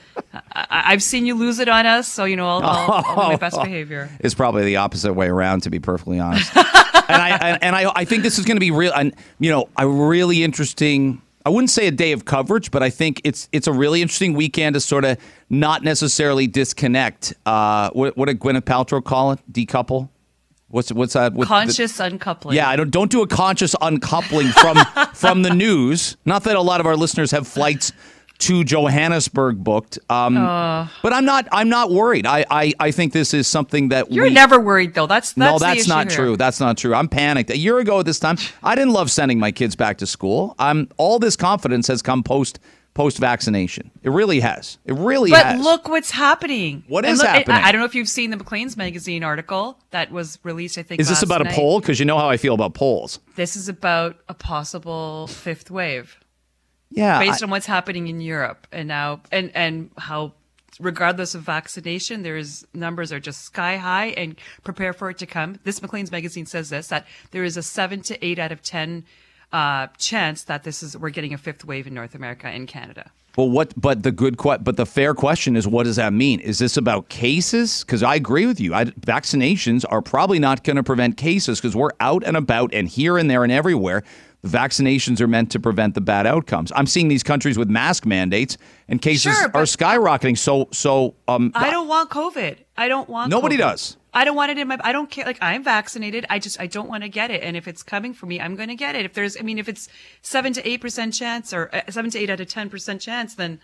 I, 0.51 0.91
have 0.91 1.01
seen 1.01 1.25
you 1.25 1.35
lose 1.35 1.59
it 1.59 1.69
on 1.69 1.85
us, 1.85 2.07
so 2.07 2.25
you 2.25 2.35
know 2.35 2.47
I'll, 2.47 2.63
I'll, 2.63 3.03
I'll 3.05 3.29
my 3.29 3.35
best 3.37 3.57
behavior. 3.63 4.09
It's 4.19 4.33
probably 4.33 4.65
the 4.65 4.77
opposite 4.77 5.13
way 5.13 5.27
around, 5.27 5.63
to 5.63 5.69
be 5.69 5.79
perfectly 5.79 6.19
honest. 6.19 6.55
and 6.55 6.65
I 7.21 7.57
and 7.61 7.75
I, 7.75 7.91
I 7.95 8.05
think 8.05 8.23
this 8.23 8.37
is 8.37 8.45
going 8.45 8.57
to 8.57 8.61
be 8.61 8.71
real, 8.71 8.91
and 8.93 9.15
you 9.39 9.51
know, 9.51 9.69
a 9.77 9.87
really 9.87 10.43
interesting. 10.43 11.21
I 11.45 11.49
wouldn't 11.49 11.69
say 11.69 11.87
a 11.87 11.91
day 11.91 12.11
of 12.11 12.25
coverage, 12.25 12.69
but 12.69 12.83
I 12.83 12.89
think 12.89 13.21
it's 13.23 13.47
it's 13.51 13.67
a 13.67 13.73
really 13.73 14.01
interesting 14.01 14.33
weekend 14.33 14.73
to 14.73 14.81
sort 14.81 15.05
of 15.05 15.17
not 15.49 15.83
necessarily 15.83 16.47
disconnect. 16.47 17.33
Uh, 17.45 17.89
what, 17.91 18.17
what 18.17 18.27
did 18.27 18.39
Gwyneth 18.39 18.61
Paltrow 18.61 19.03
call 19.03 19.31
it? 19.31 19.39
Decouple. 19.51 20.09
What's 20.69 20.91
what's 20.91 21.13
that? 21.13 21.33
conscious 21.41 21.97
the, 21.97 22.05
uncoupling. 22.05 22.55
Yeah, 22.55 22.69
I 22.69 22.75
don't 22.75 22.91
don't 22.91 23.11
do 23.11 23.21
a 23.21 23.27
conscious 23.27 23.75
uncoupling 23.81 24.47
from 24.49 24.77
from 25.13 25.41
the 25.41 25.49
news. 25.49 26.15
Not 26.25 26.43
that 26.43 26.55
a 26.55 26.61
lot 26.61 26.79
of 26.79 26.85
our 26.85 26.95
listeners 26.95 27.31
have 27.31 27.47
flights 27.47 27.91
to 28.39 28.63
Johannesburg 28.63 29.63
booked. 29.63 29.99
Um, 30.09 30.37
uh, 30.37 30.87
but 31.03 31.13
I'm 31.13 31.25
not. 31.25 31.47
I'm 31.51 31.69
not 31.69 31.91
worried. 31.91 32.25
I, 32.25 32.45
I, 32.49 32.73
I 32.79 32.91
think 32.91 33.13
this 33.13 33.33
is 33.33 33.47
something 33.47 33.89
that 33.89 34.11
you're 34.11 34.25
we, 34.25 34.29
never 34.29 34.59
worried 34.59 34.93
though. 34.93 35.07
That's, 35.07 35.33
that's 35.33 35.37
no, 35.37 35.59
that's 35.59 35.87
not 35.87 36.09
here. 36.09 36.17
true. 36.17 36.37
That's 36.37 36.59
not 36.59 36.77
true. 36.77 36.95
I'm 36.95 37.09
panicked. 37.09 37.49
A 37.49 37.57
year 37.57 37.79
ago 37.79 37.99
at 37.99 38.05
this 38.05 38.19
time, 38.19 38.37
I 38.63 38.75
didn't 38.75 38.93
love 38.93 39.11
sending 39.11 39.39
my 39.39 39.51
kids 39.51 39.75
back 39.75 39.97
to 39.97 40.07
school. 40.07 40.55
I'm 40.57 40.89
all 40.97 41.19
this 41.19 41.35
confidence 41.35 41.87
has 41.87 42.01
come 42.01 42.23
post 42.23 42.59
post 42.99 43.17
vaccination. 43.17 43.91
It 44.03 44.09
really 44.09 44.41
has. 44.41 44.77
It 44.83 44.91
really 44.91 45.31
but 45.31 45.45
has. 45.45 45.57
But 45.57 45.63
look 45.63 45.87
what's 45.87 46.11
happening. 46.11 46.83
What 46.89 47.05
is 47.05 47.19
look, 47.19 47.29
happening? 47.29 47.55
I, 47.55 47.69
I, 47.69 47.71
don't 47.71 47.79
know 47.79 47.85
if 47.85 47.95
you've 47.95 48.09
seen 48.09 48.29
the 48.29 48.35
Maclean's 48.35 48.75
magazine 48.75 49.23
article 49.23 49.79
that 49.91 50.11
was 50.11 50.37
released. 50.43 50.77
I 50.77 50.83
think 50.83 50.99
is 50.99 51.07
this 51.07 51.23
about 51.23 51.41
night. 51.41 51.53
a 51.53 51.55
poll? 51.55 51.79
Because 51.79 51.97
you 51.97 52.05
know 52.05 52.17
how 52.17 52.29
I 52.29 52.35
feel 52.35 52.53
about 52.53 52.73
polls. 52.73 53.19
This 53.37 53.55
is 53.55 53.69
about 53.69 54.17
a 54.27 54.33
possible 54.33 55.27
fifth 55.27 55.71
wave. 55.71 56.19
Yeah, 56.89 57.19
based 57.19 57.41
I, 57.41 57.45
on 57.45 57.51
what's 57.51 57.67
happening 57.67 58.07
in 58.07 58.19
Europe 58.19 58.67
and 58.73 58.89
now 58.89 59.21
and 59.31 59.49
and 59.55 59.91
how 59.97 60.33
regardless 60.77 61.35
of 61.35 61.43
vaccination, 61.43 62.23
there's 62.23 62.67
numbers 62.73 63.13
are 63.13 63.21
just 63.21 63.43
sky 63.43 63.77
high 63.77 64.07
and 64.07 64.35
prepare 64.65 64.91
for 64.91 65.09
it 65.09 65.17
to 65.19 65.25
come. 65.25 65.57
This 65.63 65.81
Maclean's 65.81 66.11
magazine 66.11 66.45
says 66.45 66.69
this 66.69 66.89
that 66.89 67.07
there 67.31 67.45
is 67.45 67.55
a 67.55 67.63
seven 67.63 68.01
to 68.01 68.25
eight 68.25 68.39
out 68.39 68.51
of 68.51 68.61
ten 68.61 69.05
uh, 69.51 69.87
chance 69.97 70.43
that 70.43 70.63
this 70.63 70.83
is 70.83 70.97
we're 70.97 71.09
getting 71.09 71.33
a 71.33 71.37
fifth 71.37 71.65
wave 71.65 71.87
in 71.87 71.93
North 71.93 72.15
America 72.15 72.47
and 72.47 72.67
Canada. 72.67 73.11
Well, 73.37 73.49
what? 73.49 73.73
But 73.79 74.03
the 74.03 74.11
good, 74.11 74.37
but 74.37 74.75
the 74.75 74.85
fair 74.85 75.13
question 75.13 75.55
is, 75.55 75.67
what 75.67 75.83
does 75.83 75.95
that 75.95 76.13
mean? 76.13 76.39
Is 76.39 76.59
this 76.59 76.77
about 76.77 77.09
cases? 77.09 77.83
Because 77.83 78.03
I 78.03 78.15
agree 78.15 78.45
with 78.45 78.59
you. 78.59 78.73
I, 78.73 78.85
vaccinations 78.85 79.85
are 79.89 80.01
probably 80.01 80.39
not 80.39 80.63
going 80.63 80.75
to 80.75 80.83
prevent 80.83 81.15
cases 81.15 81.59
because 81.59 81.75
we're 81.75 81.91
out 81.99 82.23
and 82.25 82.35
about 82.35 82.73
and 82.73 82.87
here 82.87 83.17
and 83.17 83.29
there 83.29 83.43
and 83.43 83.51
everywhere. 83.51 84.03
The 84.41 84.47
vaccinations 84.47 85.19
are 85.19 85.27
meant 85.27 85.51
to 85.51 85.59
prevent 85.59 85.95
the 85.95 86.01
bad 86.01 86.25
outcomes. 86.25 86.71
I'm 86.73 86.85
seeing 86.85 87.09
these 87.09 87.23
countries 87.23 87.57
with 87.57 87.69
mask 87.69 88.05
mandates, 88.05 88.57
and 88.87 89.01
cases 89.01 89.35
sure, 89.35 89.51
are 89.53 89.63
skyrocketing. 89.63 90.37
So, 90.37 90.69
so 90.71 91.15
um, 91.27 91.51
I 91.55 91.69
don't 91.69 91.89
want 91.89 92.09
COVID. 92.09 92.57
I 92.77 92.87
don't 92.87 93.09
want. 93.09 93.29
Nobody 93.29 93.55
COVID. 93.55 93.59
does. 93.59 93.97
I 94.13 94.23
don't 94.23 94.35
want 94.35 94.51
it 94.51 94.57
in 94.57 94.67
my. 94.67 94.77
I 94.81 94.93
don't 94.93 95.09
care. 95.11 95.25
Like 95.25 95.39
I'm 95.41 95.63
vaccinated. 95.63 96.25
I 96.29 96.39
just 96.39 96.59
I 96.59 96.67
don't 96.67 96.87
want 96.87 97.03
to 97.03 97.09
get 97.09 97.31
it. 97.31 97.43
And 97.43 97.57
if 97.57 97.67
it's 97.67 97.83
coming 97.83 98.13
for 98.13 98.25
me, 98.27 98.39
I'm 98.39 98.55
going 98.55 98.69
to 98.69 98.75
get 98.75 98.95
it. 98.95 99.05
If 99.05 99.13
there's, 99.13 99.37
I 99.37 99.41
mean, 99.41 99.59
if 99.59 99.67
it's 99.67 99.89
seven 100.21 100.53
to 100.53 100.67
eight 100.67 100.79
percent 100.79 101.13
chance 101.13 101.53
or 101.53 101.69
uh, 101.75 101.81
seven 101.89 102.09
to 102.11 102.17
eight 102.17 102.29
out 102.29 102.39
of 102.39 102.47
ten 102.47 102.69
percent 102.69 103.01
chance, 103.01 103.35
then 103.35 103.59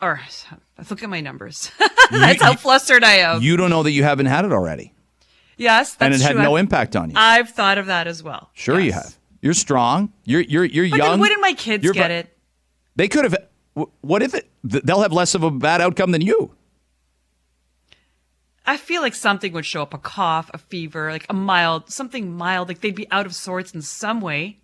or 0.00 0.20
look 0.90 1.02
at 1.02 1.10
my 1.10 1.20
numbers. 1.20 1.70
that's 2.10 2.42
how 2.42 2.54
flustered 2.54 3.04
I 3.04 3.16
am. 3.16 3.42
You 3.42 3.56
don't 3.56 3.70
know 3.70 3.82
that 3.82 3.92
you 3.92 4.02
haven't 4.02 4.26
had 4.26 4.44
it 4.44 4.52
already. 4.52 4.92
Yes, 5.56 5.96
and 6.00 6.12
it 6.12 6.18
true. 6.18 6.26
had 6.26 6.36
no 6.36 6.56
impact 6.56 6.96
on 6.96 7.10
you. 7.10 7.16
I've 7.16 7.50
thought 7.50 7.78
of 7.78 7.86
that 7.86 8.08
as 8.08 8.22
well. 8.22 8.50
Sure, 8.54 8.80
yes. 8.80 8.84
you 8.84 8.92
have. 8.92 9.18
You're 9.44 9.52
strong. 9.52 10.10
You're 10.24 10.40
you're 10.40 10.64
you're 10.64 10.86
young. 10.86 10.98
but 10.98 11.04
young. 11.04 11.20
wouldn't 11.20 11.42
my 11.42 11.52
kids 11.52 11.90
get 11.90 12.10
it? 12.10 12.34
They 12.96 13.08
could 13.08 13.24
have. 13.24 13.36
What 14.00 14.22
if 14.22 14.32
it? 14.32 14.48
They'll 14.64 15.02
have 15.02 15.12
less 15.12 15.34
of 15.34 15.42
a 15.42 15.50
bad 15.50 15.82
outcome 15.82 16.12
than 16.12 16.22
you. 16.22 16.52
I 18.64 18.78
feel 18.78 19.02
like 19.02 19.14
something 19.14 19.52
would 19.52 19.66
show 19.66 19.82
up 19.82 19.92
a 19.92 19.98
cough, 19.98 20.50
a 20.54 20.58
fever, 20.58 21.12
like 21.12 21.26
a 21.28 21.34
mild, 21.34 21.90
something 21.90 22.34
mild, 22.34 22.68
like 22.68 22.80
they'd 22.80 22.94
be 22.94 23.06
out 23.10 23.26
of 23.26 23.34
sorts 23.34 23.74
in 23.74 23.82
some 23.82 24.22
way. 24.22 24.60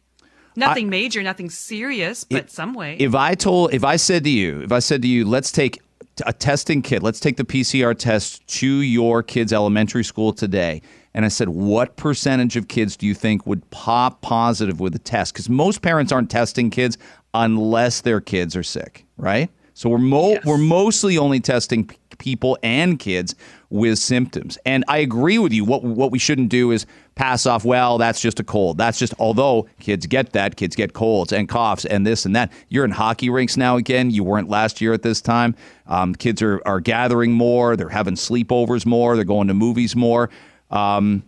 Nothing 0.56 0.86
I, 0.86 0.90
major, 0.90 1.22
nothing 1.22 1.50
serious, 1.50 2.24
but 2.24 2.44
if, 2.44 2.50
some 2.50 2.72
way. 2.72 2.96
If 2.98 3.14
I 3.14 3.34
told, 3.34 3.74
if 3.74 3.84
I 3.84 3.96
said 3.96 4.24
to 4.24 4.30
you, 4.30 4.62
if 4.62 4.72
I 4.72 4.78
said 4.78 5.02
to 5.02 5.08
you, 5.08 5.26
let's 5.26 5.52
take 5.52 5.78
a 6.24 6.32
testing 6.32 6.80
kit, 6.80 7.02
let's 7.02 7.20
take 7.20 7.36
the 7.36 7.44
PCR 7.44 7.96
test 7.96 8.46
to 8.46 8.66
your 8.66 9.22
kid's 9.22 9.52
elementary 9.52 10.04
school 10.04 10.32
today. 10.32 10.80
And 11.12 11.24
I 11.24 11.28
said, 11.28 11.48
what 11.48 11.96
percentage 11.96 12.56
of 12.56 12.68
kids 12.68 12.96
do 12.96 13.06
you 13.06 13.14
think 13.14 13.46
would 13.46 13.68
pop 13.70 14.20
positive 14.20 14.78
with 14.78 14.92
the 14.92 14.98
test? 14.98 15.32
Because 15.32 15.48
most 15.48 15.82
parents 15.82 16.12
aren't 16.12 16.30
testing 16.30 16.70
kids 16.70 16.98
unless 17.34 18.00
their 18.00 18.20
kids 18.20 18.54
are 18.54 18.62
sick, 18.62 19.04
right? 19.16 19.50
So 19.74 19.88
we're 19.88 19.98
mo- 19.98 20.32
yes. 20.32 20.44
we're 20.44 20.58
mostly 20.58 21.16
only 21.16 21.40
testing 21.40 21.86
p- 21.86 21.96
people 22.18 22.58
and 22.62 22.98
kids 22.98 23.34
with 23.70 23.98
symptoms. 23.98 24.58
And 24.66 24.84
I 24.88 24.98
agree 24.98 25.38
with 25.38 25.54
you. 25.54 25.64
What 25.64 25.82
what 25.82 26.11
we 26.11 26.18
shouldn't 26.18 26.50
do 26.50 26.70
is 26.70 26.84
pass 27.14 27.46
off. 27.46 27.64
Well, 27.64 27.96
that's 27.96 28.20
just 28.20 28.38
a 28.40 28.44
cold. 28.44 28.76
That's 28.76 28.98
just. 28.98 29.14
Although 29.18 29.68
kids 29.78 30.06
get 30.06 30.32
that, 30.32 30.56
kids 30.56 30.76
get 30.76 30.92
colds 30.92 31.32
and 31.32 31.48
coughs 31.48 31.86
and 31.86 32.06
this 32.06 32.26
and 32.26 32.36
that. 32.36 32.52
You're 32.68 32.84
in 32.84 32.90
hockey 32.90 33.30
rinks 33.30 33.56
now 33.56 33.76
again. 33.76 34.11
You 34.11 34.22
weren't 34.22 34.50
last 34.50 34.82
year 34.82 34.92
at 34.92 35.00
this 35.00 35.22
time. 35.22 35.54
Um, 35.86 36.14
kids 36.14 36.42
are 36.42 36.61
are 36.66 36.80
gathering 36.80 37.32
more. 37.32 37.74
They're 37.74 37.88
having 37.88 38.16
sleepovers 38.16 38.84
more. 38.84 39.16
They're 39.16 39.24
going 39.24 39.48
to 39.48 39.54
movies 39.54 39.96
more. 39.96 40.28
Um, 40.70 41.24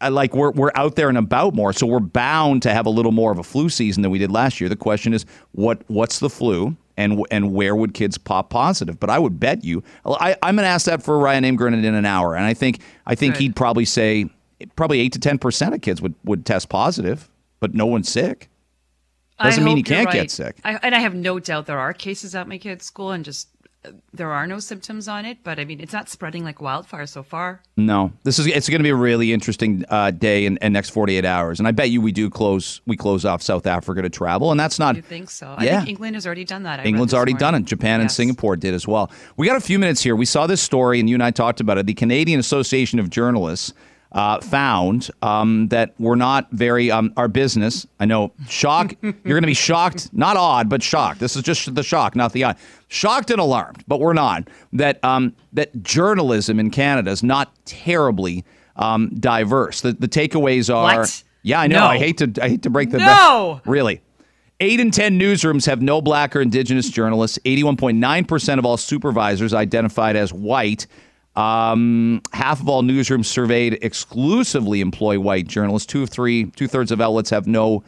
I 0.00 0.08
like 0.08 0.34
we're 0.34 0.50
we're 0.50 0.72
out 0.74 0.96
there 0.96 1.08
and 1.08 1.16
about 1.16 1.54
more, 1.54 1.72
so 1.72 1.86
we're 1.86 2.00
bound 2.00 2.62
to 2.62 2.72
have 2.72 2.86
a 2.86 2.90
little 2.90 3.12
more 3.12 3.30
of 3.30 3.38
a 3.38 3.44
flu 3.44 3.68
season 3.68 4.02
than 4.02 4.10
we 4.10 4.18
did 4.18 4.32
last 4.32 4.60
year. 4.60 4.68
The 4.68 4.76
question 4.76 5.14
is, 5.14 5.24
what 5.52 5.82
what's 5.88 6.18
the 6.18 6.30
flu? 6.30 6.76
and 6.96 7.24
and 7.30 7.52
where 7.52 7.74
would 7.74 7.94
kids 7.94 8.18
pop 8.18 8.50
positive? 8.50 9.00
But 9.00 9.10
I 9.10 9.18
would 9.18 9.40
bet 9.40 9.64
you, 9.64 9.82
I, 10.04 10.36
am 10.42 10.56
going 10.56 10.64
to 10.64 10.68
ask 10.68 10.86
that 10.86 11.02
for 11.02 11.18
Ryan 11.18 11.44
Imgrund 11.44 11.84
in 11.84 11.94
an 11.94 12.04
hour, 12.04 12.36
and 12.36 12.44
I 12.44 12.54
think 12.54 12.80
I 13.06 13.14
think 13.14 13.34
Good. 13.34 13.42
he'd 13.42 13.56
probably 13.56 13.84
say 13.84 14.28
probably 14.76 15.00
eight 15.00 15.12
to 15.12 15.18
ten 15.18 15.38
percent 15.38 15.74
of 15.74 15.80
kids 15.80 16.02
would 16.02 16.14
would 16.24 16.44
test 16.44 16.68
positive, 16.68 17.28
but 17.60 17.74
no 17.74 17.86
one's 17.86 18.08
sick. 18.08 18.48
Doesn't 19.40 19.64
mean 19.64 19.76
he 19.76 19.82
can't 19.82 20.06
right. 20.06 20.12
get 20.12 20.30
sick. 20.30 20.56
I, 20.62 20.78
and 20.84 20.94
I 20.94 21.00
have 21.00 21.16
no 21.16 21.40
doubt 21.40 21.66
there 21.66 21.78
are 21.78 21.92
cases 21.92 22.34
at 22.36 22.46
my 22.46 22.58
kid's 22.58 22.84
school, 22.84 23.10
and 23.10 23.24
just 23.24 23.48
there 24.12 24.30
are 24.30 24.46
no 24.46 24.60
symptoms 24.60 25.08
on 25.08 25.24
it, 25.24 25.38
but 25.42 25.58
I 25.58 25.64
mean, 25.64 25.80
it's 25.80 25.92
not 25.92 26.08
spreading 26.08 26.44
like 26.44 26.60
wildfire 26.60 27.06
so 27.06 27.22
far. 27.22 27.60
No, 27.76 28.12
this 28.22 28.38
is 28.38 28.46
it's 28.46 28.68
going 28.68 28.78
to 28.78 28.84
be 28.84 28.90
a 28.90 28.94
really 28.94 29.32
interesting 29.32 29.84
uh, 29.88 30.12
day 30.12 30.46
in 30.46 30.56
and, 30.58 30.72
next 30.72 30.90
48 30.90 31.24
hours, 31.24 31.58
and 31.58 31.66
I 31.66 31.72
bet 31.72 31.90
you 31.90 32.00
we 32.00 32.12
do 32.12 32.30
close 32.30 32.80
we 32.86 32.96
close 32.96 33.24
off 33.24 33.42
South 33.42 33.66
Africa 33.66 34.02
to 34.02 34.10
travel, 34.10 34.50
and 34.52 34.60
that's 34.60 34.78
not. 34.78 34.94
You 34.94 35.02
think 35.02 35.30
so? 35.30 35.56
Yeah. 35.60 35.74
I 35.74 35.76
think 35.78 35.88
England 35.88 36.14
has 36.14 36.26
already 36.26 36.44
done 36.44 36.62
that. 36.62 36.80
I 36.80 36.84
England's 36.84 37.12
already 37.12 37.32
morning. 37.32 37.40
done 37.40 37.54
it. 37.56 37.64
Japan 37.64 37.98
yes. 37.98 38.02
and 38.02 38.12
Singapore 38.12 38.56
did 38.56 38.74
as 38.74 38.86
well. 38.86 39.10
We 39.36 39.46
got 39.46 39.56
a 39.56 39.60
few 39.60 39.78
minutes 39.78 40.02
here. 40.02 40.14
We 40.14 40.26
saw 40.26 40.46
this 40.46 40.62
story, 40.62 41.00
and 41.00 41.08
you 41.08 41.16
and 41.16 41.22
I 41.22 41.32
talked 41.32 41.60
about 41.60 41.78
it. 41.78 41.86
The 41.86 41.94
Canadian 41.94 42.38
Association 42.38 43.00
of 43.00 43.10
Journalists 43.10 43.72
uh, 44.12 44.40
found 44.40 45.10
um, 45.22 45.68
that 45.68 45.94
we're 45.98 46.14
not 46.16 46.50
very 46.52 46.90
um, 46.90 47.12
our 47.16 47.28
business. 47.28 47.86
I 47.98 48.04
know 48.04 48.32
shock. 48.48 48.94
you're 49.02 49.12
going 49.22 49.42
to 49.42 49.46
be 49.46 49.54
shocked, 49.54 50.10
not 50.12 50.36
odd, 50.36 50.68
but 50.68 50.82
shocked. 50.82 51.20
This 51.20 51.34
is 51.34 51.42
just 51.42 51.74
the 51.74 51.82
shock, 51.82 52.14
not 52.14 52.32
the 52.32 52.44
odd. 52.44 52.56
Shocked 52.88 53.30
and 53.30 53.40
alarmed, 53.40 53.84
but 53.88 54.00
we're 54.00 54.12
not. 54.12 54.48
That 54.74 55.02
um, 55.04 55.34
that 55.54 55.82
journalism 55.82 56.60
in 56.60 56.70
Canada 56.70 57.10
is 57.10 57.22
not 57.22 57.54
terribly 57.64 58.44
um, 58.76 59.14
diverse. 59.18 59.80
The 59.80 59.92
the 59.92 60.08
takeaways 60.08 60.72
are. 60.74 61.00
What? 61.00 61.22
Yeah, 61.42 61.60
I 61.60 61.66
know. 61.66 61.80
No. 61.80 61.86
I 61.86 61.98
hate 61.98 62.18
to 62.18 62.32
I 62.42 62.50
hate 62.50 62.62
to 62.62 62.70
break 62.70 62.90
the 62.90 62.98
no. 62.98 63.60
Back. 63.64 63.66
Really. 63.66 64.02
Eight 64.60 64.78
in 64.78 64.92
10 64.92 65.18
newsrooms 65.18 65.66
have 65.66 65.82
no 65.82 66.00
black 66.00 66.36
or 66.36 66.40
indigenous 66.40 66.88
journalists. 66.88 67.36
81.9% 67.44 68.58
of 68.58 68.64
all 68.64 68.76
supervisors 68.76 69.52
identified 69.52 70.14
as 70.14 70.32
white. 70.32 70.86
Um, 71.34 72.20
half 72.32 72.60
of 72.60 72.68
all 72.68 72.82
newsrooms 72.82 73.26
surveyed 73.26 73.78
exclusively 73.82 74.80
employ 74.80 75.18
white 75.18 75.46
journalists. 75.46 75.86
Two 75.86 76.02
of 76.02 76.10
three, 76.10 76.46
two 76.50 76.68
thirds 76.68 76.92
of 76.92 77.00
outlets 77.00 77.30
have 77.30 77.46
no 77.46 77.82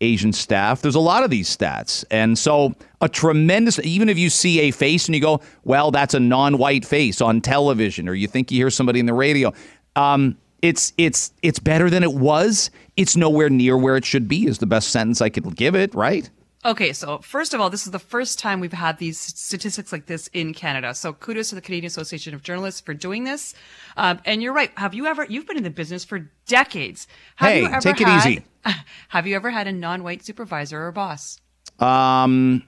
Asian 0.00 0.32
staff. 0.32 0.82
There's 0.82 0.94
a 0.94 1.00
lot 1.00 1.24
of 1.24 1.30
these 1.30 1.54
stats. 1.54 2.04
And 2.10 2.38
so 2.38 2.74
a 3.00 3.08
tremendous, 3.08 3.78
even 3.80 4.08
if 4.08 4.18
you 4.18 4.30
see 4.30 4.60
a 4.60 4.70
face 4.70 5.06
and 5.06 5.14
you 5.14 5.20
go, 5.20 5.40
well, 5.64 5.90
that's 5.90 6.14
a 6.14 6.20
non 6.20 6.58
white 6.58 6.84
face 6.84 7.20
on 7.20 7.40
television, 7.40 8.08
or 8.08 8.14
you 8.14 8.26
think 8.26 8.50
you 8.50 8.58
hear 8.58 8.70
somebody 8.70 9.00
in 9.00 9.06
the 9.06 9.14
radio, 9.14 9.52
um, 9.96 10.36
it's 10.62 10.92
it's 10.98 11.32
it's 11.42 11.58
better 11.58 11.88
than 11.88 12.02
it 12.02 12.12
was. 12.12 12.70
It's 12.96 13.16
nowhere 13.16 13.48
near 13.48 13.78
where 13.78 13.96
it 13.96 14.04
should 14.04 14.28
be. 14.28 14.46
Is 14.46 14.58
the 14.58 14.66
best 14.66 14.90
sentence 14.90 15.20
I 15.22 15.30
could 15.30 15.56
give 15.56 15.74
it, 15.74 15.94
right? 15.94 16.28
Okay, 16.62 16.92
so 16.92 17.18
first 17.18 17.54
of 17.54 17.60
all, 17.60 17.70
this 17.70 17.86
is 17.86 17.92
the 17.92 17.98
first 17.98 18.38
time 18.38 18.60
we've 18.60 18.72
had 18.72 18.98
these 18.98 19.18
statistics 19.18 19.92
like 19.92 20.04
this 20.06 20.28
in 20.34 20.52
Canada. 20.52 20.94
So 20.94 21.14
kudos 21.14 21.48
to 21.48 21.54
the 21.54 21.62
Canadian 21.62 21.86
Association 21.86 22.34
of 22.34 22.42
Journalists 22.42 22.82
for 22.82 22.92
doing 22.92 23.24
this. 23.24 23.54
Um, 23.96 24.20
and 24.26 24.42
you're 24.42 24.52
right. 24.52 24.70
Have 24.76 24.92
you 24.92 25.06
ever? 25.06 25.24
You've 25.24 25.46
been 25.46 25.56
in 25.56 25.62
the 25.62 25.70
business 25.70 26.04
for 26.04 26.30
decades. 26.46 27.06
Have 27.36 27.52
hey, 27.52 27.62
you 27.62 27.68
ever 27.68 27.80
take 27.80 28.00
it 28.00 28.06
had, 28.06 28.26
easy. 28.26 28.44
Have 29.08 29.26
you 29.26 29.36
ever 29.36 29.50
had 29.50 29.66
a 29.68 29.72
non-white 29.72 30.22
supervisor 30.22 30.86
or 30.86 30.92
boss? 30.92 31.40
Um, 31.78 32.62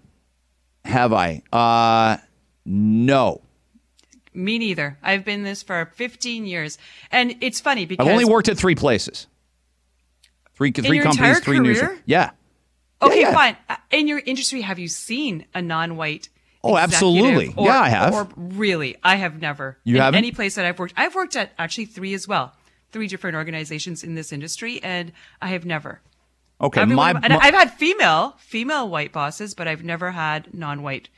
have 0.87 1.13
I? 1.13 1.43
Uh, 1.53 2.17
no. 2.65 3.43
Me 4.33 4.59
neither. 4.59 4.99
I've 5.03 5.25
been 5.25 5.43
this 5.43 5.63
for 5.63 5.93
15 5.95 6.47
years, 6.47 6.79
and 7.11 7.37
it's 7.43 7.61
funny 7.61 7.85
because 7.85 8.07
I've 8.07 8.13
only 8.13 8.25
worked 8.25 8.49
at 8.49 8.57
three 8.57 8.75
places, 8.75 9.27
three 10.55 10.73
three 10.73 11.01
companies, 11.01 11.41
three 11.41 11.59
career? 11.59 11.89
news. 11.89 12.01
Yeah. 12.07 12.31
Okay, 13.03 13.21
yeah, 13.21 13.29
yeah. 13.29 13.35
fine. 13.35 13.57
Uh, 13.69 13.77
in 13.91 14.09
your 14.09 14.21
industry, 14.25 14.63
have 14.63 14.79
you 14.79 14.89
seen 14.89 15.47
a 15.55 15.61
non-white? 15.61 16.29
Oh, 16.65 16.77
absolutely. 16.77 17.53
Or, 17.57 17.67
yeah, 17.67 17.81
I 17.81 17.89
have. 17.89 18.15
Or 18.15 18.29
really, 18.37 18.97
I 19.03 19.17
have 19.17 19.41
never. 19.41 19.79
You 19.85 20.01
haven't? 20.01 20.19
Any 20.19 20.33
place 20.33 20.55
that 20.55 20.65
I've 20.65 20.79
worked, 20.79 20.95
I've 20.97 21.15
worked 21.15 21.35
at 21.37 21.53
actually 21.59 21.87
three 21.87 22.15
as 22.15 22.29
well, 22.29 22.55
three 22.93 23.09
different 23.09 23.37
organizations 23.37 24.05
in 24.05 24.15
this 24.15 24.33
industry, 24.33 24.81
and 24.83 25.13
I 25.41 25.49
have 25.49 25.65
never. 25.65 26.01
Okay, 26.61 26.81
Everyone, 26.81 27.15
my, 27.15 27.21
and 27.25 27.33
I've 27.33 27.55
had 27.55 27.73
female 27.73 28.37
female 28.39 28.89
white 28.89 29.13
bosses, 29.13 29.53
but 29.53 29.67
I've 29.67 29.83
never 29.83 30.13
had 30.13 30.55
non-white 30.55 31.09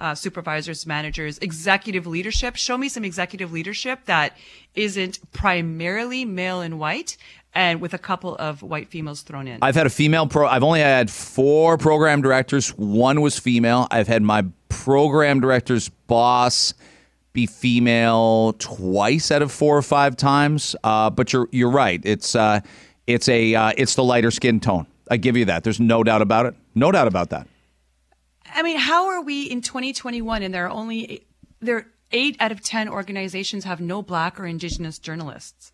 uh, 0.00 0.14
supervisors, 0.14 0.86
managers, 0.86 1.38
executive 1.38 2.06
leadership. 2.06 2.54
Show 2.54 2.78
me 2.78 2.88
some 2.88 3.04
executive 3.04 3.52
leadership 3.52 4.04
that 4.04 4.36
isn't 4.76 5.18
primarily 5.32 6.24
male 6.24 6.60
and 6.60 6.78
white, 6.78 7.16
and 7.54 7.80
with 7.80 7.94
a 7.94 7.98
couple 7.98 8.36
of 8.36 8.62
white 8.62 8.88
females 8.88 9.22
thrown 9.22 9.46
in. 9.46 9.58
I've 9.62 9.74
had 9.74 9.86
a 9.86 9.90
female 9.90 10.26
pro. 10.26 10.46
I've 10.46 10.62
only 10.62 10.80
had 10.80 11.10
four 11.10 11.76
program 11.78 12.22
directors. 12.22 12.70
One 12.70 13.20
was 13.20 13.38
female. 13.38 13.86
I've 13.90 14.08
had 14.08 14.22
my 14.22 14.44
program 14.68 15.40
director's 15.40 15.88
boss 15.88 16.74
be 17.32 17.46
female 17.46 18.54
twice 18.58 19.30
out 19.30 19.42
of 19.42 19.50
four 19.50 19.76
or 19.76 19.82
five 19.82 20.16
times. 20.16 20.76
Uh, 20.84 21.10
but 21.10 21.32
you're 21.32 21.48
you're 21.50 21.70
right. 21.70 22.00
It's 22.04 22.34
uh, 22.34 22.60
it's 23.06 23.28
a 23.28 23.54
uh, 23.54 23.72
it's 23.76 23.94
the 23.94 24.04
lighter 24.04 24.30
skin 24.30 24.60
tone. 24.60 24.86
I 25.10 25.16
give 25.16 25.36
you 25.36 25.44
that. 25.46 25.64
There's 25.64 25.80
no 25.80 26.02
doubt 26.02 26.22
about 26.22 26.46
it. 26.46 26.54
No 26.74 26.92
doubt 26.92 27.08
about 27.08 27.30
that. 27.30 27.46
I 28.54 28.62
mean, 28.62 28.78
how 28.78 29.08
are 29.08 29.22
we 29.22 29.44
in 29.44 29.62
2021 29.62 30.42
and 30.42 30.52
there 30.52 30.66
are 30.66 30.70
only 30.70 31.24
there 31.60 31.76
are 31.76 31.86
eight 32.12 32.36
out 32.40 32.52
of 32.52 32.60
ten 32.62 32.88
organizations 32.88 33.64
have 33.64 33.80
no 33.80 34.02
black 34.02 34.38
or 34.38 34.46
indigenous 34.46 34.98
journalists? 34.98 35.71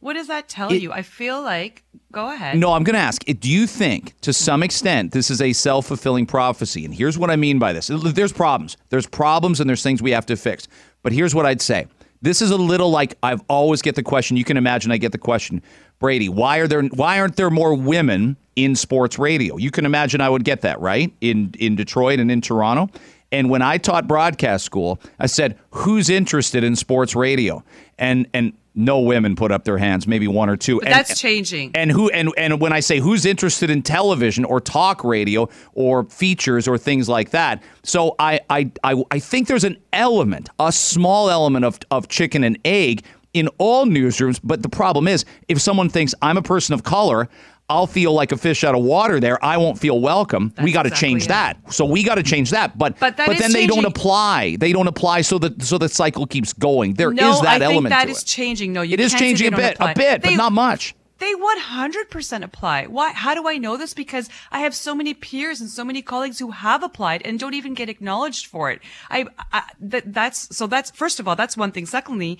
What 0.00 0.14
does 0.14 0.28
that 0.28 0.48
tell 0.48 0.72
It- 0.72 0.80
you? 0.82 0.92
I 0.92 1.02
feel 1.02 1.42
like 1.42 1.82
go 2.12 2.32
ahead. 2.32 2.56
No, 2.56 2.72
I'm 2.72 2.84
going 2.84 2.94
to 2.94 3.00
ask. 3.00 3.24
Do 3.24 3.50
you 3.50 3.66
think, 3.66 4.14
to 4.22 4.32
some 4.32 4.62
extent, 4.62 5.12
this 5.12 5.30
is 5.30 5.40
a 5.42 5.52
self 5.52 5.86
fulfilling 5.86 6.26
prophecy? 6.26 6.84
And 6.84 6.94
here's 6.94 7.18
what 7.18 7.30
I 7.30 7.36
mean 7.36 7.58
by 7.58 7.72
this 7.72 7.88
there's 7.88 8.32
problems. 8.32 8.76
There's 8.90 9.06
problems 9.06 9.60
and 9.60 9.68
there's 9.68 9.82
things 9.82 10.00
we 10.00 10.12
have 10.12 10.26
to 10.26 10.36
fix. 10.36 10.68
But 11.02 11.12
here's 11.12 11.34
what 11.34 11.46
I'd 11.46 11.60
say 11.60 11.86
this 12.22 12.42
is 12.42 12.50
a 12.50 12.56
little 12.56 12.90
like 12.90 13.16
I've 13.22 13.42
always 13.48 13.82
get 13.82 13.94
the 13.94 14.02
question. 14.02 14.36
You 14.36 14.44
can 14.44 14.56
imagine 14.56 14.90
I 14.92 14.98
get 14.98 15.12
the 15.12 15.18
question, 15.18 15.62
Brady, 15.98 16.28
why 16.28 16.58
are 16.58 16.66
there 16.68 16.82
why 16.82 17.18
aren't 17.20 17.36
there 17.36 17.50
more 17.50 17.74
women 17.74 18.36
in 18.56 18.74
sports 18.76 19.18
radio? 19.18 19.56
You 19.56 19.70
can 19.70 19.84
imagine 19.84 20.20
I 20.20 20.28
would 20.28 20.44
get 20.44 20.60
that, 20.62 20.80
right? 20.80 21.12
In 21.20 21.54
in 21.58 21.76
Detroit 21.76 22.20
and 22.20 22.30
in 22.30 22.40
Toronto. 22.40 22.88
And 23.30 23.50
when 23.50 23.60
I 23.60 23.76
taught 23.78 24.08
broadcast 24.08 24.64
school, 24.64 24.98
I 25.20 25.26
said, 25.26 25.58
"Who's 25.70 26.08
interested 26.08 26.64
in 26.64 26.76
sports 26.76 27.14
radio?" 27.14 27.62
And 27.98 28.26
and 28.32 28.52
no 28.78 29.00
women 29.00 29.36
put 29.36 29.50
up 29.50 29.64
their 29.64 29.76
hands, 29.76 30.06
maybe 30.06 30.28
one 30.28 30.48
or 30.48 30.56
two. 30.56 30.80
And, 30.80 30.92
that's 30.92 31.20
changing. 31.20 31.72
and 31.74 31.90
who 31.90 32.08
and 32.10 32.32
and 32.38 32.60
when 32.60 32.72
I 32.72 32.80
say 32.80 33.00
who's 33.00 33.26
interested 33.26 33.70
in 33.70 33.82
television 33.82 34.44
or 34.44 34.60
talk 34.60 35.04
radio 35.04 35.48
or 35.74 36.04
features 36.04 36.68
or 36.68 36.78
things 36.78 37.08
like 37.08 37.30
that, 37.30 37.62
so 37.82 38.14
I 38.18 38.40
I 38.48 38.70
I, 38.84 39.02
I 39.10 39.18
think 39.18 39.48
there's 39.48 39.64
an 39.64 39.76
element, 39.92 40.48
a 40.58 40.72
small 40.72 41.28
element 41.28 41.64
of 41.64 41.80
of 41.90 42.08
chicken 42.08 42.44
and 42.44 42.58
egg 42.64 43.04
in 43.34 43.48
all 43.58 43.84
newsrooms. 43.84 44.40
But 44.42 44.62
the 44.62 44.68
problem 44.68 45.08
is, 45.08 45.24
if 45.48 45.60
someone 45.60 45.88
thinks 45.88 46.14
I'm 46.22 46.36
a 46.36 46.42
person 46.42 46.72
of 46.74 46.84
color. 46.84 47.28
I'll 47.70 47.86
feel 47.86 48.14
like 48.14 48.32
a 48.32 48.36
fish 48.38 48.64
out 48.64 48.74
of 48.74 48.82
water 48.82 49.20
there. 49.20 49.42
I 49.44 49.58
won't 49.58 49.78
feel 49.78 50.00
welcome. 50.00 50.54
we 50.62 50.72
got 50.72 50.84
to 50.84 50.88
exactly 50.88 51.08
change 51.08 51.24
it. 51.24 51.28
that. 51.28 51.72
So 51.72 51.84
we 51.84 52.02
got 52.02 52.14
to 52.14 52.22
change 52.22 52.50
that. 52.50 52.78
But 52.78 52.98
But 52.98 53.18
that 53.18 53.28
is 53.28 53.38
then 53.38 53.52
they 53.52 53.66
don't 53.66 53.84
apply. 53.84 54.56
They 54.58 54.72
don't 54.72 54.88
apply. 54.88 55.20
So 55.20 55.38
that 55.38 55.62
so 55.62 55.76
the 55.76 55.88
cycle 55.88 56.26
keeps 56.26 56.54
going. 56.54 56.94
There 56.94 57.10
is 57.10 57.16
no, 57.16 57.42
that 57.42 57.60
I 57.60 57.64
element 57.66 57.92
think 57.92 58.00
that 58.00 58.08
is 58.08 58.22
it. 58.22 58.26
changing. 58.26 58.72
No, 58.72 58.80
you 58.80 58.94
It 58.94 59.00
is 59.00 59.12
changing 59.12 59.52
a 59.52 59.56
bit, 59.56 59.74
apply. 59.74 59.92
a 59.92 59.94
bit, 59.94 60.22
They- 60.22 60.30
but 60.30 60.36
not 60.36 60.52
much. 60.52 60.94
They 61.18 61.34
100% 61.34 62.44
apply. 62.44 62.86
Why? 62.86 63.12
How 63.12 63.34
do 63.34 63.48
I 63.48 63.58
know 63.58 63.76
this? 63.76 63.92
Because 63.92 64.30
I 64.52 64.60
have 64.60 64.72
so 64.72 64.94
many 64.94 65.14
peers 65.14 65.60
and 65.60 65.68
so 65.68 65.84
many 65.84 66.00
colleagues 66.00 66.38
who 66.38 66.52
have 66.52 66.84
applied 66.84 67.22
and 67.24 67.40
don't 67.40 67.54
even 67.54 67.74
get 67.74 67.88
acknowledged 67.88 68.46
for 68.46 68.70
it. 68.70 68.80
I, 69.10 69.26
I 69.52 69.64
that, 69.80 70.14
that's, 70.14 70.56
so 70.56 70.68
that's, 70.68 70.92
first 70.92 71.18
of 71.18 71.26
all, 71.26 71.34
that's 71.34 71.56
one 71.56 71.72
thing. 71.72 71.86
Secondly, 71.86 72.38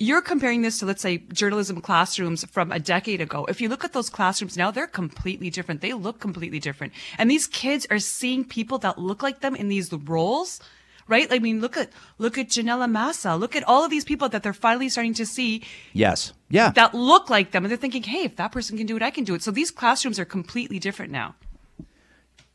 you're 0.00 0.22
comparing 0.22 0.62
this 0.62 0.78
to, 0.78 0.86
let's 0.86 1.02
say, 1.02 1.18
journalism 1.18 1.82
classrooms 1.82 2.42
from 2.46 2.72
a 2.72 2.80
decade 2.80 3.20
ago. 3.20 3.44
If 3.44 3.60
you 3.60 3.68
look 3.68 3.84
at 3.84 3.92
those 3.92 4.08
classrooms 4.08 4.56
now, 4.56 4.70
they're 4.70 4.86
completely 4.86 5.50
different. 5.50 5.82
They 5.82 5.92
look 5.92 6.20
completely 6.20 6.58
different. 6.58 6.94
And 7.18 7.30
these 7.30 7.46
kids 7.46 7.86
are 7.90 7.98
seeing 7.98 8.42
people 8.42 8.78
that 8.78 8.98
look 8.98 9.22
like 9.22 9.40
them 9.40 9.54
in 9.54 9.68
these 9.68 9.92
roles 9.92 10.60
right? 11.06 11.26
I 11.32 11.40
mean, 11.40 11.60
look 11.60 11.76
at 11.76 11.90
look 12.18 12.38
at 12.38 12.48
Janella 12.50 12.88
Massa. 12.88 13.34
Look 13.34 13.56
at 13.56 13.64
all 13.64 13.84
of 13.84 13.90
these 13.90 14.04
people 14.04 14.28
that 14.28 14.44
they're 14.44 14.52
finally 14.52 14.88
starting 14.88 15.14
to 15.14 15.26
see. 15.26 15.64
Yes. 15.92 16.32
Yeah. 16.48 16.70
That 16.70 16.94
look 16.94 17.28
like 17.28 17.50
them, 17.50 17.64
and 17.64 17.70
they're 17.70 17.76
thinking, 17.76 18.04
"Hey, 18.04 18.22
if 18.22 18.36
that 18.36 18.52
person 18.52 18.78
can 18.78 18.86
do 18.86 18.96
it, 18.96 19.02
I 19.02 19.10
can 19.10 19.24
do 19.24 19.34
it." 19.34 19.42
So 19.42 19.50
these 19.50 19.72
classrooms 19.72 20.20
are 20.20 20.24
completely 20.24 20.78
different 20.78 21.10
now. 21.10 21.34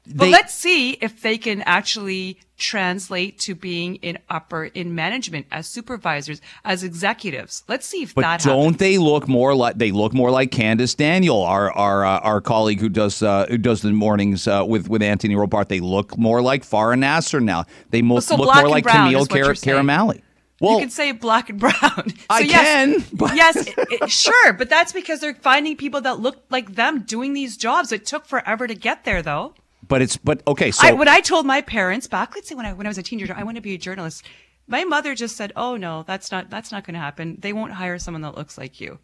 But 0.08 0.26
They- 0.26 0.32
let's 0.32 0.54
see 0.54 0.92
if 1.02 1.22
they 1.22 1.38
can 1.38 1.62
actually 1.64 2.38
translate 2.58 3.38
to 3.38 3.54
being 3.54 3.96
in 3.98 4.18
upper 4.30 4.66
in 4.66 4.96
management 4.96 5.46
as 5.52 5.68
supervisors, 5.68 6.40
as 6.64 6.84
executives. 6.84 7.64
Let's 7.68 7.86
see 7.86 8.04
if 8.04 8.16
But 8.16 8.22
that 8.22 8.42
don't 8.42 8.64
happens. 8.64 8.78
they 8.78 8.98
look 8.98 9.28
more 9.28 9.54
like 9.56 9.78
they 9.78 9.92
look 9.92 10.14
more 10.14 10.32
like 10.32 10.52
Candace 10.52 10.96
Daniel, 10.96 11.42
our 11.44 11.72
our 11.72 12.06
uh, 12.06 12.20
our 12.20 12.42
colleague 12.42 12.80
who 12.80 12.90
does 12.90 13.22
uh, 13.22 13.46
who 13.50 13.58
does 13.58 13.82
the 13.82 13.92
mornings 13.92 14.48
uh, 14.48 14.64
with 14.66 14.88
with 14.90 15.02
Anthony 15.02 15.36
Robart? 15.36 15.68
They 15.68 15.80
look 15.82 16.18
more 16.18 16.42
like 16.42 16.64
Farah 16.64 16.98
Nasser 16.98 17.40
now. 17.42 17.66
They 17.90 18.02
mo- 18.02 18.20
so 18.20 18.36
look 18.36 18.54
more 18.56 18.70
like 18.70 18.86
Camille 18.86 19.22
is 19.24 19.30
what 19.30 19.38
you're 19.38 19.46
Car-. 19.56 19.56
Caramelli. 19.56 20.22
you 20.62 20.78
can 20.80 20.90
say 20.90 21.12
black 21.12 21.50
and 21.50 21.60
brown. 21.60 21.74
I 22.30 22.40
yes, 22.40 22.52
can, 22.64 23.06
but- 23.14 23.36
yes, 23.36 23.56
it- 23.68 23.74
it- 23.78 24.10
sure, 24.12 24.54
but 24.54 24.70
that's 24.70 24.94
because 24.94 25.20
they're 25.20 25.36
finding 25.36 25.76
people 25.76 26.02
that 26.02 26.20
look 26.20 26.44
like 26.50 26.76
them 26.76 27.02
doing 27.02 27.34
these 27.34 27.58
jobs. 27.58 27.92
It 27.92 28.06
took 28.06 28.26
forever 28.26 28.66
to 28.68 28.76
get 28.76 29.04
there, 29.04 29.22
though. 29.22 29.56
But 29.88 30.02
it's 30.02 30.18
but 30.18 30.42
okay. 30.48 30.72
So 30.72 30.88
I, 30.88 30.92
when 30.94 31.08
I 31.08 31.20
told 31.22 31.46
my 31.46 31.62
parents 31.62 32.08
back, 32.08 32.36
let's 32.36 32.48
say 32.50 32.56
when 32.56 32.66
I 32.66 32.74
when 32.74 32.86
I 32.86 32.90
was 32.90 32.98
a 32.98 33.04
teenager, 33.04 33.34
I 33.36 33.44
want 33.44 33.56
to 33.58 33.62
be 33.62 33.74
a 33.74 33.78
journalist. 33.78 34.24
My 34.68 34.84
mother 34.84 35.14
just 35.16 35.36
said, 35.36 35.52
"Oh 35.56 35.76
no, 35.78 36.04
that's 36.08 36.32
not 36.32 36.50
that's 36.50 36.72
not 36.72 36.86
going 36.86 36.94
to 36.96 37.00
happen. 37.00 37.38
They 37.40 37.54
won't 37.54 37.74
hire 37.74 37.98
someone 38.00 38.22
that 38.22 38.36
looks 38.38 38.58
like 38.58 38.80
you." 38.82 39.00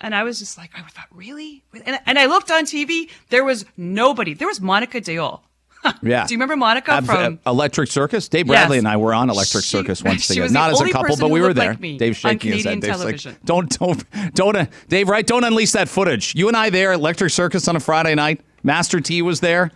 And 0.00 0.14
I 0.14 0.22
was 0.22 0.38
just 0.38 0.56
like, 0.56 0.70
I 0.76 0.82
thought, 0.82 1.06
really? 1.12 1.64
And, 1.84 1.98
and 2.06 2.18
I 2.20 2.26
looked 2.26 2.52
on 2.52 2.66
TV. 2.66 3.10
There 3.30 3.42
was 3.44 3.64
nobody. 3.76 4.32
There 4.34 4.46
was 4.46 4.60
Monica 4.60 5.00
Deol. 5.00 5.40
yeah. 6.02 6.24
Do 6.24 6.34
you 6.34 6.38
remember 6.38 6.56
Monica 6.56 6.92
Abs- 6.92 7.06
from? 7.06 7.40
uh, 7.44 7.50
Electric 7.50 7.90
Circus? 7.90 8.28
Dave 8.28 8.46
Bradley 8.46 8.76
Yes. 8.76 8.82
and 8.82 8.88
I 8.88 8.96
were 8.96 9.12
on 9.12 9.28
Electric 9.28 9.64
She- 9.64 9.76
Circus 9.76 10.02
once 10.04 10.28
together. 10.28 10.52
Not 10.52 10.70
as 10.70 10.80
a 10.80 10.88
couple, 10.90 11.16
but 11.16 11.30
we 11.30 11.40
were 11.40 11.52
there. 11.52 11.74
like 11.80 11.98
Dave 11.98 12.16
shaking 12.16 12.52
his 12.52 12.64
head. 12.64 12.80
Dave's 12.80 12.96
television. 12.96 13.32
like, 13.32 13.44
don't 13.44 13.76
don't 13.78 14.34
don't 14.34 14.56
uh, 14.56 14.66
Dave, 14.88 15.08
right? 15.08 15.26
Don't 15.26 15.42
unleash 15.42 15.72
that 15.72 15.88
footage. 15.88 16.32
You 16.36 16.46
and 16.46 16.56
I 16.56 16.70
there, 16.70 16.92
Electric 16.92 17.32
Circus 17.32 17.66
on 17.66 17.74
a 17.74 17.80
Friday 17.80 18.14
night. 18.14 18.40
Master 18.62 19.00
T 19.00 19.22
was 19.22 19.40
there. 19.40 19.70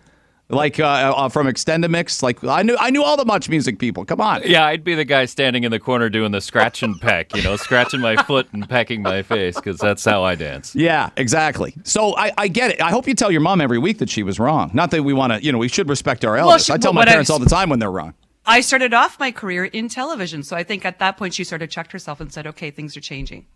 Like 0.49 0.79
uh, 0.79 0.85
uh, 0.85 1.29
from 1.31 1.47
Xtendamix, 1.47 2.23
like 2.23 2.45
I 2.45 2.63
knew, 2.63 2.77
I 2.79 2.91
knew 2.91 3.03
all 3.03 3.17
the 3.17 3.25
Much 3.25 3.49
Music 3.49 3.79
people. 3.79 4.05
Come 4.05 4.21
on, 4.21 4.43
Yeah, 4.45 4.67
I'd 4.67 4.85
be 4.85 4.95
the 4.95 5.05
guy 5.05 5.25
standing 5.25 5.65
in 5.65 5.71
the 5.71 5.79
corner 5.79 6.11
doing 6.11 6.31
the 6.33 6.43
scratch 6.43 6.83
and 6.83 7.01
peck, 7.01 7.35
you 7.35 7.43
know, 7.43 7.57
scratching 7.57 8.01
my 8.01 8.17
foot 8.25 8.49
and 8.53 8.69
pecking 8.69 9.01
my 9.01 9.23
face 9.23 9.55
because 9.55 9.79
that's 9.79 10.05
how 10.05 10.25
I 10.25 10.35
dance. 10.35 10.75
Yeah, 10.75 11.09
exactly. 11.17 11.75
So 11.85 12.15
I, 12.17 12.33
I 12.37 12.49
get 12.49 12.71
it. 12.73 12.83
I 12.83 12.91
hope 12.91 13.09
you 13.09 13.15
tell 13.15 13.31
your 13.31 13.41
mom 13.41 13.63
every 13.63 13.79
week 13.79 13.97
that 13.99 14.11
she 14.11 14.23
was 14.23 14.39
wrong. 14.39 14.71
Not 14.75 14.91
that 14.91 15.03
we 15.05 15.15
want 15.15 15.33
to, 15.33 15.43
you 15.43 15.53
know, 15.53 15.59
we 15.59 15.69
should 15.69 15.89
respect 15.89 16.23
our 16.23 16.37
elders. 16.37 16.67
she- 16.67 16.73
I 16.75 16.77
tell 16.77 16.91
but 16.93 16.97
my 16.97 17.01
what 17.03 17.09
I 17.09 17.13
parents 17.13 17.31
all 17.31 17.39
the 17.39 17.49
time 17.49 17.71
when 17.71 17.79
they're 17.79 17.91
wrong. 17.91 18.13
I 18.45 18.61
started 18.61 18.93
off 18.93 19.19
my 19.19 19.31
career 19.33 19.65
in 19.65 19.89
television, 19.89 20.43
so 20.43 20.55
I 20.55 20.65
think 20.65 20.85
at 20.85 20.99
that 20.99 21.17
point 21.17 21.33
she 21.33 21.45
sort 21.45 21.63
of 21.63 21.71
checked 21.71 21.93
herself 21.93 22.21
and 22.21 22.31
said, 22.31 22.47
"Okay, 22.49 22.71
things 22.73 22.95
are 22.97 23.01
changing." 23.01 23.47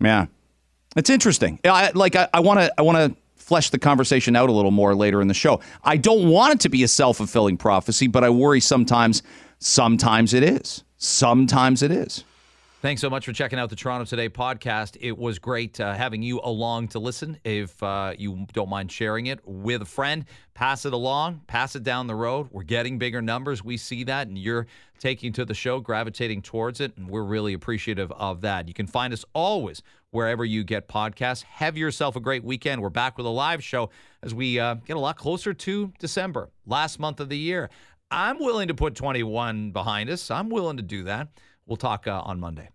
Yeah, 0.00 0.26
it's 0.96 1.10
interesting. 1.10 1.58
I, 1.64 1.90
like 1.94 2.16
I 2.16 2.40
want 2.40 2.60
to, 2.60 2.72
I 2.78 2.82
want 2.82 2.96
to 2.98 3.16
flesh 3.40 3.70
the 3.70 3.78
conversation 3.78 4.36
out 4.36 4.48
a 4.48 4.52
little 4.52 4.70
more 4.70 4.94
later 4.94 5.20
in 5.20 5.28
the 5.28 5.34
show. 5.34 5.60
I 5.82 5.96
don't 5.96 6.28
want 6.28 6.54
it 6.54 6.60
to 6.60 6.68
be 6.68 6.82
a 6.82 6.88
self 6.88 7.16
fulfilling 7.16 7.56
prophecy, 7.56 8.06
but 8.06 8.22
I 8.22 8.30
worry 8.30 8.60
sometimes. 8.60 9.22
Sometimes 9.62 10.32
it 10.32 10.42
is. 10.42 10.84
Sometimes 10.96 11.82
it 11.82 11.90
is. 11.90 12.24
Thanks 12.80 13.02
so 13.02 13.10
much 13.10 13.26
for 13.26 13.34
checking 13.34 13.58
out 13.58 13.68
the 13.68 13.76
Toronto 13.76 14.06
Today 14.06 14.30
podcast. 14.30 14.96
It 15.02 15.18
was 15.18 15.38
great 15.38 15.78
uh, 15.78 15.92
having 15.92 16.22
you 16.22 16.40
along 16.42 16.88
to 16.88 16.98
listen. 16.98 17.38
If 17.44 17.82
uh, 17.82 18.14
you 18.16 18.46
don't 18.54 18.70
mind 18.70 18.90
sharing 18.90 19.26
it 19.26 19.38
with 19.44 19.82
a 19.82 19.84
friend, 19.84 20.24
pass 20.54 20.86
it 20.86 20.94
along, 20.94 21.42
pass 21.46 21.76
it 21.76 21.82
down 21.82 22.06
the 22.06 22.14
road. 22.14 22.48
We're 22.50 22.62
getting 22.62 22.98
bigger 22.98 23.20
numbers. 23.20 23.62
We 23.62 23.76
see 23.76 24.04
that, 24.04 24.28
and 24.28 24.38
you're 24.38 24.66
taking 24.98 25.30
to 25.34 25.44
the 25.44 25.52
show, 25.52 25.80
gravitating 25.80 26.40
towards 26.40 26.80
it, 26.80 26.96
and 26.96 27.10
we're 27.10 27.22
really 27.22 27.52
appreciative 27.52 28.10
of 28.12 28.40
that. 28.42 28.66
You 28.66 28.72
can 28.72 28.86
find 28.86 29.12
us 29.12 29.26
always 29.34 29.82
wherever 30.10 30.44
you 30.44 30.64
get 30.64 30.88
podcasts. 30.88 31.42
Have 31.44 31.76
yourself 31.76 32.16
a 32.16 32.20
great 32.20 32.44
weekend. 32.44 32.82
We're 32.82 32.90
back 32.90 33.16
with 33.16 33.26
a 33.26 33.30
live 33.30 33.62
show 33.62 33.90
as 34.22 34.34
we 34.34 34.58
uh, 34.58 34.74
get 34.74 34.96
a 34.96 35.00
lot 35.00 35.16
closer 35.16 35.54
to 35.54 35.92
December, 35.98 36.50
last 36.66 36.98
month 36.98 37.20
of 37.20 37.28
the 37.28 37.38
year. 37.38 37.70
I'm 38.10 38.38
willing 38.38 38.68
to 38.68 38.74
put 38.74 38.94
21 38.96 39.70
behind 39.70 40.10
us. 40.10 40.30
I'm 40.30 40.48
willing 40.48 40.76
to 40.78 40.82
do 40.82 41.04
that. 41.04 41.28
We'll 41.66 41.76
talk 41.76 42.06
uh, 42.06 42.22
on 42.24 42.40
Monday. 42.40 42.70